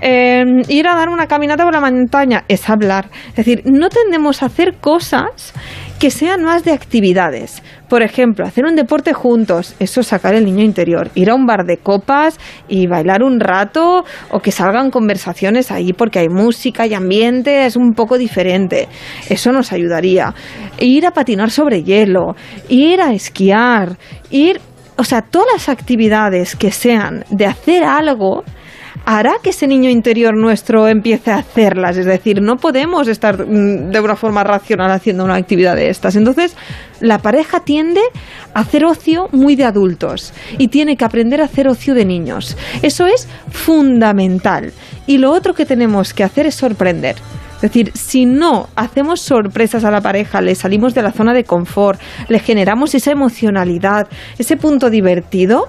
Eh, 0.00 0.44
ir 0.68 0.86
a 0.86 0.94
dar 0.94 1.08
una 1.08 1.26
caminata 1.26 1.64
por 1.64 1.72
la 1.72 1.80
montaña 1.80 2.44
es 2.48 2.68
hablar. 2.70 3.10
Es 3.30 3.36
decir, 3.36 3.62
no 3.64 3.88
tendemos 3.88 4.42
a 4.42 4.46
hacer 4.46 4.76
cosas 4.80 5.52
que 5.98 6.10
sean 6.10 6.44
más 6.44 6.64
de 6.64 6.72
actividades. 6.72 7.62
Por 7.88 8.02
ejemplo, 8.02 8.46
hacer 8.46 8.64
un 8.64 8.76
deporte 8.76 9.12
juntos, 9.12 9.74
eso 9.80 10.00
es 10.00 10.06
sacar 10.06 10.34
el 10.34 10.44
niño 10.44 10.62
interior. 10.62 11.10
Ir 11.14 11.30
a 11.30 11.34
un 11.34 11.46
bar 11.46 11.64
de 11.64 11.78
copas 11.78 12.38
y 12.68 12.86
bailar 12.86 13.22
un 13.22 13.40
rato 13.40 14.04
o 14.30 14.40
que 14.40 14.52
salgan 14.52 14.90
conversaciones 14.90 15.72
ahí 15.72 15.92
porque 15.92 16.20
hay 16.20 16.28
música 16.28 16.86
y 16.86 16.94
ambiente, 16.94 17.66
es 17.66 17.76
un 17.76 17.94
poco 17.94 18.16
diferente. 18.16 18.88
Eso 19.28 19.52
nos 19.52 19.72
ayudaría. 19.72 20.34
Ir 20.78 21.06
a 21.06 21.10
patinar 21.10 21.50
sobre 21.50 21.82
hielo, 21.82 22.36
ir 22.68 23.00
a 23.00 23.12
esquiar, 23.12 23.96
ir... 24.30 24.60
O 25.00 25.04
sea, 25.04 25.22
todas 25.22 25.52
las 25.52 25.68
actividades 25.68 26.56
que 26.56 26.72
sean 26.72 27.24
de 27.30 27.46
hacer 27.46 27.84
algo 27.84 28.42
hará 29.10 29.36
que 29.42 29.50
ese 29.50 29.66
niño 29.66 29.88
interior 29.88 30.36
nuestro 30.36 30.86
empiece 30.86 31.30
a 31.30 31.38
hacerlas. 31.38 31.96
Es 31.96 32.04
decir, 32.04 32.42
no 32.42 32.56
podemos 32.56 33.08
estar 33.08 33.46
mm, 33.46 33.90
de 33.90 34.00
una 34.00 34.16
forma 34.16 34.44
racional 34.44 34.90
haciendo 34.90 35.24
una 35.24 35.36
actividad 35.36 35.76
de 35.76 35.88
estas. 35.88 36.14
Entonces, 36.14 36.54
la 37.00 37.16
pareja 37.16 37.60
tiende 37.60 38.02
a 38.52 38.60
hacer 38.60 38.84
ocio 38.84 39.30
muy 39.32 39.56
de 39.56 39.64
adultos 39.64 40.34
y 40.58 40.68
tiene 40.68 40.98
que 40.98 41.06
aprender 41.06 41.40
a 41.40 41.46
hacer 41.46 41.68
ocio 41.68 41.94
de 41.94 42.04
niños. 42.04 42.54
Eso 42.82 43.06
es 43.06 43.26
fundamental. 43.50 44.74
Y 45.06 45.16
lo 45.16 45.32
otro 45.32 45.54
que 45.54 45.64
tenemos 45.64 46.12
que 46.12 46.22
hacer 46.22 46.44
es 46.44 46.56
sorprender. 46.56 47.16
Es 47.56 47.62
decir, 47.62 47.90
si 47.94 48.26
no 48.26 48.68
hacemos 48.76 49.22
sorpresas 49.22 49.84
a 49.84 49.90
la 49.90 50.02
pareja, 50.02 50.42
le 50.42 50.54
salimos 50.54 50.94
de 50.94 51.02
la 51.02 51.12
zona 51.12 51.32
de 51.32 51.44
confort, 51.44 51.98
le 52.28 52.38
generamos 52.40 52.94
esa 52.94 53.10
emocionalidad, 53.10 54.06
ese 54.38 54.56
punto 54.58 54.90
divertido, 54.90 55.66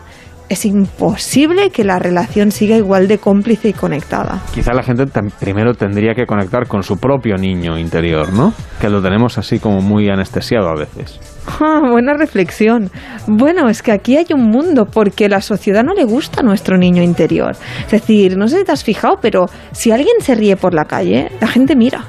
es 0.50 0.66
imposible 0.66 1.70
que 1.70 1.84
la 1.84 2.00
relación 2.00 2.52
siga 2.52 2.76
igual 2.76 3.08
de 3.08 3.20
cómplice 3.20 3.70
y 3.70 3.74
conectada. 3.74 4.42
Quizá 4.54 4.74
la 4.74 4.84
gente 4.84 5.06
primero 5.40 5.76
tendría 5.76 6.16
que 6.16 6.26
conectar 6.26 6.68
con 6.68 6.84
su 6.84 6.98
propio 6.98 7.38
niño 7.38 7.78
interior, 7.78 8.34
¿no? 8.34 8.54
Que 8.82 8.90
lo 8.90 9.02
tenemos 9.02 9.38
así 9.38 9.60
como 9.60 9.82
muy 9.82 10.10
anestesiado 10.10 10.70
a 10.70 10.76
veces. 10.76 11.20
Ah, 11.62 11.82
buena 11.90 12.14
reflexión. 12.14 12.92
Bueno, 13.26 13.70
es 13.70 13.82
que 13.82 13.92
aquí 13.92 14.16
hay 14.18 14.28
un 14.34 14.44
mundo 14.44 14.86
porque 14.86 15.28
la 15.28 15.42
sociedad 15.42 15.84
no 15.84 15.94
le 15.94 16.06
gusta 16.06 16.42
a 16.42 16.44
nuestro 16.44 16.78
niño 16.78 17.02
interior. 17.02 17.56
Es 17.86 17.92
decir, 17.92 18.38
no 18.38 18.48
sé 18.48 18.60
si 18.60 18.66
te 18.66 18.72
has 18.72 18.84
fijado, 18.84 19.18
pero 19.20 19.48
si 19.72 19.92
alguien 19.92 20.16
se 20.20 20.36
ríe 20.36 20.56
por 20.56 20.74
la 20.74 20.86
calle, 20.86 21.32
la 21.42 21.48
gente 21.48 21.76
mira. 21.76 22.06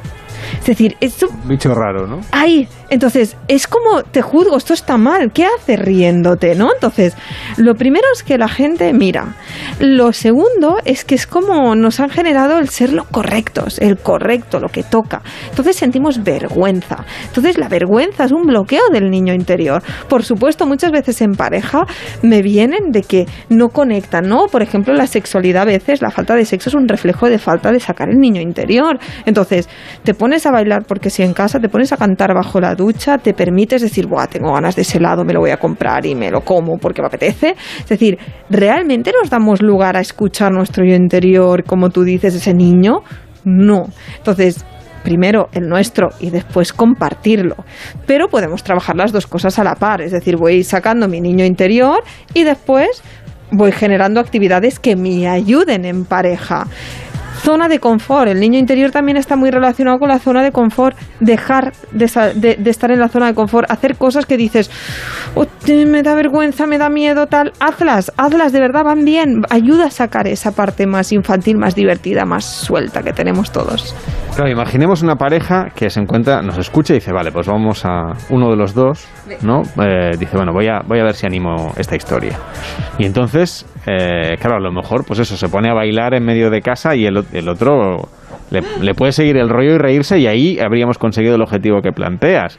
Es 0.60 0.66
decir, 0.66 0.96
esto... 1.00 1.28
Bicho 1.44 1.74
raro, 1.74 2.06
¿no? 2.06 2.20
Ay, 2.32 2.68
entonces, 2.90 3.36
es 3.46 3.68
como, 3.68 4.02
te 4.02 4.20
juzgo, 4.20 4.56
esto 4.56 4.74
está 4.74 4.98
mal, 4.98 5.30
¿qué 5.32 5.46
haces 5.46 5.78
riéndote, 5.78 6.56
no? 6.56 6.72
Entonces, 6.74 7.16
lo 7.56 7.76
primero 7.76 8.06
es 8.12 8.24
que 8.24 8.36
la 8.36 8.48
gente 8.48 8.92
mira. 8.92 9.36
Lo 9.78 10.12
segundo 10.12 10.78
es 10.84 11.04
que 11.04 11.14
es 11.14 11.28
como 11.28 11.76
nos 11.76 12.00
han 12.00 12.10
generado 12.10 12.58
el 12.58 12.68
ser 12.68 12.92
lo 12.92 13.04
correctos, 13.04 13.78
el 13.78 13.96
correcto, 13.96 14.58
lo 14.58 14.68
que 14.68 14.82
toca. 14.82 15.22
Entonces 15.50 15.76
sentimos 15.76 16.24
vergüenza. 16.24 17.04
Entonces, 17.26 17.58
la 17.58 17.68
vergüenza 17.68 18.24
es 18.24 18.32
un 18.32 18.42
bloqueo 18.42 18.82
del 18.92 19.08
niño 19.08 19.34
interior. 19.34 19.82
Por 20.08 20.24
supuesto, 20.24 20.66
muchas 20.66 20.90
veces 20.90 21.20
en 21.22 21.32
pareja 21.32 21.86
me 22.22 22.42
vienen 22.42 22.90
de 22.90 23.02
que 23.02 23.26
no 23.50 23.68
conectan, 23.68 24.28
¿no? 24.28 24.46
Por 24.46 24.62
ejemplo, 24.62 24.94
la 24.94 25.06
sexualidad 25.06 25.62
a 25.62 25.66
veces, 25.66 26.02
la 26.02 26.10
falta 26.10 26.34
de 26.34 26.44
sexo 26.44 26.70
es 26.70 26.74
un 26.74 26.88
reflejo 26.88 27.28
de 27.28 27.38
falta 27.38 27.70
de 27.70 27.78
sacar 27.78 28.08
el 28.08 28.18
niño 28.18 28.40
interior. 28.40 28.98
Entonces, 29.26 29.68
te 30.02 30.12
pones 30.12 30.44
a 30.46 30.50
bailar 30.50 30.84
porque 30.88 31.10
si 31.10 31.22
en 31.22 31.34
casa 31.34 31.60
te 31.60 31.68
pones 31.68 31.92
a 31.92 31.96
cantar 31.96 32.34
bajo 32.34 32.60
la 32.60 32.74
te 33.22 33.34
permites 33.34 33.82
decir, 33.82 34.06
Buah, 34.06 34.26
tengo 34.26 34.52
ganas 34.52 34.76
de 34.76 34.82
ese 34.82 34.98
helado, 34.98 35.24
me 35.24 35.32
lo 35.32 35.40
voy 35.40 35.50
a 35.50 35.58
comprar 35.58 36.06
y 36.06 36.14
me 36.14 36.30
lo 36.30 36.40
como 36.40 36.78
porque 36.78 37.02
me 37.02 37.08
apetece. 37.08 37.54
Es 37.78 37.88
decir, 37.88 38.18
¿realmente 38.48 39.12
nos 39.18 39.30
damos 39.30 39.62
lugar 39.62 39.96
a 39.96 40.00
escuchar 40.00 40.52
nuestro 40.52 40.84
yo 40.84 40.94
interior, 40.94 41.64
como 41.64 41.90
tú 41.90 42.02
dices, 42.02 42.34
ese 42.34 42.54
niño? 42.54 43.00
No. 43.44 43.86
Entonces, 44.16 44.64
primero 45.02 45.48
el 45.52 45.68
nuestro 45.68 46.10
y 46.20 46.30
después 46.30 46.72
compartirlo. 46.72 47.56
Pero 48.06 48.28
podemos 48.28 48.62
trabajar 48.62 48.96
las 48.96 49.12
dos 49.12 49.26
cosas 49.26 49.58
a 49.58 49.64
la 49.64 49.74
par, 49.74 50.00
es 50.00 50.12
decir, 50.12 50.36
voy 50.36 50.62
sacando 50.64 51.08
mi 51.08 51.20
niño 51.20 51.44
interior 51.44 52.02
y 52.34 52.44
después 52.44 53.02
voy 53.50 53.72
generando 53.72 54.20
actividades 54.20 54.78
que 54.78 54.96
me 54.96 55.28
ayuden 55.28 55.84
en 55.84 56.04
pareja. 56.04 56.66
Zona 57.42 57.68
de 57.68 57.80
confort. 57.80 58.28
El 58.28 58.38
niño 58.38 58.58
interior 58.58 58.90
también 58.90 59.16
está 59.16 59.34
muy 59.34 59.50
relacionado 59.50 59.98
con 59.98 60.08
la 60.08 60.18
zona 60.18 60.42
de 60.42 60.52
confort. 60.52 60.96
Dejar 61.20 61.72
de, 61.90 62.04
estar 62.66 62.90
en 62.90 63.00
la 63.00 63.08
zona 63.08 63.28
de 63.28 63.34
confort. 63.34 63.70
Hacer 63.70 63.96
cosas 63.96 64.26
que 64.26 64.36
dices, 64.36 64.70
me 65.66 66.02
da 66.02 66.14
vergüenza, 66.14 66.66
me 66.66 66.76
da 66.76 66.90
miedo, 66.90 67.26
tal. 67.26 67.52
Hazlas, 67.58 68.12
hazlas, 68.18 68.52
de 68.52 68.60
verdad 68.60 68.84
van 68.84 69.04
bien. 69.04 69.42
Ayuda 69.48 69.86
a 69.86 69.90
sacar 69.90 70.26
esa 70.26 70.52
parte 70.52 70.86
más 70.86 71.12
infantil, 71.12 71.56
más 71.56 71.74
divertida, 71.74 72.26
más 72.26 72.44
suelta 72.44 73.02
que 73.02 73.12
tenemos 73.12 73.50
todos. 73.50 73.94
Claro, 74.34 74.50
imaginemos 74.50 75.02
una 75.02 75.16
pareja 75.16 75.70
que 75.74 75.90
se 75.90 76.00
encuentra, 76.00 76.42
nos 76.42 76.58
escucha 76.58 76.92
y 76.92 76.96
dice, 76.96 77.12
vale, 77.12 77.32
pues 77.32 77.46
vamos 77.46 77.84
a 77.84 78.12
uno 78.28 78.50
de 78.50 78.56
los 78.56 78.74
dos, 78.74 79.08
¿no? 79.42 79.62
Eh, 79.82 80.16
dice, 80.18 80.36
bueno, 80.36 80.52
voy 80.52 80.68
a, 80.68 80.80
voy 80.86 81.00
a 81.00 81.04
ver 81.04 81.14
si 81.14 81.26
animo 81.26 81.72
esta 81.76 81.96
historia. 81.96 82.38
Y 82.98 83.06
entonces, 83.06 83.66
eh, 83.86 84.36
claro, 84.40 84.56
a 84.56 84.60
lo 84.60 84.72
mejor, 84.72 85.04
pues 85.06 85.20
eso, 85.20 85.36
se 85.36 85.48
pone 85.48 85.70
a 85.70 85.74
bailar 85.74 86.14
en 86.14 86.24
medio 86.24 86.50
de 86.50 86.60
casa 86.60 86.94
y 86.94 87.06
el, 87.06 87.24
el 87.32 87.48
otro 87.48 88.08
le, 88.50 88.62
le 88.80 88.94
puede 88.94 89.12
seguir 89.12 89.36
el 89.36 89.48
rollo 89.48 89.74
y 89.74 89.78
reírse 89.78 90.18
y 90.18 90.26
ahí 90.26 90.58
habríamos 90.58 90.98
conseguido 90.98 91.34
el 91.36 91.42
objetivo 91.42 91.80
que 91.80 91.92
planteas 91.92 92.58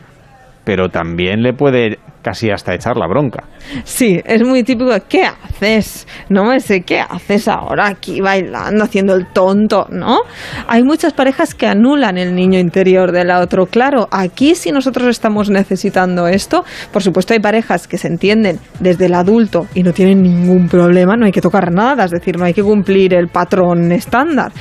pero 0.64 0.90
también 0.90 1.42
le 1.42 1.54
puede 1.54 1.98
casi 2.22 2.52
hasta 2.52 2.74
echar 2.74 2.98
la 2.98 3.08
bronca. 3.08 3.46
Sí, 3.84 4.22
es 4.24 4.44
muy 4.44 4.64
típico. 4.64 4.92
¿Qué 5.10 5.24
haces? 5.24 6.08
No 6.30 6.46
me 6.46 6.60
sé 6.60 6.82
qué 6.82 7.00
haces 7.00 7.48
ahora 7.48 7.88
aquí 7.88 8.22
bailando, 8.22 8.84
haciendo 8.84 9.16
el 9.16 9.28
tonto, 9.28 9.88
¿no? 9.90 10.20
Hay 10.68 10.84
muchas 10.84 11.14
parejas 11.14 11.56
que 11.56 11.68
anulan 11.68 12.18
el 12.18 12.36
niño 12.36 12.60
interior 12.60 13.12
del 13.12 13.32
otro. 13.32 13.66
Claro, 13.66 14.08
aquí 14.12 14.56
si 14.56 14.72
nosotros 14.72 15.08
estamos 15.08 15.50
necesitando 15.50 16.28
esto, 16.28 16.64
por 16.92 17.02
supuesto 17.02 17.34
hay 17.34 17.40
parejas 17.40 17.88
que 17.88 17.98
se 17.98 18.08
entienden 18.08 18.60
desde 18.80 19.08
el 19.08 19.16
adulto 19.16 19.68
y 19.74 19.84
no 19.84 19.94
tienen 19.94 20.22
ningún 20.22 20.68
problema, 20.68 21.16
no 21.16 21.26
hay 21.26 21.32
que 21.32 21.42
tocar 21.42 21.72
nada, 21.72 22.06
es 22.06 22.12
decir, 22.12 22.38
no 22.38 22.46
hay 22.46 22.54
que 22.54 22.64
cumplir 22.64 23.14
el 23.14 23.28
patrón 23.30 23.92
estándar. 23.92 24.52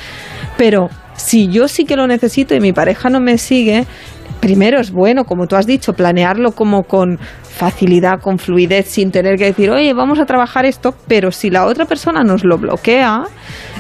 Pero 0.57 0.89
si 1.15 1.49
yo 1.49 1.69
sí 1.69 1.85
que 1.85 1.97
lo 1.97 2.07
necesito 2.07 2.55
y 2.55 2.61
mi 2.61 2.73
pareja 2.73 3.11
no 3.11 3.21
me 3.21 3.37
sigue, 3.37 3.85
primero 4.41 4.81
es 4.81 4.91
bueno, 4.91 5.25
como 5.25 5.47
tú 5.47 5.57
has 5.57 5.67
dicho, 5.67 5.93
planearlo 5.93 6.53
como 6.53 6.83
con 6.85 7.19
facilidad, 7.43 8.21
con 8.21 8.39
fluidez, 8.39 8.87
sin 8.87 9.11
tener 9.11 9.37
que 9.37 9.45
decir, 9.45 9.71
oye, 9.71 9.93
vamos 9.93 10.19
a 10.19 10.25
trabajar 10.25 10.65
esto, 10.65 10.95
pero 11.07 11.31
si 11.31 11.51
la 11.51 11.67
otra 11.67 11.85
persona 11.85 12.23
nos 12.23 12.43
lo 12.45 12.57
bloquea, 12.57 13.25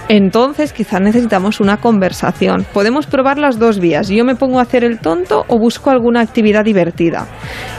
entonces 0.08 0.72
quizás 0.72 1.00
necesitamos 1.00 1.60
una 1.60 1.78
conversación. 1.78 2.66
Podemos 2.74 3.06
probar 3.06 3.38
las 3.38 3.58
dos 3.58 3.78
vías. 3.78 4.08
Yo 4.08 4.24
me 4.24 4.34
pongo 4.34 4.58
a 4.58 4.62
hacer 4.62 4.84
el 4.84 4.98
tonto 4.98 5.44
o 5.48 5.58
busco 5.58 5.90
alguna 5.90 6.20
actividad 6.20 6.64
divertida. 6.64 7.26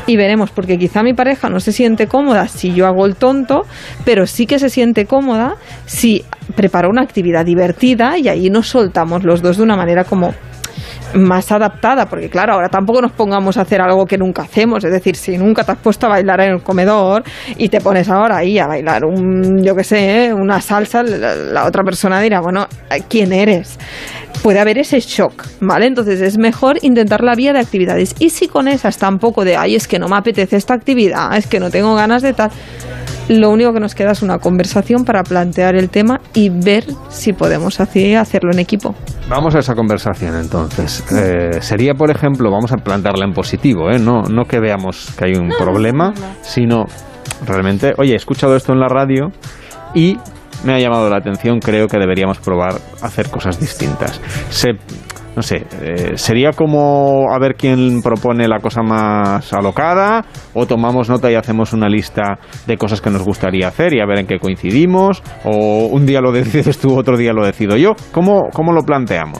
Y 0.07 0.17
veremos, 0.17 0.49
porque 0.49 0.77
quizá 0.77 1.03
mi 1.03 1.13
pareja 1.13 1.49
no 1.49 1.59
se 1.59 1.71
siente 1.71 2.07
cómoda 2.07 2.47
si 2.47 2.73
yo 2.73 2.87
hago 2.87 3.05
el 3.05 3.15
tonto, 3.15 3.65
pero 4.05 4.25
sí 4.25 4.47
que 4.47 4.59
se 4.59 4.69
siente 4.69 5.05
cómoda 5.05 5.55
si 5.85 6.23
preparo 6.55 6.89
una 6.89 7.01
actividad 7.01 7.45
divertida 7.45 8.17
y 8.17 8.27
ahí 8.27 8.49
nos 8.49 8.67
soltamos 8.67 9.23
los 9.23 9.41
dos 9.41 9.57
de 9.57 9.63
una 9.63 9.75
manera 9.75 10.03
como 10.05 10.33
más 11.13 11.51
adaptada, 11.51 12.05
porque 12.05 12.29
claro, 12.29 12.53
ahora 12.53 12.69
tampoco 12.69 13.01
nos 13.01 13.11
pongamos 13.11 13.57
a 13.57 13.61
hacer 13.61 13.81
algo 13.81 14.05
que 14.05 14.17
nunca 14.17 14.43
hacemos, 14.43 14.83
es 14.83 14.91
decir, 14.91 15.15
si 15.15 15.37
nunca 15.37 15.63
te 15.63 15.73
has 15.73 15.77
puesto 15.77 16.07
a 16.07 16.09
bailar 16.09 16.41
en 16.41 16.51
el 16.51 16.63
comedor 16.63 17.23
y 17.57 17.69
te 17.69 17.81
pones 17.81 18.09
ahora 18.09 18.37
ahí 18.37 18.59
a 18.59 18.67
bailar 18.67 19.05
un, 19.05 19.63
yo 19.63 19.75
qué 19.75 19.83
sé, 19.83 20.25
¿eh? 20.25 20.33
una 20.33 20.61
salsa, 20.61 21.03
la, 21.03 21.65
otra 21.65 21.83
persona 21.83 22.21
dirá, 22.21 22.41
bueno, 22.41 22.67
¿quién 23.09 23.33
eres? 23.33 23.77
Puede 24.43 24.59
haber 24.59 24.79
ese 24.79 24.99
shock, 24.99 25.45
¿vale? 25.59 25.85
Entonces 25.85 26.19
es 26.21 26.37
mejor 26.37 26.77
intentar 26.81 27.23
la 27.23 27.35
vía 27.35 27.53
de 27.53 27.59
actividades. 27.59 28.15
Y 28.19 28.31
si 28.31 28.47
con 28.47 28.67
esas 28.67 28.97
tampoco 28.97 29.45
de, 29.45 29.55
ay, 29.55 29.75
es 29.75 29.87
que 29.87 29.99
no 29.99 30.07
me 30.07 30.15
apetece 30.15 30.57
esta 30.57 30.73
actividad, 30.73 31.35
es 31.37 31.45
que 31.45 31.59
no 31.59 31.69
tengo 31.69 31.93
ganas 31.93 32.23
de 32.23 32.33
tal, 32.33 32.49
lo 33.29 33.49
único 33.49 33.71
que 33.71 33.79
nos 33.79 33.95
queda 33.95 34.11
es 34.11 34.21
una 34.21 34.39
conversación 34.39 35.05
para 35.05 35.23
plantear 35.23 35.75
el 35.75 35.89
tema 35.89 36.19
y 36.33 36.49
ver 36.49 36.85
si 37.09 37.33
podemos 37.33 37.79
así 37.79 38.15
hacerlo 38.15 38.51
en 38.51 38.59
equipo. 38.59 38.95
Vamos 39.29 39.55
a 39.55 39.59
esa 39.59 39.75
conversación 39.75 40.35
entonces. 40.35 41.03
Eh, 41.11 41.61
sería, 41.61 41.93
por 41.93 42.09
ejemplo, 42.11 42.51
vamos 42.51 42.71
a 42.71 42.77
plantearla 42.77 43.25
en 43.25 43.33
positivo, 43.33 43.89
¿eh? 43.91 43.99
no, 43.99 44.23
no 44.23 44.45
que 44.45 44.59
veamos 44.59 45.13
que 45.17 45.25
hay 45.25 45.33
un 45.35 45.49
problema, 45.49 46.13
sino 46.41 46.85
realmente, 47.45 47.93
oye, 47.97 48.13
he 48.13 48.17
escuchado 48.17 48.55
esto 48.55 48.73
en 48.73 48.79
la 48.79 48.87
radio 48.87 49.31
y 49.93 50.17
me 50.63 50.73
ha 50.73 50.79
llamado 50.79 51.09
la 51.09 51.17
atención, 51.17 51.59
creo 51.59 51.87
que 51.87 51.97
deberíamos 51.97 52.39
probar 52.39 52.75
hacer 53.01 53.29
cosas 53.29 53.59
distintas. 53.59 54.19
Se, 54.49 54.77
no 55.35 55.41
sé, 55.41 55.65
eh, 55.81 56.11
sería 56.15 56.51
como 56.51 57.31
a 57.31 57.39
ver 57.39 57.55
quién 57.55 58.01
propone 58.01 58.47
la 58.47 58.59
cosa 58.59 58.81
más 58.81 59.53
alocada 59.53 60.25
o 60.53 60.65
tomamos 60.65 61.09
nota 61.09 61.31
y 61.31 61.35
hacemos 61.35 61.71
una 61.71 61.87
lista 61.87 62.37
de 62.67 62.77
cosas 62.77 62.99
que 62.99 63.09
nos 63.09 63.23
gustaría 63.23 63.67
hacer 63.67 63.93
y 63.93 64.01
a 64.01 64.05
ver 64.05 64.19
en 64.19 64.27
qué 64.27 64.39
coincidimos 64.39 65.23
o 65.45 65.87
un 65.87 66.05
día 66.05 66.19
lo 66.19 66.31
decides 66.31 66.77
tú, 66.79 66.97
otro 66.97 67.17
día 67.17 67.31
lo 67.31 67.45
decido 67.45 67.77
yo. 67.77 67.91
¿Cómo, 68.11 68.49
cómo 68.53 68.73
lo 68.73 68.83
planteamos? 68.83 69.39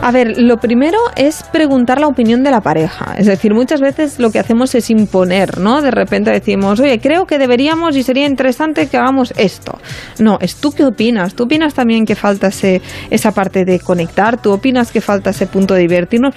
A 0.00 0.10
ver, 0.10 0.38
lo 0.38 0.56
primero 0.56 0.98
es 1.16 1.44
preguntar 1.52 2.00
la 2.00 2.08
opinión 2.08 2.42
de 2.42 2.50
la 2.50 2.60
pareja. 2.60 3.14
Es 3.16 3.26
decir, 3.26 3.54
muchas 3.54 3.80
veces 3.80 4.18
lo 4.18 4.32
que 4.32 4.40
hacemos 4.40 4.74
es 4.74 4.90
imponer, 4.90 5.58
¿no? 5.58 5.82
De 5.82 5.92
repente 5.92 6.32
decimos, 6.32 6.80
oye, 6.80 6.98
creo 6.98 7.26
que 7.26 7.38
deberíamos 7.38 7.96
y 7.96 8.02
sería 8.02 8.26
interesante 8.26 8.88
que 8.88 8.96
hagamos 8.96 9.32
esto. 9.36 9.78
No, 10.18 10.38
es 10.40 10.56
tú 10.56 10.72
qué 10.72 10.84
opinas. 10.84 11.34
¿Tú 11.34 11.44
opinas 11.44 11.74
también 11.74 12.04
que 12.04 12.16
falta 12.16 12.48
ese, 12.48 12.82
esa 13.10 13.32
parte 13.32 13.64
de 13.64 13.78
conectar? 13.78 14.40
¿Tú 14.40 14.52
opinas 14.52 14.90
que 14.90 15.00
falta 15.00 15.11
ese 15.24 15.46
punto 15.46 15.74
de 15.74 15.80
divertirnos? 15.80 16.34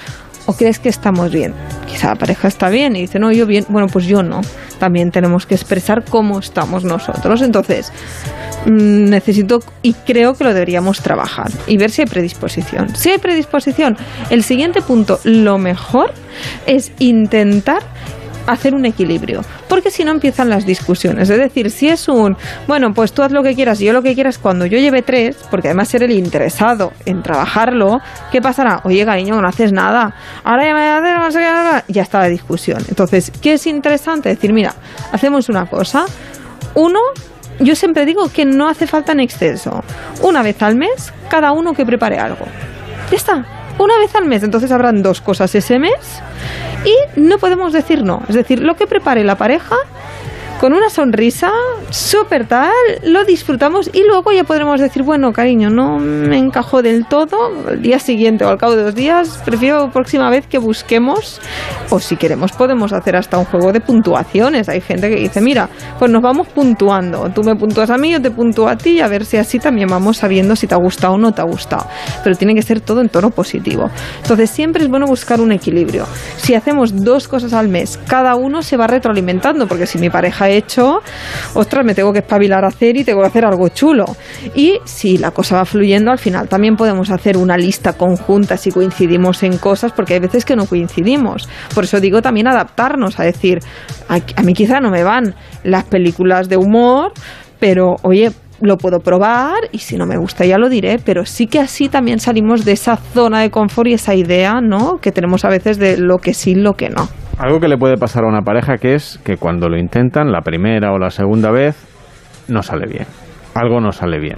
¿O 0.48 0.54
crees 0.54 0.80
que 0.80 0.90
estamos 0.90 1.32
bien? 1.32 1.54
Quizá 1.88 2.10
la 2.10 2.16
pareja 2.16 2.48
está 2.48 2.70
bien 2.70 2.96
y 2.96 3.02
dice, 3.02 3.18
no, 3.18 3.32
yo 3.32 3.48
bien, 3.48 3.66
bueno, 3.70 3.88
pues 3.88 4.06
yo 4.06 4.22
no. 4.22 4.42
También 4.80 5.10
tenemos 5.10 5.46
que 5.46 5.56
expresar 5.56 6.04
cómo 6.06 6.40
estamos 6.40 6.84
nosotros. 6.84 7.42
Entonces, 7.42 7.92
mm, 8.66 9.06
necesito 9.06 9.64
y 9.82 9.94
creo 9.94 10.36
que 10.36 10.44
lo 10.44 10.54
deberíamos 10.54 11.02
trabajar 11.02 11.50
y 11.66 11.78
ver 11.78 11.90
si 11.90 12.04
hay 12.04 12.08
predisposición. 12.08 12.96
Si 12.96 13.10
hay 13.10 13.18
predisposición, 13.18 13.98
el 14.30 14.44
siguiente 14.44 14.82
punto, 14.82 15.20
lo 15.24 15.58
mejor 15.58 16.14
es 16.68 16.92
intentar 17.00 17.82
hacer 18.48 18.76
un 18.76 18.86
equilibrio, 18.86 19.42
porque 19.68 19.92
si 19.92 20.04
no 20.04 20.12
empiezan 20.12 20.50
las 20.50 20.66
discusiones. 20.66 21.30
Es 21.30 21.38
decir, 21.38 21.72
si 21.72 21.90
es 21.90 22.08
un, 22.08 22.38
bueno, 22.68 22.94
pues 22.94 23.14
tú 23.14 23.24
haz 23.24 23.32
lo 23.32 23.44
que 23.44 23.56
quieras 23.56 23.80
yo 23.80 23.94
lo 23.94 24.02
que 24.02 24.14
quieras 24.14 24.38
cuando 24.38 24.66
yo 24.66 24.78
lleve 24.78 25.02
tres, 25.02 25.38
porque 25.50 25.70
además 25.70 25.88
ser 25.88 26.04
el 26.04 26.12
interesado 26.12 26.92
en 27.06 27.22
trabajarlo, 27.22 28.00
¿qué 28.32 28.42
pasará? 28.42 28.82
Oye, 28.84 29.06
cariño, 29.06 29.40
no 29.42 29.48
haces 29.48 29.72
nada. 29.72 30.16
Ahora 30.44 30.66
ya 30.66 30.74
me 30.74 30.80
voy 30.80 30.90
a 30.90 30.98
hacer, 30.98 31.44
no 31.44 31.82
ya 31.88 32.02
está 32.02 32.20
la 32.20 32.28
discusión. 32.28 32.80
Entonces, 32.88 33.32
¿qué 33.42 33.54
es 33.54 33.68
interesante? 33.68 34.30
Decir, 34.30 34.54
mira, 34.54 34.74
hacemos 35.12 35.50
una 35.50 35.66
cosa. 35.66 36.06
Uno, 36.76 37.00
yo 37.60 37.76
siempre 37.76 38.06
digo 38.06 38.30
que 38.30 38.46
no 38.46 38.68
hace 38.68 38.88
falta 38.88 39.12
en 39.12 39.22
exceso. 39.22 39.84
Una 40.22 40.42
vez 40.44 40.62
al 40.62 40.76
mes, 40.76 41.14
cada 41.30 41.52
uno 41.52 41.74
que 41.74 41.86
prepare 41.86 42.18
algo. 42.18 42.46
Ya 43.10 43.18
está. 43.18 43.46
Una 43.78 43.98
vez 43.98 44.16
al 44.16 44.26
mes. 44.26 44.44
Entonces 44.44 44.72
habrán 44.72 45.02
dos 45.02 45.22
cosas 45.22 45.54
ese 45.56 45.80
mes 45.80 46.22
y 46.86 47.20
no 47.20 47.38
podemos 47.40 47.74
decir 47.74 48.04
no. 48.04 48.22
Es 48.30 48.36
decir, 48.36 48.60
lo 48.60 48.76
que 48.76 48.88
prepare 48.88 49.24
la 49.24 49.36
pareja 49.36 49.76
con 50.66 50.74
una 50.74 50.90
sonrisa, 50.90 51.52
súper 51.92 52.48
tal, 52.48 52.74
lo 53.04 53.24
disfrutamos 53.24 53.88
y 53.94 54.02
luego 54.02 54.32
ya 54.32 54.46
podremos 54.46 54.82
decir, 54.82 55.04
bueno, 55.04 55.32
cariño, 55.32 55.70
no 55.70 56.00
me 56.00 56.40
encajó 56.40 56.82
del 56.82 57.06
todo, 57.06 57.38
el 57.70 57.84
día 57.84 58.00
siguiente 58.00 58.46
o 58.46 58.50
al 58.50 58.58
cabo 58.58 58.76
de 58.76 58.82
dos 58.82 58.96
días, 58.96 59.44
prefiero 59.46 59.92
próxima 59.92 60.28
vez 60.32 60.48
que 60.48 60.58
busquemos, 60.58 61.40
o 61.92 62.00
si 62.00 62.18
queremos 62.18 62.52
podemos 62.54 62.94
hacer 62.94 63.16
hasta 63.16 63.38
un 63.38 63.46
juego 63.46 63.72
de 63.74 63.80
puntuaciones. 63.80 64.68
Hay 64.68 64.82
gente 64.82 65.08
que 65.08 65.18
dice, 65.18 65.40
mira, 65.40 65.70
pues 66.00 66.10
nos 66.10 66.24
vamos 66.24 66.48
puntuando, 66.48 67.30
tú 67.30 67.44
me 67.44 67.56
puntúas 67.56 67.92
a 67.92 68.00
mí, 68.00 68.14
yo 68.14 68.20
te 68.20 68.32
puntúo 68.32 68.68
a 68.68 68.76
ti, 68.76 69.02
a 69.02 69.08
ver 69.08 69.24
si 69.24 69.38
así 69.38 69.60
también 69.60 69.88
vamos 69.88 70.18
sabiendo 70.18 70.56
si 70.56 70.66
te 70.66 70.74
ha 70.74 70.80
gustado 70.80 71.14
o 71.14 71.18
no 71.20 71.32
te 71.32 71.42
ha 71.42 71.46
gustado. 71.46 71.86
Pero 72.24 72.36
tiene 72.36 72.56
que 72.56 72.64
ser 72.64 72.82
todo 72.82 73.02
en 73.02 73.10
tono 73.10 73.30
positivo. 73.30 73.92
Entonces 74.24 74.50
siempre 74.50 74.82
es 74.82 74.90
bueno 74.90 75.06
buscar 75.06 75.42
un 75.42 75.52
equilibrio. 75.52 76.08
Si 76.38 76.56
hacemos 76.56 77.04
dos 77.04 77.28
cosas 77.28 77.54
al 77.54 77.68
mes, 77.68 78.00
cada 78.08 78.34
uno 78.34 78.64
se 78.64 78.78
va 78.78 78.88
retroalimentando, 78.88 79.68
porque 79.68 79.86
si 79.86 80.00
mi 80.00 80.10
pareja 80.10 80.46
ha 80.46 80.55
hecho, 80.58 81.02
ostras, 81.54 81.86
me 81.86 81.94
tengo 81.94 82.12
que 82.14 82.20
espabilar 82.20 82.64
a 82.64 82.68
hacer 82.68 82.98
y 82.98 83.04
tengo 83.04 83.22
que 83.22 83.28
hacer 83.28 83.46
algo 83.46 83.70
chulo. 83.70 84.06
Y 84.54 84.80
si 84.86 85.18
la 85.18 85.32
cosa 85.32 85.58
va 85.58 85.66
fluyendo, 85.66 86.12
al 86.12 86.20
final 86.20 86.48
también 86.48 86.76
podemos 86.76 87.10
hacer 87.12 87.38
una 87.38 87.58
lista 87.58 87.94
conjunta 87.94 88.58
si 88.58 88.72
coincidimos 88.72 89.44
en 89.44 89.58
cosas, 89.58 89.92
porque 89.92 90.16
hay 90.16 90.20
veces 90.20 90.46
que 90.46 90.56
no 90.56 90.66
coincidimos. 90.66 91.50
Por 91.74 91.84
eso 91.84 92.00
digo 92.00 92.22
también 92.22 92.48
adaptarnos 92.48 93.20
a 93.20 93.24
decir, 93.24 93.60
a, 94.08 94.42
mí 94.44 94.54
quizá 94.54 94.80
no 94.80 94.92
me 94.92 95.04
van 95.04 95.36
las 95.64 95.84
películas 95.86 96.50
de 96.50 96.58
humor, 96.58 97.12
pero 97.60 97.96
oye, 98.04 98.32
lo 98.62 98.78
puedo 98.78 99.00
probar 99.00 99.56
y 99.72 99.80
si 99.80 99.98
no 99.98 100.06
me 100.06 100.18
gusta 100.18 100.46
ya 100.46 100.58
lo 100.58 100.70
diré, 100.70 101.00
pero 101.04 101.26
sí 101.26 101.48
que 101.48 101.60
así 101.60 101.90
también 101.90 102.20
salimos 102.20 102.66
de 102.66 102.72
esa 102.72 102.96
zona 102.96 103.42
de 103.42 103.52
confort 103.52 103.88
y 103.88 103.94
esa 103.94 104.16
idea, 104.16 104.62
¿no? 104.62 104.98
Que 104.98 105.12
tenemos 105.12 105.46
a 105.46 105.50
veces 105.50 105.78
de 105.78 105.98
lo 105.98 106.18
que 106.18 106.34
sí, 106.34 106.56
lo 106.56 106.74
que 106.74 106.90
no. 106.90 107.08
Algo 107.38 107.60
que 107.60 107.68
le 107.68 107.78
puede 107.78 107.98
pasar 107.98 108.24
a 108.24 108.28
una 108.28 108.42
pareja 108.44 108.78
que 108.78 108.96
es 108.96 109.20
que 109.26 109.36
cuando 109.36 109.68
lo 109.68 109.78
intentan, 109.78 110.32
la 110.32 110.42
primera 110.42 110.94
o 110.94 110.98
la 110.98 111.10
segunda 111.10 111.52
vez, 111.52 111.76
no 112.48 112.64
sale 112.64 112.88
bien. 112.88 113.06
Algo 113.54 113.82
no 113.82 113.92
sale 113.92 114.20
bien. 114.20 114.38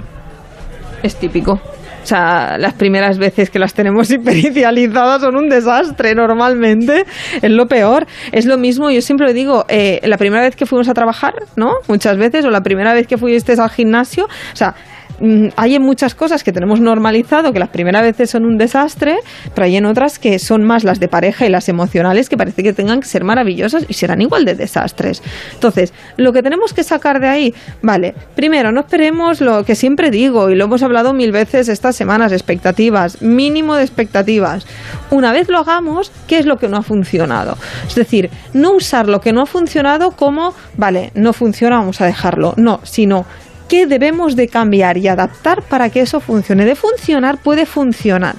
Es 1.03 1.15
típico. 1.15 1.53
O 1.53 2.09
sea, 2.09 2.57
las 2.57 2.73
primeras 2.73 3.17
veces 3.19 3.49
que 3.49 3.59
las 3.59 3.73
tenemos 3.73 4.09
hipericializadas 4.11 5.21
son 5.21 5.35
un 5.35 5.49
desastre 5.49 6.15
normalmente. 6.15 7.05
Es 7.41 7.51
lo 7.51 7.67
peor. 7.67 8.07
Es 8.31 8.45
lo 8.45 8.57
mismo, 8.57 8.89
yo 8.89 9.01
siempre 9.01 9.33
digo, 9.33 9.65
eh, 9.67 9.99
la 10.03 10.17
primera 10.17 10.41
vez 10.41 10.55
que 10.55 10.65
fuimos 10.65 10.87
a 10.87 10.93
trabajar, 10.93 11.33
¿no? 11.55 11.73
Muchas 11.87 12.17
veces, 12.17 12.45
o 12.45 12.49
la 12.49 12.61
primera 12.61 12.93
vez 12.93 13.07
que 13.07 13.17
fuiste 13.17 13.53
al 13.61 13.69
gimnasio, 13.69 14.25
o 14.25 14.55
sea, 14.55 14.73
hay 15.55 15.75
en 15.75 15.81
muchas 15.81 16.15
cosas 16.15 16.43
que 16.43 16.51
tenemos 16.51 16.79
normalizado 16.79 17.53
que 17.53 17.59
las 17.59 17.69
primeras 17.69 18.03
veces 18.03 18.29
son 18.29 18.45
un 18.45 18.57
desastre, 18.57 19.17
pero 19.53 19.65
hay 19.65 19.75
en 19.77 19.85
otras 19.85 20.19
que 20.19 20.39
son 20.39 20.63
más 20.63 20.83
las 20.83 20.99
de 20.99 21.07
pareja 21.07 21.45
y 21.45 21.49
las 21.49 21.69
emocionales 21.69 22.29
que 22.29 22.37
parece 22.37 22.63
que 22.63 22.73
tengan 22.73 22.99
que 22.99 23.07
ser 23.07 23.23
maravillosas 23.23 23.85
y 23.87 23.93
serán 23.93 24.21
igual 24.21 24.45
de 24.45 24.55
desastres. 24.55 25.21
Entonces, 25.53 25.93
lo 26.17 26.33
que 26.33 26.43
tenemos 26.43 26.73
que 26.73 26.83
sacar 26.83 27.19
de 27.19 27.27
ahí, 27.27 27.53
vale, 27.81 28.13
primero, 28.35 28.71
no 28.71 28.81
esperemos 28.81 29.41
lo 29.41 29.63
que 29.65 29.75
siempre 29.75 30.11
digo 30.11 30.49
y 30.49 30.55
lo 30.55 30.65
hemos 30.65 30.83
hablado 30.83 31.13
mil 31.13 31.31
veces 31.31 31.67
estas 31.69 31.95
semanas, 31.95 32.31
expectativas, 32.31 33.21
mínimo 33.21 33.75
de 33.75 33.83
expectativas. 33.83 34.67
Una 35.09 35.31
vez 35.31 35.49
lo 35.49 35.59
hagamos, 35.59 36.11
¿qué 36.27 36.37
es 36.37 36.45
lo 36.45 36.57
que 36.57 36.67
no 36.67 36.77
ha 36.77 36.83
funcionado? 36.83 37.57
Es 37.87 37.95
decir, 37.95 38.29
no 38.53 38.71
usar 38.71 39.07
lo 39.07 39.21
que 39.21 39.33
no 39.33 39.41
ha 39.41 39.45
funcionado 39.45 40.11
como, 40.11 40.53
vale, 40.75 41.11
no 41.15 41.33
funciona, 41.33 41.77
vamos 41.77 42.01
a 42.01 42.05
dejarlo. 42.05 42.53
No, 42.57 42.79
sino 42.83 43.25
qué 43.67 43.85
debemos 43.85 44.35
de 44.35 44.47
cambiar 44.47 44.97
y 44.97 45.07
adaptar 45.07 45.61
para 45.63 45.89
que 45.89 46.01
eso 46.01 46.19
funcione. 46.19 46.65
De 46.65 46.75
funcionar 46.75 47.37
puede 47.37 47.65
funcionar. 47.65 48.35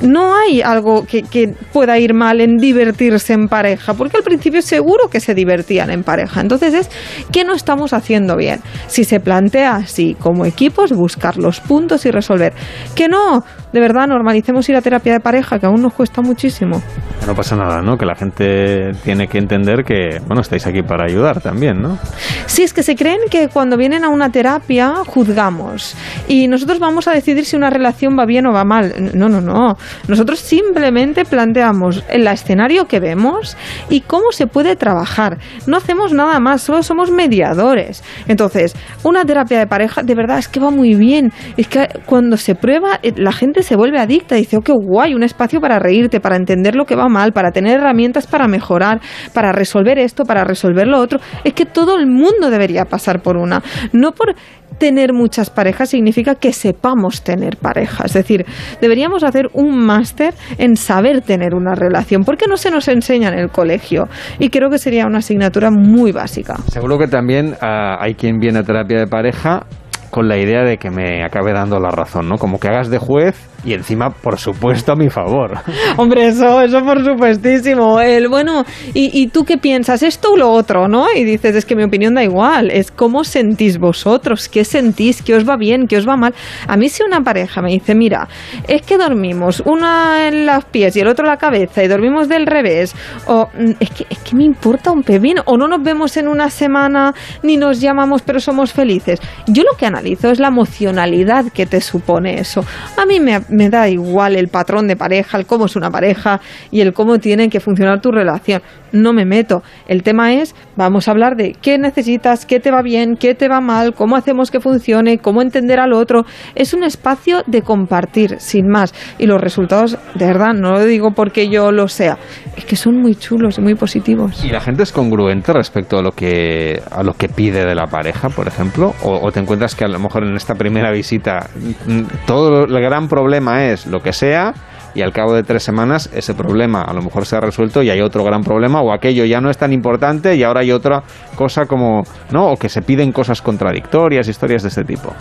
No 0.00 0.34
hay 0.36 0.60
algo 0.60 1.06
que, 1.06 1.54
pueda 1.72 1.98
ir 1.98 2.14
mal 2.14 2.40
en 2.40 2.56
divertirse 2.56 3.32
en 3.32 3.48
pareja, 3.48 3.94
porque 3.94 4.16
al 4.16 4.22
principio 4.22 4.60
seguro 4.60 5.08
que 5.08 5.20
se 5.20 5.34
divertían 5.34 5.90
en 5.90 6.02
pareja. 6.02 6.40
Entonces 6.40 6.74
es 6.74 6.90
que 7.32 7.44
no 7.44 7.54
estamos 7.54 7.92
haciendo 7.92 8.36
bien. 8.36 8.60
Si 8.88 9.04
se 9.04 9.20
plantea 9.20 9.76
así 9.76 10.14
como 10.18 10.44
equipos, 10.44 10.92
buscar 10.92 11.36
los 11.36 11.60
puntos 11.60 12.04
y 12.06 12.10
resolver. 12.10 12.52
Que 12.94 13.08
no, 13.08 13.44
de 13.74 13.80
verdad, 13.80 14.06
normalicemos 14.06 14.68
ir 14.68 14.76
a 14.76 14.80
terapia 14.80 15.14
de 15.14 15.18
pareja, 15.18 15.58
que 15.58 15.66
aún 15.66 15.82
nos 15.82 15.92
cuesta 15.94 16.22
muchísimo. 16.22 16.80
No 17.26 17.34
pasa 17.34 17.56
nada, 17.56 17.82
¿no? 17.82 17.96
Que 17.98 18.06
la 18.06 18.14
gente 18.14 18.92
tiene 19.02 19.26
que 19.26 19.38
entender 19.38 19.82
que, 19.82 20.20
bueno, 20.28 20.42
estáis 20.42 20.64
aquí 20.68 20.82
para 20.82 21.06
ayudar 21.06 21.40
también, 21.40 21.82
¿no? 21.82 21.98
Sí, 22.46 22.62
es 22.62 22.72
que 22.72 22.84
se 22.84 22.94
creen 22.94 23.18
que 23.28 23.48
cuando 23.48 23.76
vienen 23.76 24.04
a 24.04 24.10
una 24.10 24.30
terapia 24.30 24.94
juzgamos 25.04 25.96
y 26.28 26.46
nosotros 26.46 26.78
vamos 26.78 27.08
a 27.08 27.12
decidir 27.12 27.46
si 27.46 27.56
una 27.56 27.68
relación 27.68 28.16
va 28.16 28.26
bien 28.26 28.46
o 28.46 28.52
va 28.52 28.62
mal. 28.62 28.94
No, 29.12 29.28
no, 29.28 29.40
no. 29.40 29.76
Nosotros 30.06 30.38
simplemente 30.38 31.24
planteamos 31.24 32.04
el 32.08 32.28
escenario 32.28 32.84
que 32.84 33.00
vemos 33.00 33.56
y 33.90 34.02
cómo 34.02 34.30
se 34.30 34.46
puede 34.46 34.76
trabajar. 34.76 35.38
No 35.66 35.78
hacemos 35.78 36.12
nada 36.12 36.38
más, 36.38 36.62
solo 36.62 36.84
somos 36.84 37.10
mediadores. 37.10 38.04
Entonces, 38.28 38.76
una 39.02 39.24
terapia 39.24 39.58
de 39.58 39.66
pareja, 39.66 40.04
de 40.04 40.14
verdad, 40.14 40.38
es 40.38 40.46
que 40.46 40.60
va 40.60 40.70
muy 40.70 40.94
bien. 40.94 41.32
Es 41.56 41.66
que 41.66 41.88
cuando 42.06 42.36
se 42.36 42.54
prueba, 42.54 43.00
eh, 43.02 43.12
la 43.16 43.32
gente 43.32 43.63
se 43.64 43.76
vuelve 43.76 43.98
adicta. 43.98 44.36
Dice, 44.36 44.56
oh, 44.56 44.60
qué 44.60 44.72
guay, 44.72 45.14
un 45.14 45.22
espacio 45.22 45.60
para 45.60 45.78
reírte, 45.78 46.20
para 46.20 46.36
entender 46.36 46.76
lo 46.76 46.84
que 46.84 46.94
va 46.94 47.08
mal, 47.08 47.32
para 47.32 47.50
tener 47.50 47.80
herramientas 47.80 48.26
para 48.26 48.46
mejorar, 48.46 49.00
para 49.32 49.52
resolver 49.52 49.98
esto, 49.98 50.24
para 50.24 50.44
resolver 50.44 50.86
lo 50.86 51.00
otro. 51.00 51.18
Es 51.42 51.52
que 51.54 51.66
todo 51.66 51.98
el 51.98 52.06
mundo 52.06 52.50
debería 52.50 52.84
pasar 52.84 53.20
por 53.20 53.36
una. 53.36 53.62
No 53.92 54.12
por 54.12 54.34
tener 54.78 55.12
muchas 55.12 55.50
parejas 55.50 55.90
significa 55.90 56.34
que 56.34 56.52
sepamos 56.52 57.22
tener 57.22 57.56
pareja. 57.56 58.04
Es 58.04 58.14
decir, 58.14 58.44
deberíamos 58.80 59.22
hacer 59.22 59.48
un 59.52 59.78
máster 59.78 60.34
en 60.58 60.76
saber 60.76 61.20
tener 61.22 61.54
una 61.54 61.74
relación, 61.74 62.24
porque 62.24 62.46
no 62.48 62.56
se 62.56 62.70
nos 62.70 62.88
enseña 62.88 63.28
en 63.28 63.38
el 63.38 63.50
colegio. 63.50 64.08
Y 64.38 64.50
creo 64.50 64.70
que 64.70 64.78
sería 64.78 65.06
una 65.06 65.18
asignatura 65.18 65.70
muy 65.70 66.12
básica. 66.12 66.56
Seguro 66.68 66.98
que 66.98 67.06
también 67.06 67.52
uh, 67.52 67.96
hay 68.00 68.14
quien 68.14 68.38
viene 68.38 68.60
a 68.60 68.62
terapia 68.62 68.98
de 68.98 69.06
pareja 69.06 69.66
con 70.14 70.28
la 70.28 70.38
idea 70.38 70.62
de 70.62 70.78
que 70.78 70.90
me 70.90 71.24
acabe 71.24 71.52
dando 71.52 71.80
la 71.80 71.90
razón, 71.90 72.28
¿no? 72.28 72.38
Como 72.38 72.60
que 72.60 72.68
hagas 72.68 72.88
de 72.88 72.98
juez 72.98 73.34
y 73.64 73.72
encima, 73.72 74.10
por 74.10 74.38
supuesto, 74.38 74.92
a 74.92 74.94
mi 74.94 75.08
favor. 75.08 75.58
Hombre, 75.96 76.28
eso, 76.28 76.60
eso 76.60 76.84
por 76.84 77.02
supuestísimo. 77.04 77.98
El, 78.00 78.28
bueno, 78.28 78.64
¿y, 78.92 79.10
¿y, 79.12 79.28
tú 79.28 79.44
qué 79.44 79.58
piensas? 79.58 80.04
¿Esto 80.04 80.32
o 80.32 80.36
lo 80.36 80.52
otro, 80.52 80.86
no? 80.86 81.06
Y 81.12 81.24
dices, 81.24 81.56
es 81.56 81.64
que 81.64 81.74
mi 81.74 81.82
opinión 81.82 82.14
da 82.14 82.22
igual. 82.22 82.70
Es 82.70 82.92
cómo 82.92 83.24
sentís 83.24 83.78
vosotros, 83.78 84.48
qué 84.48 84.64
sentís, 84.64 85.20
qué 85.20 85.34
os 85.34 85.48
va 85.48 85.56
bien, 85.56 85.86
qué 85.88 85.96
os 85.96 86.06
va 86.06 86.16
mal. 86.16 86.32
A 86.68 86.76
mí 86.76 86.88
si 86.88 87.02
una 87.02 87.22
pareja 87.22 87.60
me 87.60 87.70
dice, 87.70 87.96
mira, 87.96 88.28
es 88.68 88.82
que 88.82 88.98
dormimos 88.98 89.64
una 89.66 90.28
en 90.28 90.46
los 90.46 90.64
pies 90.66 90.94
y 90.94 91.00
el 91.00 91.08
otro 91.08 91.24
en 91.24 91.30
la 91.30 91.38
cabeza 91.38 91.82
y 91.82 91.88
dormimos 91.88 92.28
del 92.28 92.46
revés, 92.46 92.94
o 93.26 93.48
es 93.80 93.90
que, 93.90 94.06
es 94.10 94.18
que 94.18 94.36
me 94.36 94.44
importa 94.44 94.92
un 94.92 95.02
pepino, 95.02 95.42
o 95.46 95.56
no 95.56 95.66
nos 95.66 95.82
vemos 95.82 96.16
en 96.18 96.28
una 96.28 96.50
semana 96.50 97.14
ni 97.42 97.56
nos 97.56 97.80
llamamos 97.80 98.22
pero 98.22 98.38
somos 98.38 98.72
felices. 98.72 99.20
Yo 99.46 99.64
lo 99.64 99.76
que 99.76 99.86
analizo 99.86 100.03
es 100.12 100.38
la 100.38 100.48
emocionalidad 100.48 101.46
que 101.52 101.66
te 101.66 101.80
supone 101.80 102.38
eso. 102.38 102.64
A 102.96 103.06
mí 103.06 103.20
me, 103.20 103.40
me 103.48 103.70
da 103.70 103.88
igual 103.88 104.36
el 104.36 104.48
patrón 104.48 104.88
de 104.88 104.96
pareja, 104.96 105.38
el 105.38 105.46
cómo 105.46 105.66
es 105.66 105.76
una 105.76 105.90
pareja 105.90 106.40
y 106.70 106.80
el 106.80 106.92
cómo 106.92 107.18
tiene 107.18 107.48
que 107.48 107.60
funcionar 107.60 108.00
tu 108.00 108.10
relación. 108.10 108.62
No 108.94 109.12
me 109.12 109.24
meto. 109.24 109.64
El 109.88 110.04
tema 110.04 110.34
es, 110.34 110.54
vamos 110.76 111.08
a 111.08 111.10
hablar 111.10 111.34
de 111.34 111.52
qué 111.60 111.78
necesitas, 111.78 112.46
qué 112.46 112.60
te 112.60 112.70
va 112.70 112.80
bien, 112.80 113.16
qué 113.16 113.34
te 113.34 113.48
va 113.48 113.60
mal, 113.60 113.92
cómo 113.92 114.14
hacemos 114.14 114.52
que 114.52 114.60
funcione, 114.60 115.18
cómo 115.18 115.42
entender 115.42 115.80
al 115.80 115.92
otro. 115.92 116.24
Es 116.54 116.74
un 116.74 116.84
espacio 116.84 117.42
de 117.48 117.62
compartir, 117.62 118.36
sin 118.38 118.68
más. 118.68 118.94
Y 119.18 119.26
los 119.26 119.40
resultados, 119.40 119.98
de 120.14 120.26
verdad, 120.26 120.54
no 120.54 120.70
lo 120.70 120.84
digo 120.84 121.10
porque 121.10 121.48
yo 121.48 121.72
lo 121.72 121.88
sea, 121.88 122.18
es 122.56 122.64
que 122.64 122.76
son 122.76 123.00
muy 123.00 123.16
chulos 123.16 123.58
y 123.58 123.62
muy 123.62 123.74
positivos. 123.74 124.44
¿Y 124.44 124.50
la 124.50 124.60
gente 124.60 124.84
es 124.84 124.92
congruente 124.92 125.52
respecto 125.52 125.98
a 125.98 126.02
lo 126.02 126.12
que, 126.12 126.80
a 126.92 127.02
lo 127.02 127.14
que 127.14 127.28
pide 127.28 127.64
de 127.64 127.74
la 127.74 127.86
pareja, 127.86 128.28
por 128.28 128.46
ejemplo? 128.46 128.94
¿O, 129.02 129.26
o 129.26 129.32
te 129.32 129.40
encuentras 129.40 129.74
que 129.74 129.84
a 129.84 129.88
lo 129.88 129.98
mejor 129.98 130.22
en 130.22 130.36
esta 130.36 130.54
primera 130.54 130.92
visita 130.92 131.48
mm, 131.86 132.02
todo 132.26 132.64
el 132.64 132.80
gran 132.80 133.08
problema 133.08 133.64
es 133.64 133.86
lo 133.86 133.98
que 134.00 134.12
sea 134.12 134.54
y 134.94 135.02
al 135.02 135.12
cabo 135.12 135.34
de 135.34 135.42
tres 135.42 135.62
semanas 135.62 136.10
ese 136.14 136.34
problema 136.34 136.82
a 136.82 136.92
lo 136.92 137.02
mejor 137.02 137.26
se 137.26 137.36
ha 137.36 137.40
resuelto 137.40 137.82
y 137.82 137.90
hay 137.90 138.00
otro 138.00 138.24
gran 138.24 138.42
problema 138.42 138.80
o 138.80 138.92
aquello 138.92 139.24
ya 139.24 139.40
no 139.40 139.50
es 139.50 139.58
tan 139.58 139.72
importante 139.72 140.36
y 140.36 140.42
ahora 140.42 140.60
hay 140.60 140.72
otra 140.72 141.02
cosa 141.36 141.66
como, 141.66 142.04
¿no? 142.30 142.52
O 142.52 142.56
que 142.56 142.68
se 142.68 142.82
piden 142.82 143.12
cosas 143.12 143.42
contradictorias, 143.42 144.28
historias 144.28 144.62
de 144.62 144.68
este 144.68 144.84
tipo. 144.84 145.12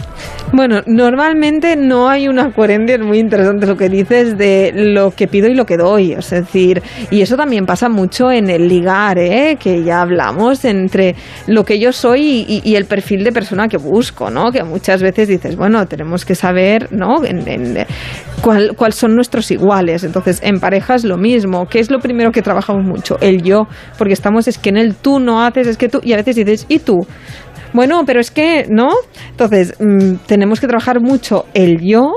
Bueno, 0.51 0.81
normalmente 0.85 1.75
no 1.75 2.09
hay 2.09 2.27
una 2.27 2.51
coherencia, 2.51 2.95
es 2.95 3.01
muy 3.01 3.19
interesante 3.19 3.65
lo 3.65 3.75
que 3.75 3.89
dices 3.89 4.37
de 4.37 4.71
lo 4.73 5.11
que 5.11 5.27
pido 5.27 5.47
y 5.47 5.55
lo 5.55 5.65
que 5.65 5.77
doy, 5.77 6.13
es 6.13 6.29
decir, 6.29 6.81
y 7.09 7.21
eso 7.21 7.35
también 7.35 7.65
pasa 7.65 7.89
mucho 7.89 8.31
en 8.31 8.49
el 8.49 8.67
ligar, 8.67 9.17
¿eh? 9.17 9.57
que 9.59 9.83
ya 9.83 10.01
hablamos 10.01 10.65
entre 10.65 11.15
lo 11.47 11.63
que 11.63 11.79
yo 11.79 11.91
soy 11.91 12.45
y, 12.47 12.73
el 12.73 12.85
perfil 12.85 13.23
de 13.23 13.31
persona 13.31 13.67
que 13.67 13.77
busco, 13.77 14.31
¿no? 14.31 14.51
Que 14.51 14.63
muchas 14.63 15.01
veces 15.01 15.27
dices, 15.27 15.55
bueno, 15.55 15.85
tenemos 15.85 16.25
que 16.25 16.33
saber, 16.33 16.91
¿no? 16.91 17.23
En, 17.23 17.47
en, 17.47 17.85
cuál, 18.43 18.75
cuál 18.75 18.91
son 18.91 19.15
nuestros 19.15 19.49
iguales. 19.51 20.03
Entonces, 20.03 20.41
en 20.43 20.59
parejas 20.59 21.05
lo 21.05 21.17
mismo. 21.17 21.65
¿Qué 21.67 21.79
es 21.79 21.89
lo 21.89 21.99
primero 21.99 22.31
que 22.31 22.41
trabajamos 22.41 22.83
mucho? 22.85 23.17
El 23.21 23.41
yo, 23.41 23.67
porque 23.97 24.13
estamos 24.13 24.47
es 24.47 24.57
que 24.57 24.69
en 24.69 24.77
el 24.77 24.95
tú 24.95 25.19
no 25.19 25.41
haces, 25.41 25.65
es 25.67 25.77
que 25.77 25.87
tú, 25.87 26.01
y 26.03 26.13
a 26.13 26.17
veces 26.17 26.35
dices, 26.35 26.65
¿y 26.67 26.79
tú? 26.79 27.07
Bueno, 27.71 28.03
pero 28.05 28.19
es 28.19 28.29
que, 28.29 28.67
¿no? 28.69 28.89
Entonces, 29.31 29.73
mmm, 29.79 30.15
tenemos 30.27 30.59
que 30.59 30.67
trabajar 30.67 30.99
mucho 30.99 31.45
el 31.53 31.79
yo, 31.81 32.15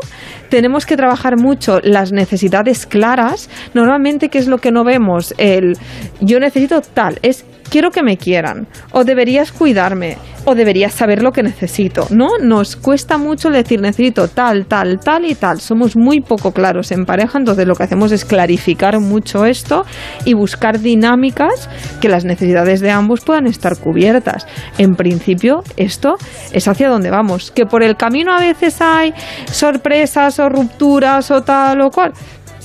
tenemos 0.50 0.84
que 0.84 0.96
trabajar 0.96 1.38
mucho 1.38 1.80
las 1.82 2.12
necesidades 2.12 2.86
claras. 2.86 3.48
Normalmente, 3.72 4.28
¿qué 4.28 4.38
es 4.38 4.48
lo 4.48 4.58
que 4.58 4.72
no 4.72 4.84
vemos? 4.84 5.32
El 5.38 5.78
yo 6.20 6.40
necesito 6.40 6.82
tal, 6.82 7.18
es 7.22 7.46
quiero 7.68 7.90
que 7.90 8.02
me 8.02 8.16
quieran, 8.16 8.66
o 8.92 9.04
deberías 9.04 9.52
cuidarme, 9.52 10.18
o 10.44 10.54
deberías 10.54 10.94
saber 10.94 11.22
lo 11.22 11.32
que 11.32 11.42
necesito, 11.42 12.06
¿no? 12.10 12.38
Nos 12.40 12.76
cuesta 12.76 13.18
mucho 13.18 13.50
decir 13.50 13.80
necesito 13.80 14.28
tal, 14.28 14.66
tal, 14.66 15.00
tal 15.00 15.24
y 15.24 15.34
tal. 15.34 15.60
Somos 15.60 15.96
muy 15.96 16.20
poco 16.20 16.52
claros 16.52 16.92
en 16.92 17.04
pareja, 17.04 17.38
entonces 17.38 17.66
lo 17.66 17.74
que 17.74 17.82
hacemos 17.82 18.12
es 18.12 18.24
clarificar 18.24 19.00
mucho 19.00 19.44
esto 19.44 19.84
y 20.24 20.34
buscar 20.34 20.80
dinámicas 20.80 21.68
que 22.00 22.08
las 22.08 22.24
necesidades 22.24 22.80
de 22.80 22.90
ambos 22.90 23.20
puedan 23.20 23.46
estar 23.46 23.76
cubiertas. 23.76 24.46
En 24.78 24.94
principio, 24.94 25.64
esto 25.76 26.16
es 26.52 26.68
hacia 26.68 26.88
donde 26.88 27.10
vamos. 27.10 27.50
Que 27.50 27.66
por 27.66 27.82
el 27.82 27.96
camino 27.96 28.32
a 28.32 28.40
veces 28.40 28.80
hay 28.80 29.12
sorpresas 29.50 30.38
o 30.38 30.48
rupturas 30.48 31.30
o 31.30 31.42
tal 31.42 31.80
o 31.80 31.90
cual. 31.90 32.12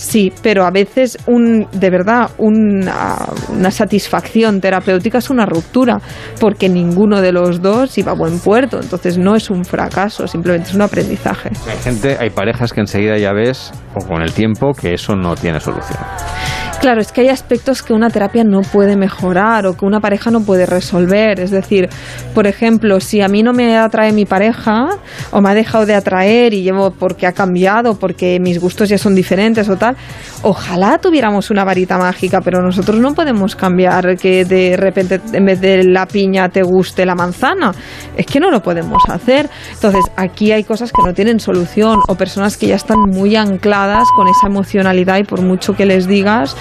Sí, 0.01 0.33
pero 0.41 0.65
a 0.65 0.71
veces 0.71 1.15
un, 1.27 1.67
de 1.71 1.89
verdad 1.91 2.31
una, 2.39 3.17
una, 3.49 3.69
satisfacción 3.69 4.59
terapéutica 4.59 5.19
es 5.19 5.29
una 5.29 5.45
ruptura, 5.45 6.01
porque 6.39 6.67
ninguno 6.69 7.21
de 7.21 7.31
los 7.31 7.61
dos 7.61 7.95
iba 7.99 8.11
a 8.11 8.15
buen 8.15 8.39
puerto. 8.39 8.79
Entonces 8.81 9.19
no 9.19 9.35
es 9.35 9.51
un 9.51 9.63
fracaso, 9.63 10.25
simplemente 10.25 10.69
es 10.69 10.73
un 10.75 10.81
aprendizaje. 10.81 11.51
Hay 11.69 11.77
gente, 11.83 12.17
hay 12.19 12.31
parejas 12.31 12.73
que 12.73 12.81
enseguida 12.81 13.15
ya 13.19 13.31
ves, 13.31 13.71
o 13.93 14.03
con 14.03 14.23
el 14.23 14.33
tiempo, 14.33 14.73
que 14.73 14.95
eso 14.95 15.15
no 15.15 15.35
tiene 15.35 15.59
solución. 15.59 15.99
Claro, 16.81 16.99
es 16.99 17.11
que 17.11 17.21
hay 17.21 17.29
aspectos 17.29 17.83
que 17.83 17.93
una 17.93 18.09
terapia 18.09 18.43
no 18.43 18.61
puede 18.61 18.97
mejorar 18.97 19.67
o 19.67 19.77
que 19.77 19.85
una 19.85 19.99
pareja 19.99 20.31
no 20.31 20.41
puede 20.41 20.65
resolver. 20.65 21.39
Es 21.39 21.51
decir, 21.51 21.87
por 22.33 22.47
ejemplo, 22.47 22.99
si 22.99 23.21
a 23.21 23.27
mí 23.27 23.43
no 23.43 23.53
me 23.53 23.77
atrae 23.77 24.11
mi 24.11 24.25
pareja 24.25 24.87
o 25.29 25.41
me 25.41 25.51
ha 25.51 25.53
dejado 25.53 25.85
de 25.85 25.93
atraer 25.93 26.55
y 26.55 26.63
llevo 26.63 26.89
porque 26.89 27.27
ha 27.27 27.33
cambiado, 27.33 27.99
porque 27.99 28.39
mis 28.39 28.59
gustos 28.59 28.89
ya 28.89 28.97
son 28.97 29.13
diferentes 29.13 29.69
o 29.69 29.77
tal, 29.77 29.90
ojalá 30.43 30.97
tuviéramos 30.97 31.49
una 31.51 31.63
varita 31.63 31.97
mágica, 31.97 32.41
pero 32.41 32.61
nosotros 32.61 32.99
no 32.99 33.13
podemos 33.13 33.55
cambiar 33.55 34.17
que 34.17 34.45
de 34.45 34.75
repente 34.77 35.21
en 35.33 35.45
vez 35.45 35.61
de 35.61 35.83
la 35.83 36.05
piña 36.05 36.49
te 36.49 36.63
guste 36.63 37.05
la 37.05 37.15
manzana. 37.15 37.71
Es 38.15 38.25
que 38.25 38.39
no 38.39 38.51
lo 38.51 38.61
podemos 38.61 39.03
hacer. 39.09 39.49
Entonces, 39.73 40.05
aquí 40.15 40.51
hay 40.51 40.63
cosas 40.63 40.91
que 40.91 41.01
no 41.05 41.13
tienen 41.13 41.39
solución 41.39 41.99
o 42.07 42.15
personas 42.15 42.57
que 42.57 42.67
ya 42.67 42.75
están 42.75 42.99
muy 42.99 43.35
ancladas 43.35 44.07
con 44.15 44.27
esa 44.27 44.47
emocionalidad 44.47 45.17
y 45.17 45.23
por 45.23 45.41
mucho 45.41 45.73
que 45.73 45.85
les 45.85 46.07
digas, 46.07 46.55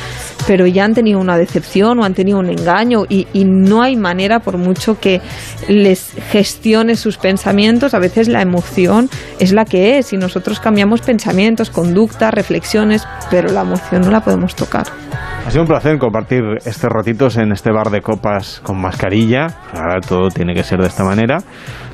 pero 0.46 0.66
ya 0.66 0.84
han 0.84 0.94
tenido 0.94 1.18
una 1.18 1.36
decepción 1.36 1.98
o 1.98 2.04
han 2.04 2.14
tenido 2.14 2.38
un 2.38 2.50
engaño 2.50 3.04
y, 3.08 3.26
y, 3.32 3.44
no 3.44 3.82
hay 3.82 3.96
manera, 3.96 4.40
por 4.40 4.56
mucho 4.56 4.98
que 4.98 5.20
les 5.68 6.12
gestione 6.30 6.96
sus 6.96 7.18
pensamientos, 7.18 7.94
a 7.94 7.98
veces 7.98 8.28
la 8.28 8.42
emoción 8.42 9.08
es 9.38 9.52
la 9.52 9.64
que 9.64 9.98
es 9.98 10.12
y 10.12 10.16
nosotros 10.16 10.60
cambiamos 10.60 11.00
pensamientos, 11.00 11.70
conductas, 11.70 12.32
reflexiones, 12.32 13.06
pero 13.30 13.50
la 13.52 13.62
emoción 13.62 14.02
no 14.02 14.10
la 14.10 14.20
podemos 14.20 14.54
tocar. 14.54 14.84
Ha 15.46 15.50
sido 15.50 15.62
un 15.62 15.68
placer 15.68 15.98
compartir 15.98 16.42
estos 16.64 16.90
ratitos 16.90 17.36
en 17.36 17.52
este 17.52 17.72
bar 17.72 17.90
de 17.90 18.02
copas 18.02 18.60
con 18.62 18.80
mascarilla. 18.80 19.48
Ahora 19.74 20.00
todo 20.00 20.28
tiene 20.28 20.54
que 20.54 20.62
ser 20.62 20.80
de 20.80 20.86
esta 20.86 21.02
manera. 21.02 21.38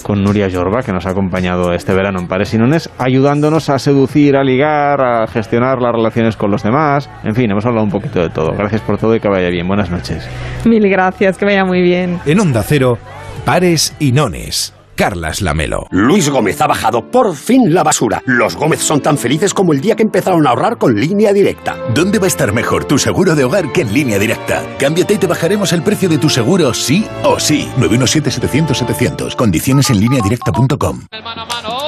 Con 0.03 0.23
Nuria 0.23 0.49
Jorba, 0.53 0.83
que 0.83 0.93
nos 0.93 1.07
ha 1.07 1.11
acompañado 1.11 1.73
este 1.73 1.95
verano 1.95 2.21
en 2.21 2.29
Pares 2.29 2.55
y 2.55 2.59
Nones, 2.59 2.91
ayudándonos 2.99 3.71
a 3.71 3.79
seducir, 3.79 4.37
a 4.37 4.45
ligar, 4.45 5.01
a 5.01 5.27
gestionar 5.27 5.81
las 5.81 5.93
relaciones 5.93 6.37
con 6.37 6.51
los 6.51 6.63
demás. 6.63 7.09
En 7.25 7.35
fin, 7.35 7.51
hemos 7.51 7.65
hablado 7.67 7.85
un 7.85 7.91
poquito 7.91 8.21
de 8.21 8.29
todo. 8.29 8.53
Gracias 8.53 8.83
por 8.83 8.99
todo 8.99 9.15
y 9.17 9.21
que 9.21 9.29
vaya 9.29 9.49
bien. 9.49 9.67
Buenas 9.67 9.91
noches. 9.91 10.29
Mil 10.65 10.89
gracias, 10.89 11.39
que 11.39 11.45
vaya 11.45 11.65
muy 11.65 11.83
bien. 11.83 12.21
En 12.27 12.41
Onda 12.41 12.63
Cero, 12.63 12.99
Pares 13.45 13.95
y 13.99 14.13
Nones. 14.13 14.76
Carlas 14.97 15.43
Lamelo. 15.43 15.87
Luis 15.91 16.29
Gómez 16.31 16.61
ha 16.61 16.67
bajado 16.67 17.11
por 17.11 17.37
fin 17.37 17.73
la 17.73 17.85
basura. 17.85 18.23
Los 18.25 18.57
Gómez 18.57 18.81
son 18.81 19.01
tan 19.01 19.19
felices 19.19 19.55
como 19.55 19.73
el 19.73 19.81
día 19.81 19.95
que 19.95 20.03
empezaron 20.03 20.47
a 20.47 20.51
ahorrar 20.51 20.79
con 20.79 20.99
línea 20.99 21.33
directa. 21.33 21.77
¿Dónde 21.95 22.19
va 22.19 22.25
a 22.25 22.29
estar 22.29 22.53
mejor 22.53 22.87
tu 22.87 22.99
seguro 22.99 23.35
de 23.35 23.45
hogar 23.45 23.73
que 23.73 23.83
en 23.83 23.93
línea 23.93 24.19
directa? 24.19 24.65
Cámbiate 24.79 25.15
y 25.15 25.19
te 25.19 25.27
bajaremos 25.27 25.73
el 25.73 25.83
precio 25.83 26.09
de 26.09 26.19
tu 26.19 26.31
seguro 26.31 26.73
sí 26.75 27.07
o 27.23 27.39
sí. 27.39 27.69
917-700-700. 27.79 29.37
Condiciones 29.37 29.91
en 29.91 30.01
línea 30.01 30.23
directa.com. 30.23 31.03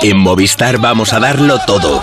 En 0.02 0.18
Movistar 0.18 0.78
vamos 0.78 1.12
a 1.12 1.18
darlo 1.18 1.58
todo. 1.66 2.02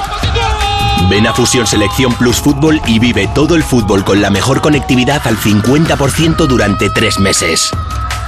Ven 1.10 1.28
a 1.28 1.34
Fusión 1.34 1.68
Selección 1.68 2.14
Plus 2.14 2.38
Fútbol 2.38 2.82
y 2.88 2.98
vive 2.98 3.30
todo 3.36 3.56
el 3.56 3.64
fútbol 3.64 4.04
con 4.04 4.22
la 4.22 4.32
mejor 4.32 4.60
conectividad 4.60 5.22
al 5.26 5.38
50% 5.38 6.48
durante 6.48 6.90
tres 6.90 7.20
meses. 7.20 7.72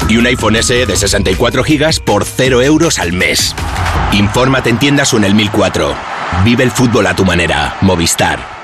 Y 0.09 0.17
un 0.17 0.25
iPhone 0.25 0.55
SE 0.61 0.85
de 0.85 0.95
64 0.95 1.63
GB 1.63 2.03
por 2.05 2.25
0 2.25 2.61
euros 2.61 2.99
al 2.99 3.13
mes. 3.13 3.55
Infórmate 4.11 4.69
en 4.69 4.79
tiendas 4.79 5.13
o 5.13 5.17
en 5.17 5.25
el 5.25 5.35
1004. 5.35 5.93
Vive 6.43 6.63
el 6.63 6.71
fútbol 6.71 7.07
a 7.07 7.15
tu 7.15 7.25
manera. 7.25 7.75
Movistar. 7.81 8.57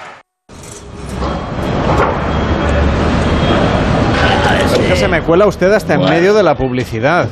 que 4.88 4.96
se 4.98 5.08
me 5.08 5.22
cuela 5.22 5.46
usted 5.48 5.72
hasta 5.72 5.96
en 5.96 6.02
medio 6.02 6.34
de 6.34 6.44
la 6.44 6.56
publicidad. 6.56 7.28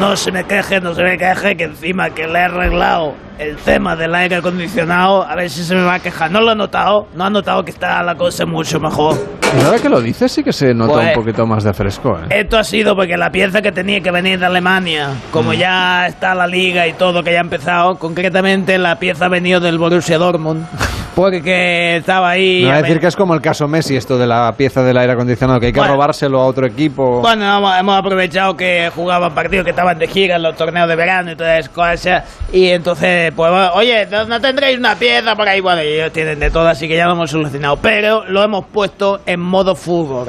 Pues 0.00 0.08
no 0.12 0.16
se 0.16 0.32
me 0.32 0.44
queje, 0.44 0.80
no 0.80 0.94
se 0.94 1.02
me 1.02 1.18
queje, 1.18 1.56
que 1.56 1.64
encima 1.64 2.08
que 2.08 2.26
le 2.26 2.38
he 2.38 2.42
arreglado 2.44 3.12
el 3.38 3.56
tema 3.56 3.94
del 3.96 4.14
aire 4.14 4.36
acondicionado, 4.36 5.22
a 5.28 5.34
ver 5.34 5.50
si 5.50 5.62
se 5.62 5.74
me 5.74 5.82
va 5.82 5.94
a 5.94 5.98
quejar. 6.00 6.30
¿No 6.30 6.40
lo 6.40 6.52
ha 6.52 6.54
notado? 6.54 7.06
¿No 7.14 7.24
ha 7.24 7.30
notado 7.30 7.62
que 7.64 7.70
está 7.70 8.02
la 8.02 8.14
cosa 8.14 8.46
mucho 8.46 8.80
mejor? 8.80 9.16
Y 9.58 9.62
ahora 9.62 9.78
que 9.78 9.90
lo 9.90 10.00
dices 10.00 10.32
sí 10.32 10.42
que 10.42 10.54
se 10.54 10.72
nota 10.72 10.94
Pues- 10.94 11.08
un 11.08 11.12
poquito 11.22 11.44
más 11.46 11.64
de 11.64 11.74
fresco. 11.74 12.16
¿eh? 12.18 12.26
Esto 12.30 12.58
ha 12.58 12.64
sido 12.64 12.96
porque 12.96 13.18
la 13.18 13.30
pieza 13.30 13.60
que 13.60 13.72
tenía 13.72 14.00
que 14.00 14.10
venir 14.10 14.38
de 14.38 14.46
Alemania, 14.46 15.10
como 15.32 15.50
Mm. 15.50 15.56
ya 15.56 16.06
está 16.06 16.34
la 16.34 16.46
liga 16.46 16.86
y 16.86 16.94
todo 16.94 17.22
que 17.22 17.32
ya 17.32 17.38
ha 17.38 17.42
empezado, 17.42 17.96
concretamente 17.96 18.78
la 18.78 18.96
pieza 18.96 19.26
ha 19.26 19.28
venido 19.28 19.60
del 19.60 19.78
Borussia 19.78 20.16
Dortmund, 20.18 20.64
porque 21.16 21.96
estaba 21.96 22.30
ahí... 22.30 22.62
Me 22.62 22.68
va 22.70 22.76
a 22.76 22.82
decir 22.82 23.00
que 23.00 23.06
es 23.08 23.16
como 23.16 23.34
el 23.34 23.40
caso 23.40 23.66
Messi, 23.66 23.96
esto 23.96 24.16
de 24.18 24.26
la 24.26 24.52
pieza 24.56 24.82
del 24.82 24.96
aire 24.98 25.12
acondicionado, 25.14 25.58
que 25.58 25.66
hay 25.66 25.72
que 25.72 25.80
Bueno. 25.80 25.94
robárselo 25.94 26.40
a 26.40 26.46
otro 26.46 26.66
equipo. 26.66 27.20
Bueno, 27.20 27.74
hemos, 27.76 27.96
aprovechado 27.98 28.56
que 28.56 28.90
jugaban 28.94 29.34
partidos 29.34 29.64
que 29.64 29.70
estaban 29.90 29.98
de 29.98 30.06
gira 30.08 30.36
en 30.36 30.42
los 30.42 30.56
torneos 30.56 30.88
de 30.88 30.96
verano 30.96 31.32
y 31.32 31.36
todas 31.36 31.58
esas 31.58 31.70
cosas. 31.72 32.24
Y 32.52 32.68
entonces, 32.68 33.32
pues, 33.34 33.50
bueno, 33.50 33.70
oye, 33.74 34.06
¿no, 34.10 34.24
no 34.26 34.40
tendréis 34.40 34.78
una 34.78 34.94
pieza 34.96 35.34
por 35.34 35.48
ahí? 35.48 35.60
Bueno, 35.60 35.80
ellos 35.80 36.12
tienen 36.12 36.38
de 36.38 36.50
todo, 36.50 36.68
así 36.68 36.86
que 36.88 36.96
ya 36.96 37.06
lo 37.06 37.12
hemos 37.12 37.30
solucionado. 37.30 37.76
Pero 37.76 38.24
lo 38.26 38.42
hemos 38.42 38.66
puesto 38.66 39.20
en 39.26 39.40
modo 39.40 39.74
fútbol. 39.74 40.28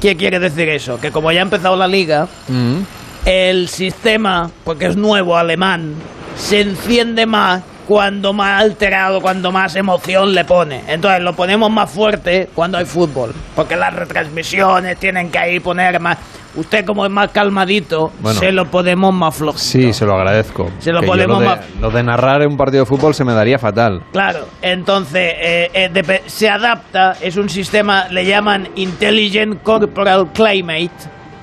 ¿Qué 0.00 0.16
quiere 0.16 0.38
decir 0.38 0.68
eso? 0.68 1.00
Que 1.00 1.10
como 1.10 1.30
ya 1.32 1.40
ha 1.40 1.42
empezado 1.42 1.76
la 1.76 1.86
liga, 1.86 2.26
Mm. 2.48 2.80
el 3.24 3.68
sistema, 3.68 4.50
porque 4.64 4.86
es 4.86 4.96
nuevo, 4.96 5.36
alemán, 5.36 5.94
se 6.36 6.60
enciende 6.60 7.26
más 7.26 7.62
cuando 7.86 8.32
más 8.32 8.60
alterado, 8.62 9.20
cuando 9.20 9.50
más 9.50 9.74
emoción 9.74 10.34
le 10.34 10.44
pone. 10.44 10.82
Entonces 10.88 11.22
lo 11.22 11.34
ponemos 11.34 11.70
más 11.70 11.90
fuerte 11.90 12.48
cuando 12.54 12.78
hay 12.78 12.84
fútbol, 12.84 13.34
porque 13.56 13.76
las 13.76 13.92
retransmisiones 13.94 14.98
tienen 14.98 15.30
que 15.30 15.38
ahí 15.38 15.58
poner 15.60 15.98
más 15.98 16.18
usted 16.58 16.84
como 16.84 17.04
es 17.06 17.10
más 17.10 17.30
calmadito, 17.30 18.12
Bueno. 18.20 18.38
se 18.38 18.52
lo 18.52 18.66
podemos 18.66 19.14
más 19.14 19.34
flojo. 19.34 19.58
Sí, 19.58 19.92
se 19.92 20.04
lo 20.04 20.14
agradezco. 20.14 20.70
Se 20.78 20.92
lo 20.92 21.00
Que 21.00 21.06
yo 21.06 21.12
ponemos 21.12 21.36
lo, 21.36 21.40
de, 21.40 21.46
más- 21.46 21.60
lo 21.80 21.90
de 21.90 22.02
narrar 22.02 22.46
un 22.46 22.56
partido 22.56 22.84
de 22.84 22.86
fútbol 22.86 23.14
se 23.14 23.24
me 23.24 23.32
daría 23.32 23.58
fatal. 23.58 24.02
Claro, 24.12 24.46
entonces 24.62 25.34
eh, 25.38 25.70
eh, 25.72 25.90
depe- 25.92 26.22
se 26.26 26.48
adapta, 26.50 27.16
es 27.20 27.36
un 27.36 27.48
sistema, 27.48 28.08
le 28.10 28.24
llaman 28.26 28.68
Intelligent 28.76 29.62
Corporal 29.62 30.28
Climate, 30.34 30.90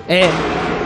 eh, 0.08 0.28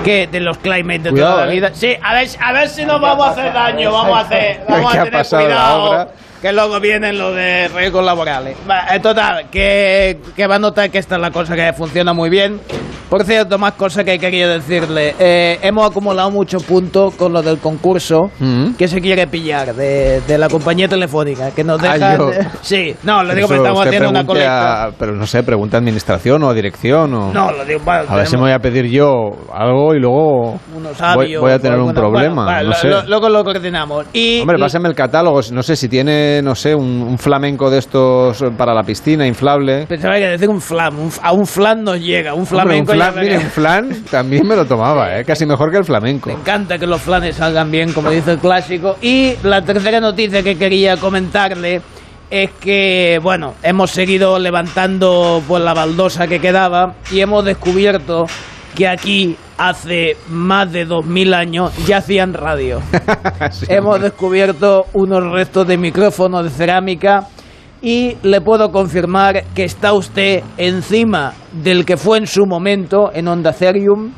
que 0.04 0.28
de 0.28 0.40
los 0.40 0.58
climate 0.60 1.00
de 1.00 1.10
Cuidado, 1.12 1.34
toda 1.34 1.46
la 1.46 1.52
eh. 1.52 1.56
vida. 1.56 1.70
Sí, 1.74 1.94
a 2.02 2.14
ver, 2.14 2.28
a 2.42 2.54
ver 2.54 2.70
si 2.70 2.86
nos 2.86 3.02
vamos 3.02 3.28
a 3.28 3.32
hacer 3.32 3.54
daño, 3.54 3.92
vamos 3.92 4.18
a 4.18 4.22
hacer, 4.22 4.62
vamos 4.70 4.92
¿Qué 4.94 5.00
a 5.00 5.04
tener 5.04 5.20
en 5.26 5.30
cuidado. 5.30 5.84
obra? 5.84 6.08
Que 6.42 6.54
luego 6.54 6.80
vienen 6.80 7.18
los 7.18 7.36
de 7.36 7.68
riesgos 7.68 8.06
laborales. 8.06 8.56
En 8.92 9.02
total, 9.02 9.50
que, 9.52 10.20
que 10.36 10.48
va 10.48 10.56
a 10.56 10.60
notar 10.60 10.90
que 10.90 10.98
esta 11.00 11.16
es 11.16 11.22
la 11.22 11.32
cosa 11.32 11.54
que 11.56 11.74
funciona 11.74 12.14
muy 12.14 12.30
bien. 12.30 12.60
Por 13.10 13.24
cierto, 13.24 13.58
más 13.58 13.74
cosas 13.74 14.04
que 14.06 14.20
quería 14.20 14.48
decirle. 14.48 15.16
Eh, 15.18 15.58
hemos 15.64 15.90
acumulado 15.90 16.30
muchos 16.30 16.62
puntos 16.64 17.16
con 17.16 17.34
lo 17.34 17.42
del 17.42 17.58
concurso 17.58 18.30
Mm. 18.40 18.76
que 18.76 18.88
se 18.88 19.02
quiere 19.02 19.26
pillar 19.26 19.74
de, 19.74 20.22
de 20.22 20.38
la 20.38 20.48
compañía 20.48 20.88
telefónica. 20.88 21.50
Que 21.52 21.64
nos 21.64 21.82
Ah, 21.84 21.94
dejan. 21.94 22.18
yo- 22.20 22.32
sí, 22.62 22.96
no, 23.04 23.24
lo 23.24 23.34
digo 23.34 23.46
Eso 23.48 23.56
que 23.56 23.58
estamos 23.62 23.86
haciendo 23.88 24.10
una 24.12 24.26
colecta. 24.26 24.84
a- 24.86 24.92
pero 24.92 25.14
no 25.16 25.26
sé, 25.26 25.42
pregunta 25.42 25.78
a 25.78 25.80
administración 25.80 26.44
o 26.44 26.50
a 26.50 26.54
dirección 26.54 27.12
o... 27.16 27.34
No, 27.34 27.52
lo 27.52 27.66
digo 27.66 27.80
para. 27.84 28.02
A 28.04 28.16
ver 28.16 28.28
si 28.28 28.36
me 28.36 28.44
voy 28.44 28.52
a 28.52 28.60
pedir 28.60 28.86
yo 28.86 29.32
algo 29.52 29.96
y 29.96 30.00
luego 30.00 30.60
voy, 31.16 31.36
voy 31.36 31.52
a 31.52 31.58
tener 31.60 31.80
un 31.80 31.94
problema. 31.94 32.44
bueno, 32.46 32.62
no 32.62 32.70
vale, 32.70 32.76
sé. 32.76 32.88
lo- 32.90 33.04
Luego 33.08 33.28
lo 33.30 33.44
coordinamos. 33.44 34.06
Y, 34.14 34.40
Hombre, 34.42 34.58
y- 34.58 34.62
pásame 34.62 34.88
el 34.88 34.94
catálogo. 34.96 35.42
No 35.52 35.64
sé 35.64 35.76
si 35.76 35.90
tiene, 35.90 36.29
no 36.44 36.56
sé, 36.56 36.76
un, 36.76 37.02
un 37.02 37.18
flamenco 37.18 37.70
de 37.70 37.80
estos 37.80 38.44
para 38.58 38.74
la 38.74 38.84
piscina, 38.84 39.26
inflable. 39.26 39.86
Pensaba 39.88 40.16
que 40.16 40.28
decir 40.28 40.50
un 40.50 40.62
flam. 40.62 41.00
un 41.00 41.12
a 41.22 41.32
un 41.34 41.46
flan 41.46 41.84
nos 41.84 42.00
llega. 42.00 42.34
Un 42.34 42.42
Hombre, 42.42 42.50
flamenco 42.50 42.92
un 42.92 42.98
ya 42.98 43.12
flan, 43.12 43.24
mire, 43.24 43.38
un 43.38 43.50
flan 43.50 44.04
también 44.10 44.48
me 44.48 44.56
lo 44.56 44.66
tomaba, 44.66 45.20
¿eh? 45.20 45.26
casi 45.26 45.46
mejor 45.46 45.72
que 45.72 45.78
el 45.78 45.86
flamenco. 45.86 46.30
Me 46.30 46.36
encanta 46.36 46.78
que 46.78 46.88
los 46.88 47.02
flanes 47.02 47.36
salgan 47.36 47.72
bien, 47.72 47.94
como 47.94 48.10
dice 48.10 48.32
el 48.32 48.40
clásico. 48.40 48.98
Y 49.02 49.34
la 49.44 49.62
tercera 49.62 50.00
noticia 50.00 50.44
que 50.44 50.58
quería 50.58 50.98
comentarle 50.98 51.82
es 52.30 52.52
que, 52.60 53.20
bueno, 53.22 53.56
hemos 53.64 53.92
seguido 53.92 54.38
levantando 54.38 55.42
pues, 55.48 55.64
la 55.64 55.74
baldosa 55.74 56.28
que 56.28 56.40
quedaba 56.40 56.94
y 57.12 57.22
hemos 57.22 57.44
descubierto 57.44 58.26
que 58.80 58.88
aquí 58.88 59.36
hace 59.58 60.16
más 60.30 60.72
de 60.72 60.86
2000 60.86 61.34
años 61.34 61.74
ya 61.86 61.98
hacían 61.98 62.34
radio. 62.34 62.80
hemos 63.68 64.00
descubierto 64.00 64.86
unos 64.94 65.34
restos 65.34 65.68
de 65.68 65.78
micrófono 65.78 66.42
de 66.42 66.50
cerámica 66.50 67.28
y 67.82 68.16
le 68.24 68.40
puedo 68.40 68.72
confirmar 68.72 69.44
que 69.54 69.66
está 69.66 69.92
usted 69.92 70.44
encima 70.56 71.34
del 71.52 71.86
que 71.86 71.98
fue 71.98 72.20
en 72.20 72.28
su 72.28 72.46
momento 72.46 73.12
en 73.14 73.28
Onda 73.28 73.52
Cerium 73.52 74.14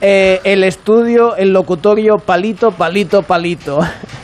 eh, 0.00 0.40
el 0.44 0.62
estudio, 0.62 1.34
el 1.34 1.52
locutorio 1.52 2.14
Palito, 2.24 2.70
Palito, 2.70 3.22
Palito. 3.22 3.80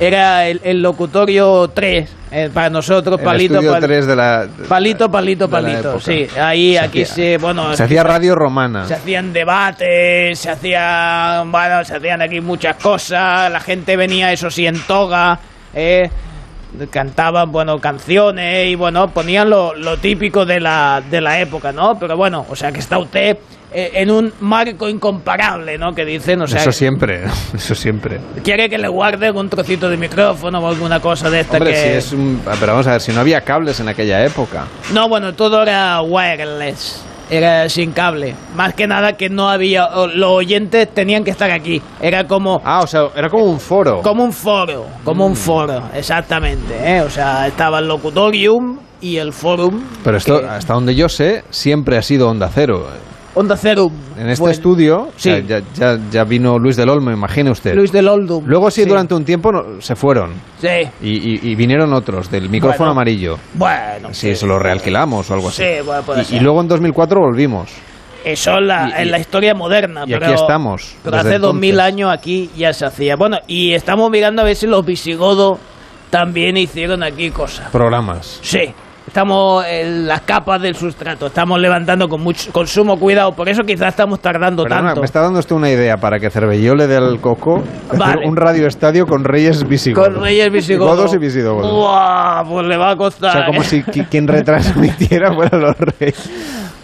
Era 0.00 0.46
el, 0.48 0.60
el 0.64 0.82
locutorio 0.82 1.68
3 1.74 2.10
eh, 2.30 2.50
para 2.52 2.70
nosotros, 2.70 3.18
El 3.18 3.24
Palito, 3.24 3.54
estudio 3.54 3.72
Pal- 3.74 3.80
3 3.82 4.06
de 4.06 4.16
la... 4.16 4.46
Palito, 4.68 5.10
Palito, 5.10 5.48
Palito. 5.50 5.90
época. 5.90 6.00
Sí, 6.04 6.26
ahí, 6.40 6.72
Se 6.72 6.78
aquí 6.80 7.02
hacía- 7.02 7.14
se, 7.14 7.38
bueno, 7.38 7.76
Se 7.76 7.82
hacía 7.82 8.02
radio 8.02 8.34
romana. 8.34 8.86
se 8.86 8.94
hacían 8.94 9.32
debates, 9.32 10.38
se 10.38 10.50
hacían, 10.50 11.52
bueno, 11.52 11.84
se 11.84 11.96
hacían 11.96 12.22
aquí 12.22 12.40
muchas 12.40 12.76
cosas, 12.76 13.50
la 13.52 13.60
gente 13.60 13.96
venía, 13.96 14.32
eso 14.32 14.50
sí, 14.50 14.66
en 14.66 14.80
toga, 14.86 15.38
eh, 15.74 16.08
cantaban, 16.90 17.52
bueno, 17.52 17.78
canciones 17.80 18.66
y, 18.68 18.74
bueno, 18.76 19.08
ponían 19.08 19.50
lo, 19.50 19.74
lo 19.74 19.98
típico 19.98 20.46
de 20.46 20.58
la, 20.60 21.02
de 21.10 21.20
la 21.20 21.38
época, 21.40 21.70
¿no? 21.72 21.98
Pero 21.98 22.16
bueno, 22.16 22.46
o 22.48 22.56
sea, 22.56 22.72
que 22.72 22.80
está 22.80 22.98
usted 22.98 23.36
eh, 23.74 23.90
en 23.94 24.10
un 24.10 24.32
marco 24.40 24.88
incomparable, 24.88 25.78
¿no? 25.78 25.92
Que 25.94 26.04
dicen, 26.04 26.42
o 26.42 26.46
sea, 26.46 26.60
Eso 26.60 26.72
siempre, 26.72 27.24
eso 27.54 27.74
siempre. 27.74 28.20
quiere 28.44 28.68
que 28.68 28.78
le 28.78 28.88
guarde 28.88 29.30
un 29.30 29.48
trocito 29.48 29.88
de 29.88 29.96
micrófono 29.96 30.58
o 30.60 30.68
alguna 30.68 31.00
cosa 31.00 31.30
de 31.30 31.40
esta 31.40 31.56
Hombre, 31.58 31.72
que... 31.72 31.78
si 31.78 31.88
es 31.88 32.12
un... 32.12 32.40
Pero 32.60 32.72
vamos 32.72 32.86
a 32.86 32.92
ver, 32.92 33.00
si 33.00 33.12
no 33.12 33.20
había 33.20 33.40
cables 33.42 33.80
en 33.80 33.88
aquella 33.88 34.24
época. 34.24 34.66
No, 34.92 35.08
bueno, 35.08 35.32
todo 35.34 35.62
era 35.62 36.00
wireless. 36.02 37.04
Era 37.30 37.66
sin 37.70 37.92
cable. 37.92 38.34
Más 38.56 38.74
que 38.74 38.86
nada 38.86 39.14
que 39.14 39.30
no 39.30 39.48
había. 39.48 39.88
Los 40.14 40.30
oyentes 40.32 40.92
tenían 40.92 41.24
que 41.24 41.30
estar 41.30 41.50
aquí. 41.50 41.80
Era 41.98 42.24
como. 42.26 42.60
Ah, 42.62 42.80
o 42.82 42.86
sea, 42.86 43.04
era 43.16 43.30
como 43.30 43.44
un 43.44 43.58
foro. 43.58 44.02
Como 44.02 44.22
un 44.24 44.32
foro. 44.34 44.86
Como 45.02 45.24
un 45.24 45.34
foro, 45.34 45.82
exactamente. 45.94 46.74
¿eh? 46.84 47.00
O 47.00 47.08
sea, 47.08 47.46
estaba 47.46 47.78
el 47.78 47.88
locutorium 47.88 48.76
y 49.00 49.16
el 49.16 49.32
forum. 49.32 49.82
Pero 50.04 50.16
esto, 50.18 50.40
que- 50.40 50.46
hasta 50.46 50.74
donde 50.74 50.94
yo 50.94 51.08
sé, 51.08 51.42
siempre 51.48 51.96
ha 51.96 52.02
sido 52.02 52.28
Onda 52.28 52.50
Cero. 52.52 52.86
Onda 53.34 53.56
Cero. 53.56 53.90
En 54.18 54.28
este 54.28 54.42
Bueno, 54.42 54.52
estudio 54.52 54.96
o 55.04 55.12
sí. 55.16 55.30
sea, 55.30 55.38
ya, 55.40 55.60
ya, 55.74 55.98
ya 56.10 56.24
vino 56.24 56.58
Luis 56.58 56.76
del 56.76 56.90
Olmo, 56.90 57.10
imagine 57.10 57.50
usted. 57.50 57.74
Luis 57.74 57.90
del 57.90 58.06
Oldum. 58.08 58.44
Luego 58.46 58.70
sí, 58.70 58.82
Sí. 58.82 58.88
durante 58.88 59.14
un 59.14 59.24
tiempo 59.24 59.50
no- 59.50 59.80
se 59.80 59.96
fueron. 59.96 60.32
Sí. 60.60 60.68
Y, 61.02 61.10
y- 61.34 61.50
y 61.50 61.54
vinieron 61.54 61.92
otros, 61.94 62.30
del 62.30 62.50
micrófono 62.50 62.90
Bueno. 62.90 62.92
amarillo. 62.92 63.38
Bueno. 63.54 64.08
Sí, 64.12 64.30
eso 64.30 64.46
lo 64.46 64.58
realquilamos 64.58 65.30
o 65.30 65.34
algo 65.34 65.48
así. 65.48 65.62
Sí, 65.62 65.70
bueno, 65.84 66.02
puede 66.02 66.22
y, 66.22 66.24
ser. 66.26 66.36
y 66.36 66.44
luego 66.44 66.60
en 66.60 66.68
2004 66.68 67.20
volvimos. 67.20 67.70
Eso 68.24 68.52
en 68.58 68.68
la, 68.68 68.88
Y- 68.98 69.02
en 69.02 69.10
la 69.10 69.18
historia 69.18 69.54
moderna. 69.54 70.04
y 70.06 70.12
pero, 70.12 70.26
aquí 70.26 70.34
estamos, 70.34 70.94
Pero 71.02 71.16
hace 71.16 71.38
dos 71.38 71.54
mil 71.54 71.80
años 71.80 72.10
aquí 72.12 72.50
ya 72.56 72.72
se 72.72 72.84
hacía. 72.84 73.16
Bueno, 73.16 73.38
y 73.46 73.72
estamos 73.72 74.10
mirando 74.10 74.42
a 74.42 74.44
ver 74.44 74.54
si 74.56 74.66
los 74.66 74.84
visigodos 74.84 75.58
también 76.10 76.56
hicieron 76.58 77.02
aquí 77.02 77.30
cosas. 77.30 77.70
Programas. 77.70 78.38
Sí. 78.42 78.72
Estamos 79.12 79.62
en 79.68 80.06
las 80.08 80.22
capas 80.22 80.62
del 80.62 80.74
sustrato, 80.74 81.26
estamos 81.26 81.60
levantando 81.60 82.08
con 82.08 82.22
mucho 82.22 82.50
con 82.50 82.66
sumo 82.66 82.96
cuidado, 82.96 83.32
por 83.32 83.46
eso 83.46 83.60
quizás 83.62 83.88
estamos 83.88 84.20
tardando 84.20 84.62
Perdona, 84.62 84.86
tanto. 84.86 85.00
me 85.02 85.04
está 85.04 85.20
dando 85.20 85.38
usted 85.38 85.54
una 85.54 85.68
idea 85.68 85.98
para 85.98 86.18
que 86.18 86.30
Cervelló 86.30 86.74
le 86.74 86.86
dé 86.86 86.96
al 86.96 87.20
coco 87.20 87.62
hacer 87.90 88.20
un 88.26 88.36
radio 88.36 88.66
estadio 88.66 89.04
con 89.04 89.22
reyes 89.24 89.68
visigodos. 89.68 90.08
Con 90.14 90.22
Reyes 90.24 90.50
Visigodos. 90.50 90.96
Godos 90.96 91.14
y 91.14 91.18
visigodos. 91.18 92.46
Pues 92.48 92.66
le 92.66 92.76
va 92.78 92.88
a 92.88 92.94
O 92.94 92.96
costar. 92.96 93.32
sea, 93.32 93.44
como 93.44 93.60
¿eh? 93.60 93.64
si 93.64 93.82
qui- 93.82 94.08
quien 94.08 94.26
retransmitiera 94.26 95.34
fueran 95.34 95.60
los 95.60 95.76
reyes. 95.76 96.30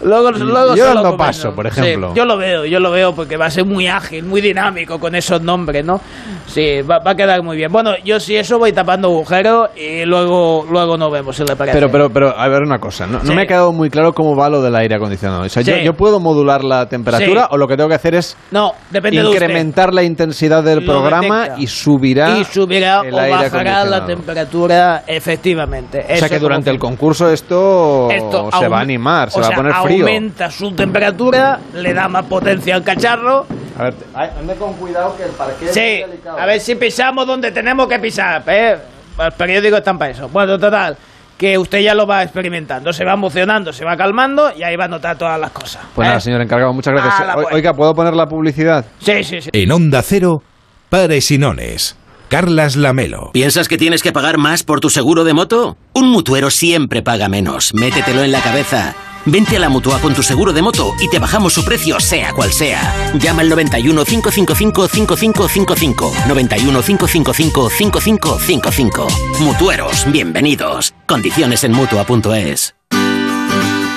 Luego, 0.01 0.31
luego 0.31 0.75
Yo 0.75 0.85
comento. 0.93 1.17
paso, 1.17 1.51
por 1.53 1.69
Sí, 1.71 1.81
ejemplo. 1.81 2.13
yo 2.15 2.25
lo 2.25 2.37
veo, 2.37 2.65
yo 2.65 2.79
lo 2.79 2.91
veo 2.91 3.13
porque 3.13 3.35
va 3.37 3.47
a 3.47 3.49
ser 3.49 3.65
muy 3.65 3.87
ágil, 3.87 4.23
muy 4.25 4.39
dinámico 4.41 4.99
con 4.99 5.13
esos 5.15 5.41
nombres, 5.41 5.85
¿no? 5.85 5.99
Sí, 6.47 6.81
va, 6.81 6.99
va 6.99 7.11
a 7.11 7.15
quedar 7.15 7.43
muy 7.43 7.57
bien. 7.57 7.71
Bueno, 7.71 7.91
yo 8.03 8.19
si 8.19 8.35
eso 8.35 8.57
voy 8.57 8.71
tapando 8.71 9.09
agujeros 9.09 9.69
y 9.75 10.05
luego, 10.05 10.65
luego 10.71 10.97
nos 10.97 11.11
vemos, 11.11 11.35
si 11.35 11.43
le 11.43 11.55
parece. 11.55 11.77
Pero, 11.77 11.91
pero, 11.91 12.09
pero, 12.09 12.37
a 12.37 12.47
ver 12.47 12.61
una 12.63 12.79
cosa. 12.79 13.05
No, 13.05 13.19
no 13.19 13.25
Sí. 13.25 13.33
me 13.35 13.43
ha 13.43 13.45
quedado 13.45 13.71
muy 13.73 13.89
claro 13.89 14.13
cómo 14.13 14.35
va 14.35 14.49
lo 14.49 14.61
del 14.61 14.75
aire 14.75 14.95
acondicionado. 14.95 15.41
O 15.43 15.49
sea, 15.49 15.61
yo, 15.63 15.75
Sí. 15.75 15.83
yo 15.83 15.93
puedo 15.93 16.19
modular 16.19 16.63
la 16.63 16.87
temperatura 16.87 17.41
Sí. 17.43 17.47
o 17.51 17.57
lo 17.57 17.67
que 17.67 17.75
tengo 17.75 17.89
que 17.89 17.95
hacer 17.95 18.15
es 18.15 18.35
No, 18.51 18.71
depende 18.89 19.21
de 19.21 19.27
usted. 19.27 19.41
incrementar 19.41 19.93
la 19.93 20.03
intensidad 20.03 20.63
del 20.63 20.79
Lo 20.85 20.91
programa 20.93 21.39
detecta. 21.41 21.61
y 21.61 21.67
subirá, 21.67 22.37
y 22.39 22.43
subirá 22.45 23.01
el 23.05 23.13
o 23.13 23.19
aire 23.19 23.35
bajará 23.49 23.85
la 23.85 24.05
temperatura 24.05 25.03
efectivamente. 25.05 26.05
O 26.11 26.15
sea 26.17 26.29
que 26.29 26.39
durante 26.39 26.69
el 26.69 26.79
concurso 26.79 27.29
esto, 27.29 28.09
Esto 28.09 28.49
se 28.59 28.67
va 28.67 28.79
a 28.79 28.81
animar, 28.81 29.29
se 29.29 29.39
va 29.39 29.47
a 29.47 29.51
poner 29.51 29.73
frío. 29.93 30.05
aumenta 30.05 30.49
su 30.49 30.71
temperatura, 30.71 31.59
le 31.73 31.93
da 31.93 32.07
más 32.07 32.25
potencia 32.25 32.75
al 32.75 32.83
cacharro. 32.83 33.45
A 33.77 33.83
ver, 33.83 33.93
ande 34.39 34.55
con 34.55 34.73
cuidado 34.73 35.15
que 35.15 35.23
el 35.23 35.31
parquet 35.31 35.71
Sí, 35.71 36.03
a 36.27 36.45
ver 36.45 36.59
si 36.59 36.75
pisamos 36.75 37.25
donde 37.25 37.51
tenemos 37.51 37.87
que 37.87 37.99
pisar. 37.99 38.43
¿eh? 38.47 38.77
Los 39.17 39.33
periódicos 39.33 39.79
están 39.79 39.97
para 39.97 40.11
eso. 40.11 40.27
Bueno, 40.29 40.57
total, 40.59 40.97
que 41.37 41.57
usted 41.57 41.79
ya 41.79 41.93
lo 41.93 42.05
va 42.05 42.23
experimentando, 42.23 42.91
se 42.91 43.05
va 43.05 43.13
emocionando, 43.13 43.71
se 43.71 43.85
va 43.85 43.95
calmando 43.95 44.51
y 44.55 44.63
ahí 44.63 44.75
va 44.75 44.85
a 44.85 44.89
notar 44.89 45.17
todas 45.17 45.39
las 45.39 45.51
cosas. 45.51 45.81
Pues 45.95 46.05
¿eh? 46.05 46.09
nada, 46.09 46.19
señor 46.19 46.41
encargado, 46.41 46.73
muchas 46.73 46.93
gracias. 46.93 47.33
Pues. 47.33 47.47
Oiga, 47.51 47.73
¿puedo 47.73 47.95
poner 47.95 48.13
la 48.13 48.27
publicidad? 48.27 48.85
Sí, 48.99 49.23
sí, 49.23 49.41
sí. 49.41 49.49
En 49.53 49.71
Onda 49.71 50.01
Cero, 50.01 50.43
Pares 50.89 51.31
y 51.31 51.37
Nones. 51.37 51.95
Carlas 52.29 52.75
Lamelo. 52.75 53.31
¿Piensas 53.33 53.67
que 53.67 53.77
tienes 53.77 54.03
que 54.03 54.11
pagar 54.11 54.37
más 54.37 54.63
por 54.63 54.81
tu 54.81 54.89
seguro 54.91 55.23
de 55.23 55.33
moto? 55.33 55.77
Un 55.93 56.09
mutuero 56.09 56.51
siempre 56.51 57.01
paga 57.01 57.27
menos. 57.27 57.73
Métetelo 57.73 58.23
en 58.23 58.31
la 58.31 58.41
cabeza. 58.41 58.95
Vente 59.25 59.57
a 59.57 59.59
la 59.59 59.69
mutua 59.69 59.99
con 59.99 60.13
tu 60.13 60.23
seguro 60.23 60.53
de 60.53 60.61
moto 60.61 60.93
y 60.99 61.09
te 61.09 61.19
bajamos 61.19 61.53
su 61.53 61.63
precio, 61.63 61.99
sea 61.99 62.31
cual 62.33 62.51
sea. 62.51 62.93
Llama 63.15 63.41
al 63.41 63.49
91 63.49 64.05
555 64.05 64.87
5555. 64.87 66.13
91 66.27 66.81
555 66.81 67.69
5555. 67.69 69.07
Mutueros, 69.41 70.05
bienvenidos. 70.11 70.93
Condiciones 71.05 71.63
en 71.63 71.73
mutua.es. 71.73 72.75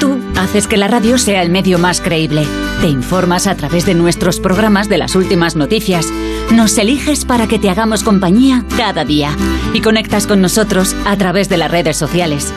Tú 0.00 0.18
haces 0.36 0.66
que 0.66 0.76
la 0.76 0.88
radio 0.88 1.18
sea 1.18 1.42
el 1.42 1.50
medio 1.50 1.78
más 1.78 2.00
creíble. 2.00 2.46
Te 2.80 2.88
informas 2.88 3.46
a 3.46 3.54
través 3.54 3.86
de 3.86 3.94
nuestros 3.94 4.40
programas 4.40 4.88
de 4.88 4.98
las 4.98 5.14
últimas 5.14 5.54
noticias. 5.54 6.06
Nos 6.50 6.76
eliges 6.78 7.24
para 7.24 7.46
que 7.46 7.60
te 7.60 7.70
hagamos 7.70 8.02
compañía 8.02 8.64
cada 8.76 9.04
día. 9.04 9.30
Y 9.72 9.80
conectas 9.80 10.26
con 10.26 10.40
nosotros 10.40 10.96
a 11.06 11.16
través 11.16 11.48
de 11.48 11.58
las 11.58 11.70
redes 11.70 11.96
sociales. 11.96 12.52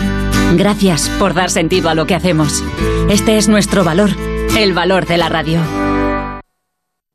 Gracias 0.54 1.10
por 1.20 1.34
dar 1.34 1.50
sentido 1.50 1.90
a 1.90 1.96
lo 1.96 2.06
que 2.06 2.16
hacemos. 2.16 2.64
Este 3.10 3.38
es 3.38 3.48
nuestro 3.48 3.84
valor, 3.84 4.12
el 4.58 4.74
valor 4.74 5.06
de 5.06 5.18
la 5.18 5.30
radio. 5.30 5.60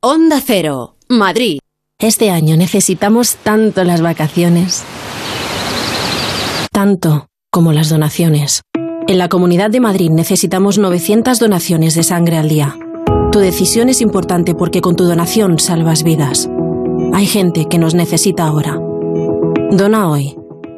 Onda 0.02 0.40
Cero, 0.44 0.96
Madrid. 1.08 1.58
Este 1.98 2.30
año 2.30 2.56
necesitamos 2.56 3.36
tanto 3.36 3.84
las 3.84 4.00
vacaciones. 4.00 4.84
Tanto 6.72 7.28
como 7.50 7.72
las 7.72 7.88
donaciones. 7.88 8.62
En 9.08 9.18
la 9.18 9.28
Comunidad 9.28 9.70
de 9.70 9.80
Madrid 9.80 10.10
necesitamos 10.10 10.78
900 10.78 11.38
donaciones 11.38 11.94
de 11.94 12.02
sangre 12.02 12.38
al 12.38 12.48
día. 12.48 12.76
Tu 13.32 13.40
decisión 13.40 13.88
es 13.88 14.00
importante 14.00 14.54
porque 14.54 14.80
con 14.80 14.96
tu 14.96 15.04
donación 15.04 15.58
salvas 15.58 16.02
vidas. 16.02 16.48
Hay 17.12 17.26
gente 17.26 17.66
que 17.68 17.78
nos 17.78 17.94
necesita 17.94 18.44
ahora. 18.44 18.78
Dona 19.70 20.08
hoy. 20.08 20.36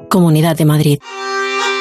Comunidad 0.09 0.57
de 0.57 0.65
Madrid. 0.65 0.99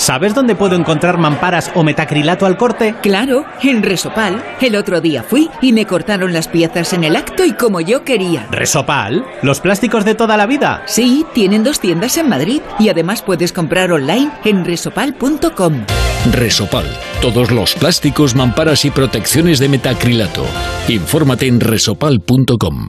¿Sabes 0.00 0.34
dónde 0.34 0.54
puedo 0.54 0.76
encontrar 0.76 1.18
mamparas 1.18 1.70
o 1.74 1.82
metacrilato 1.82 2.46
al 2.46 2.56
corte? 2.56 2.94
Claro, 3.02 3.44
en 3.62 3.82
Resopal. 3.82 4.42
El 4.58 4.74
otro 4.76 5.02
día 5.02 5.22
fui 5.22 5.50
y 5.60 5.74
me 5.74 5.84
cortaron 5.84 6.32
las 6.32 6.48
piezas 6.48 6.94
en 6.94 7.04
el 7.04 7.16
acto 7.16 7.44
y 7.44 7.52
como 7.52 7.82
yo 7.82 8.02
quería. 8.02 8.48
¿Resopal? 8.50 9.26
¿Los 9.42 9.60
plásticos 9.60 10.06
de 10.06 10.14
toda 10.14 10.38
la 10.38 10.46
vida? 10.46 10.82
Sí, 10.86 11.26
tienen 11.34 11.64
dos 11.64 11.80
tiendas 11.80 12.16
en 12.16 12.30
Madrid 12.30 12.62
y 12.78 12.88
además 12.88 13.20
puedes 13.20 13.52
comprar 13.52 13.92
online 13.92 14.30
en 14.46 14.64
resopal.com. 14.64 15.84
Resopal. 16.32 16.86
Todos 17.20 17.50
los 17.50 17.74
plásticos, 17.74 18.34
mamparas 18.34 18.86
y 18.86 18.90
protecciones 18.90 19.58
de 19.58 19.68
metacrilato. 19.68 20.46
Infórmate 20.88 21.46
en 21.46 21.60
resopal.com. 21.60 22.88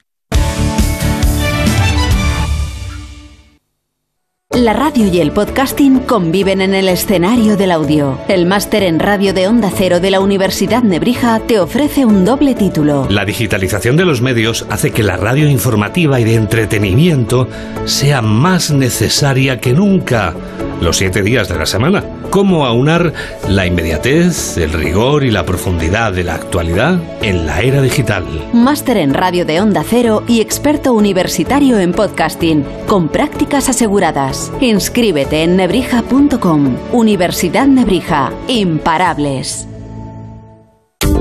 La 4.53 4.73
radio 4.73 5.07
y 5.07 5.21
el 5.21 5.31
podcasting 5.31 5.99
conviven 5.99 6.59
en 6.59 6.73
el 6.73 6.89
escenario 6.89 7.55
del 7.55 7.71
audio. 7.71 8.19
El 8.27 8.45
máster 8.45 8.83
en 8.83 8.99
radio 8.99 9.33
de 9.33 9.47
Onda 9.47 9.71
Cero 9.73 10.01
de 10.01 10.11
la 10.11 10.19
Universidad 10.19 10.83
Nebrija 10.83 11.39
te 11.39 11.57
ofrece 11.57 12.05
un 12.05 12.25
doble 12.25 12.53
título. 12.53 13.07
La 13.09 13.23
digitalización 13.23 13.95
de 13.95 14.03
los 14.03 14.21
medios 14.21 14.65
hace 14.69 14.91
que 14.91 15.03
la 15.03 15.15
radio 15.15 15.47
informativa 15.47 16.19
y 16.19 16.25
de 16.25 16.35
entretenimiento 16.35 17.47
sea 17.85 18.21
más 18.21 18.71
necesaria 18.71 19.61
que 19.61 19.71
nunca 19.71 20.35
los 20.81 20.97
siete 20.97 21.21
días 21.21 21.47
de 21.47 21.57
la 21.57 21.65
semana. 21.65 22.03
¿Cómo 22.31 22.65
aunar 22.65 23.13
la 23.49 23.67
inmediatez, 23.67 24.57
el 24.57 24.71
rigor 24.71 25.23
y 25.23 25.31
la 25.31 25.45
profundidad 25.45 26.13
de 26.13 26.23
la 26.23 26.35
actualidad 26.35 26.97
en 27.21 27.45
la 27.45 27.61
era 27.61 27.81
digital? 27.81 28.23
Máster 28.53 28.97
en 28.97 29.13
radio 29.13 29.45
de 29.45 29.59
Onda 29.59 29.83
Cero 29.87 30.23
y 30.27 30.39
experto 30.39 30.93
universitario 30.93 31.77
en 31.77 31.91
podcasting, 31.91 32.65
con 32.87 33.09
prácticas 33.09 33.67
aseguradas. 33.67 34.40
Inscríbete 34.61 35.43
en 35.43 35.57
nebrija.com. 35.57 36.77
Universidad 36.91 37.67
Nebrija. 37.67 38.31
Imparables. 38.47 39.67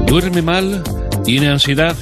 ¿Duerme 0.06 0.42
mal? 0.42 0.82
¿Tiene 1.24 1.48
ansiedad? 1.48 1.96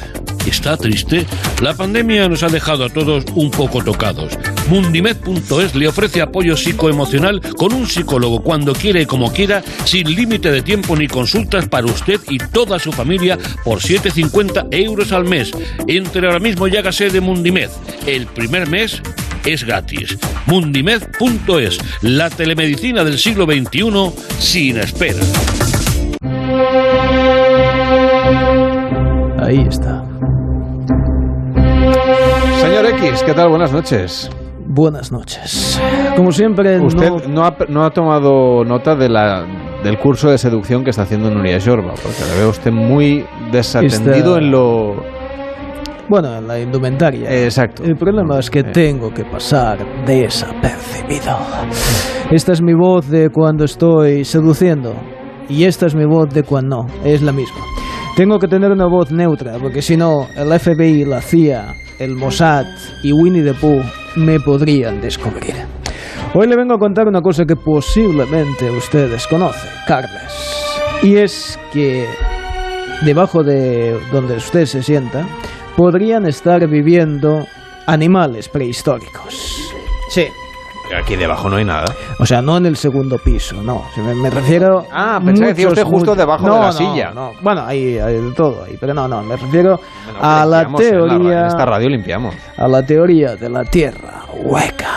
¿Está 0.47 0.77
triste? 0.77 1.27
La 1.61 1.74
pandemia 1.74 2.28
nos 2.28 2.43
ha 2.43 2.49
dejado 2.49 2.85
a 2.85 2.89
todos 2.89 3.24
un 3.35 3.51
poco 3.51 3.82
tocados. 3.82 4.39
Mundimed.es 4.70 5.74
le 5.74 5.89
ofrece 5.89 6.23
apoyo 6.23 6.57
psicoemocional 6.57 7.40
con 7.57 7.74
un 7.74 7.86
psicólogo 7.86 8.43
cuando 8.43 8.73
quiere 8.73 9.03
y 9.03 9.07
como 9.07 9.32
quiera, 9.32 9.62
sin 9.85 10.15
límite 10.15 10.51
de 10.51 10.62
tiempo 10.62 10.97
ni 10.97 11.07
consultas 11.07 11.69
para 11.69 11.86
usted 11.86 12.20
y 12.31 12.39
toda 12.39 12.78
su 12.78 12.93
familia 12.93 13.36
por 13.65 13.81
7,50 13.81 14.69
euros 14.70 15.12
al 15.12 15.24
mes. 15.24 15.51
Entre 15.86 16.27
ahora 16.27 16.39
mismo 16.39 16.66
y 16.66 16.77
hágase 16.77 17.11
de 17.11 17.20
Mundimed. 17.20 17.69
El 18.07 18.27
primer 18.27 18.69
mes 18.69 19.03
es 19.44 19.65
gratis. 19.65 20.19
Mundimed.es, 20.47 21.78
la 22.02 22.31
telemedicina 22.31 23.05
del 23.05 23.19
siglo 23.19 23.44
XXI 23.44 24.12
sin 24.39 24.78
espera. 24.78 25.19
Ahí 29.40 29.65
está. 29.69 30.05
Señor 32.60 32.86
X, 32.86 33.23
¿qué 33.24 33.32
tal? 33.35 33.48
Buenas 33.48 33.73
noches. 33.73 34.31
Buenas 34.66 35.10
noches. 35.10 35.81
Como 36.16 36.31
siempre, 36.32 36.78
Usted 36.81 37.09
no- 37.10 37.20
no, 37.28 37.44
ha, 37.47 37.56
no 37.69 37.85
ha 37.85 37.90
tomado 37.90 38.65
nota 38.65 38.94
de 38.94 39.09
la, 39.09 39.47
del 39.82 39.98
curso 39.98 40.31
de 40.31 40.36
seducción 40.39 40.85
que 40.85 40.90
está 40.90 41.02
haciendo 41.02 41.31
Nuria 41.31 41.59
Jorba, 41.65 41.94
porque 42.02 42.24
le 42.31 42.39
veo 42.40 42.51
usted 42.51 42.70
muy 42.73 43.24
desatendido 43.51 44.36
en 44.36 44.51
lo... 44.51 45.18
Bueno, 46.09 46.39
en 46.39 46.49
la 46.49 46.59
indumentaria. 46.59 47.31
Exacto. 47.45 47.85
El 47.85 47.97
problema 47.97 48.39
es 48.39 48.49
que 48.49 48.65
tengo 48.65 49.13
que 49.13 49.25
pasar 49.25 49.79
desapercibido. 50.07 51.37
Esta 52.31 52.53
es 52.53 52.63
mi 52.63 52.73
voz 52.73 53.09
de 53.09 53.29
cuando 53.29 53.65
estoy 53.65 54.25
seduciendo 54.25 54.95
y 55.51 55.65
esta 55.65 55.87
es 55.87 55.95
mi 55.95 56.07
voz 56.07 56.31
de 56.31 56.45
cuando 56.45 56.87
no. 56.87 56.87
Es 57.05 57.21
la 57.21 57.33
misma. 57.33 57.61
Tengo 58.17 58.39
que 58.39 58.49
tener 58.49 58.71
una 58.71 58.87
voz 58.87 59.13
neutra 59.13 59.59
porque 59.61 59.83
si 59.83 59.99
no, 59.99 60.27
el 60.35 60.59
FBI, 60.59 61.05
la 61.05 61.21
CIA, 61.21 61.75
el 61.99 62.15
Mossad 62.15 62.65
y 63.03 63.13
Winnie 63.13 63.43
the 63.43 63.55
Pooh 63.55 63.83
me 64.17 64.41
podrían 64.41 65.03
descubrir. 65.03 65.55
Hoy 66.35 66.47
le 66.47 66.57
vengo 66.57 66.75
a 66.75 66.79
contar 66.79 67.07
una 67.07 67.21
cosa 67.21 67.45
que 67.45 67.57
posiblemente 67.57 68.71
usted 68.71 69.11
desconoce, 69.11 69.69
Carles. 69.87 70.57
Y 71.03 71.17
es 71.17 71.59
que 71.73 72.07
debajo 73.05 73.43
de 73.43 73.99
donde 74.11 74.37
usted 74.37 74.65
se 74.65 74.83
sienta 74.83 75.27
podrían 75.79 76.27
estar 76.27 76.67
viviendo 76.67 77.47
animales 77.87 78.49
prehistóricos. 78.49 79.71
Sí. 80.11 80.27
Aquí 81.01 81.15
debajo 81.15 81.49
no 81.49 81.55
hay 81.57 81.65
nada. 81.65 81.85
O 82.19 82.27
sea, 82.27 82.43
no 82.43 82.57
en 82.57 82.67
el 82.67 82.77
segundo 82.77 83.17
piso, 83.19 83.63
no. 83.63 83.85
Si 83.95 84.01
me, 84.01 84.13
me 84.17 84.29
refiero. 84.29 84.87
Ah, 84.91 85.21
pensé 85.25 85.43
que 85.43 85.49
decía 85.51 85.69
usted 85.69 85.85
justo 85.85 85.99
muchos- 86.01 86.17
debajo 86.17 86.43
de 86.45 86.51
No, 86.51 86.59
la 86.59 86.67
no, 86.67 86.73
silla. 86.73 87.11
no. 87.15 87.33
Bueno, 87.43 87.63
ahí 87.65 87.97
hay 87.97 88.15
de 88.15 88.33
todo 88.33 88.65
ahí, 88.65 88.77
pero 88.81 88.93
no, 88.93 89.07
no. 89.07 89.23
Me 89.23 89.37
refiero 89.37 89.79
Bueno, 90.05 90.19
a 90.21 90.45
la 90.45 90.63
limpiamos 90.65 90.81
en 90.81 90.99
la- 91.07 91.09
teoría. 91.19 91.41
en 91.43 91.47
esta 91.47 91.65
radio 91.65 91.89
limpiamos. 91.91 92.35
A 92.57 92.67
la 92.67 92.83
teoría 92.85 93.37
de 93.37 93.49
la 93.51 93.65
Tierra 93.65 94.25
hueca. 94.35 94.89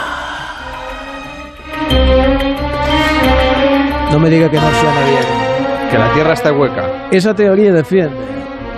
No 4.12 4.20
me 4.20 4.30
diga 4.32 4.50
que 4.50 4.58
no 4.58 4.64
suena 4.72 5.06
bien. 5.06 5.90
Que 5.92 5.98
la 6.00 6.12
Tierra 6.14 6.34
está 6.34 6.52
hueca. 6.52 7.08
Esa 7.12 7.36
teoría 7.36 7.72
defiende 7.72 8.16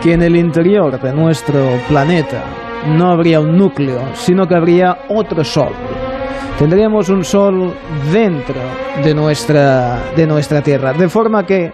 que 0.04 0.12
en 0.12 0.22
el 0.22 0.36
interior 0.36 1.00
de 1.00 1.14
nuestro 1.14 1.78
planeta 1.88 2.44
no 2.98 3.12
habría 3.12 3.40
un 3.40 3.56
núcleo, 3.56 4.14
sino 4.14 4.46
que 4.46 4.56
habría 4.56 4.98
otro 5.08 5.46
sol. 5.46 5.72
Tendríamos 6.60 7.08
un 7.08 7.24
sol 7.24 7.74
dentro 8.12 8.60
de 9.02 9.16
nuestra, 9.16 10.12
de 10.14 10.28
nuestra 10.28 10.62
Tierra, 10.62 10.92
de 10.92 11.08
forma 11.08 11.46
que 11.46 11.72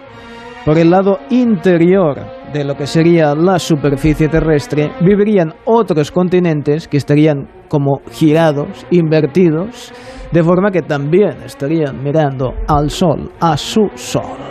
por 0.64 0.78
el 0.78 0.90
lado 0.90 1.18
interior 1.30 2.20
de 2.52 2.62
lo 2.64 2.76
que 2.76 2.86
sería 2.86 3.34
la 3.34 3.58
superficie 3.58 4.28
terrestre 4.28 4.92
vivirían 5.00 5.52
otros 5.64 6.12
continentes 6.12 6.86
que 6.86 6.98
estarían 6.98 7.48
como 7.68 8.00
girados, 8.12 8.86
invertidos, 8.90 9.92
de 10.30 10.42
forma 10.44 10.70
que 10.70 10.82
también 10.82 11.42
estarían 11.44 12.00
mirando 12.00 12.52
al 12.68 12.90
sol, 12.90 13.32
a 13.40 13.56
su 13.56 13.90
sol. 13.96 14.49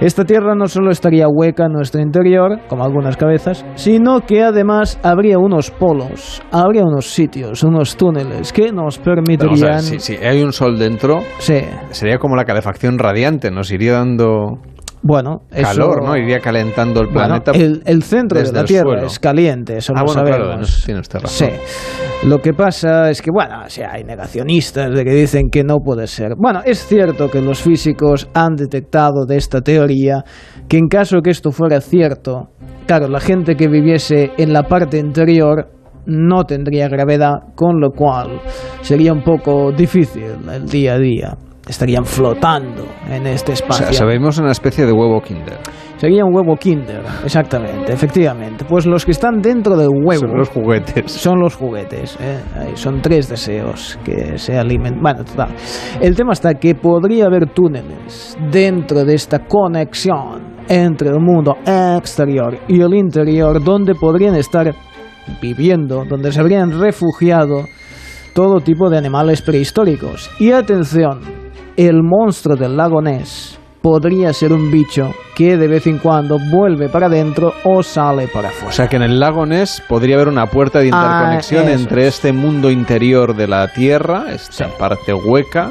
Esta 0.00 0.24
Tierra 0.24 0.54
no 0.54 0.66
solo 0.66 0.90
estaría 0.90 1.26
hueca 1.28 1.66
en 1.66 1.72
nuestro 1.72 2.00
interior, 2.00 2.58
como 2.68 2.84
algunas 2.84 3.18
cabezas, 3.18 3.66
sino 3.74 4.20
que 4.22 4.42
además 4.42 4.98
habría 5.02 5.38
unos 5.38 5.70
polos, 5.70 6.42
habría 6.50 6.84
unos 6.84 7.06
sitios, 7.12 7.62
unos 7.62 7.96
túneles 7.96 8.50
que 8.50 8.72
nos 8.72 8.96
ver, 8.96 9.16
permitirían... 9.16 9.80
si, 9.82 9.98
si 10.00 10.16
hay 10.16 10.42
un 10.42 10.52
sol 10.54 10.78
dentro, 10.78 11.20
Sí. 11.38 11.60
sería 11.90 12.16
como 12.16 12.34
la 12.34 12.46
calefacción 12.46 12.98
radiante, 12.98 13.50
nos 13.50 13.70
iría 13.70 13.92
dando 13.92 14.58
Bueno, 15.02 15.42
eso- 15.50 15.62
Calor, 15.70 16.04
¿no? 16.04 16.16
Iría 16.16 16.40
calentando 16.40 17.00
el 17.00 17.06
Bueno, 17.06 17.40
planeta. 17.42 17.52
el, 17.52 17.82
el 17.86 18.02
centro 18.02 18.38
de 18.40 18.52
la 18.52 18.64
Tierra 18.64 19.02
es 19.02 19.18
caliente, 19.18 19.78
eso 19.78 19.94
Ah, 19.96 20.00
lo 20.00 20.06
bueno, 20.06 20.24
claro, 20.24 20.44
sabemos. 20.44 20.86
usted 20.88 21.20
razón. 21.20 21.48
Sí. 21.50 22.26
Lo 22.28 22.38
que 22.42 22.52
pasa 22.52 23.08
es 23.08 23.22
que, 23.22 23.30
bueno, 23.32 23.62
o 23.64 23.68
sea, 23.70 23.92
hay 23.92 24.04
negacionistas 24.04 24.94
de 24.94 25.04
que 25.04 25.10
dicen 25.12 25.48
que 25.50 25.64
no 25.64 25.78
puede 25.78 26.06
ser. 26.06 26.32
Bueno, 26.36 26.60
es 26.66 26.84
cierto 26.86 27.30
que 27.30 27.40
los 27.40 27.62
físicos 27.62 28.28
han 28.34 28.56
detectado 28.56 29.24
de 29.26 29.38
esta 29.38 29.62
teoría 29.62 30.22
que 30.68 30.76
en 30.76 30.88
caso 30.88 31.20
que 31.22 31.30
esto 31.30 31.50
fuera 31.50 31.80
cierto, 31.80 32.50
claro, 32.86 33.08
la 33.08 33.20
gente 33.20 33.56
que 33.56 33.68
viviese 33.68 34.32
en 34.36 34.52
la 34.52 34.64
parte 34.64 34.98
interior 34.98 35.68
no 36.04 36.44
tendría 36.44 36.88
gravedad, 36.88 37.36
con 37.54 37.80
lo 37.80 37.90
cual 37.90 38.40
sería 38.82 39.12
un 39.14 39.22
poco 39.22 39.72
difícil 39.72 40.24
el 40.52 40.66
día 40.66 40.94
a 40.94 40.98
día. 40.98 41.36
Estarían 41.70 42.04
flotando 42.04 42.84
en 43.08 43.26
este 43.28 43.52
O 43.52 43.54
espacio. 43.54 43.86
sea, 43.86 43.92
sabemos 43.92 44.36
una 44.38 44.50
especie 44.50 44.84
de 44.84 44.92
huevo 44.92 45.20
Kinder. 45.22 45.58
Sería 45.98 46.24
un 46.24 46.34
huevo 46.34 46.56
Kinder, 46.56 47.02
exactamente, 47.24 47.92
efectivamente. 47.92 48.64
Pues 48.68 48.86
los 48.86 49.04
que 49.04 49.12
están 49.12 49.40
dentro 49.40 49.76
del 49.76 49.88
huevo 49.90 50.20
Son 50.26 50.36
los 50.36 50.48
juguetes. 50.48 51.12
son 51.12 51.38
los 51.40 51.54
juguetes. 51.54 52.16
¿eh? 52.20 52.40
Son 52.74 53.00
tres 53.00 53.28
deseos 53.28 53.98
que 54.04 54.36
se 54.36 54.58
alimentan. 54.58 55.00
Bueno, 55.00 55.24
total. 55.24 55.50
El 56.00 56.16
tema 56.16 56.32
está 56.32 56.54
que 56.54 56.74
podría 56.74 57.26
haber 57.26 57.46
túneles 57.50 58.36
dentro 58.50 59.04
de 59.04 59.14
esta 59.14 59.38
conexión 59.46 60.56
entre 60.68 61.10
el 61.10 61.20
mundo 61.20 61.56
exterior 61.64 62.58
y 62.66 62.80
el 62.80 62.94
interior 62.94 63.62
donde 63.62 63.94
podrían 63.94 64.34
estar 64.34 64.74
viviendo, 65.40 66.04
donde 66.08 66.32
se 66.32 66.40
habrían 66.40 66.80
refugiado 66.80 67.66
todo 68.34 68.60
tipo 68.60 68.88
de 68.90 68.98
animales 68.98 69.42
prehistóricos. 69.42 70.30
Y 70.38 70.50
atención, 70.52 71.20
el 71.86 72.02
monstruo 72.02 72.56
del 72.56 72.76
lago 72.76 73.00
Ness 73.00 73.58
podría 73.82 74.32
ser 74.34 74.52
un 74.52 74.70
bicho 74.70 75.14
que 75.34 75.56
de 75.56 75.66
vez 75.66 75.86
en 75.86 75.98
cuando 75.98 76.36
vuelve 76.52 76.88
para 76.90 77.06
adentro 77.06 77.54
o 77.64 77.82
sale 77.82 78.28
para 78.28 78.48
afuera. 78.50 78.68
O 78.68 78.72
sea 78.72 78.88
que 78.88 78.96
en 78.96 79.02
el 79.02 79.18
lago 79.18 79.46
Ness 79.46 79.82
podría 79.88 80.16
haber 80.16 80.28
una 80.28 80.46
puerta 80.46 80.80
de 80.80 80.90
Ah, 80.92 81.00
interconexión 81.00 81.68
entre 81.68 82.06
este 82.06 82.32
mundo 82.32 82.70
interior 82.70 83.34
de 83.34 83.48
la 83.48 83.68
Tierra, 83.72 84.26
esta 84.32 84.68
parte 84.76 85.14
hueca, 85.14 85.70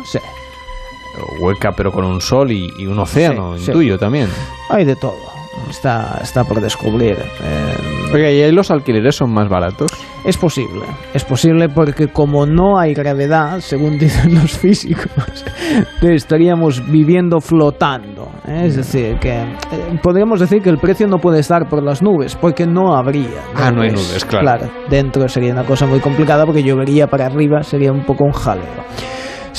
hueca 1.41 1.71
pero 1.75 1.91
con 1.91 2.05
un 2.05 2.19
sol 2.21 2.51
y, 2.51 2.67
y 2.79 2.87
un 2.87 2.97
océano, 2.99 3.55
Sí, 3.57 3.65
sí. 3.65 3.71
intuyo 3.71 3.97
también. 3.99 4.29
Hay 4.69 4.85
de 4.85 4.95
todo. 4.95 5.38
Está, 5.69 6.19
está 6.21 6.43
por 6.43 6.61
descubrir. 6.61 7.17
Eh, 7.17 8.13
Oiga, 8.13 8.31
¿y 8.31 8.41
ahí 8.41 8.51
los 8.51 8.71
alquileres 8.71 9.15
son 9.15 9.31
más 9.31 9.49
baratos? 9.49 9.91
es 10.25 10.37
posible, 10.37 10.83
es 11.13 11.23
posible 11.23 11.69
porque 11.69 12.07
como 12.07 12.45
no 12.45 12.77
hay 12.77 12.93
gravedad, 12.93 13.59
según 13.59 13.97
dicen 13.99 14.35
los 14.35 14.57
físicos, 14.57 15.45
estaríamos 16.01 16.85
viviendo 16.89 17.39
flotando. 17.39 18.29
¿eh? 18.47 18.63
Es 18.65 18.75
decir, 18.75 19.17
que 19.19 19.31
eh, 19.31 19.99
podríamos 20.01 20.39
decir 20.39 20.61
que 20.61 20.69
el 20.69 20.77
precio 20.77 21.07
no 21.07 21.17
puede 21.17 21.39
estar 21.39 21.67
por 21.67 21.83
las 21.83 22.01
nubes, 22.01 22.35
porque 22.35 22.65
no 22.65 22.95
habría. 22.95 23.41
Ah, 23.55 23.71
no 23.71 23.81
hay 23.81 23.91
nubes, 23.91 24.25
claro. 24.25 24.69
dentro 24.89 25.27
sería 25.27 25.53
una 25.53 25.65
cosa 25.65 25.85
muy 25.85 25.99
complicada 25.99 26.45
porque 26.45 26.63
llovería 26.63 27.07
para 27.07 27.25
arriba, 27.27 27.63
sería 27.63 27.91
un 27.91 28.05
poco 28.05 28.25
un 28.25 28.31
jaleo. 28.31 28.83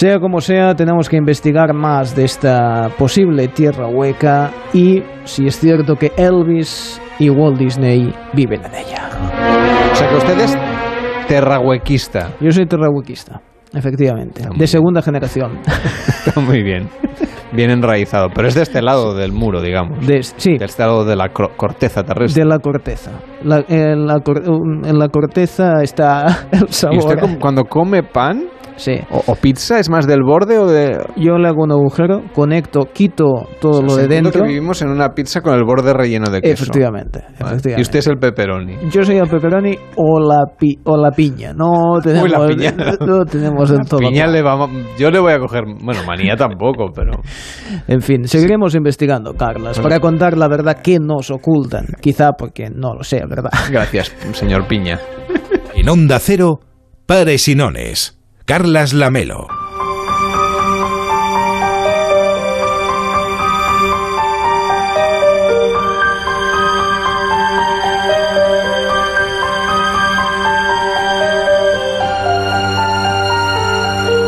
Sea 0.01 0.19
como 0.19 0.41
sea, 0.41 0.75
tenemos 0.75 1.11
que 1.11 1.17
investigar 1.19 1.75
más 1.75 2.17
de 2.17 2.25
esta 2.25 2.89
posible 2.97 3.49
tierra 3.49 3.87
hueca 3.87 4.51
y 4.73 5.03
si 5.25 5.47
es 5.47 5.61
cierto 5.61 5.97
que 5.97 6.11
Elvis 6.17 6.99
y 7.19 7.29
Walt 7.29 7.59
Disney 7.59 8.11
viven 8.33 8.63
en 8.65 8.75
ella. 8.77 9.11
O 9.93 9.95
sea 9.95 10.09
que 10.09 10.17
usted 10.17 10.39
es 10.41 10.57
terrahuequista. 11.29 12.31
Yo 12.41 12.51
soy 12.51 12.65
terrahuequista, 12.65 13.43
efectivamente, 13.75 14.43
de 14.57 14.67
segunda 14.67 15.03
generación. 15.03 15.59
Está 16.27 16.41
muy 16.41 16.63
bien. 16.63 16.89
Bien 17.53 17.69
enraizado. 17.71 18.29
Pero 18.35 18.49
es 18.49 18.55
de 18.55 18.63
este 18.63 18.81
lado 18.81 19.15
del 19.15 19.33
muro, 19.33 19.61
digamos. 19.61 20.07
De, 20.07 20.23
sí. 20.23 20.57
De 20.57 20.65
este 20.65 20.83
lado 20.83 21.05
de 21.05 21.15
la 21.17 21.29
corteza 21.29 22.05
terrestre. 22.05 22.43
De 22.43 22.49
la 22.49 22.59
corteza. 22.59 23.11
La- 23.45 23.65
en, 23.69 24.07
la, 24.07 24.21
cor- 24.21 24.45
en 24.47 24.99
la 24.99 25.09
corteza 25.09 25.83
está 25.83 26.47
el 26.53 26.69
sabor. 26.69 26.95
¿Y 26.95 26.99
usted 27.01 27.39
cuando 27.39 27.65
come 27.65 28.03
pan 28.03 28.45
Sí. 28.81 28.93
o, 29.11 29.23
o 29.27 29.35
pizza 29.37 29.79
es 29.79 29.91
más 29.91 30.07
del 30.07 30.23
borde 30.23 30.59
o 30.59 30.67
de...? 30.67 30.99
Yo 31.17 31.37
le 31.37 31.49
hago 31.49 31.63
un 31.65 31.71
agujero, 31.73 32.23
conecto, 32.35 32.89
quito 32.93 33.47
todo 33.61 33.83
lo 33.83 33.95
de 33.97 34.09
dentro. 34.09 34.43
que 34.43 34.49
vivimos 34.49 34.81
en 34.81 34.89
una 34.89 35.11
pizza 35.11 35.43
con 35.43 35.55
el 35.55 35.65
borde 35.65 35.93
relleno 35.93 36.31
de 36.31 36.41
queso. 36.41 36.65
Efectivamente, 36.65 37.21
Vale. 37.21 37.57
efectivamente. 37.57 37.79
Y 37.79 37.83
usted 37.83 37.99
es 37.99 38.07
el 38.07 38.17
pepperoni. 38.19 38.77
Yo 38.91 39.03
soy 39.03 39.19
el 39.19 39.29
pepperoni 39.29 39.77
o 39.97 40.19
la, 40.19 40.45
pi- 40.59 40.79
o 40.85 40.97
la 40.97 41.11
piña. 41.11 41.53
No 41.53 42.01
tenemos, 42.03 42.31
la 42.31 42.47
piña. 42.47 42.73
no 43.07 43.25
tenemos 43.27 43.69
del 43.71 43.81
todo. 43.87 44.01
Piña 44.01 44.27
le 44.27 44.41
vamos... 44.43 44.71
Yo 44.99 45.11
le 45.11 45.19
voy 45.21 45.33
a 45.35 45.39
coger... 45.39 45.65
Bueno, 45.83 46.01
manía 46.07 46.37
tampoco, 46.37 46.87
pero... 46.95 47.13
En 47.87 48.01
fin, 48.01 48.27
seguiremos 48.27 48.75
investigando, 48.75 49.35
Carlas, 49.35 49.77
Bueno. 49.77 49.83
para 49.83 50.01
contar 50.01 50.39
la 50.39 50.49
verdad 50.49 50.81
que 50.83 50.99
nos 50.99 51.31
ocultan. 51.31 51.87
Quizá 52.01 52.33
porque 52.33 52.69
no 52.75 52.95
lo 52.95 53.03
sé, 53.03 53.21
¿verdad? 53.29 53.51
Gracias, 53.71 54.15
señor 54.33 54.67
Piña. 54.67 54.99
En 55.75 55.89
Onda 55.89 56.19
Cero, 56.19 56.61
Pares 57.07 57.49
y 57.49 57.55
Nones. 57.55 58.20
Carlas 58.51 58.93
Lamelo. 58.93 59.47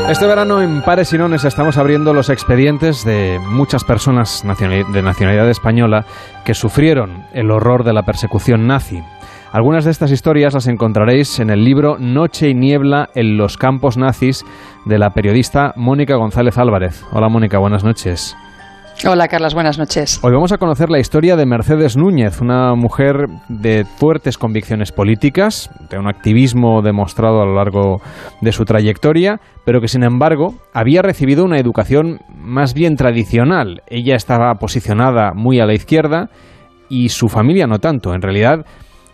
Este 0.08 0.24
verano 0.28 0.62
en 0.62 0.82
Pares 0.82 1.12
y 1.12 1.18
Nones 1.18 1.44
estamos 1.44 1.76
abriendo 1.76 2.14
los 2.14 2.30
expedientes 2.30 3.04
de 3.04 3.40
muchas 3.44 3.82
personas 3.82 4.44
de 4.44 5.02
nacionalidad 5.02 5.50
española 5.50 6.06
que 6.44 6.54
sufrieron 6.54 7.24
el 7.32 7.50
horror 7.50 7.82
de 7.82 7.92
la 7.92 8.04
persecución 8.04 8.68
nazi. 8.68 9.02
Algunas 9.52 9.84
de 9.84 9.90
estas 9.90 10.10
historias 10.10 10.54
las 10.54 10.66
encontraréis 10.66 11.38
en 11.38 11.50
el 11.50 11.62
libro 11.62 11.98
Noche 11.98 12.48
y 12.48 12.54
Niebla 12.54 13.10
en 13.14 13.36
los 13.36 13.58
campos 13.58 13.98
nazis 13.98 14.46
de 14.86 14.98
la 14.98 15.10
periodista 15.10 15.74
Mónica 15.76 16.16
González 16.16 16.56
Álvarez. 16.56 17.04
Hola 17.12 17.28
Mónica, 17.28 17.58
buenas 17.58 17.84
noches. 17.84 18.34
Hola 19.06 19.28
Carlas, 19.28 19.52
buenas 19.52 19.78
noches. 19.78 20.20
Hoy 20.22 20.32
vamos 20.32 20.52
a 20.52 20.56
conocer 20.56 20.88
la 20.88 21.00
historia 21.00 21.36
de 21.36 21.44
Mercedes 21.44 21.98
Núñez, 21.98 22.40
una 22.40 22.74
mujer 22.74 23.26
de 23.50 23.84
fuertes 23.84 24.38
convicciones 24.38 24.90
políticas, 24.90 25.68
de 25.90 25.98
un 25.98 26.08
activismo 26.08 26.80
demostrado 26.80 27.42
a 27.42 27.44
lo 27.44 27.54
largo 27.54 28.00
de 28.40 28.52
su 28.52 28.64
trayectoria, 28.64 29.38
pero 29.66 29.82
que 29.82 29.88
sin 29.88 30.02
embargo 30.02 30.54
había 30.72 31.02
recibido 31.02 31.44
una 31.44 31.58
educación 31.58 32.20
más 32.34 32.72
bien 32.72 32.96
tradicional. 32.96 33.82
Ella 33.86 34.14
estaba 34.16 34.54
posicionada 34.54 35.32
muy 35.34 35.60
a 35.60 35.66
la 35.66 35.74
izquierda 35.74 36.30
y 36.88 37.10
su 37.10 37.28
familia 37.28 37.66
no 37.66 37.78
tanto. 37.80 38.14
En 38.14 38.22
realidad, 38.22 38.64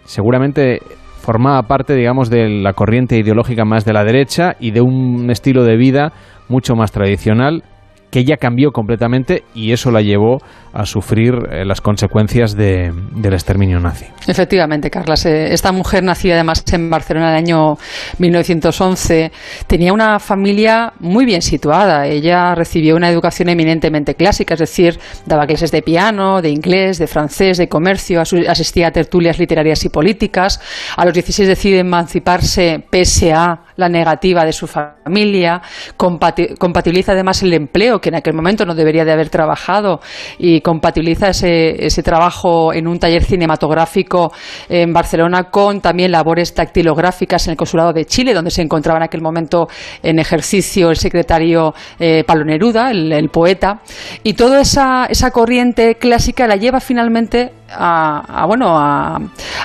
seguramente 0.09 0.80
formaba 1.20 1.62
parte, 1.64 1.94
digamos, 1.94 2.30
de 2.30 2.48
la 2.48 2.72
corriente 2.72 3.18
ideológica 3.18 3.64
más 3.66 3.85
de 3.85 3.93
la 3.93 4.05
derecha 4.05 4.56
y 4.59 4.70
de 4.70 4.80
un 4.80 5.30
estilo 5.30 5.64
de 5.64 5.76
vida 5.76 6.12
mucho 6.48 6.74
más 6.74 6.90
tradicional 6.90 7.62
que 8.10 8.20
ella 8.20 8.36
cambió 8.39 8.72
completamente 8.72 9.44
y 9.55 9.72
eso 9.72 9.90
la 9.90 10.01
llevó 10.01 10.40
a 10.72 10.86
sufrir 10.86 11.35
eh, 11.51 11.64
las 11.64 11.80
consecuencias 11.80 12.55
de- 12.56 12.93
del 13.12 13.32
exterminio 13.35 13.80
nazi. 13.80 14.06
Efectivamente, 14.26 14.90
Carlas. 14.90 15.24
eh, 15.26 15.52
Esta 15.52 15.72
mujer 15.72 16.02
nacida 16.05 16.35
además 16.35 16.62
en 16.72 16.89
Barcelona 16.90 17.28
en 17.30 17.32
el 17.32 17.39
año 17.44 17.78
1911 18.18 19.32
tenía 19.66 19.93
una 19.93 20.18
familia 20.20 20.93
muy 21.01 21.24
bien 21.24 21.43
situada. 21.43 22.06
Ella 22.06 22.55
recibió 22.55 22.97
una 22.97 23.09
educación 23.10 23.48
eminentemente 23.48 24.14
clásica, 24.14 24.55
es 24.55 24.60
decir, 24.60 24.98
daba 25.26 25.47
clases 25.47 25.70
de 25.70 25.82
piano, 25.82 26.40
de 26.43 26.51
inglés, 26.51 26.98
de 26.98 27.06
francés, 27.06 27.59
de 27.59 27.68
comercio, 27.68 28.20
asistía 28.20 28.89
a 28.89 28.90
tertulias 28.90 29.39
literarias 29.39 29.85
y 29.85 29.89
políticas. 29.89 30.60
A 30.97 31.05
los 31.05 31.14
16 31.14 31.48
decide 31.48 31.78
emanciparse 31.80 32.82
pese 32.90 33.32
a 33.32 33.60
la 33.76 33.89
negativa 33.89 34.44
de 34.44 34.52
su 34.52 34.66
familia. 34.66 35.60
Compati- 35.97 36.56
compatibiliza 36.59 37.12
además 37.12 37.43
el 37.43 37.52
empleo 37.55 37.97
que 38.00 38.08
en 38.08 38.16
aquel 38.16 38.34
momento 38.34 38.64
no 38.64 38.74
debería 38.74 39.04
de 39.04 39.12
haber 39.12 39.28
trabajado 39.28 40.00
y 40.38 40.60
compatibiliza 40.60 41.28
ese, 41.28 41.84
ese 41.84 42.02
trabajo 42.02 42.72
en 42.72 42.86
un 42.86 42.98
taller 42.98 43.24
cinematográfico 43.24 44.32
en 44.68 44.92
Barcelona 44.92 45.44
con 45.44 45.80
también 45.80 46.12
labores 46.12 46.54
dactilográficas 46.54 47.46
en 47.46 47.52
el 47.52 47.56
Consulado 47.56 47.92
de 47.92 48.04
Chile, 48.04 48.34
donde 48.34 48.50
se 48.50 48.62
encontraba 48.62 48.98
en 48.98 49.04
aquel 49.04 49.20
momento 49.20 49.68
en 50.02 50.18
ejercicio 50.18 50.90
el 50.90 50.96
secretario 50.96 51.74
eh, 51.98 52.24
Pablo 52.26 52.44
Neruda, 52.44 52.90
el, 52.90 53.12
el 53.12 53.28
poeta. 53.28 53.80
Y 54.22 54.34
toda 54.34 54.60
esa, 54.60 55.06
esa 55.06 55.30
corriente 55.30 55.96
clásica 55.96 56.46
la 56.46 56.56
lleva 56.56 56.80
finalmente 56.80 57.52
a, 57.70 58.43
a, 58.43 58.47
bueno 58.47 58.78
a, 58.78 59.20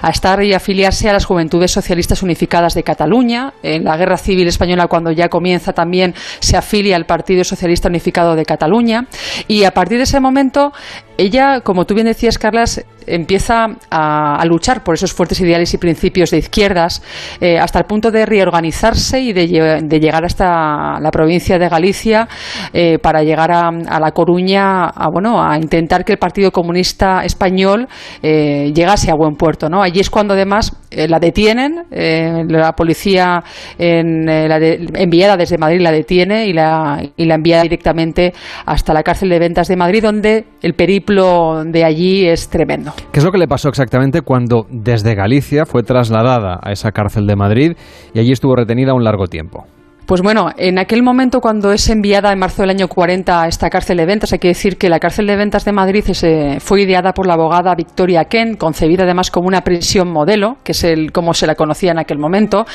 estar 0.09 0.43
y 0.43 0.53
afiliarse 0.53 1.09
a 1.09 1.13
las 1.13 1.25
Juventudes 1.25 1.71
Socialistas 1.71 2.23
Unificadas 2.23 2.73
de 2.73 2.83
Cataluña. 2.83 3.53
En 3.63 3.83
la 3.85 3.97
Guerra 3.97 4.17
Civil 4.17 4.47
Española, 4.47 4.87
cuando 4.87 5.11
ya 5.11 5.29
comienza, 5.29 5.73
también 5.73 6.13
se 6.39 6.57
afilia 6.57 6.95
al 6.95 7.05
Partido 7.05 7.43
Socialista 7.43 7.87
Unificado 7.87 8.35
de 8.35 8.45
Cataluña. 8.45 9.07
Y 9.47 9.63
a 9.63 9.71
partir 9.71 9.97
de 9.97 10.03
ese 10.03 10.19
momento 10.19 10.73
ella, 11.17 11.61
como 11.61 11.85
tú 11.85 11.93
bien 11.93 12.07
decías, 12.07 12.37
Carlas, 12.37 12.83
empieza 13.07 13.67
a, 13.89 14.43
luchar 14.45 14.83
por 14.83 14.95
esos 14.95 15.13
fuertes 15.13 15.39
ideales 15.39 15.73
y 15.73 15.77
principios 15.77 16.31
de 16.31 16.37
izquierdas 16.37 17.01
eh, 17.39 17.57
hasta 17.57 17.79
el 17.79 17.85
punto 17.85 18.11
de 18.11 18.25
reorganizarse 18.25 19.19
y 19.21 19.33
de, 19.33 19.47
llegar 19.47 20.25
hasta 20.25 20.99
la 20.99 21.11
provincia 21.11 21.57
de 21.57 21.69
Galicia 21.69 22.27
eh, 22.73 22.99
para 22.99 23.23
llegar 23.23 23.51
a, 23.51 23.71
La 23.71 24.11
Coruña 24.11 24.85
a, 24.85 25.07
bueno, 25.09 25.43
a 25.43 25.57
intentar 25.57 26.03
que 26.03 26.13
el 26.13 26.17
Partido 26.17 26.51
Comunista 26.51 27.23
Español 27.23 27.87
eh, 28.21 28.71
llegase 28.75 29.11
a 29.11 29.15
buen 29.15 29.35
puerto. 29.35 29.69
¿no? 29.69 29.81
Allí 29.81 29.99
es 29.99 30.09
cuando 30.09 30.33
además 30.33 30.75
la 30.91 31.19
detienen, 31.19 31.85
la 31.89 32.75
policía 32.75 33.43
enviada 33.79 35.37
desde 35.37 35.57
Madrid 35.57 35.81
la 35.81 35.91
detiene 35.91 36.45
y 36.45 36.53
la, 36.53 37.01
y 37.17 37.25
la 37.25 37.35
envía 37.35 37.63
directamente 37.63 38.33
hasta 38.65 38.93
la 38.93 39.01
cárcel 39.01 39.29
de 39.29 39.39
ventas 39.39 39.67
de 39.67 39.75
Madrid 39.75 40.03
donde 40.03 40.45
el 40.61 40.75
periplo 40.75 41.02
de 41.05 41.83
allí 41.83 42.25
es 42.25 42.49
tremendo. 42.49 42.93
¿Qué 43.11 43.19
es 43.19 43.25
lo 43.25 43.31
que 43.31 43.37
le 43.37 43.47
pasó 43.47 43.69
exactamente 43.69 44.21
cuando 44.21 44.65
desde 44.69 45.15
Galicia 45.15 45.65
fue 45.65 45.83
trasladada 45.83 46.59
a 46.61 46.71
esa 46.71 46.91
cárcel 46.91 47.27
de 47.27 47.35
Madrid 47.35 47.73
y 48.13 48.19
allí 48.19 48.31
estuvo 48.31 48.55
retenida 48.55 48.93
un 48.93 49.03
largo 49.03 49.27
tiempo? 49.27 49.65
Pues 50.05 50.21
bueno, 50.21 50.49
en 50.57 50.79
aquel 50.79 51.01
momento 51.01 51.39
cuando 51.39 51.71
es 51.71 51.89
enviada 51.89 52.33
en 52.33 52.39
marzo 52.39 52.61
del 52.61 52.71
año 52.71 52.89
40 52.89 53.43
a 53.43 53.47
esta 53.47 53.69
cárcel 53.69 53.95
de 53.97 54.05
ventas, 54.05 54.33
hay 54.33 54.39
que 54.39 54.49
decir 54.49 54.77
que 54.77 54.89
la 54.89 54.99
cárcel 54.99 55.27
de 55.27 55.37
ventas 55.37 55.63
de 55.63 55.71
Madrid 55.71 56.03
eh, 56.23 56.57
fue 56.59 56.81
ideada 56.81 57.13
por 57.13 57.25
la 57.25 57.35
abogada 57.35 57.73
Victoria 57.73 58.25
Ken, 58.25 58.55
concebida 58.57 59.03
además 59.03 59.31
como 59.31 59.47
una 59.47 59.61
prisión 59.61 60.11
modelo, 60.11 60.57
que 60.61 60.73
es 60.73 60.83
el 60.83 61.13
como 61.13 61.33
se 61.33 61.47
la 61.47 61.55
conocía 61.55 61.91
en 61.91 61.99
aquel 61.99 62.17
momento, 62.17 62.65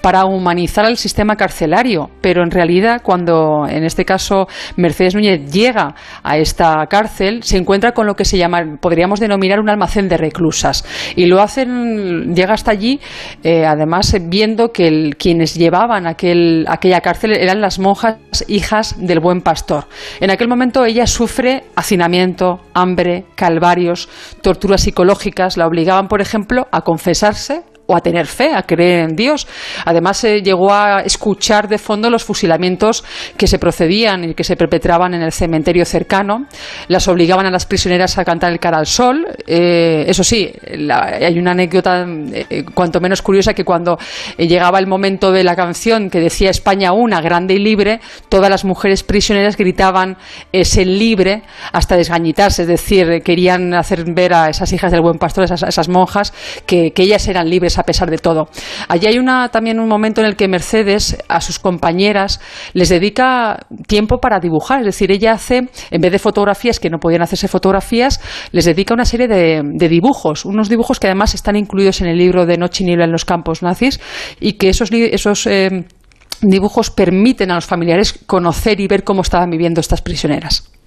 para 0.00 0.24
humanizar 0.24 0.86
el 0.86 0.96
sistema 0.96 1.36
carcelario. 1.36 2.08
Pero 2.22 2.42
en 2.42 2.50
realidad, 2.50 3.02
cuando 3.02 3.66
en 3.68 3.84
este 3.84 4.06
caso 4.06 4.48
Mercedes 4.76 5.14
Núñez 5.14 5.52
llega 5.52 5.94
a 6.22 6.38
esta 6.38 6.86
cárcel, 6.86 7.42
se 7.42 7.58
encuentra 7.58 7.92
con 7.92 8.06
lo 8.06 8.14
que 8.14 8.24
se 8.24 8.38
llama, 8.38 8.78
podríamos 8.80 9.20
denominar 9.20 9.60
un 9.60 9.68
almacén 9.68 10.08
de 10.08 10.16
reclusas. 10.16 10.86
Y 11.16 11.26
lo 11.26 11.42
hacen, 11.42 12.34
llega 12.34 12.54
hasta 12.54 12.70
allí, 12.70 12.98
eh, 13.42 13.66
además 13.66 14.16
viendo 14.22 14.72
que 14.72 15.10
quienes 15.18 15.54
llevaban 15.54 16.06
aquel 16.06 16.64
aquella 16.78 17.00
cárcel 17.00 17.32
eran 17.32 17.60
las 17.60 17.78
monjas 17.78 18.16
hijas 18.46 18.94
del 18.98 19.20
buen 19.20 19.42
pastor. 19.42 19.86
En 20.20 20.30
aquel 20.30 20.48
momento 20.48 20.84
ella 20.84 21.06
sufre 21.06 21.64
hacinamiento, 21.76 22.60
hambre, 22.72 23.26
calvarios, 23.34 24.08
torturas 24.42 24.82
psicológicas, 24.82 25.56
la 25.56 25.66
obligaban, 25.66 26.08
por 26.08 26.20
ejemplo, 26.20 26.68
a 26.70 26.82
confesarse 26.82 27.62
o 27.90 27.96
a 27.96 28.02
tener 28.02 28.26
fe, 28.26 28.52
a 28.54 28.62
creer 28.64 29.08
en 29.08 29.16
Dios. 29.16 29.48
Además, 29.86 30.18
se 30.18 30.42
llegó 30.42 30.70
a 30.70 31.00
escuchar 31.00 31.68
de 31.68 31.78
fondo 31.78 32.10
los 32.10 32.22
fusilamientos 32.22 33.02
que 33.34 33.46
se 33.46 33.58
procedían 33.58 34.24
y 34.24 34.34
que 34.34 34.44
se 34.44 34.56
perpetraban 34.56 35.14
en 35.14 35.22
el 35.22 35.32
cementerio 35.32 35.86
cercano. 35.86 36.44
Las 36.88 37.08
obligaban 37.08 37.46
a 37.46 37.50
las 37.50 37.64
prisioneras 37.64 38.18
a 38.18 38.26
cantar 38.26 38.52
el 38.52 38.58
cara 38.58 38.76
al 38.76 38.86
sol. 38.86 39.26
Eh, 39.46 40.04
eso 40.06 40.22
sí, 40.22 40.52
hay 41.00 41.38
una 41.38 41.52
anécdota 41.52 42.06
eh, 42.06 42.66
cuanto 42.74 43.00
menos 43.00 43.22
curiosa 43.22 43.54
que 43.54 43.64
cuando 43.64 43.98
llegaba 44.36 44.78
el 44.78 44.86
momento 44.86 45.32
de 45.32 45.42
la 45.42 45.56
canción 45.56 46.10
que 46.10 46.20
decía 46.20 46.50
España 46.50 46.92
una, 46.92 47.22
grande 47.22 47.54
y 47.54 47.58
libre, 47.58 48.00
todas 48.28 48.50
las 48.50 48.66
mujeres 48.66 49.02
prisioneras 49.02 49.56
gritaban 49.56 50.18
ese 50.52 50.84
libre 50.84 51.42
hasta 51.72 51.96
desgañitarse, 51.96 52.62
es 52.62 52.68
decir, 52.68 53.22
querían 53.24 53.72
hacer 53.72 54.04
ver 54.12 54.34
a 54.34 54.50
esas 54.50 54.70
hijas 54.74 54.92
del 54.92 55.00
buen 55.00 55.16
pastor, 55.16 55.50
a 55.50 55.54
esas, 55.54 55.88
monjas, 55.88 56.34
que 56.66 56.92
ellas 56.94 57.26
eran 57.28 57.48
libres 57.48 57.77
a 57.78 57.84
pesar 57.84 58.10
de 58.10 58.18
todo. 58.18 58.48
Allí 58.88 59.06
hay 59.06 59.18
una, 59.18 59.48
también 59.48 59.80
un 59.80 59.88
momento 59.88 60.20
en 60.20 60.26
el 60.26 60.36
que 60.36 60.48
Mercedes 60.48 61.16
a 61.28 61.40
sus 61.40 61.58
compañeras 61.58 62.40
les 62.72 62.88
dedica 62.88 63.66
tiempo 63.86 64.18
para 64.18 64.40
dibujar, 64.40 64.80
es 64.80 64.86
decir, 64.86 65.10
ella 65.10 65.32
hace, 65.32 65.68
en 65.90 66.00
vez 66.00 66.12
de 66.12 66.18
fotografías 66.18 66.80
que 66.80 66.90
no 66.90 66.98
podían 66.98 67.22
hacerse 67.22 67.48
fotografías, 67.48 68.20
les 68.52 68.64
dedica 68.64 68.94
una 68.94 69.04
serie 69.04 69.28
de, 69.28 69.88
dibujos, 69.88 70.44
unos 70.44 70.68
dibujos 70.68 71.00
que 71.00 71.06
además 71.06 71.34
están 71.34 71.56
incluidos 71.56 72.00
en 72.00 72.08
el 72.08 72.18
libro 72.18 72.46
de 72.46 72.56
Noche 72.56 72.84
y 72.84 72.86
Niebla 72.86 73.04
en 73.04 73.12
los 73.12 73.24
campos 73.24 73.62
nazis 73.62 74.00
y 74.40 74.54
que 74.54 74.68
esos, 74.68 74.90
esos 74.92 75.46
eh, 75.46 75.84
dibujos 76.42 76.90
permiten 76.90 77.50
a 77.50 77.54
los 77.54 77.66
familiares 77.66 78.12
conocer 78.26 78.80
y 78.80 78.86
ver 78.86 79.04
cómo 79.04 79.22
estaban 79.22 79.50
viviendo 79.50 79.80
estas 79.80 80.02
prisioneras. 80.02 80.77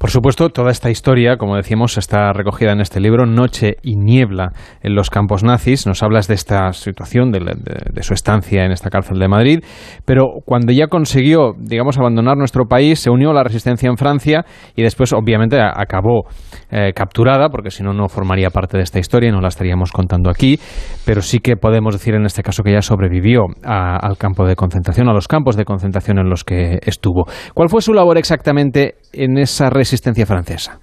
Por 0.00 0.08
supuesto, 0.08 0.48
toda 0.48 0.70
esta 0.70 0.88
historia, 0.88 1.36
como 1.36 1.56
decíamos, 1.56 1.98
está 1.98 2.32
recogida 2.32 2.72
en 2.72 2.80
este 2.80 3.00
libro, 3.00 3.26
Noche 3.26 3.76
y 3.82 3.96
Niebla 3.96 4.52
en 4.82 4.94
los 4.94 5.10
campos 5.10 5.44
nazis. 5.44 5.86
Nos 5.86 6.02
hablas 6.02 6.26
de 6.26 6.36
esta 6.36 6.72
situación, 6.72 7.30
de, 7.30 8.02
su 8.02 8.14
estancia 8.14 8.64
en 8.64 8.72
esta 8.72 8.88
cárcel 8.88 9.18
de 9.18 9.28
Madrid, 9.28 9.58
pero 10.06 10.36
cuando 10.46 10.72
ya 10.72 10.86
consiguió, 10.86 11.52
digamos, 11.58 11.98
abandonar 11.98 12.38
nuestro 12.38 12.64
país, 12.64 12.98
se 12.98 13.10
unió 13.10 13.32
a 13.32 13.34
la 13.34 13.44
resistencia 13.44 13.90
en 13.90 13.98
Francia 13.98 14.46
y 14.74 14.82
después, 14.82 15.12
obviamente, 15.12 15.60
acabó 15.60 16.22
eh, 16.70 16.94
capturada, 16.94 17.50
porque 17.50 17.70
si 17.70 17.82
no, 17.82 17.92
no 17.92 18.08
formaría 18.08 18.48
parte 18.48 18.78
de 18.78 18.84
esta 18.84 19.00
historia 19.00 19.28
y 19.28 19.32
no 19.32 19.42
la 19.42 19.48
estaríamos 19.48 19.92
contando 19.92 20.30
aquí, 20.30 20.58
pero 21.04 21.20
sí 21.20 21.40
que 21.40 21.56
podemos 21.56 21.92
decir 21.92 22.14
en 22.14 22.24
este 22.24 22.42
caso 22.42 22.62
que 22.62 22.72
ya 22.72 22.80
sobrevivió 22.80 23.42
al 23.62 24.16
campo 24.16 24.46
de 24.46 24.56
concentración, 24.56 25.10
a 25.10 25.12
los 25.12 25.28
campos 25.28 25.56
de 25.56 25.66
concentración 25.66 26.18
en 26.18 26.30
los 26.30 26.42
que 26.42 26.78
estuvo. 26.86 27.26
¿Cuál 27.52 27.68
fue 27.68 27.82
su 27.82 27.92
labor 27.92 28.16
exactamente 28.16 28.94
en 29.12 29.36
esa 29.36 29.68
resistencia? 29.68 29.89
Resistencia 29.90 30.24
francesa. 30.24 30.78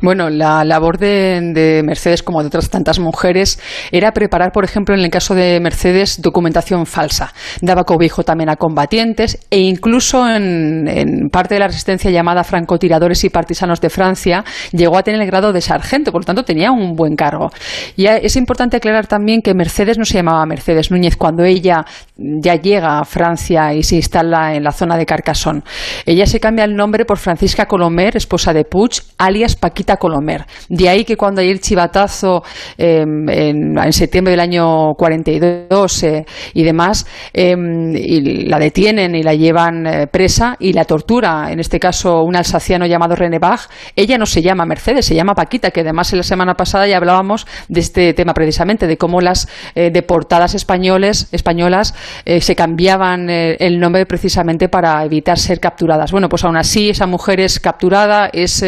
Bueno, 0.00 0.30
la 0.30 0.64
labor 0.64 0.96
de, 0.96 1.82
Mercedes, 1.84 2.22
como 2.22 2.40
de 2.40 2.46
otras 2.46 2.70
tantas 2.70 3.00
mujeres, 3.00 3.58
era 3.90 4.12
preparar, 4.12 4.52
por 4.52 4.64
ejemplo, 4.64 4.94
en 4.94 5.00
el 5.00 5.10
caso 5.10 5.34
de 5.34 5.58
Mercedes, 5.60 6.22
documentación 6.22 6.86
falsa. 6.86 7.32
Daba 7.62 7.82
cobijo 7.82 8.22
también 8.22 8.48
a 8.48 8.54
combatientes 8.54 9.38
e 9.50 9.58
incluso 9.58 10.28
en, 10.28 11.28
parte 11.32 11.54
de 11.54 11.60
la 11.60 11.66
resistencia 11.66 12.12
llamada 12.12 12.44
francotiradores 12.44 13.24
y 13.24 13.30
partisanos 13.30 13.80
de 13.80 13.90
Francia, 13.90 14.44
llegó 14.70 14.98
a 14.98 15.02
tener 15.02 15.20
el 15.20 15.26
grado 15.26 15.52
de 15.52 15.60
sargento, 15.60 16.12
por 16.12 16.20
lo 16.20 16.26
tanto 16.26 16.44
tenía 16.44 16.70
un 16.70 16.94
buen 16.94 17.16
cargo. 17.16 17.50
Y 17.96 18.06
es 18.06 18.36
importante 18.36 18.76
aclarar 18.76 19.08
también 19.08 19.42
que 19.42 19.52
Mercedes 19.52 19.98
no 19.98 20.04
se 20.04 20.14
llamaba 20.14 20.46
Mercedes 20.46 20.92
Núñez 20.92 21.16
cuando 21.16 21.42
ella 21.42 21.84
ya 22.16 22.54
llega 22.54 23.00
a 23.00 23.04
Francia 23.04 23.74
y 23.74 23.82
se 23.82 23.96
instala 23.96 24.54
en 24.54 24.62
la 24.62 24.70
zona 24.70 24.96
de 24.96 25.06
Carcassonne. 25.06 25.62
Ella 26.06 26.26
se 26.26 26.38
cambia 26.38 26.64
el 26.64 26.76
nombre 26.76 27.04
por 27.04 27.18
Francisca 27.18 27.66
Colomer, 27.66 28.16
esposa 28.16 28.52
de 28.52 28.64
Puig, 28.64 29.02
alias 29.18 29.56
Paquita 29.56 29.96
Colomer. 29.96 30.46
De 30.68 30.88
ahí 30.88 31.04
que 31.04 31.16
cuando 31.16 31.40
hay 31.40 31.50
el 31.50 31.60
chivatazo 31.60 32.42
em, 32.78 33.28
en, 33.28 33.92
septiembre 33.92 34.30
del 34.30 34.40
año 34.40 34.94
42 34.94 36.02
eh, 36.04 36.24
y 36.54 36.62
demás, 36.62 37.06
em, 37.32 37.94
y 37.94 38.46
la 38.46 38.58
detienen 38.58 39.14
y 39.14 39.22
la 39.22 39.34
llevan 39.34 39.86
eh, 39.86 40.06
presa 40.06 40.56
y 40.60 40.72
la 40.72 40.84
tortura, 40.84 41.50
en 41.50 41.58
este 41.58 41.80
caso 41.80 42.22
un 42.22 42.36
alsaciano 42.36 42.86
llamado 42.86 43.16
René 43.16 43.38
Bach, 43.38 43.68
ella 43.96 44.16
no 44.18 44.26
se 44.26 44.40
llama 44.40 44.64
Mercedes, 44.64 45.06
se 45.06 45.14
llama 45.14 45.34
Paquita, 45.34 45.70
que 45.70 45.80
además 45.80 46.12
en 46.12 46.18
la 46.18 46.22
semana 46.22 46.54
pasada 46.54 46.86
ya 46.86 46.96
hablábamos 46.96 47.46
de 47.68 47.80
este 47.80 48.14
tema 48.14 48.34
precisamente, 48.34 48.86
de 48.86 48.96
cómo 48.96 49.20
las 49.20 49.48
eh, 49.74 49.90
deportadas 49.90 50.54
españoles, 50.54 51.28
españolas 51.32 51.94
se 52.40 52.54
cambiaban 52.54 53.30
el 53.30 53.80
nombre 53.80 54.06
precisamente 54.06 54.68
para 54.68 55.04
evitar 55.04 55.38
ser 55.38 55.60
capturadas. 55.60 56.12
Bueno, 56.12 56.28
pues 56.28 56.44
aún 56.44 56.56
así 56.56 56.90
esa 56.90 57.06
mujer 57.06 57.40
es 57.40 57.58
capturada, 57.58 58.28
es 58.32 58.62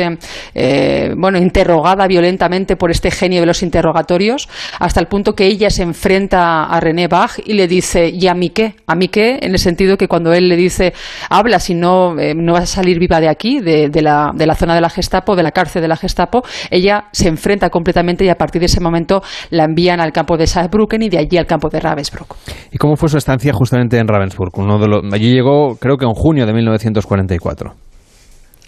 bueno, 1.16 1.38
interrogada 1.38 2.06
violentamente 2.06 2.76
por 2.76 2.90
este 2.90 3.10
genio 3.10 3.40
de 3.40 3.46
los 3.46 3.62
interrogatorios, 3.62 4.48
hasta 4.78 5.00
el 5.00 5.06
punto 5.06 5.34
que 5.34 5.46
ella 5.46 5.70
se 5.70 5.82
enfrenta 5.82 6.64
a 6.64 6.80
René 6.80 7.08
Bach 7.08 7.38
y 7.44 7.54
le 7.54 7.66
dice, 7.66 8.08
¿y 8.08 8.26
a 8.26 8.34
mí 8.34 8.50
qué? 8.50 8.74
¿A 8.86 8.94
mí 8.94 9.08
qué? 9.08 9.38
En 9.42 9.52
el 9.52 9.58
sentido 9.58 9.96
que 9.96 10.08
cuando 10.08 10.32
él 10.32 10.48
le 10.48 10.56
dice, 10.56 10.92
habla, 11.28 11.58
si 11.58 11.74
no, 11.74 12.18
eh, 12.18 12.34
no 12.34 12.54
vas 12.54 12.64
a 12.64 12.66
salir 12.66 12.98
viva 12.98 13.20
de 13.20 13.28
aquí, 13.28 13.60
de, 13.60 13.90
la, 14.02 14.32
de 14.34 14.46
la 14.46 14.54
zona 14.54 14.74
de 14.74 14.80
la 14.80 14.90
Gestapo, 14.90 15.36
de 15.36 15.42
la 15.42 15.52
cárcel 15.52 15.82
de 15.82 15.88
la 15.88 15.96
Gestapo, 15.96 16.42
ella 16.70 17.04
se 17.12 17.28
enfrenta 17.28 17.70
completamente 17.70 18.24
y 18.24 18.28
a 18.28 18.36
partir 18.36 18.60
de 18.60 18.66
ese 18.66 18.80
momento 18.80 19.22
la 19.50 19.64
envían 19.64 20.00
al 20.00 20.12
campo 20.12 20.36
de 20.36 20.46
Saarbrücken 20.46 21.02
y 21.02 21.08
de 21.08 21.18
allí 21.18 21.36
al 21.36 21.46
campo 21.46 21.68
de 21.68 21.80
Ravensbrück. 21.80 22.34
¿Y 22.72 22.78
cómo 22.78 22.96
fue 22.96 23.08
su 23.08 23.18
estancia 23.18 23.52
justamente 23.52 23.98
en 23.98 24.08
Ravensbrück? 24.08 24.56
Uno 24.58 24.78
de 24.78 25.14
allí 25.14 25.32
llegó, 25.32 25.76
creo 25.76 25.96
que 25.96 26.04
en 26.04 26.12
junio 26.14 26.46
de 26.46 26.52
1944. 26.52 27.89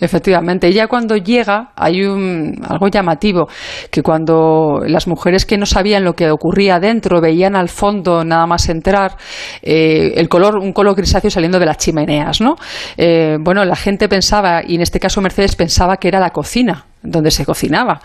Efectivamente, 0.03 0.73
ya 0.73 0.89
cuando 0.89 1.17
llega 1.17 1.71
hay 1.77 2.03
un, 2.03 2.57
algo 2.69 2.89
llamativo, 2.89 3.47
que 3.89 4.03
cuando 4.03 4.81
las 4.85 5.07
mujeres 5.07 5.47
que 5.47 5.57
no 5.57 5.65
sabían 5.65 6.03
lo 6.03 6.15
que 6.15 6.29
ocurría 6.29 6.81
dentro 6.81 7.21
veían 7.21 7.55
al 7.55 7.69
fondo 7.69 8.25
nada 8.25 8.45
más 8.49 8.69
entrar 8.69 9.17
eh, 9.63 10.15
el 10.17 10.29
color, 10.29 10.57
un 10.57 10.73
color 10.73 10.97
grisáceo 10.97 11.31
saliendo 11.31 11.61
de 11.61 11.67
las 11.67 11.79
chimeneas, 11.79 12.41
¿no? 12.41 12.57
Eh, 12.97 13.37
bueno, 13.41 13.65
la 13.65 13.77
gente 13.77 14.09
pensaba, 14.09 14.63
y 14.67 14.75
en 14.75 14.81
este 14.81 14.99
caso 14.99 15.21
Mercedes 15.21 15.55
pensaba 15.55 15.97
que 15.99 16.09
era 16.09 16.19
la 16.19 16.31
cocina, 16.31 16.85
donde 17.03 17.31
se 17.31 17.45
cocinaba. 17.45 18.01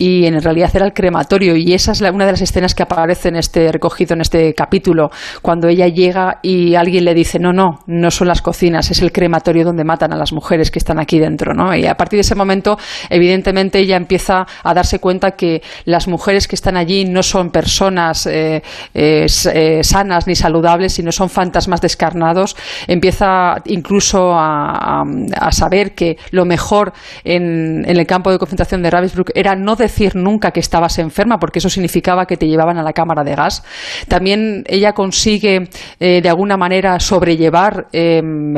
Y 0.00 0.26
en 0.26 0.40
realidad 0.40 0.70
era 0.74 0.86
el 0.86 0.92
crematorio. 0.92 1.56
Y 1.56 1.74
esa 1.74 1.92
es 1.92 2.00
una 2.00 2.24
de 2.24 2.32
las 2.32 2.40
escenas 2.40 2.74
que 2.74 2.84
aparece 2.84 3.28
en 3.28 3.36
este 3.36 3.72
recogido 3.72 4.14
en 4.14 4.20
este 4.20 4.54
capítulo 4.54 5.10
cuando 5.42 5.68
ella 5.68 5.88
llega 5.88 6.38
y 6.42 6.74
alguien 6.74 7.04
le 7.04 7.14
dice 7.14 7.38
no 7.38 7.52
no 7.52 7.80
no 7.86 8.10
son 8.10 8.28
las 8.28 8.42
cocinas 8.42 8.90
es 8.90 9.02
el 9.02 9.12
crematorio 9.12 9.64
donde 9.64 9.84
matan 9.84 10.12
a 10.12 10.16
las 10.16 10.32
mujeres 10.32 10.70
que 10.70 10.78
están 10.78 10.98
aquí 11.00 11.18
dentro 11.18 11.54
no 11.54 11.74
y 11.74 11.86
a 11.86 11.96
partir 11.96 12.18
de 12.18 12.22
ese 12.22 12.34
momento 12.34 12.78
evidentemente 13.10 13.78
ella 13.78 13.96
empieza 13.96 14.46
a 14.62 14.74
darse 14.74 15.00
cuenta 15.00 15.32
que 15.32 15.62
las 15.84 16.08
mujeres 16.08 16.46
que 16.48 16.54
están 16.54 16.76
allí 16.76 17.04
no 17.04 17.22
son 17.22 17.50
personas 17.50 18.26
eh, 18.26 18.62
eh, 18.94 19.26
eh, 19.52 19.80
sanas 19.82 20.26
ni 20.26 20.34
saludables 20.34 20.92
sino 20.92 21.12
son 21.12 21.28
fantasmas 21.28 21.80
descarnados. 21.80 22.56
Empieza 22.86 23.56
incluso 23.66 24.32
a, 24.34 25.04
saber 25.50 25.94
que 25.94 26.16
lo 26.30 26.44
mejor 26.44 26.92
en, 27.24 27.84
en 27.86 27.98
el 27.98 28.06
campo 28.06 28.30
de 28.30 28.37
de 28.38 28.40
concentración 28.40 28.82
de 28.82 28.90
Ravensbrück 28.90 29.32
era 29.34 29.54
no 29.54 29.76
decir 29.76 30.14
nunca 30.14 30.50
que 30.52 30.60
estabas 30.60 30.98
enferma, 30.98 31.38
porque 31.38 31.58
eso 31.58 31.68
significaba 31.68 32.26
que 32.26 32.36
te 32.36 32.46
llevaban 32.46 32.78
a 32.78 32.82
la 32.82 32.92
cámara 32.92 33.24
de 33.24 33.34
gas. 33.34 33.64
También 34.08 34.64
ella 34.66 34.92
consigue, 34.92 35.68
eh, 35.98 36.20
de 36.22 36.28
alguna 36.28 36.56
manera, 36.56 36.98
sobrellevar 37.00 37.88
em, 37.92 38.54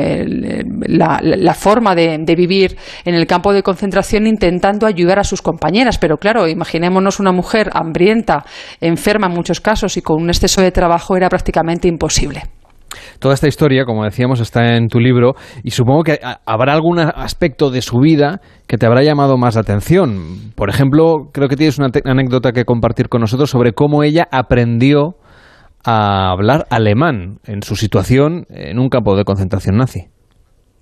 la, 0.87 1.53
forma 1.53 1.95
de, 1.95 2.17
de, 2.19 2.35
vivir 2.35 2.77
en 3.05 3.15
el 3.15 3.27
campo 3.27 3.53
de 3.53 3.63
concentración 3.63 4.27
intentando 4.27 4.85
ayudar 4.85 5.19
a 5.19 5.23
sus 5.23 5.41
compañeras. 5.41 5.97
Pero 5.97 6.17
claro, 6.17 6.47
imaginémonos 6.47 7.19
una 7.19 7.31
mujer 7.31 7.69
hambrienta, 7.73 8.45
enferma 8.79 9.27
en 9.27 9.33
muchos 9.33 9.59
casos 9.59 9.97
y 9.97 10.01
con 10.01 10.21
un 10.21 10.29
exceso 10.29 10.61
de 10.61 10.71
trabajo 10.71 11.15
era 11.17 11.29
prácticamente 11.29 11.87
imposible. 11.87 12.43
Toda 13.19 13.33
esta 13.33 13.47
historia, 13.47 13.85
como 13.85 14.03
decíamos, 14.03 14.39
está 14.39 14.75
en 14.75 14.87
tu 14.87 14.99
libro 14.99 15.35
y 15.63 15.71
supongo 15.71 16.03
que 16.03 16.19
habrá 16.45 16.73
algún 16.73 16.99
aspecto 16.99 17.69
de 17.69 17.81
su 17.81 17.99
vida 17.99 18.41
que 18.67 18.77
te 18.77 18.85
habrá 18.85 19.03
llamado 19.03 19.37
más 19.37 19.55
la 19.55 19.61
atención. 19.61 20.53
Por 20.55 20.69
ejemplo, 20.69 21.29
creo 21.31 21.47
que 21.47 21.55
tienes 21.55 21.77
una 21.77 21.89
anécdota 22.05 22.51
que 22.51 22.65
compartir 22.65 23.09
con 23.09 23.21
nosotros 23.21 23.49
sobre 23.49 23.73
cómo 23.73 24.03
ella 24.03 24.27
aprendió 24.31 25.15
a 25.83 26.31
hablar 26.31 26.67
alemán 26.69 27.39
en 27.45 27.63
su 27.63 27.75
situación 27.75 28.45
en 28.49 28.79
un 28.79 28.89
campo 28.89 29.15
de 29.15 29.23
concentración 29.23 29.77
nazi. 29.77 30.09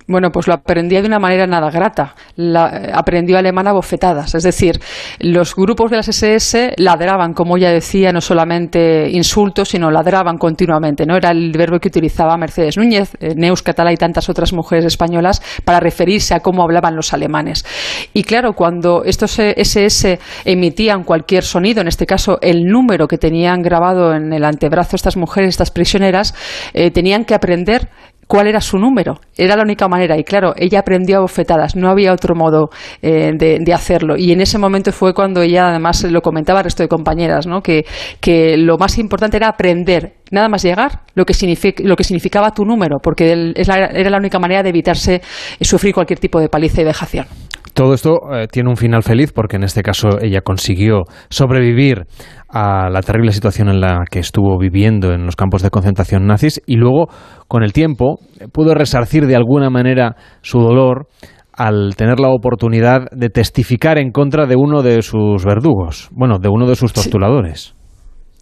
Bueno, 0.09 0.31
pues 0.31 0.47
lo 0.47 0.55
aprendía 0.55 1.01
de 1.01 1.07
una 1.07 1.19
manera 1.19 1.45
nada 1.45 1.69
grata. 1.69 2.15
La, 2.35 2.65
aprendió 2.93 3.37
alemán 3.37 3.67
a 3.67 3.73
bofetadas. 3.73 4.33
Es 4.33 4.41
decir, 4.41 4.79
los 5.19 5.55
grupos 5.55 5.91
de 5.91 5.97
las 5.97 6.07
SS 6.07 6.73
ladraban, 6.77 7.35
como 7.35 7.57
ella 7.57 7.69
decía, 7.69 8.11
no 8.11 8.19
solamente 8.19 9.07
insultos, 9.11 9.69
sino 9.69 9.91
ladraban 9.91 10.39
continuamente. 10.39 11.05
¿no? 11.05 11.15
Era 11.15 11.29
el 11.29 11.51
verbo 11.55 11.77
que 11.77 11.89
utilizaba 11.89 12.35
Mercedes 12.37 12.75
Núñez, 12.75 13.11
eh, 13.19 13.35
Neus 13.35 13.61
Catalá 13.61 13.93
y 13.93 13.97
tantas 13.97 14.29
otras 14.29 14.51
mujeres 14.51 14.85
españolas 14.85 15.43
para 15.63 15.79
referirse 15.79 16.33
a 16.33 16.39
cómo 16.39 16.63
hablaban 16.63 16.95
los 16.95 17.13
alemanes. 17.13 17.63
Y 18.11 18.23
claro, 18.23 18.53
cuando 18.53 19.03
estos 19.03 19.37
SS 19.37 20.17
emitían 20.43 21.03
cualquier 21.03 21.43
sonido, 21.43 21.81
en 21.81 21.87
este 21.87 22.07
caso 22.07 22.39
el 22.41 22.63
número 22.63 23.07
que 23.07 23.19
tenían 23.19 23.61
grabado 23.61 24.15
en 24.15 24.33
el 24.33 24.43
antebrazo 24.43 24.95
estas 24.95 25.17
mujeres, 25.17 25.49
estas 25.49 25.69
prisioneras, 25.69 26.33
eh, 26.73 26.89
tenían 26.89 27.25
que 27.25 27.35
aprender 27.35 27.89
cuál 28.29 28.45
era 28.45 28.61
su 28.61 28.77
número. 28.77 29.19
Era 29.35 29.55
la 29.55 29.63
única 29.63 29.87
manera. 29.87 30.15
Y 30.15 30.23
claro, 30.23 30.53
ella 30.55 30.81
aprendió 30.81 31.17
a 31.17 31.21
bofetadas. 31.21 31.75
No 31.75 31.89
había 31.89 32.13
otro 32.13 32.35
modo 32.35 32.69
eh, 33.01 33.31
de, 33.33 33.73
hacerlo. 33.73 34.17
Y 34.17 34.31
en 34.31 34.39
ese 34.39 34.59
momento 34.59 34.91
fue 34.91 35.15
cuando 35.15 35.41
ella, 35.41 35.69
además, 35.69 36.03
lo 36.03 36.21
comentaba 36.21 36.59
al 36.59 36.65
resto 36.65 36.83
de 36.83 36.89
compañeras, 36.89 37.47
¿no? 37.47 37.61
que, 37.61 37.85
que 38.21 38.55
lo 38.55 38.77
más 38.77 38.99
importante 38.99 39.37
era 39.37 39.47
aprender. 39.47 40.13
Nada 40.29 40.47
más 40.47 40.61
llegar, 40.61 41.01
lo 41.15 41.25
que, 41.25 41.33
lo 41.79 41.95
que 41.95 42.03
significaba 42.03 42.51
tu 42.51 42.65
número, 42.65 42.99
porque 43.01 43.53
era 43.55 44.09
la 44.11 44.17
única 44.17 44.37
manera 44.37 44.61
de 44.61 44.69
evitarse 44.69 45.15
eh, 45.15 45.65
sufrir 45.65 45.95
cualquier 45.95 46.19
tipo 46.19 46.39
de 46.39 46.49
paliza 46.49 46.81
y 46.81 46.85
vejación. 46.85 47.25
Todo 47.73 47.93
esto 47.93 48.19
eh, 48.33 48.47
tiene 48.51 48.69
un 48.69 48.77
final 48.77 49.03
feliz 49.03 49.31
porque 49.33 49.57
en 49.57 49.63
este 49.63 49.83
caso 49.83 50.09
ella 50.21 50.41
consiguió 50.41 51.03
sobrevivir 51.29 52.05
a 52.49 52.89
la 52.89 53.01
terrible 53.01 53.31
situación 53.31 53.69
en 53.69 53.79
la 53.79 54.03
que 54.09 54.19
estuvo 54.19 54.57
viviendo 54.57 55.11
en 55.11 55.25
los 55.25 55.35
campos 55.35 55.61
de 55.61 55.69
concentración 55.69 56.25
nazis 56.25 56.61
y 56.65 56.75
luego, 56.75 57.07
con 57.47 57.63
el 57.63 57.73
tiempo, 57.73 58.19
pudo 58.51 58.73
resarcir 58.73 59.27
de 59.27 59.35
alguna 59.35 59.69
manera 59.69 60.15
su 60.41 60.59
dolor 60.59 61.07
al 61.53 61.95
tener 61.97 62.19
la 62.19 62.29
oportunidad 62.29 63.09
de 63.11 63.29
testificar 63.29 63.97
en 63.97 64.11
contra 64.11 64.45
de 64.45 64.55
uno 64.55 64.81
de 64.81 65.01
sus 65.01 65.43
verdugos, 65.43 66.09
bueno, 66.11 66.39
de 66.39 66.47
uno 66.49 66.65
de 66.65 66.75
sus 66.75 66.93
torturadores. 66.93 67.75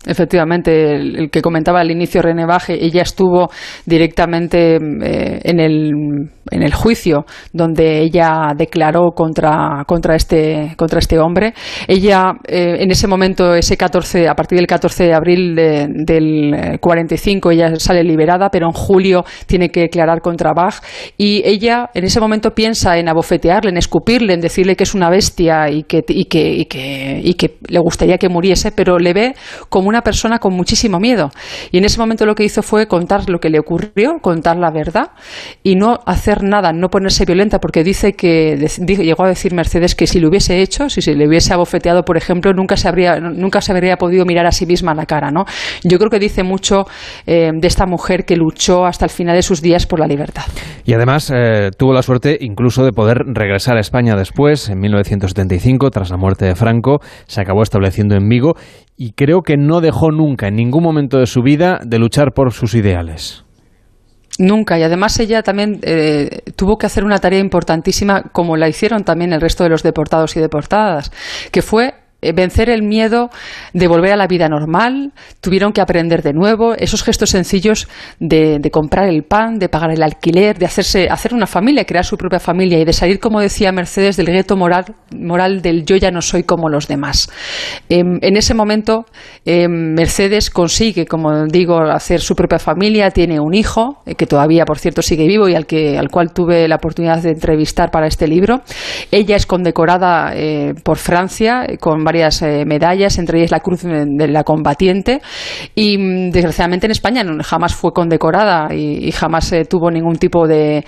Efectivamente, 0.05 0.95
el, 0.95 1.29
que 1.31 1.41
comentaba 1.41 1.81
al 1.81 1.91
inicio 1.91 2.21
René 2.21 2.45
Baje, 2.45 2.73
ella 2.83 3.01
estuvo 3.01 3.49
directamente 3.85 4.75
eh, 4.75 5.39
en, 5.43 5.59
el, 5.59 5.91
en 6.51 6.63
el 6.63 6.73
juicio 6.73 7.25
donde 7.51 8.01
ella 8.01 8.53
declaró 8.55 9.11
contra, 9.11 9.83
contra, 9.87 10.15
este, 10.15 10.75
contra 10.77 10.99
este 10.99 11.19
hombre. 11.19 11.53
Ella, 11.87 12.33
eh, 12.47 12.77
en 12.79 12.91
ese 12.91 13.07
momento, 13.07 13.55
ese 13.55 13.75
14, 13.75 14.27
a 14.27 14.35
partir 14.35 14.57
del 14.57 14.67
14 14.67 15.05
de 15.05 15.13
abril 15.13 15.55
del 15.55 16.77
45, 16.79 17.51
ella 17.51 17.75
sale 17.77 18.03
liberada, 18.03 18.49
pero 18.49 18.67
en 18.67 18.73
julio 18.73 19.25
tiene 19.47 19.69
que 19.69 19.81
declarar 19.81 20.21
contra 20.21 20.53
Bach. 20.53 20.75
Y 21.17 21.41
ella, 21.43 21.89
en 21.93 22.05
ese 22.05 22.19
momento, 22.19 22.51
piensa 22.51 22.97
en 22.97 23.09
abofetearle, 23.09 23.71
en 23.71 23.77
escupirle, 23.77 24.33
en 24.33 24.41
decirle 24.41 24.75
que 24.75 24.83
es 24.83 24.93
una 24.93 25.09
bestia 25.09 25.69
y 25.69 25.83
que, 25.83 26.03
y 26.07 26.25
que, 26.25 26.53
y 26.53 26.65
que, 26.65 27.21
y 27.23 27.33
que 27.33 27.57
le 27.67 27.79
gustaría 27.79 28.17
que 28.17 28.29
muriese, 28.29 28.71
pero 28.71 28.99
le 28.99 29.13
ve 29.13 29.35
como 29.69 29.86
una 29.87 30.01
persona 30.01 30.39
con 30.39 30.53
muchísimo 30.53 30.99
miedo. 30.99 31.31
Y 31.71 31.77
en 31.77 31.85
ese 31.85 31.99
momento 31.99 32.25
lo 32.25 32.35
que 32.35 32.43
hizo 32.43 32.61
fue 32.61 32.87
contar 32.87 33.29
lo 33.29 33.39
que 33.39 33.49
le 33.49 33.59
ocurrió, 33.59 34.19
contar 34.21 34.57
la 34.57 34.71
verdad 34.71 35.11
y 35.63 35.75
no 35.75 35.99
hacer 36.05 36.43
nada, 36.43 36.73
no 36.73 36.89
ponerse 36.89 37.25
violenta, 37.25 37.59
porque 37.59 37.83
dice 37.83 38.13
que 38.13 38.57
llegó 38.87 39.23
a 39.23 39.29
decir 39.29 39.53
Mercedes 39.53 39.95
que 39.95 40.07
si 40.07 40.19
lo 40.19 40.29
hubiese 40.29 40.61
hecho, 40.61 40.89
si 40.89 41.01
se 41.01 41.15
le 41.15 41.27
hubiese 41.27 41.53
abofeteado, 41.53 42.03
por 42.03 42.17
ejemplo, 42.17 42.53
nunca 42.53 42.77
se 42.77 42.87
habría, 42.87 43.19
nunca 43.19 43.61
se 43.61 43.71
habría 43.71 43.97
podido 43.97 44.25
mirar 44.25 44.45
a 44.45 44.51
sí 44.51 44.65
misma 44.65 44.93
la 44.93 45.05
cara. 45.05 45.31
¿no? 45.31 45.45
Yo 45.83 45.97
creo 45.97 46.09
que 46.09 46.19
dice 46.19 46.43
mucho 46.43 46.85
eh, 47.25 47.51
de 47.53 47.67
esta 47.67 47.85
mujer 47.85 48.25
que 48.25 48.35
luchó 48.35 48.85
hasta 48.85 49.05
el 49.05 49.11
final 49.11 49.35
de 49.35 49.41
sus 49.41 49.61
días 49.61 49.85
por 49.85 49.99
la 49.99 50.07
libertad. 50.07 50.43
Y 50.85 50.93
además 50.93 51.31
eh, 51.33 51.71
tuvo 51.77 51.93
la 51.93 52.01
suerte 52.01 52.37
incluso 52.41 52.85
de 52.85 52.91
poder 52.91 53.19
regresar 53.27 53.77
a 53.77 53.79
España 53.79 54.15
después, 54.15 54.69
en 54.69 54.79
1975, 54.79 55.89
tras 55.91 56.09
la 56.09 56.17
muerte 56.17 56.45
de 56.45 56.55
Franco, 56.55 56.99
se 57.25 57.41
acabó 57.41 57.63
estableciendo 57.63 58.15
en 58.15 58.27
Vigo 58.27 58.55
y 58.97 59.11
creo 59.11 59.41
que 59.41 59.57
no 59.57 59.76
dejó 59.81 60.11
nunca, 60.11 60.47
en 60.47 60.55
ningún 60.55 60.83
momento 60.83 61.19
de 61.19 61.27
su 61.27 61.41
vida, 61.41 61.79
de 61.85 61.99
luchar 61.99 62.33
por 62.33 62.53
sus 62.53 62.73
ideales. 62.73 63.43
Nunca. 64.39 64.77
Y 64.77 64.83
además 64.83 65.19
ella 65.19 65.41
también 65.41 65.79
eh, 65.81 66.41
tuvo 66.55 66.77
que 66.77 66.85
hacer 66.85 67.03
una 67.03 67.17
tarea 67.17 67.39
importantísima, 67.39 68.23
como 68.31 68.55
la 68.55 68.69
hicieron 68.69 69.03
también 69.03 69.33
el 69.33 69.41
resto 69.41 69.63
de 69.63 69.69
los 69.69 69.83
deportados 69.83 70.35
y 70.37 70.39
deportadas, 70.39 71.11
que 71.51 71.61
fue 71.61 71.95
vencer 72.21 72.69
el 72.69 72.83
miedo 72.83 73.29
de 73.73 73.87
volver 73.87 74.13
a 74.13 74.15
la 74.15 74.27
vida 74.27 74.49
normal, 74.49 75.11
tuvieron 75.41 75.71
que 75.71 75.81
aprender 75.81 76.23
de 76.23 76.33
nuevo, 76.33 76.73
esos 76.75 77.03
gestos 77.03 77.29
sencillos 77.29 77.87
de, 78.19 78.59
comprar 78.71 79.07
el 79.07 79.23
pan, 79.23 79.59
de 79.59 79.69
pagar 79.69 79.91
el 79.91 80.03
alquiler, 80.03 80.57
de 80.57 80.65
hacerse, 80.65 81.07
hacer 81.09 81.33
una 81.33 81.47
familia, 81.47 81.85
crear 81.85 82.05
su 82.05 82.17
propia 82.17 82.39
familia 82.39 82.79
y 82.79 82.85
de 82.85 82.93
salir, 82.93 83.19
como 83.19 83.39
decía 83.39 83.71
Mercedes, 83.71 84.17
del 84.17 84.27
gueto 84.27 84.57
moral, 84.57 84.85
moral 85.15 85.61
del 85.61 85.85
yo 85.85 85.95
ya 85.95 86.11
no 86.11 86.21
soy 86.21 86.43
como 86.43 86.69
los 86.69 86.87
demás. 86.87 87.29
Em, 87.89 88.19
en 88.21 88.37
ese 88.37 88.53
momento, 88.53 89.05
em, 89.45 89.93
Mercedes 89.93 90.49
consigue, 90.49 91.05
como 91.05 91.45
digo, 91.45 91.79
hacer 91.79 92.19
su 92.19 92.35
propia 92.35 92.59
familia, 92.59 93.11
tiene 93.11 93.39
un 93.39 93.53
hijo, 93.53 94.01
eh, 94.05 94.15
que 94.15 94.25
todavía, 94.25 94.65
por 94.65 94.79
cierto, 94.79 95.01
sigue 95.01 95.27
vivo 95.27 95.47
y 95.47 95.55
al, 95.55 95.65
que, 95.65 95.97
al 95.97 96.09
cual 96.09 96.33
tuve 96.33 96.67
la 96.67 96.75
oportunidad 96.75 97.21
de 97.21 97.31
entrevistar 97.31 97.91
para 97.91 98.07
este 98.07 98.27
libro. 98.27 98.61
Ella 99.11 99.35
es 99.35 99.45
condecorada 99.45 100.33
eh, 100.35 100.73
por 100.83 100.97
Francia 100.97 101.65
con 101.79 102.03
varias 102.07 102.41
eh, 102.41 102.63
medallas, 102.65 103.17
entre 103.19 103.39
ellas 103.39 103.51
la 103.51 103.59
Cruz 103.59 103.83
de 103.83 104.27
la 104.29 104.45
Combatiente, 104.45 105.19
y 105.75 105.97
mm, 105.97 106.29
desgraciadamente 106.31 106.87
en 106.87 106.91
España 106.91 107.25
jamás 107.43 107.75
fue 107.75 107.91
condecorada 107.91 108.73
y, 108.73 109.11
jamás 109.11 109.51
eh, 109.51 109.65
tuvo 109.65 109.91
ningún 109.91 110.15
tipo 110.15 110.47
de, 110.47 110.85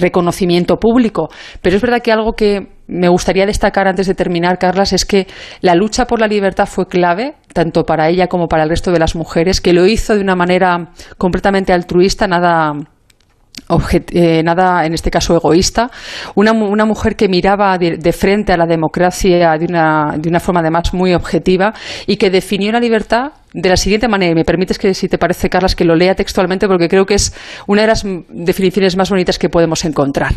reconocimiento 0.00 0.76
público. 0.76 1.28
Pero 1.62 1.76
es 1.76 1.82
verdad 1.82 2.02
que 2.02 2.10
algo 2.10 2.32
que 2.32 2.66
me 2.88 3.08
gustaría 3.08 3.46
destacar 3.46 3.86
antes 3.86 4.08
de 4.08 4.14
terminar, 4.14 4.58
Carlas, 4.58 4.92
es 4.92 5.04
que 5.04 5.28
la 5.60 5.74
lucha 5.76 6.06
por 6.06 6.18
la 6.20 6.26
libertad 6.26 6.66
fue 6.66 6.86
clave, 6.86 7.34
tanto 7.52 7.84
para 7.84 8.08
ella 8.08 8.26
como 8.26 8.48
para 8.48 8.64
el 8.64 8.68
resto 8.68 8.90
de 8.90 8.98
las 8.98 9.14
mujeres, 9.14 9.60
que 9.60 9.72
lo 9.72 9.86
hizo 9.86 10.16
de 10.16 10.20
una 10.20 10.34
manera 10.34 10.90
completamente 11.16 11.72
altruista, 11.72 12.26
nada 12.26 12.74
eh, 14.12 14.42
nada, 14.42 14.84
en 14.84 14.94
este 14.94 15.10
caso, 15.10 15.36
egoísta, 15.36 15.90
una, 16.34 16.52
una 16.52 16.84
mujer 16.84 17.16
que 17.16 17.28
miraba 17.28 17.78
de, 17.78 18.12
frente 18.12 18.52
a 18.52 18.56
la 18.56 18.66
democracia 18.66 19.56
de 19.56 19.64
una, 19.66 20.16
de 20.18 20.28
una 20.28 20.40
forma 20.40 20.60
además 20.60 20.92
muy 20.92 21.14
objetiva 21.14 21.72
y 22.06 22.16
que 22.16 22.30
definió 22.30 22.72
la 22.72 22.80
libertad 22.80 23.32
de 23.52 23.68
la 23.68 23.76
siguiente 23.76 24.06
manera. 24.08 24.32
Y 24.32 24.34
me 24.34 24.44
permites 24.44 24.78
que, 24.78 24.92
si 24.92 25.08
te 25.08 25.18
parece, 25.18 25.48
Carlas, 25.48 25.74
que 25.74 25.84
lo 25.84 25.96
lea 25.96 26.14
textualmente 26.14 26.68
porque 26.68 26.88
creo 26.88 27.06
que 27.06 27.14
es 27.14 27.34
una 27.66 27.82
de 27.82 27.88
las 27.88 28.04
definiciones 28.28 28.96
más 28.96 29.08
bonitas 29.08 29.38
que 29.38 29.48
podemos 29.48 29.84
encontrar. 29.84 30.34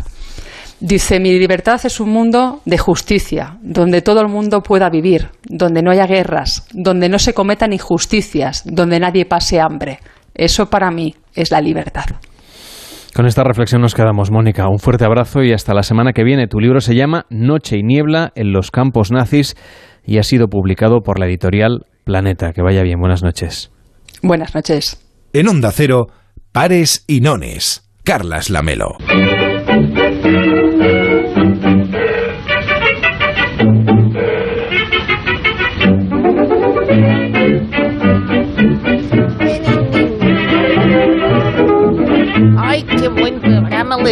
Dice, 0.80 1.18
mi 1.18 1.36
libertad 1.36 1.80
es 1.84 1.98
un 1.98 2.10
mundo 2.10 2.60
de 2.64 2.78
justicia, 2.78 3.58
donde 3.62 4.00
todo 4.00 4.20
el 4.20 4.28
mundo 4.28 4.62
pueda 4.62 4.88
vivir, 4.88 5.30
donde 5.42 5.82
no 5.82 5.90
haya 5.90 6.06
guerras, 6.06 6.66
donde 6.72 7.08
no 7.08 7.18
se 7.18 7.34
cometan 7.34 7.72
injusticias, 7.72 8.62
donde 8.64 9.00
nadie 9.00 9.26
pase 9.26 9.60
hambre. 9.60 9.98
Eso 10.34 10.70
para 10.70 10.92
mí 10.92 11.16
es 11.34 11.50
la 11.50 11.60
libertad. 11.60 12.04
Con 13.14 13.26
esta 13.26 13.42
reflexión 13.42 13.82
nos 13.82 13.94
quedamos, 13.94 14.30
Mónica. 14.30 14.68
Un 14.68 14.78
fuerte 14.78 15.04
abrazo 15.04 15.42
y 15.42 15.52
hasta 15.52 15.74
la 15.74 15.82
semana 15.82 16.12
que 16.12 16.24
viene. 16.24 16.46
Tu 16.46 16.60
libro 16.60 16.80
se 16.80 16.94
llama 16.94 17.26
Noche 17.30 17.78
y 17.78 17.82
Niebla 17.82 18.32
en 18.34 18.52
los 18.52 18.70
campos 18.70 19.10
nazis 19.10 19.56
y 20.04 20.18
ha 20.18 20.22
sido 20.22 20.48
publicado 20.48 21.00
por 21.00 21.18
la 21.18 21.26
editorial 21.26 21.86
Planeta. 22.04 22.52
Que 22.52 22.62
vaya 22.62 22.82
bien. 22.82 23.00
Buenas 23.00 23.22
noches. 23.22 23.70
Buenas 24.22 24.54
noches. 24.54 25.04
En 25.32 25.48
Onda 25.48 25.70
Cero, 25.72 26.06
Pares 26.52 27.04
y 27.06 27.20
Nones. 27.20 27.90
Carlas 28.04 28.50
Lamelo. 28.50 28.96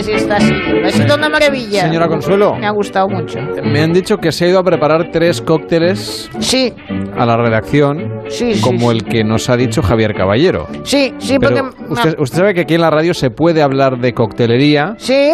Está. 0.01 0.37
Ha 0.37 0.91
sido 0.91 1.15
una 1.17 1.29
maravilla. 1.29 1.83
Señora 1.83 2.09
Consuelo. 2.09 2.55
Me 2.57 2.67
ha 2.67 2.71
gustado 2.71 3.09
mucho. 3.09 3.39
Me 3.65 3.81
han 3.83 3.93
dicho 3.93 4.17
que 4.19 4.33
se 4.33 4.45
ha 4.45 4.49
ido 4.49 4.59
a 4.59 4.63
preparar 4.65 5.11
tres 5.13 5.41
cócteles 5.41 6.31
Sí, 6.41 6.73
a 7.17 7.25
la 7.27 7.37
redacción, 7.37 8.23
Sí, 8.29 8.55
sí, 8.55 8.61
como 8.63 8.91
sí. 8.91 8.97
el 8.99 9.05
que 9.05 9.25
nos 9.25 9.49
ha 9.51 9.57
dicho 9.57 9.83
Javier 9.83 10.15
Caballero. 10.15 10.67
sí, 10.83 11.15
sí, 11.19 11.37
Pero 11.41 11.71
porque... 11.71 11.93
usted, 11.93 12.15
usted 12.19 12.39
sabe 12.39 12.55
que 12.55 12.61
aquí 12.63 12.75
en 12.75 12.81
la 12.83 12.91
radio 12.91 13.15
se 13.15 13.31
puede 13.31 13.63
hablar 13.63 13.99
de 13.99 14.13
coctelería, 14.13 14.95
Sí, 14.99 15.31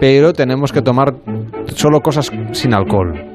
pero 0.00 0.32
tenemos 0.32 0.72
que 0.72 0.82
tomar 0.82 1.14
solo 1.74 2.00
cosas 2.00 2.30
sin 2.52 2.74
alcohol. 2.74 3.27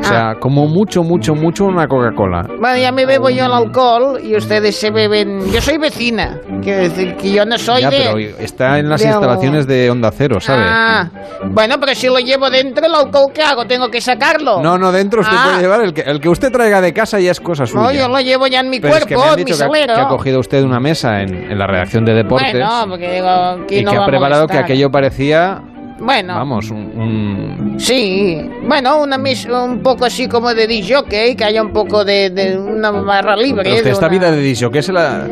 O 0.00 0.04
sea, 0.04 0.34
como 0.40 0.66
mucho, 0.66 1.02
mucho, 1.04 1.34
mucho 1.34 1.64
una 1.66 1.86
Coca-Cola. 1.86 2.42
bueno, 2.58 2.76
ya 2.78 2.90
me 2.90 3.06
bebo 3.06 3.28
yo 3.30 3.44
el 3.46 3.52
alcohol 3.52 4.18
y 4.22 4.34
ustedes 4.34 4.74
se 4.76 4.90
beben... 4.90 5.50
Yo 5.52 5.60
soy 5.60 5.78
vecina, 5.78 6.38
quiero 6.62 6.82
decir 6.82 7.14
que 7.16 7.30
yo 7.32 7.44
no 7.44 7.56
soy 7.58 7.82
Ya, 7.82 7.90
de... 7.90 7.98
pero 7.98 8.18
está 8.42 8.78
en 8.78 8.88
las 8.88 9.00
de- 9.02 9.08
instalaciones 9.08 9.66
de 9.66 9.90
Onda 9.90 10.10
Cero, 10.12 10.40
¿sabe? 10.40 10.62
Ah, 10.64 11.08
bueno, 11.44 11.76
pero 11.78 11.94
si 11.94 12.06
lo 12.08 12.18
llevo 12.18 12.50
dentro, 12.50 12.84
el 12.86 12.94
alcohol, 12.94 13.30
¿qué 13.32 13.42
hago? 13.42 13.66
¿Tengo 13.66 13.88
que 13.88 14.00
sacarlo? 14.00 14.60
No, 14.62 14.78
no, 14.78 14.90
dentro 14.90 15.20
usted 15.20 15.36
Ah. 15.38 15.44
puede 15.44 15.60
llevar 15.62 15.82
el 15.82 15.92
que, 15.94 16.00
el 16.02 16.20
que 16.20 16.28
usted 16.28 16.50
traiga 16.50 16.80
de 16.80 16.92
casa 16.92 17.20
ya 17.20 17.30
es 17.30 17.40
cosa 17.40 17.66
suya. 17.66 17.82
No, 17.82 17.92
yo 17.92 18.08
lo 18.08 18.20
llevo 18.20 18.46
ya 18.46 18.60
en 18.60 18.70
mi 18.70 18.80
Pero 18.80 18.94
es 18.96 19.04
que 19.04 19.14
cuerpo, 19.14 19.22
me 19.24 19.32
han 19.32 19.38
en 19.38 19.44
mi 19.44 19.50
dicho 19.52 19.70
que 19.70 19.82
ha, 19.82 19.94
que 19.94 20.00
ha 20.00 20.08
cogido 20.08 20.40
usted 20.40 20.64
una 20.64 20.80
mesa 20.80 21.20
en, 21.20 21.34
en 21.34 21.58
la 21.58 21.66
redacción 21.66 22.04
de 22.04 22.14
deportes 22.14 22.52
Bueno, 22.52 22.86
porque 22.88 23.12
digo, 23.12 23.66
y 23.68 23.84
no 23.84 23.90
que 23.92 23.96
ha 23.98 24.06
preparado 24.06 24.46
que 24.48 24.58
aquello 24.58 24.90
parecía, 24.90 25.60
Bueno, 26.00 26.34
vamos, 26.34 26.70
un, 26.70 26.78
un- 26.98 27.78
sí. 27.78 28.38
Bueno, 28.66 29.02
una 29.02 29.18
mis- 29.18 29.46
un 29.46 29.82
poco 29.82 30.06
así 30.06 30.26
como 30.28 30.54
de 30.54 30.66
disjockey, 30.66 31.34
que 31.36 31.44
haya 31.44 31.62
un 31.62 31.72
poco 31.72 32.04
de, 32.04 32.30
de 32.30 32.56
una 32.58 32.90
barra 32.90 33.36
libre. 33.36 33.62
Pero 33.64 33.76
usted 33.76 33.90
esta 33.90 34.06
una- 34.06 34.12
vida 34.18 34.30
de 34.30 34.40
disco 34.40 34.70
que 34.70 34.82
se 34.82 34.92
la, 34.92 35.26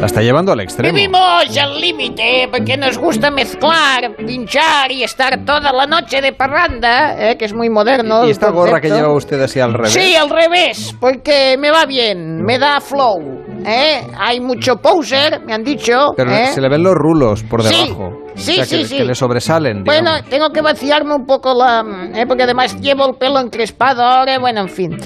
la 0.00 0.06
está 0.06 0.22
llevando 0.22 0.50
al 0.52 0.60
extremo. 0.60 0.94
Vivimos 0.94 1.56
al 1.58 1.80
límite 1.80 2.48
porque 2.50 2.76
nos 2.76 2.96
gusta 2.98 3.30
mezclar, 3.30 4.16
pinchar 4.16 4.90
y 4.90 5.02
estar 5.02 5.44
toda 5.44 5.70
la 5.72 5.86
noche 5.86 6.20
de 6.22 6.32
parranda, 6.32 7.30
eh, 7.30 7.36
que 7.36 7.44
es 7.44 7.52
muy 7.54 7.68
moderno. 7.68 8.26
¿Y 8.26 8.30
esta 8.30 8.50
gorra 8.50 8.80
que 8.80 8.88
lleva 8.90 9.12
usted 9.12 9.40
así 9.42 9.60
al 9.60 9.74
revés? 9.74 9.92
Sí, 9.92 10.14
al 10.16 10.30
revés, 10.30 10.94
porque 10.98 11.56
me 11.58 11.70
va 11.70 11.84
bien, 11.86 12.42
me 12.42 12.58
da 12.58 12.80
flow. 12.80 13.42
¿eh? 13.66 14.00
Hay 14.18 14.40
mucho 14.40 14.76
poser, 14.76 15.40
me 15.46 15.52
han 15.52 15.62
dicho. 15.62 16.12
Pero 16.16 16.30
¿eh? 16.32 16.46
se 16.46 16.60
le 16.60 16.68
ven 16.68 16.82
los 16.82 16.94
rulos 16.94 17.42
por 17.44 17.62
debajo. 17.62 18.10
sí, 18.10 18.23
o 18.34 18.38
sea, 18.38 18.64
sí, 18.64 18.78
que, 18.78 18.84
sí. 18.84 18.96
que 18.98 19.04
le 19.04 19.14
sobresalen. 19.14 19.84
Bueno, 19.84 20.10
digamos. 20.10 20.30
tengo 20.30 20.50
que 20.50 20.60
vaciarme 20.60 21.14
un 21.14 21.26
poco 21.26 21.54
la... 21.54 21.84
¿eh? 22.14 22.26
Porque 22.26 22.42
además 22.42 22.80
llevo 22.80 23.06
el 23.08 23.16
pelo 23.16 23.40
encrespado 23.40 24.02
ahora, 24.02 24.38
bueno, 24.38 24.62
en 24.62 24.68
fin. 24.68 24.96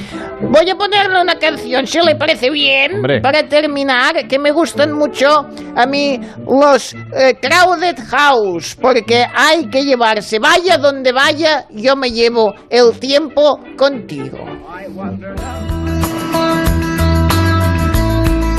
Voy 0.41 0.71
a 0.71 0.75
ponerle 0.77 1.21
una 1.21 1.35
canción, 1.35 1.87
si 1.87 2.01
le 2.01 2.15
parece 2.15 2.51
bien, 2.51 2.97
Hombre. 2.97 3.21
para 3.21 3.43
terminar, 3.49 4.29
que 4.29 4.39
me 4.39 4.53
gustan 4.53 4.93
mucho 4.93 5.47
a 5.75 5.87
mí 5.87 6.21
los 6.49 6.95
eh, 6.95 7.37
Crowded 7.41 7.97
House, 8.09 8.77
porque 8.81 9.27
hay 9.35 9.69
que 9.69 9.85
llevarse, 9.85 10.39
vaya 10.39 10.79
donde 10.79 11.13
vaya, 11.13 11.67
yo 11.71 11.97
me 11.97 12.11
llevo 12.11 12.55
el 12.71 12.99
tiempo 12.99 13.61
contigo. 13.77 14.39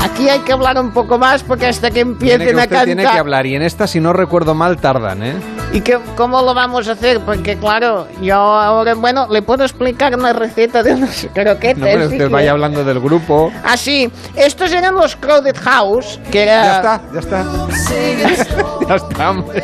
Aquí 0.02 0.28
hay 0.28 0.40
que 0.40 0.52
hablar 0.52 0.78
un 0.78 0.92
poco 0.92 1.18
más 1.18 1.42
porque 1.42 1.66
hasta 1.66 1.88
que 1.88 2.04
Tiene 2.04 2.10
empiecen 2.12 2.40
que 2.40 2.44
a 2.46 2.48
usted 2.54 2.68
cantar... 2.68 2.84
tiene 2.86 3.02
que 3.02 3.18
hablar 3.18 3.46
y 3.46 3.54
en 3.54 3.62
esta, 3.62 3.86
si 3.86 4.00
no 4.00 4.12
recuerdo 4.12 4.54
mal, 4.54 4.78
tardan, 4.78 5.22
¿eh? 5.22 5.34
¿Y 5.72 5.82
qué, 5.82 5.98
cómo 6.16 6.42
lo 6.42 6.54
vamos 6.54 6.88
a 6.88 6.92
hacer? 6.92 7.20
Porque 7.20 7.56
claro, 7.56 8.08
yo 8.20 8.34
ahora, 8.34 8.94
bueno, 8.94 9.28
le 9.30 9.42
puedo 9.42 9.62
explicar 9.62 10.14
una 10.16 10.32
receta 10.32 10.82
de 10.82 10.94
unos 10.94 11.28
croquetes. 11.34 11.78
No, 11.78 11.84
pero 11.84 12.06
usted 12.06 12.30
vaya 12.30 12.52
hablando 12.52 12.82
del 12.84 12.98
grupo. 13.00 13.52
Ah, 13.64 13.76
sí, 13.76 14.10
estos 14.34 14.72
eran 14.72 14.94
los 14.94 15.16
Crowded 15.16 15.56
House, 15.62 16.18
que 16.30 16.42
era... 16.44 16.62
Ya 16.62 16.76
está, 16.76 17.00
ya 17.12 17.20
está. 17.20 18.48
ya 18.88 18.94
está, 18.96 19.30
hombre. 19.30 19.62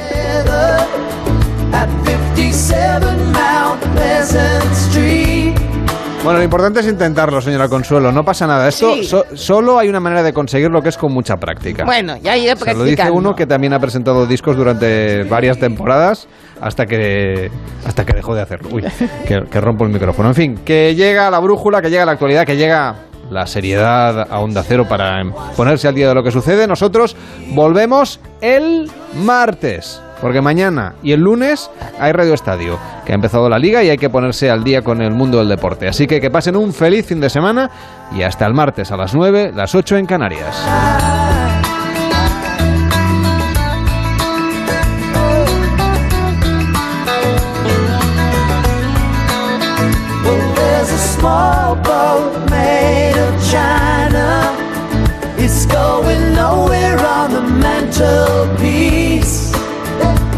Bueno, 6.26 6.38
lo 6.40 6.44
importante 6.44 6.80
es 6.80 6.86
intentarlo, 6.86 7.40
señora 7.40 7.68
Consuelo. 7.68 8.12
No 8.12 8.24
pasa 8.24 8.46
nada. 8.46 8.68
Esto 8.68 8.94
Sí. 8.96 9.04
so- 9.04 9.24
solo 9.34 9.78
hay 9.78 9.88
una 9.88 10.00
manera 10.00 10.22
de 10.22 10.32
conseguirlo 10.32 10.82
que 10.82 10.88
es 10.90 10.96
con 10.98 11.12
mucha 11.12 11.36
práctica. 11.36 11.84
Bueno, 11.84 12.16
ya 12.16 12.36
iré 12.36 12.48
Se 12.50 12.54
lo 12.56 12.64
practicando. 12.64 12.84
dice 12.90 13.10
uno 13.10 13.34
que 13.36 13.46
también 13.46 13.72
ha 13.72 13.78
presentado 13.80 14.26
discos 14.26 14.56
durante 14.56 15.22
varias 15.24 15.58
temporadas 15.58 16.26
hasta 16.60 16.84
que 16.86 17.50
hasta 17.86 18.04
que 18.04 18.12
dejó 18.12 18.34
de 18.34 18.42
hacerlo. 18.42 18.68
Uy, 18.72 18.82
que, 19.26 19.44
que 19.50 19.60
rompo 19.60 19.84
el 19.84 19.90
micrófono. 19.90 20.28
En 20.28 20.34
fin, 20.34 20.58
que 20.64 20.94
llega 20.94 21.30
la 21.30 21.38
brújula, 21.38 21.80
que 21.80 21.90
llega 21.90 22.04
la 22.04 22.12
actualidad, 22.12 22.44
que 22.44 22.56
llega 22.56 22.96
la 23.30 23.46
seriedad 23.46 24.26
a 24.30 24.38
Onda 24.40 24.62
Cero 24.62 24.86
para 24.88 25.22
ponerse 25.56 25.88
al 25.88 25.94
día 25.94 26.08
de 26.08 26.14
lo 26.14 26.22
que 26.22 26.30
sucede. 26.30 26.66
Nosotros 26.66 27.16
volvemos 27.54 28.20
el 28.40 28.90
martes. 29.24 30.00
Porque 30.20 30.40
mañana 30.40 30.94
y 31.02 31.12
el 31.12 31.20
lunes 31.20 31.70
hay 31.98 32.12
Radio 32.12 32.34
Estadio, 32.34 32.78
que 33.04 33.12
ha 33.12 33.14
empezado 33.14 33.48
la 33.48 33.58
liga 33.58 33.82
y 33.82 33.90
hay 33.90 33.98
que 33.98 34.10
ponerse 34.10 34.50
al 34.50 34.64
día 34.64 34.82
con 34.82 35.02
el 35.02 35.12
mundo 35.12 35.38
del 35.38 35.48
deporte. 35.48 35.88
Así 35.88 36.06
que 36.06 36.20
que 36.20 36.30
pasen 36.30 36.56
un 36.56 36.72
feliz 36.72 37.06
fin 37.06 37.20
de 37.20 37.30
semana 37.30 37.70
y 38.16 38.22
hasta 38.22 38.46
el 38.46 38.54
martes 38.54 38.90
a 38.90 38.96
las 38.96 39.14
9, 39.14 39.52
las 39.54 39.74
8 39.74 39.96
en 39.98 40.06
Canarias. 40.06 40.56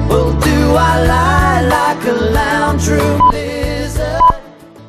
Well, 0.08 0.32
do 0.32 0.74
I 0.74 1.06
lie 1.06 1.60
like 1.68 2.04
a 2.06 2.12
lounge 2.12 2.88
room? 2.88 3.47